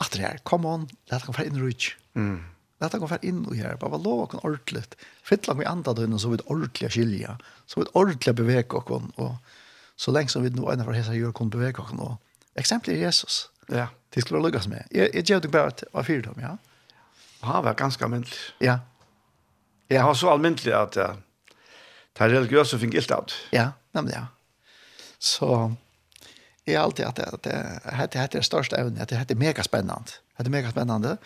at 0.00 0.12
det 0.12 0.22
her, 0.22 0.38
come 0.44 0.68
on, 0.68 0.88
let 1.10 1.24
han 1.26 1.34
få 1.34 1.46
inn 1.46 1.58
i 1.58 1.62
rutsk. 1.62 1.96
Mm. 2.14 2.40
Let 2.78 2.94
han 2.94 3.02
være 3.02 3.26
inn 3.26 3.42
i 3.50 3.58
her, 3.58 3.78
bare 3.78 3.96
var 3.96 4.02
lov 4.04 4.20
og 4.26 4.34
ordentlig. 4.44 4.84
Fytla 5.26 5.56
vi 5.58 5.66
andre 5.66 5.94
døgn, 5.98 6.18
så 6.18 6.30
vi 6.30 6.38
ordentlig 6.46 6.90
skilja, 6.94 7.34
så 7.66 7.80
vi 7.80 7.88
ordentlig 7.94 8.34
bevege 8.38 8.78
oss, 8.78 9.08
og 9.16 9.36
så 9.98 10.14
lenge 10.14 10.30
som 10.30 10.44
vi 10.44 10.52
nå 10.54 10.68
ennå 10.70 10.86
for 10.86 10.94
hese 10.94 11.16
gjør, 11.16 11.34
kunne 11.34 11.50
bevege 11.50 11.82
oss. 11.82 11.94
Og 11.98 12.60
eksempel 12.60 12.94
er 12.94 13.08
Jesus. 13.08 13.48
Ja. 13.68 13.88
Det 14.14 14.22
skulle 14.22 14.40
være 14.40 14.68
med. 14.70 14.86
Jeg, 14.94 15.10
jeg 15.14 15.24
gjør 15.24 15.40
det 15.44 15.50
bare 15.50 15.72
av 15.92 16.04
dem, 16.06 16.38
ja. 16.40 16.54
Han 17.42 17.64
var 17.64 17.74
ganske 17.74 18.04
almindelig. 18.04 18.38
Ja. 18.60 18.78
Jeg 19.90 20.02
har 20.02 20.14
så 20.14 20.30
almindelig 20.30 20.72
at 20.74 20.96
jeg, 20.96 21.18
Det 22.18 22.32
religiøse 22.32 22.78
fikk 22.78 22.96
ilt 22.98 23.12
av. 23.14 23.34
Ja, 23.54 23.70
nemlig 23.94 24.16
ja. 24.16 24.24
Så 25.18 25.48
jeg 26.66 26.74
er 26.74 26.82
alltid 26.82 27.06
at 27.06 27.16
det, 27.16 27.28
det, 27.46 28.08
det 28.12 28.20
er 28.20 28.32
det 28.32 28.44
største 28.46 28.78
evnet, 28.78 29.12
at 29.12 29.28
det 29.28 29.36
er 29.36 29.40
megaspennende. 29.40 30.18
Det 30.38 30.46
er 30.46 30.54
megaspennende. 30.54 31.16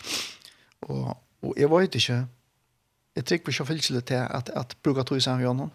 Og, 0.87 1.15
og 1.41 1.55
jeg 1.57 1.69
vet 1.71 1.97
ikke, 1.99 2.19
jeg 3.15 3.25
trykker 3.25 3.53
ikke 3.53 3.65
fylselig 3.65 4.05
til 4.09 4.21
at, 4.23 4.49
at 4.55 4.77
bruker 4.83 5.03
tog 5.03 5.17
i 5.17 5.25
sammen 5.25 5.41
med 5.41 5.47
honom. 5.47 5.71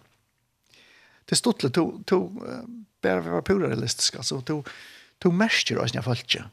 Det 1.28 1.38
stod 1.38 1.58
til 1.60 1.72
to, 1.72 1.84
to 2.06 2.20
bare 3.02 3.24
vi 3.24 3.30
var 3.30 3.44
pura 3.46 3.68
realistisk, 3.68 4.14
altså 4.14 4.40
to, 4.40 4.62
to 5.20 5.30
mersker 5.30 5.78
oss 5.78 5.92
når 5.92 6.00
jeg 6.00 6.08
følte 6.08 6.46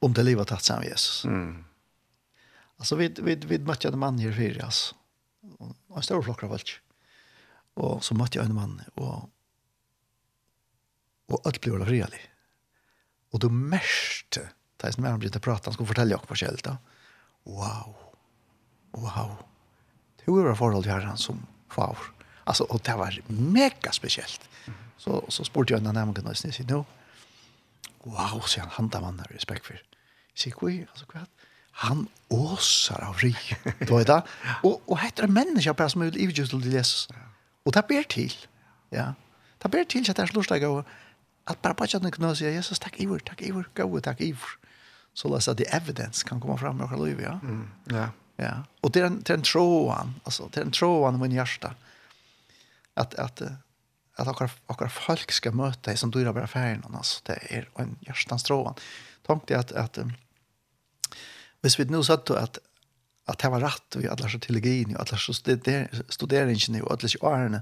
om 0.00 0.14
det 0.16 0.24
livet 0.24 0.48
tatt 0.48 0.64
sammen 0.64 0.84
med 0.84 0.94
Jesus. 0.94 1.24
Mm. 1.24 1.64
Alltså 2.80 2.96
vi 2.96 3.08
vi 3.08 3.34
vi 3.34 3.58
mötte 3.58 3.88
en 3.88 3.98
man 3.98 4.18
här 4.18 4.32
för 4.32 4.64
oss 4.66 4.94
en 5.42 6.02
stor 6.04 6.22
flokker 6.22 6.48
av 6.48 6.56
alt. 6.58 6.72
Og 7.80 8.00
så 8.04 8.16
møtte 8.18 8.38
jeg 8.38 8.50
en 8.50 8.56
mann, 8.56 8.78
og, 9.00 9.28
og 11.30 11.48
alt 11.48 11.60
ble 11.62 11.78
veldig 11.78 12.20
Och 13.30 13.34
Og 13.34 13.40
du 13.40 13.48
mørste, 13.48 14.50
da 14.76 14.88
jeg 14.88 14.98
med 14.98 15.20
begynte 15.20 15.38
å 15.38 15.42
prate, 15.42 15.66
han 15.66 15.72
skulle 15.72 15.88
fortelle 15.88 16.14
också 16.14 16.26
på 16.26 16.34
da. 16.62 16.78
Wow, 17.44 17.94
wow. 18.92 19.36
Det 20.16 20.26
var 20.26 20.54
forhold 20.54 20.84
til 20.84 20.92
herren 20.92 21.16
som 21.16 21.46
favor. 21.68 22.12
Alltså, 22.44 22.64
og 22.64 22.82
det 22.82 22.96
var 22.98 23.20
mega 23.28 23.92
spesielt. 23.92 24.40
Så, 24.96 25.24
så 25.28 25.44
spurte 25.44 25.72
jeg 25.72 25.80
en 25.80 25.86
av 25.86 25.94
nærmere 25.94 26.22
nøysen, 26.22 26.50
jeg 26.50 26.54
sier, 26.54 26.66
no, 26.74 26.84
wow, 28.04 28.40
sier 28.44 28.66
han, 28.66 28.72
han 28.74 28.88
da 28.88 29.00
mann 29.00 29.20
har 29.22 29.30
respekt 29.32 29.64
for. 29.64 29.78
Jeg 30.34 30.42
sier, 30.42 30.56
hva, 30.58 30.72
altså, 30.92 31.06
hva, 31.08 31.24
han 31.80 32.08
åsar 32.28 33.04
av 33.04 33.18
ri. 33.18 33.36
Då 33.88 33.98
är 33.98 34.04
det. 34.04 34.22
Och 34.62 34.82
och 34.86 34.98
heter 34.98 35.22
det 35.22 35.32
människa 35.32 35.74
bara 35.74 35.88
som 35.88 36.00
vill 36.00 36.16
i 36.16 36.24
just 36.24 36.50
till 36.50 36.72
Jesus. 36.72 37.08
Och 37.62 37.72
det 37.72 37.88
ber 37.88 38.02
till. 38.02 38.34
Ja. 38.90 39.14
Det 39.58 39.68
ber 39.68 39.84
till 39.84 40.10
att 40.10 40.16
det 40.16 40.22
är 40.22 40.34
lustigt 40.34 40.64
att 40.64 40.86
att 41.44 41.62
bara 41.62 41.74
på 41.74 41.86
chatten 41.86 42.10
kunna 42.10 42.34
säga 42.34 42.50
Jesus 42.50 42.78
tack 42.78 43.00
Ivor, 43.00 43.18
tack 43.18 43.42
Ivor, 43.42 43.68
gå 43.74 44.00
tack 44.00 44.20
Ivor. 44.20 44.50
Så 45.14 45.28
låt 45.28 45.48
att 45.48 45.56
det 45.56 45.74
evidence 45.74 46.28
kan 46.28 46.40
komma 46.40 46.56
fram 46.58 46.80
och 46.80 46.98
lov 46.98 47.20
ja. 47.20 47.40
Mm. 47.42 47.70
Ja. 47.84 48.08
Ja. 48.36 48.64
Och 48.80 48.90
det 48.90 49.00
är 49.00 49.04
en 49.04 49.22
det 49.22 49.32
är 49.32 49.36
en 49.36 49.42
troan, 49.42 50.14
alltså 50.24 50.48
det 50.52 50.60
är 50.60 50.64
en 50.64 50.72
troan 50.72 51.14
i 51.14 51.18
min 51.18 51.32
hjärta. 51.32 51.74
Att 52.94 53.14
att 53.14 53.42
att 54.16 54.28
akkurat 54.28 54.56
akkurat 54.66 54.92
folk 54.92 55.32
ska 55.32 55.50
möta 55.50 55.90
dig 55.90 55.96
som 55.96 56.10
du 56.10 56.28
är 56.28 56.32
bara 56.32 56.46
färgen 56.46 56.84
alltså 56.94 57.20
det 57.26 57.38
är 57.56 57.68
en 57.74 57.96
hjärtans 58.00 58.42
troan. 58.42 58.74
Tänkte 59.26 59.52
jag 59.52 59.60
att 59.60 59.72
att 59.72 59.98
hvis 61.60 61.78
vi 61.78 61.84
nu 61.84 62.02
satt 62.04 62.30
at 62.30 62.58
at 63.30 63.38
det 63.38 63.50
var 63.50 63.60
rätt 63.60 63.96
och 63.96 64.04
alla 64.04 64.28
så 64.28 64.38
teologin 64.38 64.96
och 64.96 65.00
alla 65.00 65.18
så 65.18 65.32
studeringen 66.08 66.82
och 66.82 66.90
alla 66.90 67.08
så 67.08 67.18
åren 67.20 67.60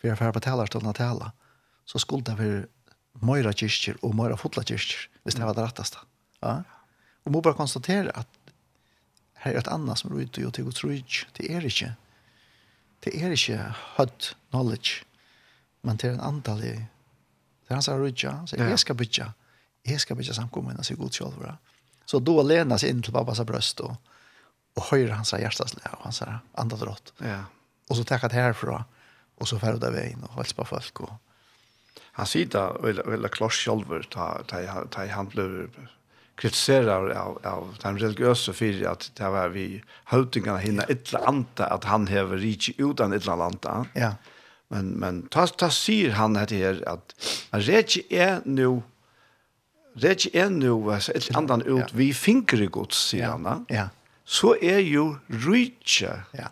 för 0.00 0.08
jag 0.08 0.18
får 0.18 0.32
på 0.32 0.40
talarstolen 0.40 0.88
att 0.88 0.96
tala 0.96 1.32
så 1.84 1.98
skulle 1.98 2.22
det 2.22 2.34
vara 2.34 2.64
mera 3.12 3.52
kyrkjer 3.52 3.96
och 4.04 4.14
mera 4.14 4.36
fotla 4.36 4.62
kyrkjer 4.62 5.08
hvis 5.22 5.34
det 5.34 5.44
var 5.44 5.54
det 5.54 5.62
rättaste. 5.62 5.98
Ja. 6.40 6.62
Och 7.22 7.32
må 7.32 7.40
bara 7.40 7.54
konstatera 7.54 8.10
att 8.10 8.28
här 9.34 9.52
är 9.52 9.58
ett 9.58 9.68
annat 9.68 9.98
som 9.98 10.12
är 10.12 10.20
ute 10.20 10.46
och 10.46 10.54
till 10.54 10.64
Guds 10.64 10.84
rike. 10.84 11.26
Det 11.32 11.54
är 11.54 11.64
inte 11.64 11.94
det 13.00 13.22
är 13.22 13.30
inte 13.30 13.74
hot 13.96 14.36
knowledge 14.50 15.04
men 15.80 15.96
det 15.96 16.08
är 16.08 16.12
en 16.12 16.20
antal 16.20 16.64
i 16.64 16.86
det 17.66 17.72
är 17.72 17.74
hans 17.74 17.88
rike 17.88 18.46
så 18.46 18.56
jag 18.56 18.78
ska 18.78 18.94
bygga 18.94 19.32
jag 19.82 20.00
ska 20.00 20.14
bygga 20.14 20.34
samkommen 20.34 20.76
och 20.76 20.86
så 20.86 20.94
god 20.94 21.14
själva. 21.14 21.46
Ja. 21.46 21.69
Så 22.10 22.18
då 22.18 22.42
lena 22.42 22.78
sig 22.78 22.90
in 22.90 23.02
till 23.02 23.12
pappas 23.12 23.40
bröst 23.40 23.80
och, 23.80 23.92
och 24.76 24.84
höra 24.84 25.14
hans 25.14 25.32
hjärtaslag 25.32 25.92
och 25.92 26.02
hans 26.02 26.22
andadrott. 26.54 27.12
Ja. 27.18 27.44
Och 27.88 27.96
så 27.96 28.04
tackar 28.04 28.28
det 28.28 28.34
härifrån 28.34 28.82
och 29.34 29.48
så 29.48 29.58
färdar 29.58 29.90
vi 29.90 30.10
in 30.10 30.22
och 30.22 30.34
hälsa 30.34 30.54
på 30.54 30.64
folk. 30.64 31.00
Och... 31.00 31.12
Han 32.12 32.26
sitter 32.26 32.88
eller, 32.88 33.12
eller 33.12 33.28
klars 33.28 33.66
själv 33.66 34.02
ta, 34.02 34.42
ta, 34.46 34.84
ta, 34.90 35.06
han 35.06 35.28
blev 35.28 35.70
kritiserar 36.34 37.10
av, 37.10 37.40
av 37.44 37.76
den 37.82 37.98
religiösa 37.98 38.52
för 38.52 38.86
att 38.86 39.10
det 39.14 39.28
var 39.28 39.48
vi 39.48 39.82
hötingarna 40.04 40.58
hinna 40.58 40.84
illa 40.88 41.18
anta 41.18 41.66
att 41.66 41.84
han 41.84 42.06
häver 42.06 42.36
rik 42.36 42.78
utan 42.78 43.14
illa 43.14 43.32
anta. 43.32 43.86
Ja. 43.92 44.14
Men 44.68 44.88
men 44.88 45.28
tas 45.28 45.52
ta 45.52 45.70
sier 45.70 46.10
han 46.10 46.34
det 46.34 46.40
här 46.40 46.88
att 46.88 47.14
att 47.50 47.68
rätt 47.68 47.96
är 48.10 48.40
nu 48.44 48.82
rett 49.96 50.26
er 50.34 50.48
nu, 50.50 50.90
et 50.92 51.30
andan 51.36 51.62
ut, 51.66 51.80
ja. 51.80 51.86
vi 51.92 52.12
finker 52.14 52.62
i 52.62 52.66
gods, 52.66 52.98
sier 53.10 53.30
han, 53.32 53.46
da, 53.46 53.56
ja. 53.68 53.88
så 54.24 54.54
er 54.62 54.78
jo 54.84 55.16
rydtje, 55.28 56.12
ja. 56.38 56.50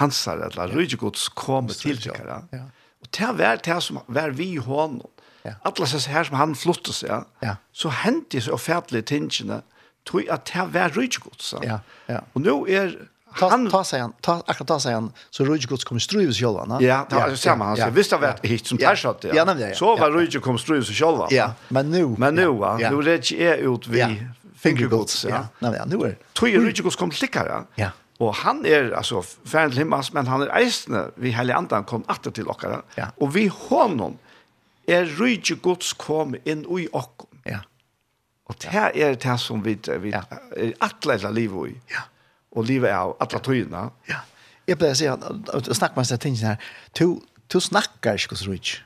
hansar, 0.00 0.42
eller 0.50 0.74
rydtje 0.76 1.00
gods, 1.00 1.28
kom 1.28 1.68
til 1.68 2.00
dere. 2.04 2.42
Ja. 2.52 2.66
Og 3.02 3.12
det 3.18 3.32
var 3.38 3.62
det 3.64 3.82
som 3.82 4.00
var 4.06 4.34
vi 4.36 4.52
i 4.56 4.62
hånden. 4.62 5.06
Ja. 5.46 5.54
Alla 5.62 5.86
så 5.86 6.10
här 6.10 6.24
som 6.24 6.36
han 6.36 6.54
flyttade 6.54 6.92
sig, 6.92 7.24
ja. 7.40 7.56
så 7.72 7.88
hände 7.88 8.26
det 8.30 8.40
så 8.40 8.52
ofärdliga 8.52 9.02
tingene, 9.02 9.62
tog 10.04 10.28
att 10.28 10.44
det 10.44 10.66
var 10.72 10.88
rydtje 10.88 11.20
gods. 11.24 11.54
Ja. 11.62 11.80
Ja. 12.06 12.20
Och 12.32 12.40
nu 12.40 12.50
är 12.50 13.08
ta 13.38 13.48
han, 13.48 13.70
ta 13.70 13.84
sig 13.84 14.00
han 14.00 14.12
ta 14.20 14.42
akkurat 14.46 14.68
ta 14.68 14.80
sig 14.80 14.94
han 14.94 15.12
så 15.30 15.44
Roger 15.44 15.68
Guds 15.68 15.84
kommer 15.84 16.00
ströva 16.00 16.32
sig 16.32 16.46
själva 16.46 16.80
Ja, 16.80 17.06
det 17.10 17.16
är 17.16 17.34
samma 17.34 17.64
han 17.64 17.76
så 17.76 17.90
visst 17.90 18.12
har 18.12 18.18
varit 18.18 18.44
hit 18.44 18.66
som 18.66 18.78
tar 18.78 18.96
shot. 18.96 19.24
Ja, 19.34 19.44
nämligen. 19.44 19.74
Så 19.74 19.96
var 19.96 20.10
Roger 20.10 20.40
kommer 20.40 20.58
ströva 20.58 20.84
sig 20.84 20.94
själva. 20.94 21.26
Ja, 21.30 21.52
men 21.68 21.90
nu. 21.90 22.14
Men 22.18 22.34
nu 22.34 22.46
va. 22.46 22.78
ja. 22.80 22.90
Nu 22.90 23.02
det 23.02 23.32
är 23.32 23.56
ut 23.56 23.86
vi 23.86 24.22
fingerguts. 24.56 25.24
Ja, 25.24 25.46
nej 25.58 25.72
ja. 25.72 25.76
ja, 25.76 25.84
nu 25.84 26.06
är. 26.06 26.16
Tror 26.32 26.50
ju 26.50 26.66
Roger 26.66 26.82
Guds 26.82 26.96
kommer 26.96 27.12
klickare. 27.12 27.48
Ja. 27.48 27.64
ja 27.74 27.90
Og 28.18 28.34
han 28.34 28.64
er, 28.66 28.94
altså, 28.96 29.20
færen 29.44 29.70
til 29.70 29.78
himmels, 29.84 30.12
men 30.12 30.26
han 30.26 30.46
er 30.46 30.52
eisende, 30.56 31.10
vi 31.20 31.34
hele 31.36 31.54
andan 31.54 31.84
kom 31.84 32.04
atter 32.08 32.32
til 32.32 32.48
okkara, 32.48 32.80
ja. 32.96 33.10
og 33.20 33.34
vi 33.34 33.46
hånden 33.52 34.16
er 34.88 35.08
rydde 35.18 35.58
gods 35.60 35.92
kom 36.00 36.36
inn 36.46 36.64
i 36.64 36.86
okken. 36.92 37.28
Ja. 37.46 37.60
Og 38.46 38.56
det 38.62 38.72
er 38.94 39.18
det 39.20 39.38
som 39.42 39.64
vi, 39.64 39.74
vi 40.00 40.14
ja. 40.14 40.22
er 40.56 40.72
atleidla 40.80 41.32
livet 41.34 41.74
i. 41.74 41.80
Ja 41.92 42.06
og 42.56 42.66
livet 42.66 42.92
av 42.96 43.14
alle 43.20 43.40
tøyene. 43.44 43.86
Ja. 44.10 44.22
Jeg 44.66 44.80
pleier 44.80 44.96
å 44.96 44.98
si, 44.98 45.06
og 45.06 45.68
snakke 45.76 46.00
med 46.00 46.08
seg 46.08 46.22
tingene 46.24 46.54
her, 46.54 46.70
du, 46.98 47.20
du 47.52 47.60
snakker 47.62 48.18
ikke 48.18 48.34
hos 48.34 48.46
Rich. 48.48 48.80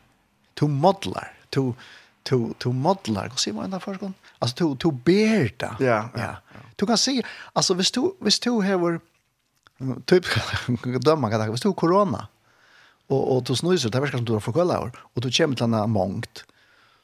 Du 0.60 0.66
modler. 0.68 1.30
Du, 1.54 1.72
du, 2.28 2.52
du 2.60 2.68
modler. 2.76 3.30
Hva 3.32 3.40
sier 3.40 3.56
man 3.56 3.70
enda 3.70 3.80
først? 3.80 4.04
Altså, 4.40 4.56
du, 4.58 4.74
du 4.76 4.90
ber 4.92 5.48
det. 5.48 5.70
Ja, 5.80 6.02
ja, 6.18 6.34
ja. 6.42 6.66
Du 6.76 6.84
kan 6.88 7.00
si, 7.00 7.20
altså, 7.54 7.76
hvis 7.78 7.94
du, 7.96 8.10
hvis 8.20 8.40
du 8.44 8.58
har 8.64 9.00
typ, 10.10 10.28
dømmer 11.06 11.32
kan 11.32 11.40
det 11.40 11.48
hvis 11.54 11.64
du 11.64 11.72
har 11.72 12.28
Och 13.10 13.30
och 13.30 13.36
og 13.36 13.44
du 13.44 13.56
snuser, 13.56 13.90
det 13.90 14.00
verkar 14.00 14.18
som 14.18 14.24
du 14.24 14.32
har 14.32 14.40
forkølet 14.40 14.76
år, 14.76 14.90
du 15.14 15.30
kommer 15.30 15.56
til 15.56 15.64
en 15.64 15.90
mångt, 15.90 16.44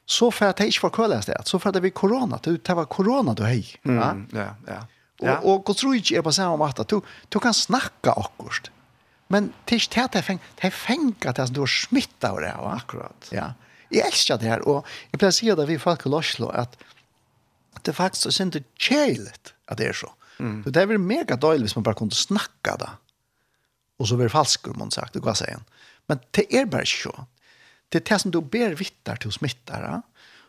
så 0.06 0.30
för 0.30 0.46
att 0.46 0.56
det 0.56 0.78
forkølet 0.78 1.18
et 1.18 1.22
sted, 1.22 1.42
så 1.44 1.58
för 1.58 1.68
att 1.68 1.74
det 1.74 1.80
vid 1.80 1.94
corona 1.94 2.38
det 2.42 2.74
var 2.74 2.84
korona 2.84 3.34
du 3.34 3.42
hei. 3.42 3.66
Ja, 3.82 4.14
ja, 4.32 4.54
ja. 4.66 4.86
Ja. 5.18 5.38
Och 5.38 5.70
och 5.70 5.76
tror 5.76 5.96
inte 5.96 6.14
är 6.14 6.22
på 6.22 6.32
samma 6.32 6.56
matta. 6.56 6.84
Du 6.84 7.00
du 7.28 7.38
kan 7.40 7.54
snacka 7.54 8.12
akkurat. 8.12 8.70
Men 9.28 9.52
tills 9.64 9.88
det 9.88 10.00
här 10.14 10.22
fäng, 10.22 10.38
det 10.60 10.70
fänga 10.70 11.14
att 11.24 11.54
du 11.54 11.66
smittet 11.66 12.30
av 12.30 12.40
det 12.40 12.46
här, 12.46 12.76
akkurat. 12.76 13.28
Ja. 13.30 13.52
Jeg 13.90 14.06
elsker 14.06 14.38
det 14.38 14.48
här 14.48 14.68
och 14.68 14.86
å 15.22 15.30
si 15.32 15.46
det 15.46 15.66
vi 15.66 15.78
folk 15.78 16.06
i 16.06 16.08
Lorslo 16.08 16.48
att 16.48 16.76
det 17.82 17.92
faktiskt 17.92 18.26
är 18.26 18.30
så 18.30 18.42
inte 18.42 18.62
kärligt 18.76 19.54
att 19.64 19.78
det 19.78 19.86
är 19.86 19.92
så. 19.92 20.12
Mm. 20.38 20.64
Det 20.66 20.82
är 20.82 20.86
väl 20.86 20.98
mega 20.98 21.36
dåligt 21.36 21.62
hvis 21.62 21.76
man 21.76 21.82
bara 21.82 21.94
kunne 21.94 22.10
snacka 22.10 22.76
det. 22.76 22.90
Och 23.98 24.08
så 24.08 24.16
blir 24.16 24.26
det 24.26 24.30
falsk, 24.30 24.68
om 24.68 24.78
man 24.78 24.90
sagt, 24.90 25.12
det 25.12 25.20
går 25.20 25.34
seg 25.34 25.46
säga. 25.46 25.60
Men 26.06 26.18
det 26.30 26.54
är 26.54 26.66
ikke 26.66 26.86
så. 26.86 27.26
Det 27.88 27.98
er 27.98 28.04
det 28.04 28.20
som 28.20 28.30
du 28.30 28.40
ber 28.40 28.74
vittar 28.74 29.16
till 29.16 29.32
smittare. 29.32 30.02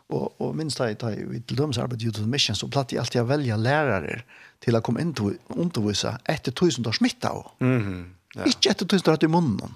Och, 0.09 0.41
och 0.41 0.55
minst 0.55 0.77
da 0.77 0.87
jeg 0.87 0.99
tar 0.99 1.09
ju 1.09 1.35
i 1.35 2.03
Youth 2.03 2.21
Mission 2.21 2.55
så 2.55 2.67
platt 2.67 2.91
jag 2.91 3.01
alltid 3.01 3.21
välja 3.21 3.57
lärare 3.57 4.23
til 4.63 4.77
å 4.77 4.81
komme 4.83 5.03
inn 5.03 5.13
til 5.17 5.31
å 5.31 5.57
undervise 5.57 6.15
etter 6.29 6.55
tusen 6.55 6.85
år 6.87 6.97
smittet. 6.97 7.29
av. 7.29 7.51
Mm 7.59 7.81
-hmm. 7.81 8.05
ja. 8.35 8.43
Ikke 8.45 8.69
etter 8.69 8.85
tusen 8.85 9.13
år 9.13 9.23
i 9.23 9.27
munnen. 9.27 9.75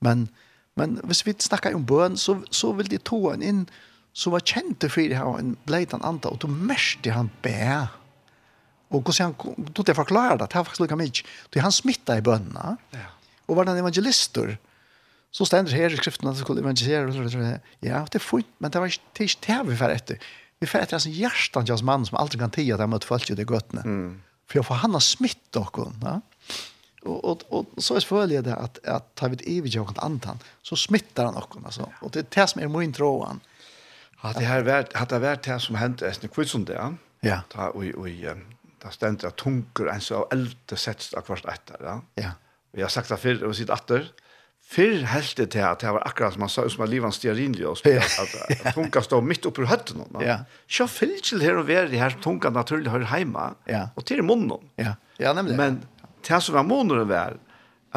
Men, 0.00 0.28
men 0.76 1.00
hvis 1.04 1.26
vi 1.26 1.34
snakker 1.38 1.74
om 1.74 1.86
bøn, 1.86 2.16
så, 2.16 2.42
så 2.50 2.72
vil 2.72 2.90
de 2.90 2.98
to 2.98 3.30
en 3.32 3.42
inn 3.42 3.66
som 4.12 4.32
var 4.32 4.40
kjent 4.40 4.84
for 4.90 5.00
det 5.00 5.18
her, 5.18 5.38
en 5.38 5.56
bleitan 5.66 6.02
anta, 6.02 6.28
og 6.28 6.40
du 6.42 6.46
mørste 6.46 7.12
han 7.14 7.30
bæ. 7.42 7.86
Og 8.90 9.02
hvordan 9.04 9.34
han, 9.34 9.66
du 9.74 9.82
det 9.82 9.96
forklarer 9.96 10.38
det, 10.40 10.48
det 10.48 10.56
er 10.56 10.64
faktisk 10.64 10.80
lukka 10.80 10.96
mye, 10.96 11.24
du 11.54 11.60
han 11.60 11.74
smittet 11.74 12.18
i 12.18 12.24
bønene. 12.24 12.76
Ja. 12.92 13.10
Og 13.48 13.56
var 13.56 13.68
den 13.68 13.80
evangelister, 13.80 14.56
så 15.30 15.44
stender 15.44 15.76
her 15.76 15.92
i 15.92 15.96
skriften 16.00 16.28
at 16.28 16.34
han 16.34 16.40
skulle 16.40 16.62
evangelisere, 16.64 17.60
ja, 17.84 18.02
det 18.08 18.20
er 18.20 18.24
fint, 18.24 18.48
men 18.58 18.72
det 18.72 18.80
var 18.80 18.88
ikke 18.88 19.28
det 19.46 19.58
vi 19.68 19.80
var 19.80 19.92
etter 19.92 20.16
vi 20.60 20.66
får 20.66 20.84
etter 20.84 20.98
en 20.98 21.14
hjertan 21.14 21.66
til 21.66 21.76
hans 21.76 21.86
mann 21.86 22.06
som 22.08 22.18
aldri 22.18 22.40
kan 22.40 22.52
tige 22.54 22.74
at 22.74 22.82
han 22.82 22.90
møtte 22.90 23.06
folk 23.06 23.30
i 23.30 23.36
det 23.38 23.46
gøttene. 23.48 23.84
Mm. 23.86 24.08
For 24.48 24.60
jeg 24.60 24.66
får 24.66 24.82
han 24.82 24.96
har 24.96 25.04
smitt 25.04 25.42
dere. 25.54 25.86
Ja? 26.02 26.18
Og, 27.06 27.18
og, 27.24 27.42
og, 27.54 27.66
så 27.78 27.94
er 27.94 28.02
selvfølgelig 28.02 28.44
det 28.48 28.56
at, 28.56 28.80
at 28.84 29.06
tar 29.16 29.30
vi 29.30 29.38
ett 29.38 29.46
evig 29.46 29.72
til 29.72 29.84
hans 29.86 30.00
antan, 30.02 30.40
så 30.62 30.76
smittar 30.76 31.28
han 31.28 31.36
också 31.36 31.60
Altså. 31.64 31.86
Og 32.00 32.14
det 32.14 32.20
er 32.20 32.30
det 32.34 32.48
som 32.50 32.62
er 32.62 32.68
min 32.68 32.92
tråan. 32.92 33.40
Ja, 34.22 34.32
det 34.32 34.46
här 34.46 34.62
vært, 34.62 34.92
har 34.94 35.06
det 35.06 35.20
vært 35.20 35.44
det 35.44 35.60
som 35.62 35.76
hänt 35.76 36.02
i 36.02 36.04
en 36.04 36.28
kvitson 36.28 36.66
Ja. 36.68 36.92
Ja. 37.22 37.40
Ta 37.50 37.70
og, 37.70 37.84
og, 37.94 38.08
där 38.82 38.90
stendte 38.90 39.26
att 39.26 39.36
tunker 39.36 39.86
en 39.86 40.00
så 40.00 40.26
eldre 40.30 40.76
sätts 40.76 41.14
av 41.14 41.20
kvart 41.20 41.44
efter, 41.44 41.76
ja. 41.80 42.00
Ja. 42.14 42.30
Vi 42.72 42.82
har 42.82 42.88
sagt 42.88 43.08
det 43.08 43.16
før, 43.16 43.46
og 43.46 43.54
sitt 43.54 43.70
åter. 43.70 44.12
Fyrr 44.68 45.06
helt 45.08 45.38
det 45.38 45.46
til 45.54 45.64
at 45.64 45.80
det 45.80 45.92
var 45.96 46.04
akkurat 46.04 46.34
som 46.34 46.42
man 46.44 46.50
sa, 46.52 46.66
som 46.68 46.82
var 46.82 46.90
livet 46.92 47.14
stearinljøs, 47.16 47.80
ja. 47.88 48.02
at, 48.04 48.34
at 48.52 48.74
tunga 48.76 49.00
stod 49.00 49.24
midt 49.24 49.46
oppe 49.48 49.64
høtten. 49.68 50.02
Ja. 50.20 50.42
Så 50.68 50.84
fyllt 50.92 51.24
til 51.30 51.40
her 51.40 51.56
og 51.62 51.70
være 51.70 51.88
her 51.96 52.12
som 52.12 52.20
tunga 52.26 52.52
naturlig 52.52 52.92
hører 52.92 53.08
hjemme, 53.16 53.46
ja. 53.70 53.86
og 53.96 54.04
til 54.04 54.20
munnen. 54.20 54.68
Ja, 54.76 54.98
ja 55.18 55.32
nemlig. 55.32 55.56
Men 55.56 55.80
til 56.26 56.44
som 56.44 56.58
var 56.58 56.68
munnen 56.68 57.08
var, 57.08 57.38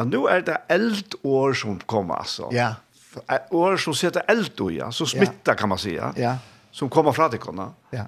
at 0.00 0.08
nå 0.08 0.24
er 0.32 0.46
det 0.46 0.56
eldår 0.72 1.58
som 1.60 1.76
kommer, 1.84 2.24
altså. 2.24 2.48
Ja. 2.56 2.72
År 3.52 3.76
som 3.76 3.92
setter 3.92 4.24
eld 4.32 4.56
i, 4.72 4.80
som 4.96 5.06
smittar, 5.06 5.54
kan 5.54 5.68
man 5.68 5.78
säga. 5.78 6.14
ja. 6.16 6.38
som 6.72 6.88
kommer 6.88 7.12
fra 7.12 7.28
det, 7.28 7.38
kunne. 7.38 7.68
Ja. 7.90 8.06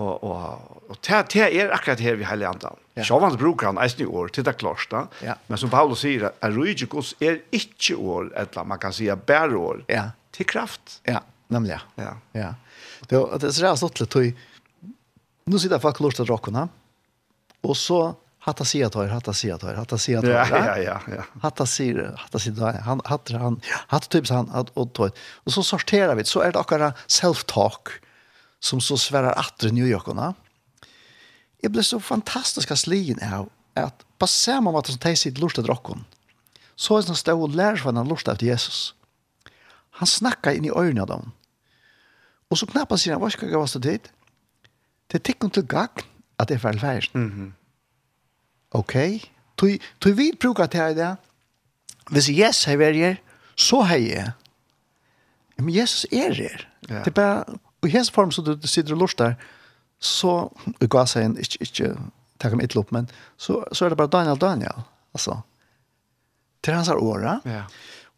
Og, 0.00 0.22
og, 0.24 0.78
og 0.88 1.00
det, 1.04 1.18
det 1.34 1.42
er 1.60 1.72
akkurat 1.76 2.00
her 2.00 2.16
vi 2.16 2.24
heilig 2.24 2.46
andan. 2.48 2.78
Ja. 2.96 3.04
Sjåvans 3.04 3.36
brukar 3.40 3.72
han 3.72 3.80
eisen 3.82 4.06
i 4.06 4.08
år 4.08 4.30
til 4.32 4.46
det 4.46 4.54
klart 4.60 4.86
da. 4.92 5.02
Ja. 5.24 5.36
Men 5.50 5.60
som 5.60 5.72
Paulus 5.72 6.00
sier, 6.04 6.30
er 6.32 6.54
rujikos 6.54 7.12
er 7.20 7.42
ikke 7.52 7.98
år, 8.00 8.30
eller 8.40 8.64
man 8.68 8.80
kan 8.80 8.92
säga 8.92 9.16
bære 9.16 9.56
år, 9.56 9.84
ja. 9.92 10.10
til 10.32 10.48
kraft. 10.48 11.00
Ja, 11.08 11.20
nemlig. 11.52 11.76
Ja. 12.00 12.14
ja. 12.32 12.54
Det, 13.08 13.20
det 13.40 13.50
er 13.50 13.52
så 13.52 13.74
stått 13.76 14.00
litt, 14.00 14.36
nu 15.44 15.58
sitter 15.58 15.80
folk 15.82 16.00
lort 16.00 16.16
til 16.16 16.28
råkene, 16.30 16.68
og 17.62 17.76
så 17.76 18.14
hatta 18.46 18.64
sia 18.66 18.88
tøyr, 18.90 19.10
hatta 19.12 19.34
sia 19.36 19.58
tøyr, 19.60 19.76
hatta 19.76 19.98
sia 20.00 20.22
tøyr. 20.22 20.38
Ja, 20.38 20.76
ja, 20.80 20.94
ja. 21.10 21.26
Hatta 21.42 21.66
sig 21.66 21.98
hatta 21.98 22.40
sig 22.40 22.56
tøyr. 22.56 22.80
Han 22.86 23.02
hatta 23.06 23.38
han, 23.38 23.60
hatta 23.92 24.22
så 24.24 24.40
han, 24.40 24.48
hatta 24.54 24.86
tøyr. 24.96 25.12
Og 25.44 25.54
så 25.54 25.66
sorterar 25.66 26.16
vi, 26.16 26.24
så 26.24 26.42
er 26.46 26.54
det 26.54 26.62
akkurat 26.62 27.04
self-talk. 27.10 27.98
Ja 27.98 28.08
som 28.62 28.80
så 28.80 28.98
svärar 28.98 29.32
att 29.32 29.64
i 29.64 29.72
New 29.72 29.86
Yorkarna. 29.86 30.34
Jag 31.60 31.72
blev 31.72 31.82
så 31.82 32.00
fantastiska 32.00 32.76
slien 32.76 33.32
av 33.34 33.50
att 33.74 34.04
på 34.18 34.26
samma 34.26 34.72
måte 34.72 34.92
som 34.92 34.98
de 34.98 35.16
sitt 35.16 35.38
lust 35.38 35.58
att 35.58 35.64
drocken 35.64 36.04
så 36.74 36.98
är 36.98 37.02
han 37.06 37.16
stå 37.16 37.42
och 37.42 37.48
lär 37.48 37.76
sig 37.76 37.84
vad 37.84 37.96
han 37.96 38.08
lust 38.08 38.28
av 38.28 38.42
Jesus. 38.42 38.94
Han 39.90 40.06
snackar 40.06 40.52
in 40.52 40.64
i 40.64 40.70
ögonen 40.70 40.98
av 40.98 41.06
dem. 41.06 41.32
Och 42.48 42.58
så 42.58 42.66
knappar 42.66 42.96
sina, 42.96 43.18
vad 43.18 43.32
gav 43.32 43.62
oss 43.62 43.74
vara 43.74 43.82
dit? 43.82 44.12
Det 45.06 45.18
tycker 45.18 45.44
inte 45.44 45.62
gagn 45.62 46.02
att 46.36 46.48
det 46.48 46.54
är 46.54 46.58
välfärd. 46.58 47.10
Mm 47.14 47.30
-hmm. 47.30 47.52
Okej. 48.68 49.32
Okay. 49.56 49.78
Tog 49.98 50.12
vi 50.12 50.32
brukar 50.40 50.68
det 50.68 50.78
här 50.78 50.90
i 50.90 50.94
det. 50.94 51.16
Hvis 52.10 52.28
yes, 52.28 52.68
är 52.68 52.76
väljer, 52.76 53.22
så 53.54 53.82
har 53.82 53.96
jag. 53.96 54.30
Men 55.56 55.68
Jesus 55.68 56.06
är 56.10 56.34
det. 56.34 56.60
Ja. 56.80 56.94
Det 56.94 57.06
är 57.06 57.10
bara 57.10 57.44
Og 57.82 57.88
i 57.88 57.94
hans 57.96 58.10
form 58.14 58.30
så 58.30 58.44
du 58.46 58.54
sitter 58.62 58.94
og 58.94 59.04
lort 59.04 59.18
der, 59.18 59.34
så 60.02 60.48
gav 60.90 61.06
seg 61.10 61.26
en, 61.26 61.38
ikke, 61.38 61.62
ikke 61.66 61.94
takk 62.42 62.56
om 62.56 62.62
et 62.62 62.74
lopp, 62.74 62.90
men 62.94 63.08
så, 63.38 63.60
så 63.74 63.86
er 63.86 63.92
det 63.92 63.98
bare 64.00 64.10
Daniel 64.10 64.38
Daniel, 64.40 64.84
altså. 65.14 65.40
Til 66.62 66.78
hans 66.78 66.90
åra. 66.94 67.40
Ja. 67.46 67.64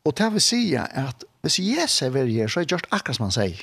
Og 0.04 0.16
det 0.18 0.32
vil 0.34 0.44
si 0.44 0.60
at 0.76 1.24
hvis 1.44 1.58
Jesus 1.60 2.02
er 2.02 2.12
ved 2.12 2.28
her, 2.32 2.48
så 2.48 2.60
er 2.60 2.64
det 2.64 2.72
just 2.72 2.88
akkurat 2.90 3.16
som 3.16 3.26
han 3.28 3.36
sier. 3.36 3.62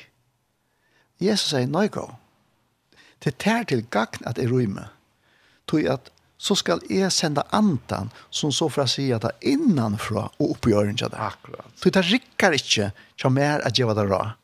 Jesus 1.22 1.54
sier, 1.54 1.70
nei 1.70 1.86
gå. 1.94 2.08
Det 3.22 3.36
tær 3.42 3.68
til 3.70 3.86
gagn 3.94 4.26
at 4.26 4.42
jeg 4.42 4.50
rymmer. 4.50 4.90
Tog 5.70 5.86
at 5.86 6.10
så 6.42 6.58
skal 6.58 6.82
jeg 6.90 7.14
sende 7.14 7.44
antan 7.54 8.10
som 8.34 8.50
så 8.54 8.66
fra 8.74 8.88
sida 8.90 9.20
ta 9.22 9.30
innanfra 9.46 10.24
og 10.42 10.56
oppgjøren 10.56 10.98
til 10.98 11.12
det. 11.14 11.22
Akkurat. 11.22 11.70
Så 11.78 11.94
det 11.94 12.06
rikker 12.10 12.58
ikke 12.58 12.90
til 13.22 13.34
mer 13.34 13.62
at 13.68 13.78
jeg 13.78 13.90
var 13.90 14.00
det 14.00 14.08
rart. 14.10 14.41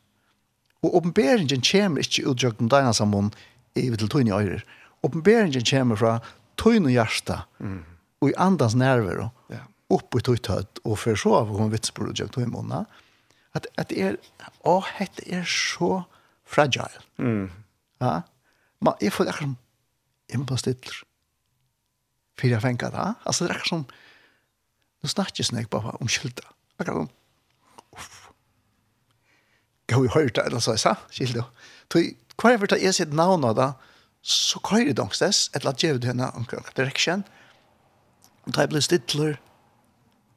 Og 0.85 0.97
oppenberingen 0.99 1.63
kommer 1.65 2.03
ikke 2.03 2.27
utdrøkt 2.29 2.61
om 2.61 2.69
dine 2.71 2.93
sammen 2.93 3.31
i 3.77 3.87
til 3.89 4.09
tøyne 4.11 4.35
øyre. 4.35 4.61
Oppenberingen 5.05 5.65
kommer 5.65 5.99
fra 5.99 6.13
tøyne 6.57 6.91
hjerte 6.93 7.41
mm. 7.59 7.81
og 8.21 8.29
i 8.31 8.37
andans 8.41 8.75
nerver 8.77 9.27
ja. 9.53 9.63
opp 9.93 10.15
i 10.17 10.23
tøyt 10.25 10.49
høyt 10.51 10.81
og 10.83 10.97
for 11.01 11.19
så 11.19 11.35
av 11.41 11.53
hun 11.53 11.73
vitsbord 11.73 12.11
utdrøkt 12.11 12.37
tøyne 12.37 12.53
måned. 12.53 12.97
At, 13.57 13.69
at 13.77 13.89
det 13.89 14.01
er, 14.03 14.17
å, 14.67 14.79
dette 14.99 15.25
er 15.33 15.45
så 15.49 16.03
fragile. 16.47 17.03
Mm. 17.17 17.49
Ja? 18.03 18.21
Men 18.83 18.97
jeg 19.01 19.15
får 19.15 19.31
akkurat 19.31 20.33
inn 20.33 20.45
på 20.47 20.57
stiller. 20.59 21.01
jeg 22.53 22.61
fengt 22.61 22.85
det. 22.93 23.07
Altså 23.25 23.45
det 23.45 23.51
er 23.51 23.57
akkurat 23.57 23.73
som, 23.73 23.85
nå 25.01 25.09
snakker 25.09 25.41
jeg 25.41 25.65
ikke 25.65 25.77
bare 25.79 25.95
om 25.97 26.11
skylda. 26.11 26.45
Akkurat 26.77 27.07
om, 27.07 27.09
gå 29.87 30.05
i 30.05 30.11
hørt 30.13 30.37
eller 30.37 30.59
så 30.59 30.75
sa? 30.77 30.95
Skildo 31.11 31.43
to 31.89 31.99
kvar 32.37 32.51
ever 32.51 32.67
ta 32.67 32.75
is 32.75 32.99
it 32.99 33.13
now 33.13 33.37
no 33.37 33.53
da? 33.53 33.71
Så 34.21 34.59
kvar 34.59 34.85
det 34.85 34.97
dongstes 34.97 35.49
et 35.55 35.65
la 35.65 35.73
jev 35.83 36.03
henne 36.03 36.31
anker 36.35 36.59
direction. 36.75 37.23
Og 38.45 38.57
jeg 38.57 38.69
blir 38.69 38.81
stiller 38.81 39.37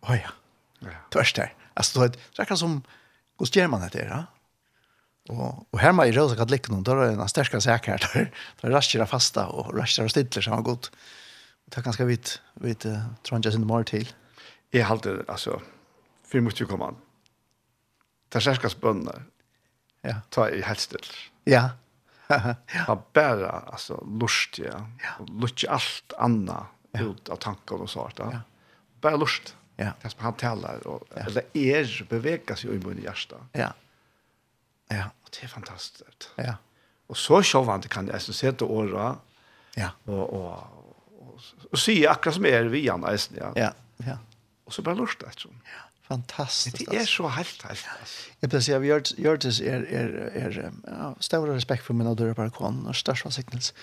oh 0.03 0.17
ja. 0.17 0.31
Törst 1.11 1.37
der. 1.37 1.49
Alltså 1.77 2.07
det 2.07 2.19
så 2.33 2.45
kan 2.45 2.57
som 2.57 2.83
hos 3.39 3.57
German 3.57 3.83
heter 3.83 4.09
det 4.09 4.27
och 5.29 5.67
och 5.71 5.81
hemma 5.81 6.07
i 6.07 6.13
Rosa 6.13 6.37
kad 6.37 6.51
liknande 6.51 6.91
då 6.91 7.01
är 7.01 7.13
en 7.13 7.29
starka 7.29 7.61
säker 7.69 7.99
där 8.15 8.33
där 8.61 8.71
raschar 8.71 9.07
fasta 9.07 9.47
och 9.47 9.79
raschar 9.79 10.09
Stittler 10.09 10.43
som 10.43 10.51
så 10.51 10.57
har 10.57 10.63
gått. 10.63 10.91
Det 11.65 11.77
det 11.77 11.83
ganska 11.83 12.05
vitt 12.05 12.41
vitt 12.55 12.87
trunjas 13.23 13.55
in 13.55 13.61
the 13.61 13.67
more 13.67 13.85
till 13.85 14.09
är 14.71 14.83
halt 14.83 15.07
alltså 15.29 15.61
för 16.25 16.41
måste 16.41 16.63
ju 16.63 16.67
komma 16.67 16.89
an. 16.89 16.97
Det 18.29 18.37
er 18.37 18.41
særskast 18.41 18.81
bönder 18.81 19.23
ja. 20.03 20.15
ta 20.29 20.49
i 20.51 20.63
helt 20.63 20.81
still. 20.81 21.07
Ja. 21.45 21.71
ja. 22.87 23.03
Bara 23.13 23.51
alltså 23.51 24.05
lust 24.21 24.59
ja. 24.59 24.87
ja. 25.03 25.27
Lust 25.41 25.65
allt 25.69 26.13
annat 26.19 26.67
ja. 26.93 27.01
ut 27.01 27.29
av 27.29 27.37
tankar 27.37 27.83
og 27.83 27.91
sånt 27.91 28.19
ja. 28.19 28.31
Ja. 28.33 28.41
Bara 29.01 29.17
lust. 29.17 29.55
Ja. 29.77 29.93
Det 30.03 30.11
som 30.11 30.25
han 30.25 30.35
talar 30.35 30.87
och 30.87 31.09
ja. 31.15 31.23
eller 31.23 31.45
er 31.57 32.07
bevekas 32.09 32.61
seg 32.61 32.75
i 32.75 32.81
min 32.87 33.03
hjärta. 33.03 33.37
Ja. 33.53 33.73
Ja, 34.91 35.11
Og 35.25 35.31
det 35.31 35.45
är 35.45 35.49
fantastiskt. 35.49 36.31
Ja. 36.37 36.55
Och 37.07 37.17
så 37.17 37.43
sjovant 37.43 37.89
kan 37.89 38.07
jeg 38.07 38.15
alltså 38.15 38.33
sätta 38.33 38.65
åra. 38.65 39.17
Ja. 39.75 39.91
Och 40.05 40.15
och 40.15 40.33
och, 40.33 40.69
og, 41.19 41.41
och, 41.71 41.79
se 41.79 42.07
akkurat 42.07 42.35
som 42.35 42.47
är 42.47 42.65
vi 42.65 42.89
annars 42.91 43.31
ja. 43.37 43.53
Ja. 43.57 43.73
Ja. 43.97 44.19
Och 44.65 44.73
så 44.75 44.83
bara 44.83 44.95
lust 44.95 45.23
alltså. 45.23 45.49
Ja. 45.49 45.90
Fantastiskt. 46.11 46.91
Det 46.91 46.97
är 46.97 47.07
så 47.07 47.29
helt 47.29 47.63
helt. 47.63 47.87
Jag 48.41 48.49
vill 48.49 48.63
säga 48.63 48.79
vi 48.79 48.89
gör 48.89 49.03
gör 49.17 49.37
det 49.37 49.61
är 49.61 49.83
är 49.83 50.09
är 50.35 50.73
ja, 50.87 51.17
stor 51.21 51.47
respekt 51.47 51.85
för 51.87 51.95
mina 51.95 52.15
dörrar 52.15 52.35
balkon 52.35 52.87
och 52.87 52.97
största 52.97 53.31
signals. 53.31 53.75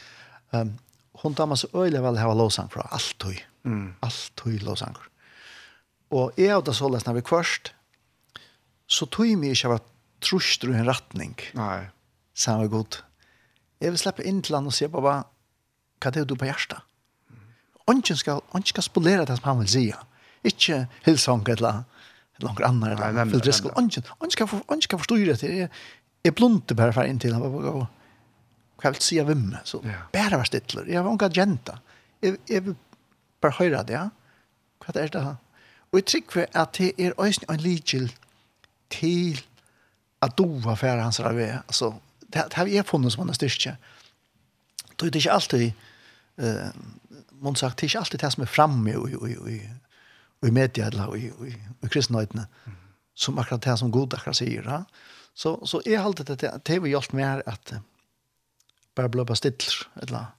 Ehm 0.51 0.77
hon 1.21 1.35
tar 1.35 1.45
man 1.45 1.57
så 1.57 1.67
öle 1.73 2.01
väl 2.01 2.17
ha 2.17 2.33
låsang 2.33 2.69
för 2.69 2.79
allt 2.79 3.17
toy. 3.17 3.45
mm. 3.65 3.95
allt 3.99 4.31
toy 4.35 4.59
låsang. 4.59 4.95
Och 6.09 6.39
är 6.39 6.61
det 6.61 6.73
så 6.73 6.89
läs 6.89 7.05
när 7.05 7.13
vi 7.13 7.21
kvörst 7.21 7.73
så 8.87 9.05
tog 9.05 9.37
mig 9.37 9.49
inte 9.49 9.67
vara 9.67 9.79
trust 10.29 10.63
i 10.63 10.67
en 10.67 10.85
rättning. 10.85 11.35
Nej. 11.53 11.89
Så 12.33 12.57
var 12.57 12.65
gott. 12.67 13.03
Jag 13.79 13.91
vill 13.91 13.99
släppa 13.99 14.23
in 14.23 14.41
till 14.41 14.51
land 14.51 14.67
och 14.67 14.73
se 14.73 14.89
på 14.89 15.01
vad 15.01 15.23
det 16.11 16.25
du 16.25 16.35
på 16.35 16.45
hjärta. 16.45 16.81
Mm. 17.29 17.53
Onken 17.85 18.17
ska 18.17 18.41
onken 18.51 18.67
ska 18.67 18.81
spolera 18.81 19.25
det 19.25 19.35
som 19.37 19.43
han 19.43 19.59
vill 19.59 19.67
säga. 19.67 19.97
Inte 20.41 20.87
hälsa 21.03 21.31
honom 21.31 21.45
långt 22.38 22.61
annan 22.61 22.91
eller 22.91 23.26
för 23.26 23.39
det 23.39 23.53
skulle 23.53 23.73
ungen 23.73 24.03
ungen 24.19 24.31
kan 24.31 24.47
ungen 24.68 24.81
kan 24.81 24.99
förstå 24.99 25.15
det 25.15 25.43
är 25.43 25.69
är 26.23 26.31
blunt 26.31 26.72
bara 26.72 26.93
för 26.93 27.03
in 27.05 27.19
till 27.19 27.34
han 27.34 27.41
bara 27.41 27.88
kväll 28.81 28.95
se 28.95 29.23
vem 29.23 29.55
så 29.64 29.80
bara 30.14 30.38
var 30.38 30.43
stilla 30.43 30.81
jag 30.88 31.03
var 31.03 31.11
en 31.11 31.34
genta 31.34 31.80
jag 32.19 32.38
jag 32.45 32.76
bara 33.41 33.51
höra 33.51 33.84
det 33.84 33.93
ja. 33.93 34.09
Vad 34.85 34.95
är 34.95 35.09
det 35.09 35.35
och 35.89 35.97
jag 35.99 36.05
tycker 36.05 36.47
att 36.51 36.73
det 36.73 37.01
är 37.01 37.14
ösn 37.18 37.45
en 37.47 37.61
ligel 37.61 38.11
till 38.88 39.41
att 40.19 40.38
dova 40.38 40.76
för 40.76 40.97
hans 40.97 41.19
rave 41.19 41.59
alltså 41.68 41.95
det 42.19 42.53
har 42.53 42.68
jag 42.68 42.85
funnit 42.85 43.14
som 43.14 43.30
en 43.30 43.35
styrka 43.35 43.77
då 44.95 45.05
är 45.05 45.11
det 45.11 45.19
inte 45.19 45.31
alltid 45.31 45.73
eh 46.38 46.68
man 47.30 47.55
sagt 47.55 47.77
det 47.77 47.84
är 47.84 47.88
inte 47.88 47.99
alltid 47.99 48.19
det 48.19 48.31
som 48.31 48.43
är 48.43 48.47
framme 48.47 48.95
och 48.95 49.09
och 49.09 49.30
och 49.41 49.49
i 50.45 50.51
media 50.51 50.88
eller 50.88 51.15
i, 51.18 51.31
i, 51.47 51.53
i 51.84 51.89
kristenhøytene, 51.89 52.47
som 53.18 53.39
akkurat 53.41 53.65
det 53.65 53.77
som 53.80 53.91
god 53.91 54.14
akkurat 54.14 54.38
sier. 54.38 54.65
Ja? 54.68 54.84
Så, 55.38 55.57
så 55.65 55.81
jeg 55.85 56.01
halte 56.01 56.26
det 56.27 56.39
til 56.41 56.61
det 56.65 56.80
vi 56.84 56.93
hjelpt 56.93 57.14
mer 57.18 57.43
at 57.45 57.73
uh, 57.73 57.81
bare 58.97 59.09
bløpe 59.14 59.35
stiller, 59.38 59.88
eller 60.01 60.34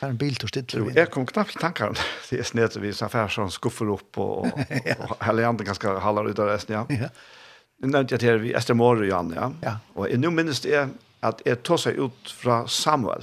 bare 0.00 0.10
en 0.10 0.18
bil 0.18 0.36
til 0.36 0.50
till 0.52 0.78
Jo, 0.78 0.90
jeg 0.94 1.10
kom 1.10 1.26
knappt 1.26 1.56
tankar 1.60 1.92
om 1.92 1.94
det. 1.98 2.04
Det 2.30 2.38
er 2.38 2.48
snedet 2.48 2.82
vi 2.82 2.92
så 2.92 3.04
affär 3.04 3.28
som 3.28 3.50
skuffer 3.50 3.88
opp, 3.92 4.18
og, 4.18 4.44
og, 4.44 4.64
ja. 4.86 4.94
och 4.98 5.24
hela 5.24 5.48
andra 5.48 5.64
ganska 5.64 5.98
hallar 5.98 6.28
ut 6.30 6.38
av 6.38 6.48
resten, 6.48 6.74
ja. 6.74 6.86
ja. 6.88 7.08
Nu 7.78 7.88
nämnde 7.88 8.12
jag 8.12 8.20
till 8.20 8.28
er 8.28 8.34
Esther 8.34 8.56
Estermore, 8.58 9.06
Jan, 9.06 9.32
ja. 9.36 9.52
ja. 9.60 9.78
Och 9.94 10.18
nu 10.18 10.30
minns 10.30 10.60
det 10.60 10.88
att 11.20 11.42
jag 11.44 11.62
tog 11.62 11.80
sig 11.80 11.96
ut 11.96 12.30
från 12.30 12.68
Samuel. 12.68 13.22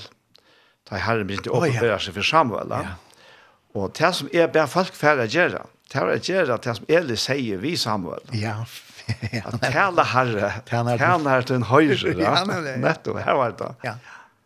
Det 0.89 0.95
här 0.95 1.17
är 1.17 1.31
inte 1.31 1.49
åpenbara 1.49 1.99
sig 1.99 2.13
för 2.13 2.21
Samuel, 2.21 2.67
ja. 2.69 2.81
ja. 2.83 3.81
Och 3.81 3.91
det 3.97 4.13
som 4.13 4.29
är 4.31 4.47
bara 4.47 4.67
folk 4.67 4.93
färre 4.93 5.23
att 5.23 5.33
göra, 5.33 5.65
Det 5.91 5.99
har 5.99 6.07
jeg 6.15 6.23
gjør 6.29 6.53
at 6.55 6.63
det 6.63 6.75
som 6.77 6.85
Eli 6.87 7.17
sier 7.19 7.59
vi 7.59 7.75
Samuel. 7.75 8.23
Ja. 8.37 8.61
At 9.47 9.57
tale 9.73 10.05
herre, 10.07 10.51
tale 10.69 10.93
herre 10.95 11.43
til 11.43 11.57
en 11.57 11.65
høyre. 11.67 12.13
Ja, 12.21 12.43
Nettopp, 12.79 13.19
her 13.25 13.35
var 13.35 13.55
det. 13.59 13.67
Ja, 13.83 13.95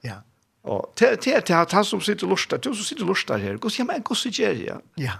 ja. 0.08 0.16
Og 0.66 0.88
til 0.98 1.36
at 1.36 1.76
han 1.78 1.86
som 1.86 2.02
sitter 2.02 2.26
lustar, 2.26 2.58
til 2.58 2.74
som 2.74 2.88
sitter 2.88 3.06
lustar 3.06 3.38
her, 3.38 3.60
gos, 3.62 3.78
ja, 3.78 3.86
men 3.86 4.02
gos 4.02 4.24
gjør 4.26 4.58
jeg? 4.58 4.80
Ja. 4.98 5.20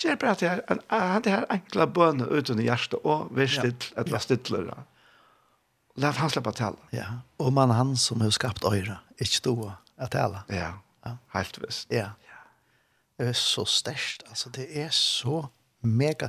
Gjør 0.00 0.16
bare 0.20 0.32
at 0.32 0.42
jeg 0.46 0.78
har 0.88 1.20
det 1.24 1.32
her 1.34 1.44
enkla 1.52 1.86
bønne 1.88 2.28
uten 2.32 2.60
i 2.60 2.68
hjertet, 2.70 2.96
og 3.04 3.28
vi 3.36 3.46
still, 3.48 3.76
et 4.00 4.12
la 4.12 4.20
stiller. 4.20 4.70
La 6.00 6.12
han 6.16 6.32
slippe 6.32 6.52
tale. 6.56 6.80
Ja, 6.96 7.20
og 7.40 7.52
man 7.56 7.72
han 7.76 7.94
som 8.00 8.24
har 8.24 8.32
skapt 8.32 8.64
øyre, 8.64 8.98
ikke 9.20 9.40
stå 9.42 9.54
at 9.96 10.12
tale. 10.16 10.40
Ja, 10.52 10.72
helt 11.36 11.60
visst. 11.60 11.92
Ja. 11.92 12.14
Det 13.16 13.30
er 13.30 13.36
så 13.36 13.64
størst, 13.64 14.24
altså 14.28 14.52
det 14.52 14.66
er 14.76 14.90
så 14.92 15.46
mega 15.86 16.28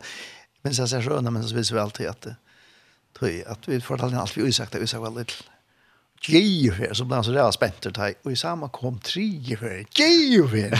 men 0.62 0.76
så 0.76 0.88
ser 0.88 1.02
sköna 1.02 1.32
men 1.32 1.44
så 1.44 1.56
vill 1.56 1.66
vi 1.74 1.80
alltid 1.80 2.08
at 2.08 2.28
tror 3.20 3.44
att 3.48 3.68
vi 3.68 3.82
får 3.82 4.04
alt 4.04 4.38
vi 4.38 4.42
usakta 4.42 4.80
det 4.80 4.94
väl 4.94 5.14
vel 5.14 5.26
Geo 6.22 6.74
här 6.74 6.94
så 6.94 7.06
bland 7.06 7.26
så 7.26 7.32
där 7.32 7.52
spent 7.52 7.82
det 7.82 7.98
här 7.98 8.14
och 8.24 8.32
i 8.32 8.36
samma 8.36 8.70
kom 8.70 9.00
tre 9.00 9.58
för 9.60 9.86
Geo 9.96 10.48
här. 10.48 10.72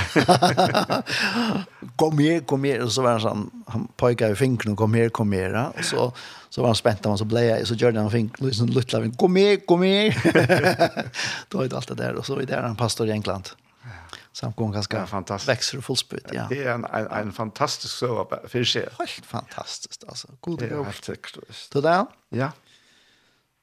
kom 1.96 2.18
her, 2.20 2.40
kom 2.40 2.64
her. 2.64 2.82
Og 2.82 2.92
så 2.92 3.02
var 3.02 3.12
han 3.12 3.22
sån 3.22 3.64
han 3.68 3.88
pojkade 3.98 4.36
finken 4.36 4.72
och 4.72 4.78
kom 4.78 4.94
här 4.94 5.10
kom 5.10 5.34
här 5.34 5.72
Og 5.78 5.86
så 5.86 6.14
så 6.50 6.62
var 6.62 6.68
han 6.68 6.76
spänt 6.76 7.06
och 7.06 7.20
så 7.20 7.26
blev 7.26 7.44
jeg, 7.44 7.68
så 7.68 7.74
gjorde 7.74 8.00
han 8.00 8.12
fink 8.12 8.40
liksom 8.40 8.68
lite 8.68 9.12
kom 9.18 9.36
her, 9.36 9.56
kom 9.56 9.82
her. 9.82 10.10
Då 11.50 11.58
var 11.58 11.68
det 11.68 11.76
allt 11.76 11.88
det 11.88 11.96
der. 11.96 12.16
och 12.16 12.26
så 12.26 12.34
var 12.34 12.42
det 12.42 12.56
där 12.56 12.62
han 12.62 12.76
pastor 12.76 13.08
i 13.08 13.12
England 13.12 13.50
samgången 14.38 14.74
ganska 14.74 15.08
fantastiskt 15.08 15.50
växer 15.50 15.78
och 15.78 15.86
fullspytt 15.86 16.26
ja. 16.34 16.46
Det 16.50 16.64
är 16.64 16.74
en 16.74 16.86
en, 16.86 17.08
en 17.08 17.32
fantastisk 17.32 17.94
så 17.94 18.40
för 18.48 18.64
sig. 18.64 18.90
Helt 19.00 19.26
fantastiskt 19.26 20.04
alltså. 20.08 20.28
God 20.40 20.60
det 20.60 20.70
är 20.70 20.84
helt 20.84 21.04
tekniskt. 21.04 21.72
Då 21.72 21.82
där? 21.82 22.06
Ja. 22.30 22.52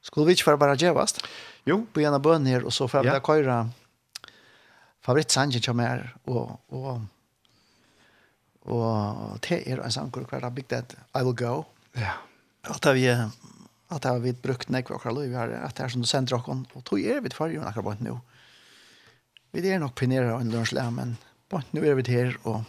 Skulle 0.01 0.25
vi 0.25 0.31
inte 0.31 0.43
för 0.43 0.57
bara 0.57 0.75
gevast? 0.75 1.27
Jo, 1.63 1.85
på 1.93 2.01
ena 2.01 2.19
bön 2.19 2.45
här 2.45 2.63
och 2.63 2.73
så 2.73 2.87
för 2.87 2.99
att 2.99 3.05
ja. 3.05 3.21
köra 3.25 3.69
favorit 5.01 5.31
sangen 5.31 5.61
som 5.61 5.79
är 5.79 6.15
och 6.23 6.61
och 6.67 6.99
och 8.59 9.39
det 9.39 9.71
är 9.71 9.77
en 9.77 9.91
sån 9.91 10.11
kvar 10.11 10.41
där 10.41 10.49
big 10.49 10.67
that 10.67 10.95
I 11.19 11.23
will 11.23 11.33
go. 11.33 11.65
Ja. 11.93 12.11
Att 12.61 12.85
vi 12.85 13.27
att 13.87 14.05
vi 14.21 14.33
brukt 14.33 14.69
när 14.69 14.81
kvar 14.81 15.21
vi 15.21 15.35
har 15.35 15.49
att 15.49 15.75
det 15.75 15.83
är 15.83 15.89
som 15.89 16.01
du 16.01 16.07
sänder 16.07 16.35
och 16.35 16.57
och 16.73 16.83
tog 16.83 17.01
är 17.01 17.21
vi 17.21 17.29
för 17.29 17.49
ju 17.49 17.59
några 17.59 17.81
bort 17.81 17.99
nu. 17.99 18.09
Mm 18.09 18.21
vi 19.55 19.71
er 19.71 19.79
nok 19.79 19.95
pinere 19.95 20.35
en 20.39 20.51
lønnsle, 20.51 20.83
men 20.91 21.15
bort, 21.51 21.67
nu 21.73 21.83
er 21.85 21.95
vi 21.95 22.05
her, 22.11 22.35
og 22.43 22.63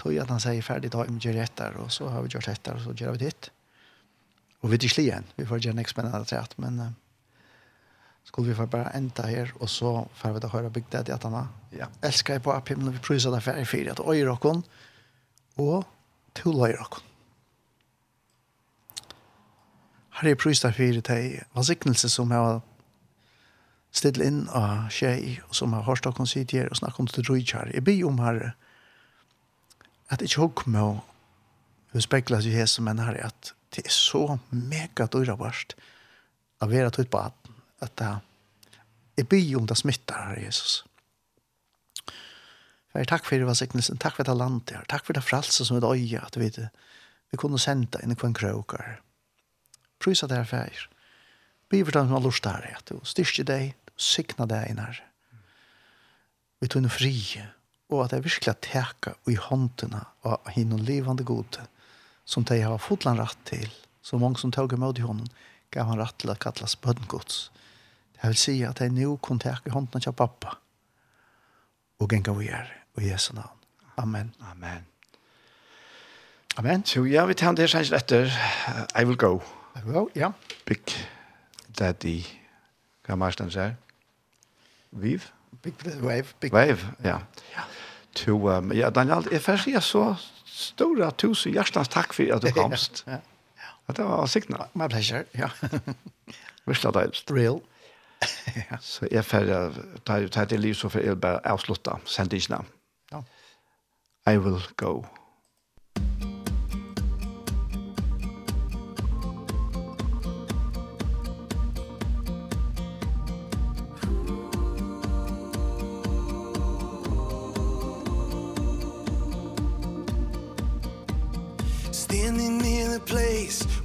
tog 0.00 0.16
at 0.18 0.30
han 0.32 0.42
sier 0.42 0.64
ferdig, 0.64 0.90
da 0.92 1.04
vi 1.06 1.18
gjør 1.22 1.42
etter, 1.44 1.76
og 1.78 1.92
så 1.94 2.08
har 2.10 2.24
vi 2.24 2.32
gjort 2.34 2.50
etter, 2.50 2.78
og 2.78 2.82
så 2.86 2.94
gjør 2.98 3.16
vi 3.16 3.26
ditt. 3.26 3.50
Og 4.62 4.70
vi 4.70 4.78
er 4.78 4.88
ikke 4.88 5.04
igjen, 5.04 5.30
vi 5.36 5.46
får 5.46 5.62
gjøre 5.62 5.76
en 5.78 5.82
ekspennende 5.82 6.26
treat, 6.26 6.56
men 6.62 6.80
uh, 6.80 6.90
skulle 8.26 8.50
vi 8.50 8.58
få 8.58 8.66
bare 8.70 8.94
enda 8.98 9.26
her, 9.30 9.54
og 9.60 9.70
så 9.70 9.94
får 10.18 10.36
vi 10.36 10.42
da 10.42 10.50
høre 10.52 10.72
Big 10.74 10.90
Daddy 10.92 11.14
at 11.14 11.26
han 11.26 11.38
ja. 11.76 11.90
elsker 12.02 12.42
på 12.42 12.54
app, 12.54 12.70
men 12.70 12.94
vi 12.94 13.02
prøver 13.02 13.34
det 13.34 13.42
ferdig 13.46 13.66
fire, 13.68 13.94
at 13.94 14.02
øyre 14.02 14.36
dere, 14.42 14.62
og 15.62 15.88
til 16.38 16.58
øyre 16.58 16.76
dere. 16.78 17.06
Her 20.20 20.30
er 20.30 20.34
prøver 20.38 20.68
det 20.68 20.74
fire 20.74 21.00
til 21.00 21.40
vansignelse 21.54 22.08
som 22.08 22.30
har 22.30 22.60
still 23.92 24.22
inn 24.24 24.44
av 24.56 24.88
tjej 24.92 25.40
som 25.52 25.74
har 25.76 25.84
hørt 25.86 26.04
dere 26.06 26.26
sitte 26.28 26.58
her 26.58 26.70
og 26.72 26.80
snakket 26.80 27.04
om 27.04 27.10
det 27.12 27.24
drøy 27.26 27.42
her. 27.52 27.72
Jeg 27.74 27.84
blir 27.84 28.06
om 28.08 28.20
her 28.24 28.54
at 30.12 30.20
jeg 30.20 30.32
ikke 30.32 30.44
hokk 30.44 30.66
med 30.66 30.82
å 30.82 30.92
huspekla 31.92 32.40
seg 32.40 32.56
her 32.56 32.68
som 32.70 32.88
en 32.88 33.02
herre 33.04 33.28
at 33.28 33.52
det 33.76 33.86
er 33.86 33.94
så 33.94 34.38
mega 34.50 35.06
døyre 35.08 35.36
varst 35.40 35.76
å 36.60 36.68
være 36.68 36.92
tøyt 36.92 37.12
på 37.12 37.20
at 37.20 37.52
at 37.82 37.96
det 37.98 38.12
jeg 39.18 39.28
blir 39.28 39.58
om 39.58 39.66
det 39.68 39.76
smittar 39.76 40.28
her, 40.30 40.38
Jesus. 40.40 40.84
Herre, 42.92 43.08
takk 43.08 43.26
for 43.26 43.36
det 43.36 43.48
var 43.48 43.58
sikkelsen, 43.58 43.98
takk 44.00 44.16
for 44.16 44.28
det 44.28 44.36
landet 44.38 44.72
her, 44.76 44.86
takk 44.88 45.04
for 45.04 45.16
det 45.16 45.24
fralse 45.24 45.66
som 45.68 45.76
er 45.76 45.84
øye 45.84 46.20
at 46.22 46.38
vi, 46.40 46.48
vi 46.48 47.40
kunne 47.40 47.60
sende 47.60 48.00
inn 48.00 48.14
i 48.14 48.16
kvann 48.16 48.36
krøkere. 48.36 48.96
Prysa 50.00 50.28
det 50.30 50.40
her 50.40 50.48
ferger. 50.48 50.88
Bivert 51.72 51.96
han 51.96 52.08
som 52.08 52.16
har 52.16 52.24
lust 52.24 52.48
her, 52.48 52.64
at 52.76 52.88
du 52.88 53.00
styrker 53.08 53.48
deg, 53.48 53.74
sikna 54.02 54.46
deg 54.50 54.70
inn 54.70 54.82
her. 54.82 55.00
Vi 56.62 56.70
tog 56.70 56.84
noe 56.84 56.94
fri, 56.94 57.14
og 57.92 58.04
at 58.04 58.14
jeg 58.14 58.24
virkelig 58.26 58.54
teka 58.64 59.14
i 59.30 59.36
håndene 59.38 60.04
av 60.24 60.46
og 60.46 60.84
livande 60.86 61.24
gode, 61.26 61.66
som 62.24 62.44
de 62.46 62.60
har 62.62 62.78
fått 62.78 63.06
en 63.06 63.18
rett 63.18 63.38
til, 63.48 63.66
så 64.02 64.18
mange 64.18 64.38
som 64.38 64.52
tog 64.54 64.72
imot 64.72 64.98
i 64.98 65.06
hånden, 65.06 65.28
gav 65.72 65.88
han 65.88 66.00
rett 66.00 66.16
til 66.20 66.30
å 66.30 66.38
kalles 66.38 66.76
bøddengods. 66.76 67.50
Det 68.14 68.30
vil 68.30 68.38
si 68.38 68.54
at 68.66 68.80
jeg 68.80 68.94
nå 68.94 69.16
kunne 69.18 69.42
teka 69.42 69.66
i 69.70 69.74
håndene 69.74 70.04
til 70.04 70.14
pappa, 70.16 70.56
og 71.98 72.10
genga 72.10 72.34
vi 72.38 72.48
er, 72.50 72.70
og 72.96 73.04
Jesu 73.06 73.32
navn. 73.34 73.58
Amen. 73.98 74.32
Amen. 74.50 74.86
Amen. 76.56 76.84
Så 76.84 77.04
ja, 77.06 77.24
vi 77.26 77.34
tar 77.34 77.54
det 77.56 77.70
sannsyn 77.70 77.96
etter 77.96 78.30
I 78.98 79.04
will 79.04 79.16
go. 79.16 79.40
I 79.76 79.84
will 79.84 79.94
go, 79.94 80.08
ja. 80.14 80.32
Big 80.66 80.84
Daddy, 81.78 82.20
hva 83.06 83.16
Marsten 83.16 83.50
sier. 83.50 83.76
Viv? 84.92 85.30
Big 85.62 85.74
Wave. 86.02 86.24
Big 86.40 86.52
Wave, 86.52 86.78
ja. 87.04 87.18
ja. 87.56 87.64
To, 88.14 88.48
um, 88.58 88.72
ja, 88.72 88.90
Daniel, 88.90 89.28
jeg 89.32 89.40
får 89.42 89.56
si 89.56 89.74
så 89.80 90.14
stora 90.46 91.10
tusen 91.10 91.52
hjertens 91.52 91.88
takk 91.88 92.12
for 92.12 92.34
at 92.34 92.42
du 92.42 92.50
komst. 92.60 93.04
ja, 93.06 93.12
ja. 93.12 93.20
At 93.88 93.96
det 93.96 94.04
var 94.04 94.26
signa. 94.26 94.66
My 94.74 94.88
pleasure, 94.88 95.24
ja. 95.34 95.48
Virkelig 96.66 96.94
deilig. 96.94 97.22
Real. 97.30 97.60
Så 98.80 99.08
jeg 99.10 99.24
får, 99.24 99.48
ta, 100.06 100.20
ta 100.28 100.44
til 100.44 100.60
liv 100.60 100.74
så 100.78 100.88
får 100.88 101.00
jeg 101.02 101.20
bare 101.20 101.40
avslutte 101.46 101.96
sendingene. 102.06 102.60
Ja. 103.12 103.22
I 104.30 104.38
will 104.38 104.62
go. 104.76 105.02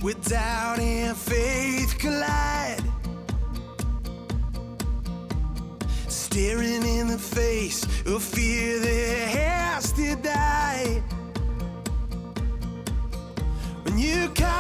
with 0.02 0.30
doubt 0.30 0.80
and 0.80 1.18
faith 1.18 1.98
collide. 1.98 2.84
Staring 6.08 6.84
in 6.86 7.08
the 7.08 7.18
face 7.18 7.84
of 8.06 8.22
fear 8.24 8.80
that 8.80 9.28
has 9.30 9.92
to 9.94 10.16
die. 10.18 11.02
When 13.84 13.98
you 13.98 14.30
come 14.36 14.57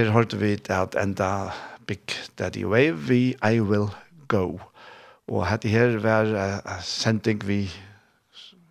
her 0.00 0.14
hørte 0.14 0.38
vi 0.40 0.54
at 0.72 0.94
enda 0.96 1.52
Big 1.84 2.14
Daddy 2.38 2.64
Wave 2.64 2.96
vi 3.08 3.34
I 3.44 3.60
Will 3.60 3.90
Go. 4.32 4.58
Og 5.28 5.44
hette 5.44 5.68
her 5.68 5.98
var 6.00 6.30
uh, 6.32 6.78
sending 6.82 7.42
vi 7.46 7.66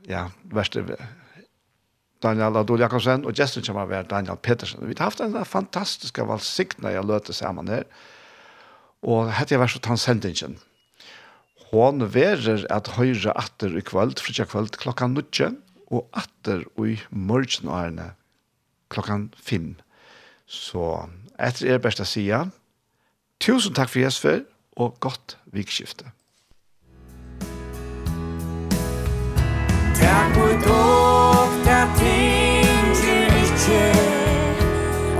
ja, 0.10 0.26
verste 0.50 0.82
Daniel 2.24 2.58
Adol 2.58 2.82
Jakobsen 2.82 3.28
og 3.30 3.38
gesten 3.38 3.64
kommer 3.64 3.86
var 3.88 4.08
Daniel 4.10 4.40
Petersen. 4.42 4.82
Vi 4.88 4.96
har 4.98 5.12
haft 5.12 5.22
en 5.22 5.38
fantastisk 5.46 6.18
valsikna 6.18 6.96
jeg 6.96 7.06
løte 7.06 7.36
sammen 7.36 7.70
her. 7.70 7.86
Og 9.06 9.30
hette 9.38 9.54
jeg 9.54 9.62
var 9.62 9.72
så 9.72 9.80
tannsendingen. 9.80 10.58
Hon 11.70 12.02
verer 12.02 12.66
at 12.74 12.90
høyre 12.98 13.36
atter 13.38 13.78
i 13.78 13.86
kvöld, 13.86 14.18
fritja 14.18 14.48
kvöld, 14.50 14.74
klokka 14.82 15.08
nutje, 15.08 15.54
og 15.94 16.10
atter 16.18 16.66
i 16.82 16.98
morgenårene 17.14 18.16
klokkan 18.90 19.30
5. 19.38 19.76
Så 20.50 21.06
etter 21.40 21.76
er 21.76 21.82
best 21.84 22.02
å 22.02 22.08
si 22.10 22.26
Tusen 23.40 23.76
takk 23.78 23.92
for 23.94 24.02
Jesper, 24.02 24.42
og 24.82 24.98
godt 25.00 25.38
vikskifte. 25.54 26.10
Takk 30.00 30.34
for 30.36 30.58
dog, 30.66 31.54
der 31.68 31.88
ting 32.02 32.96
til 33.00 33.40
ikke, 33.46 33.86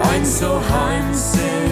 ein 0.10 0.26
så 0.26 0.58
hansen 0.58 1.69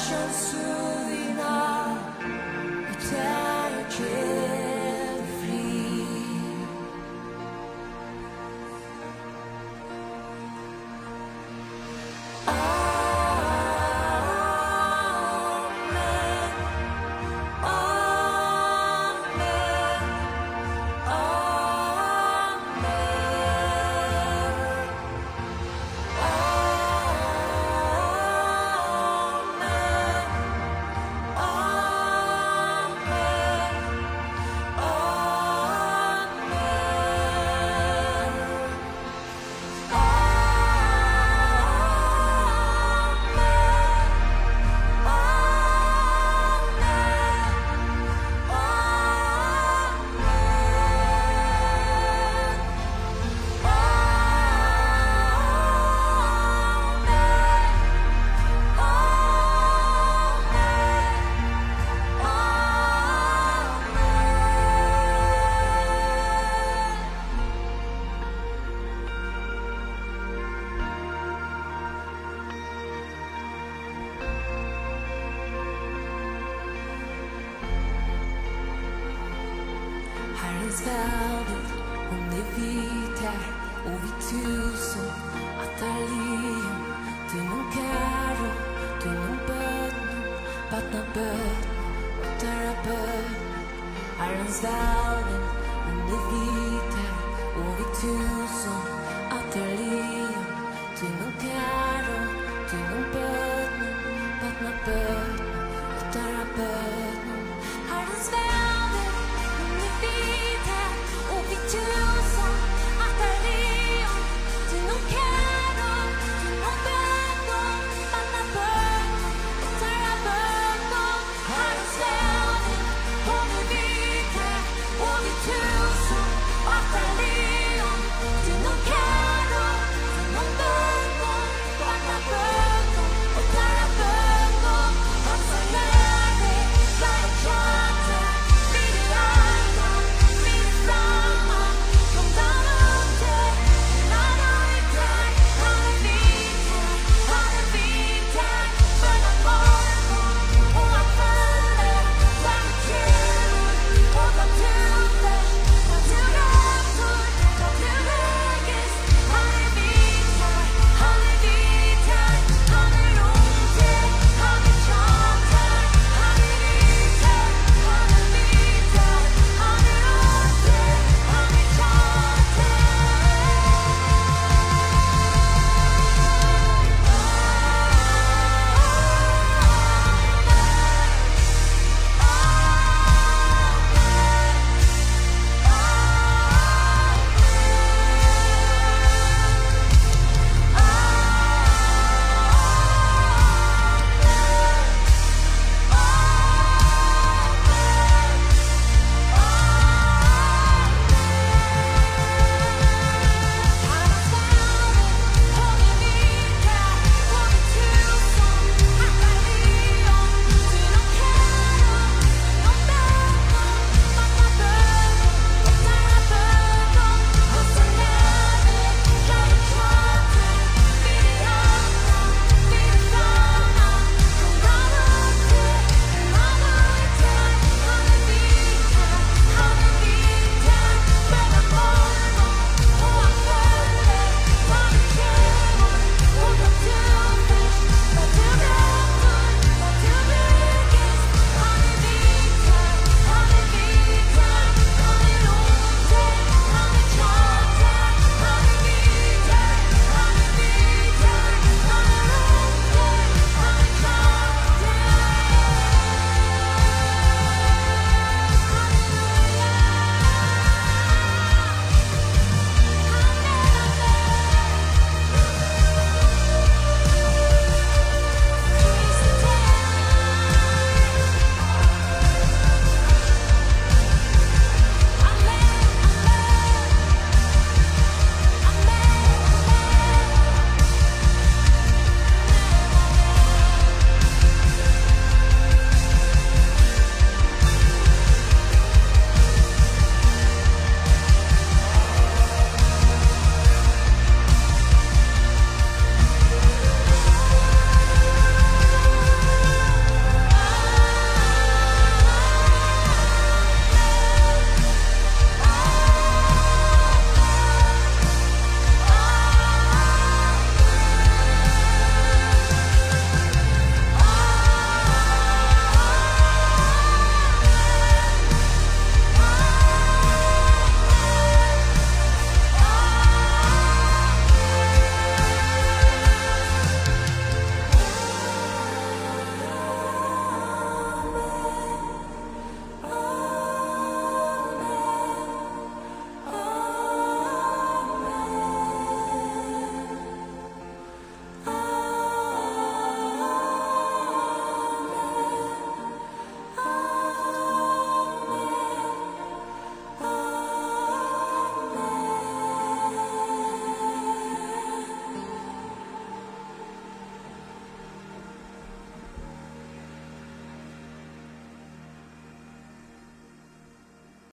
schansuvina 0.00 1.52
Tell 3.10 3.39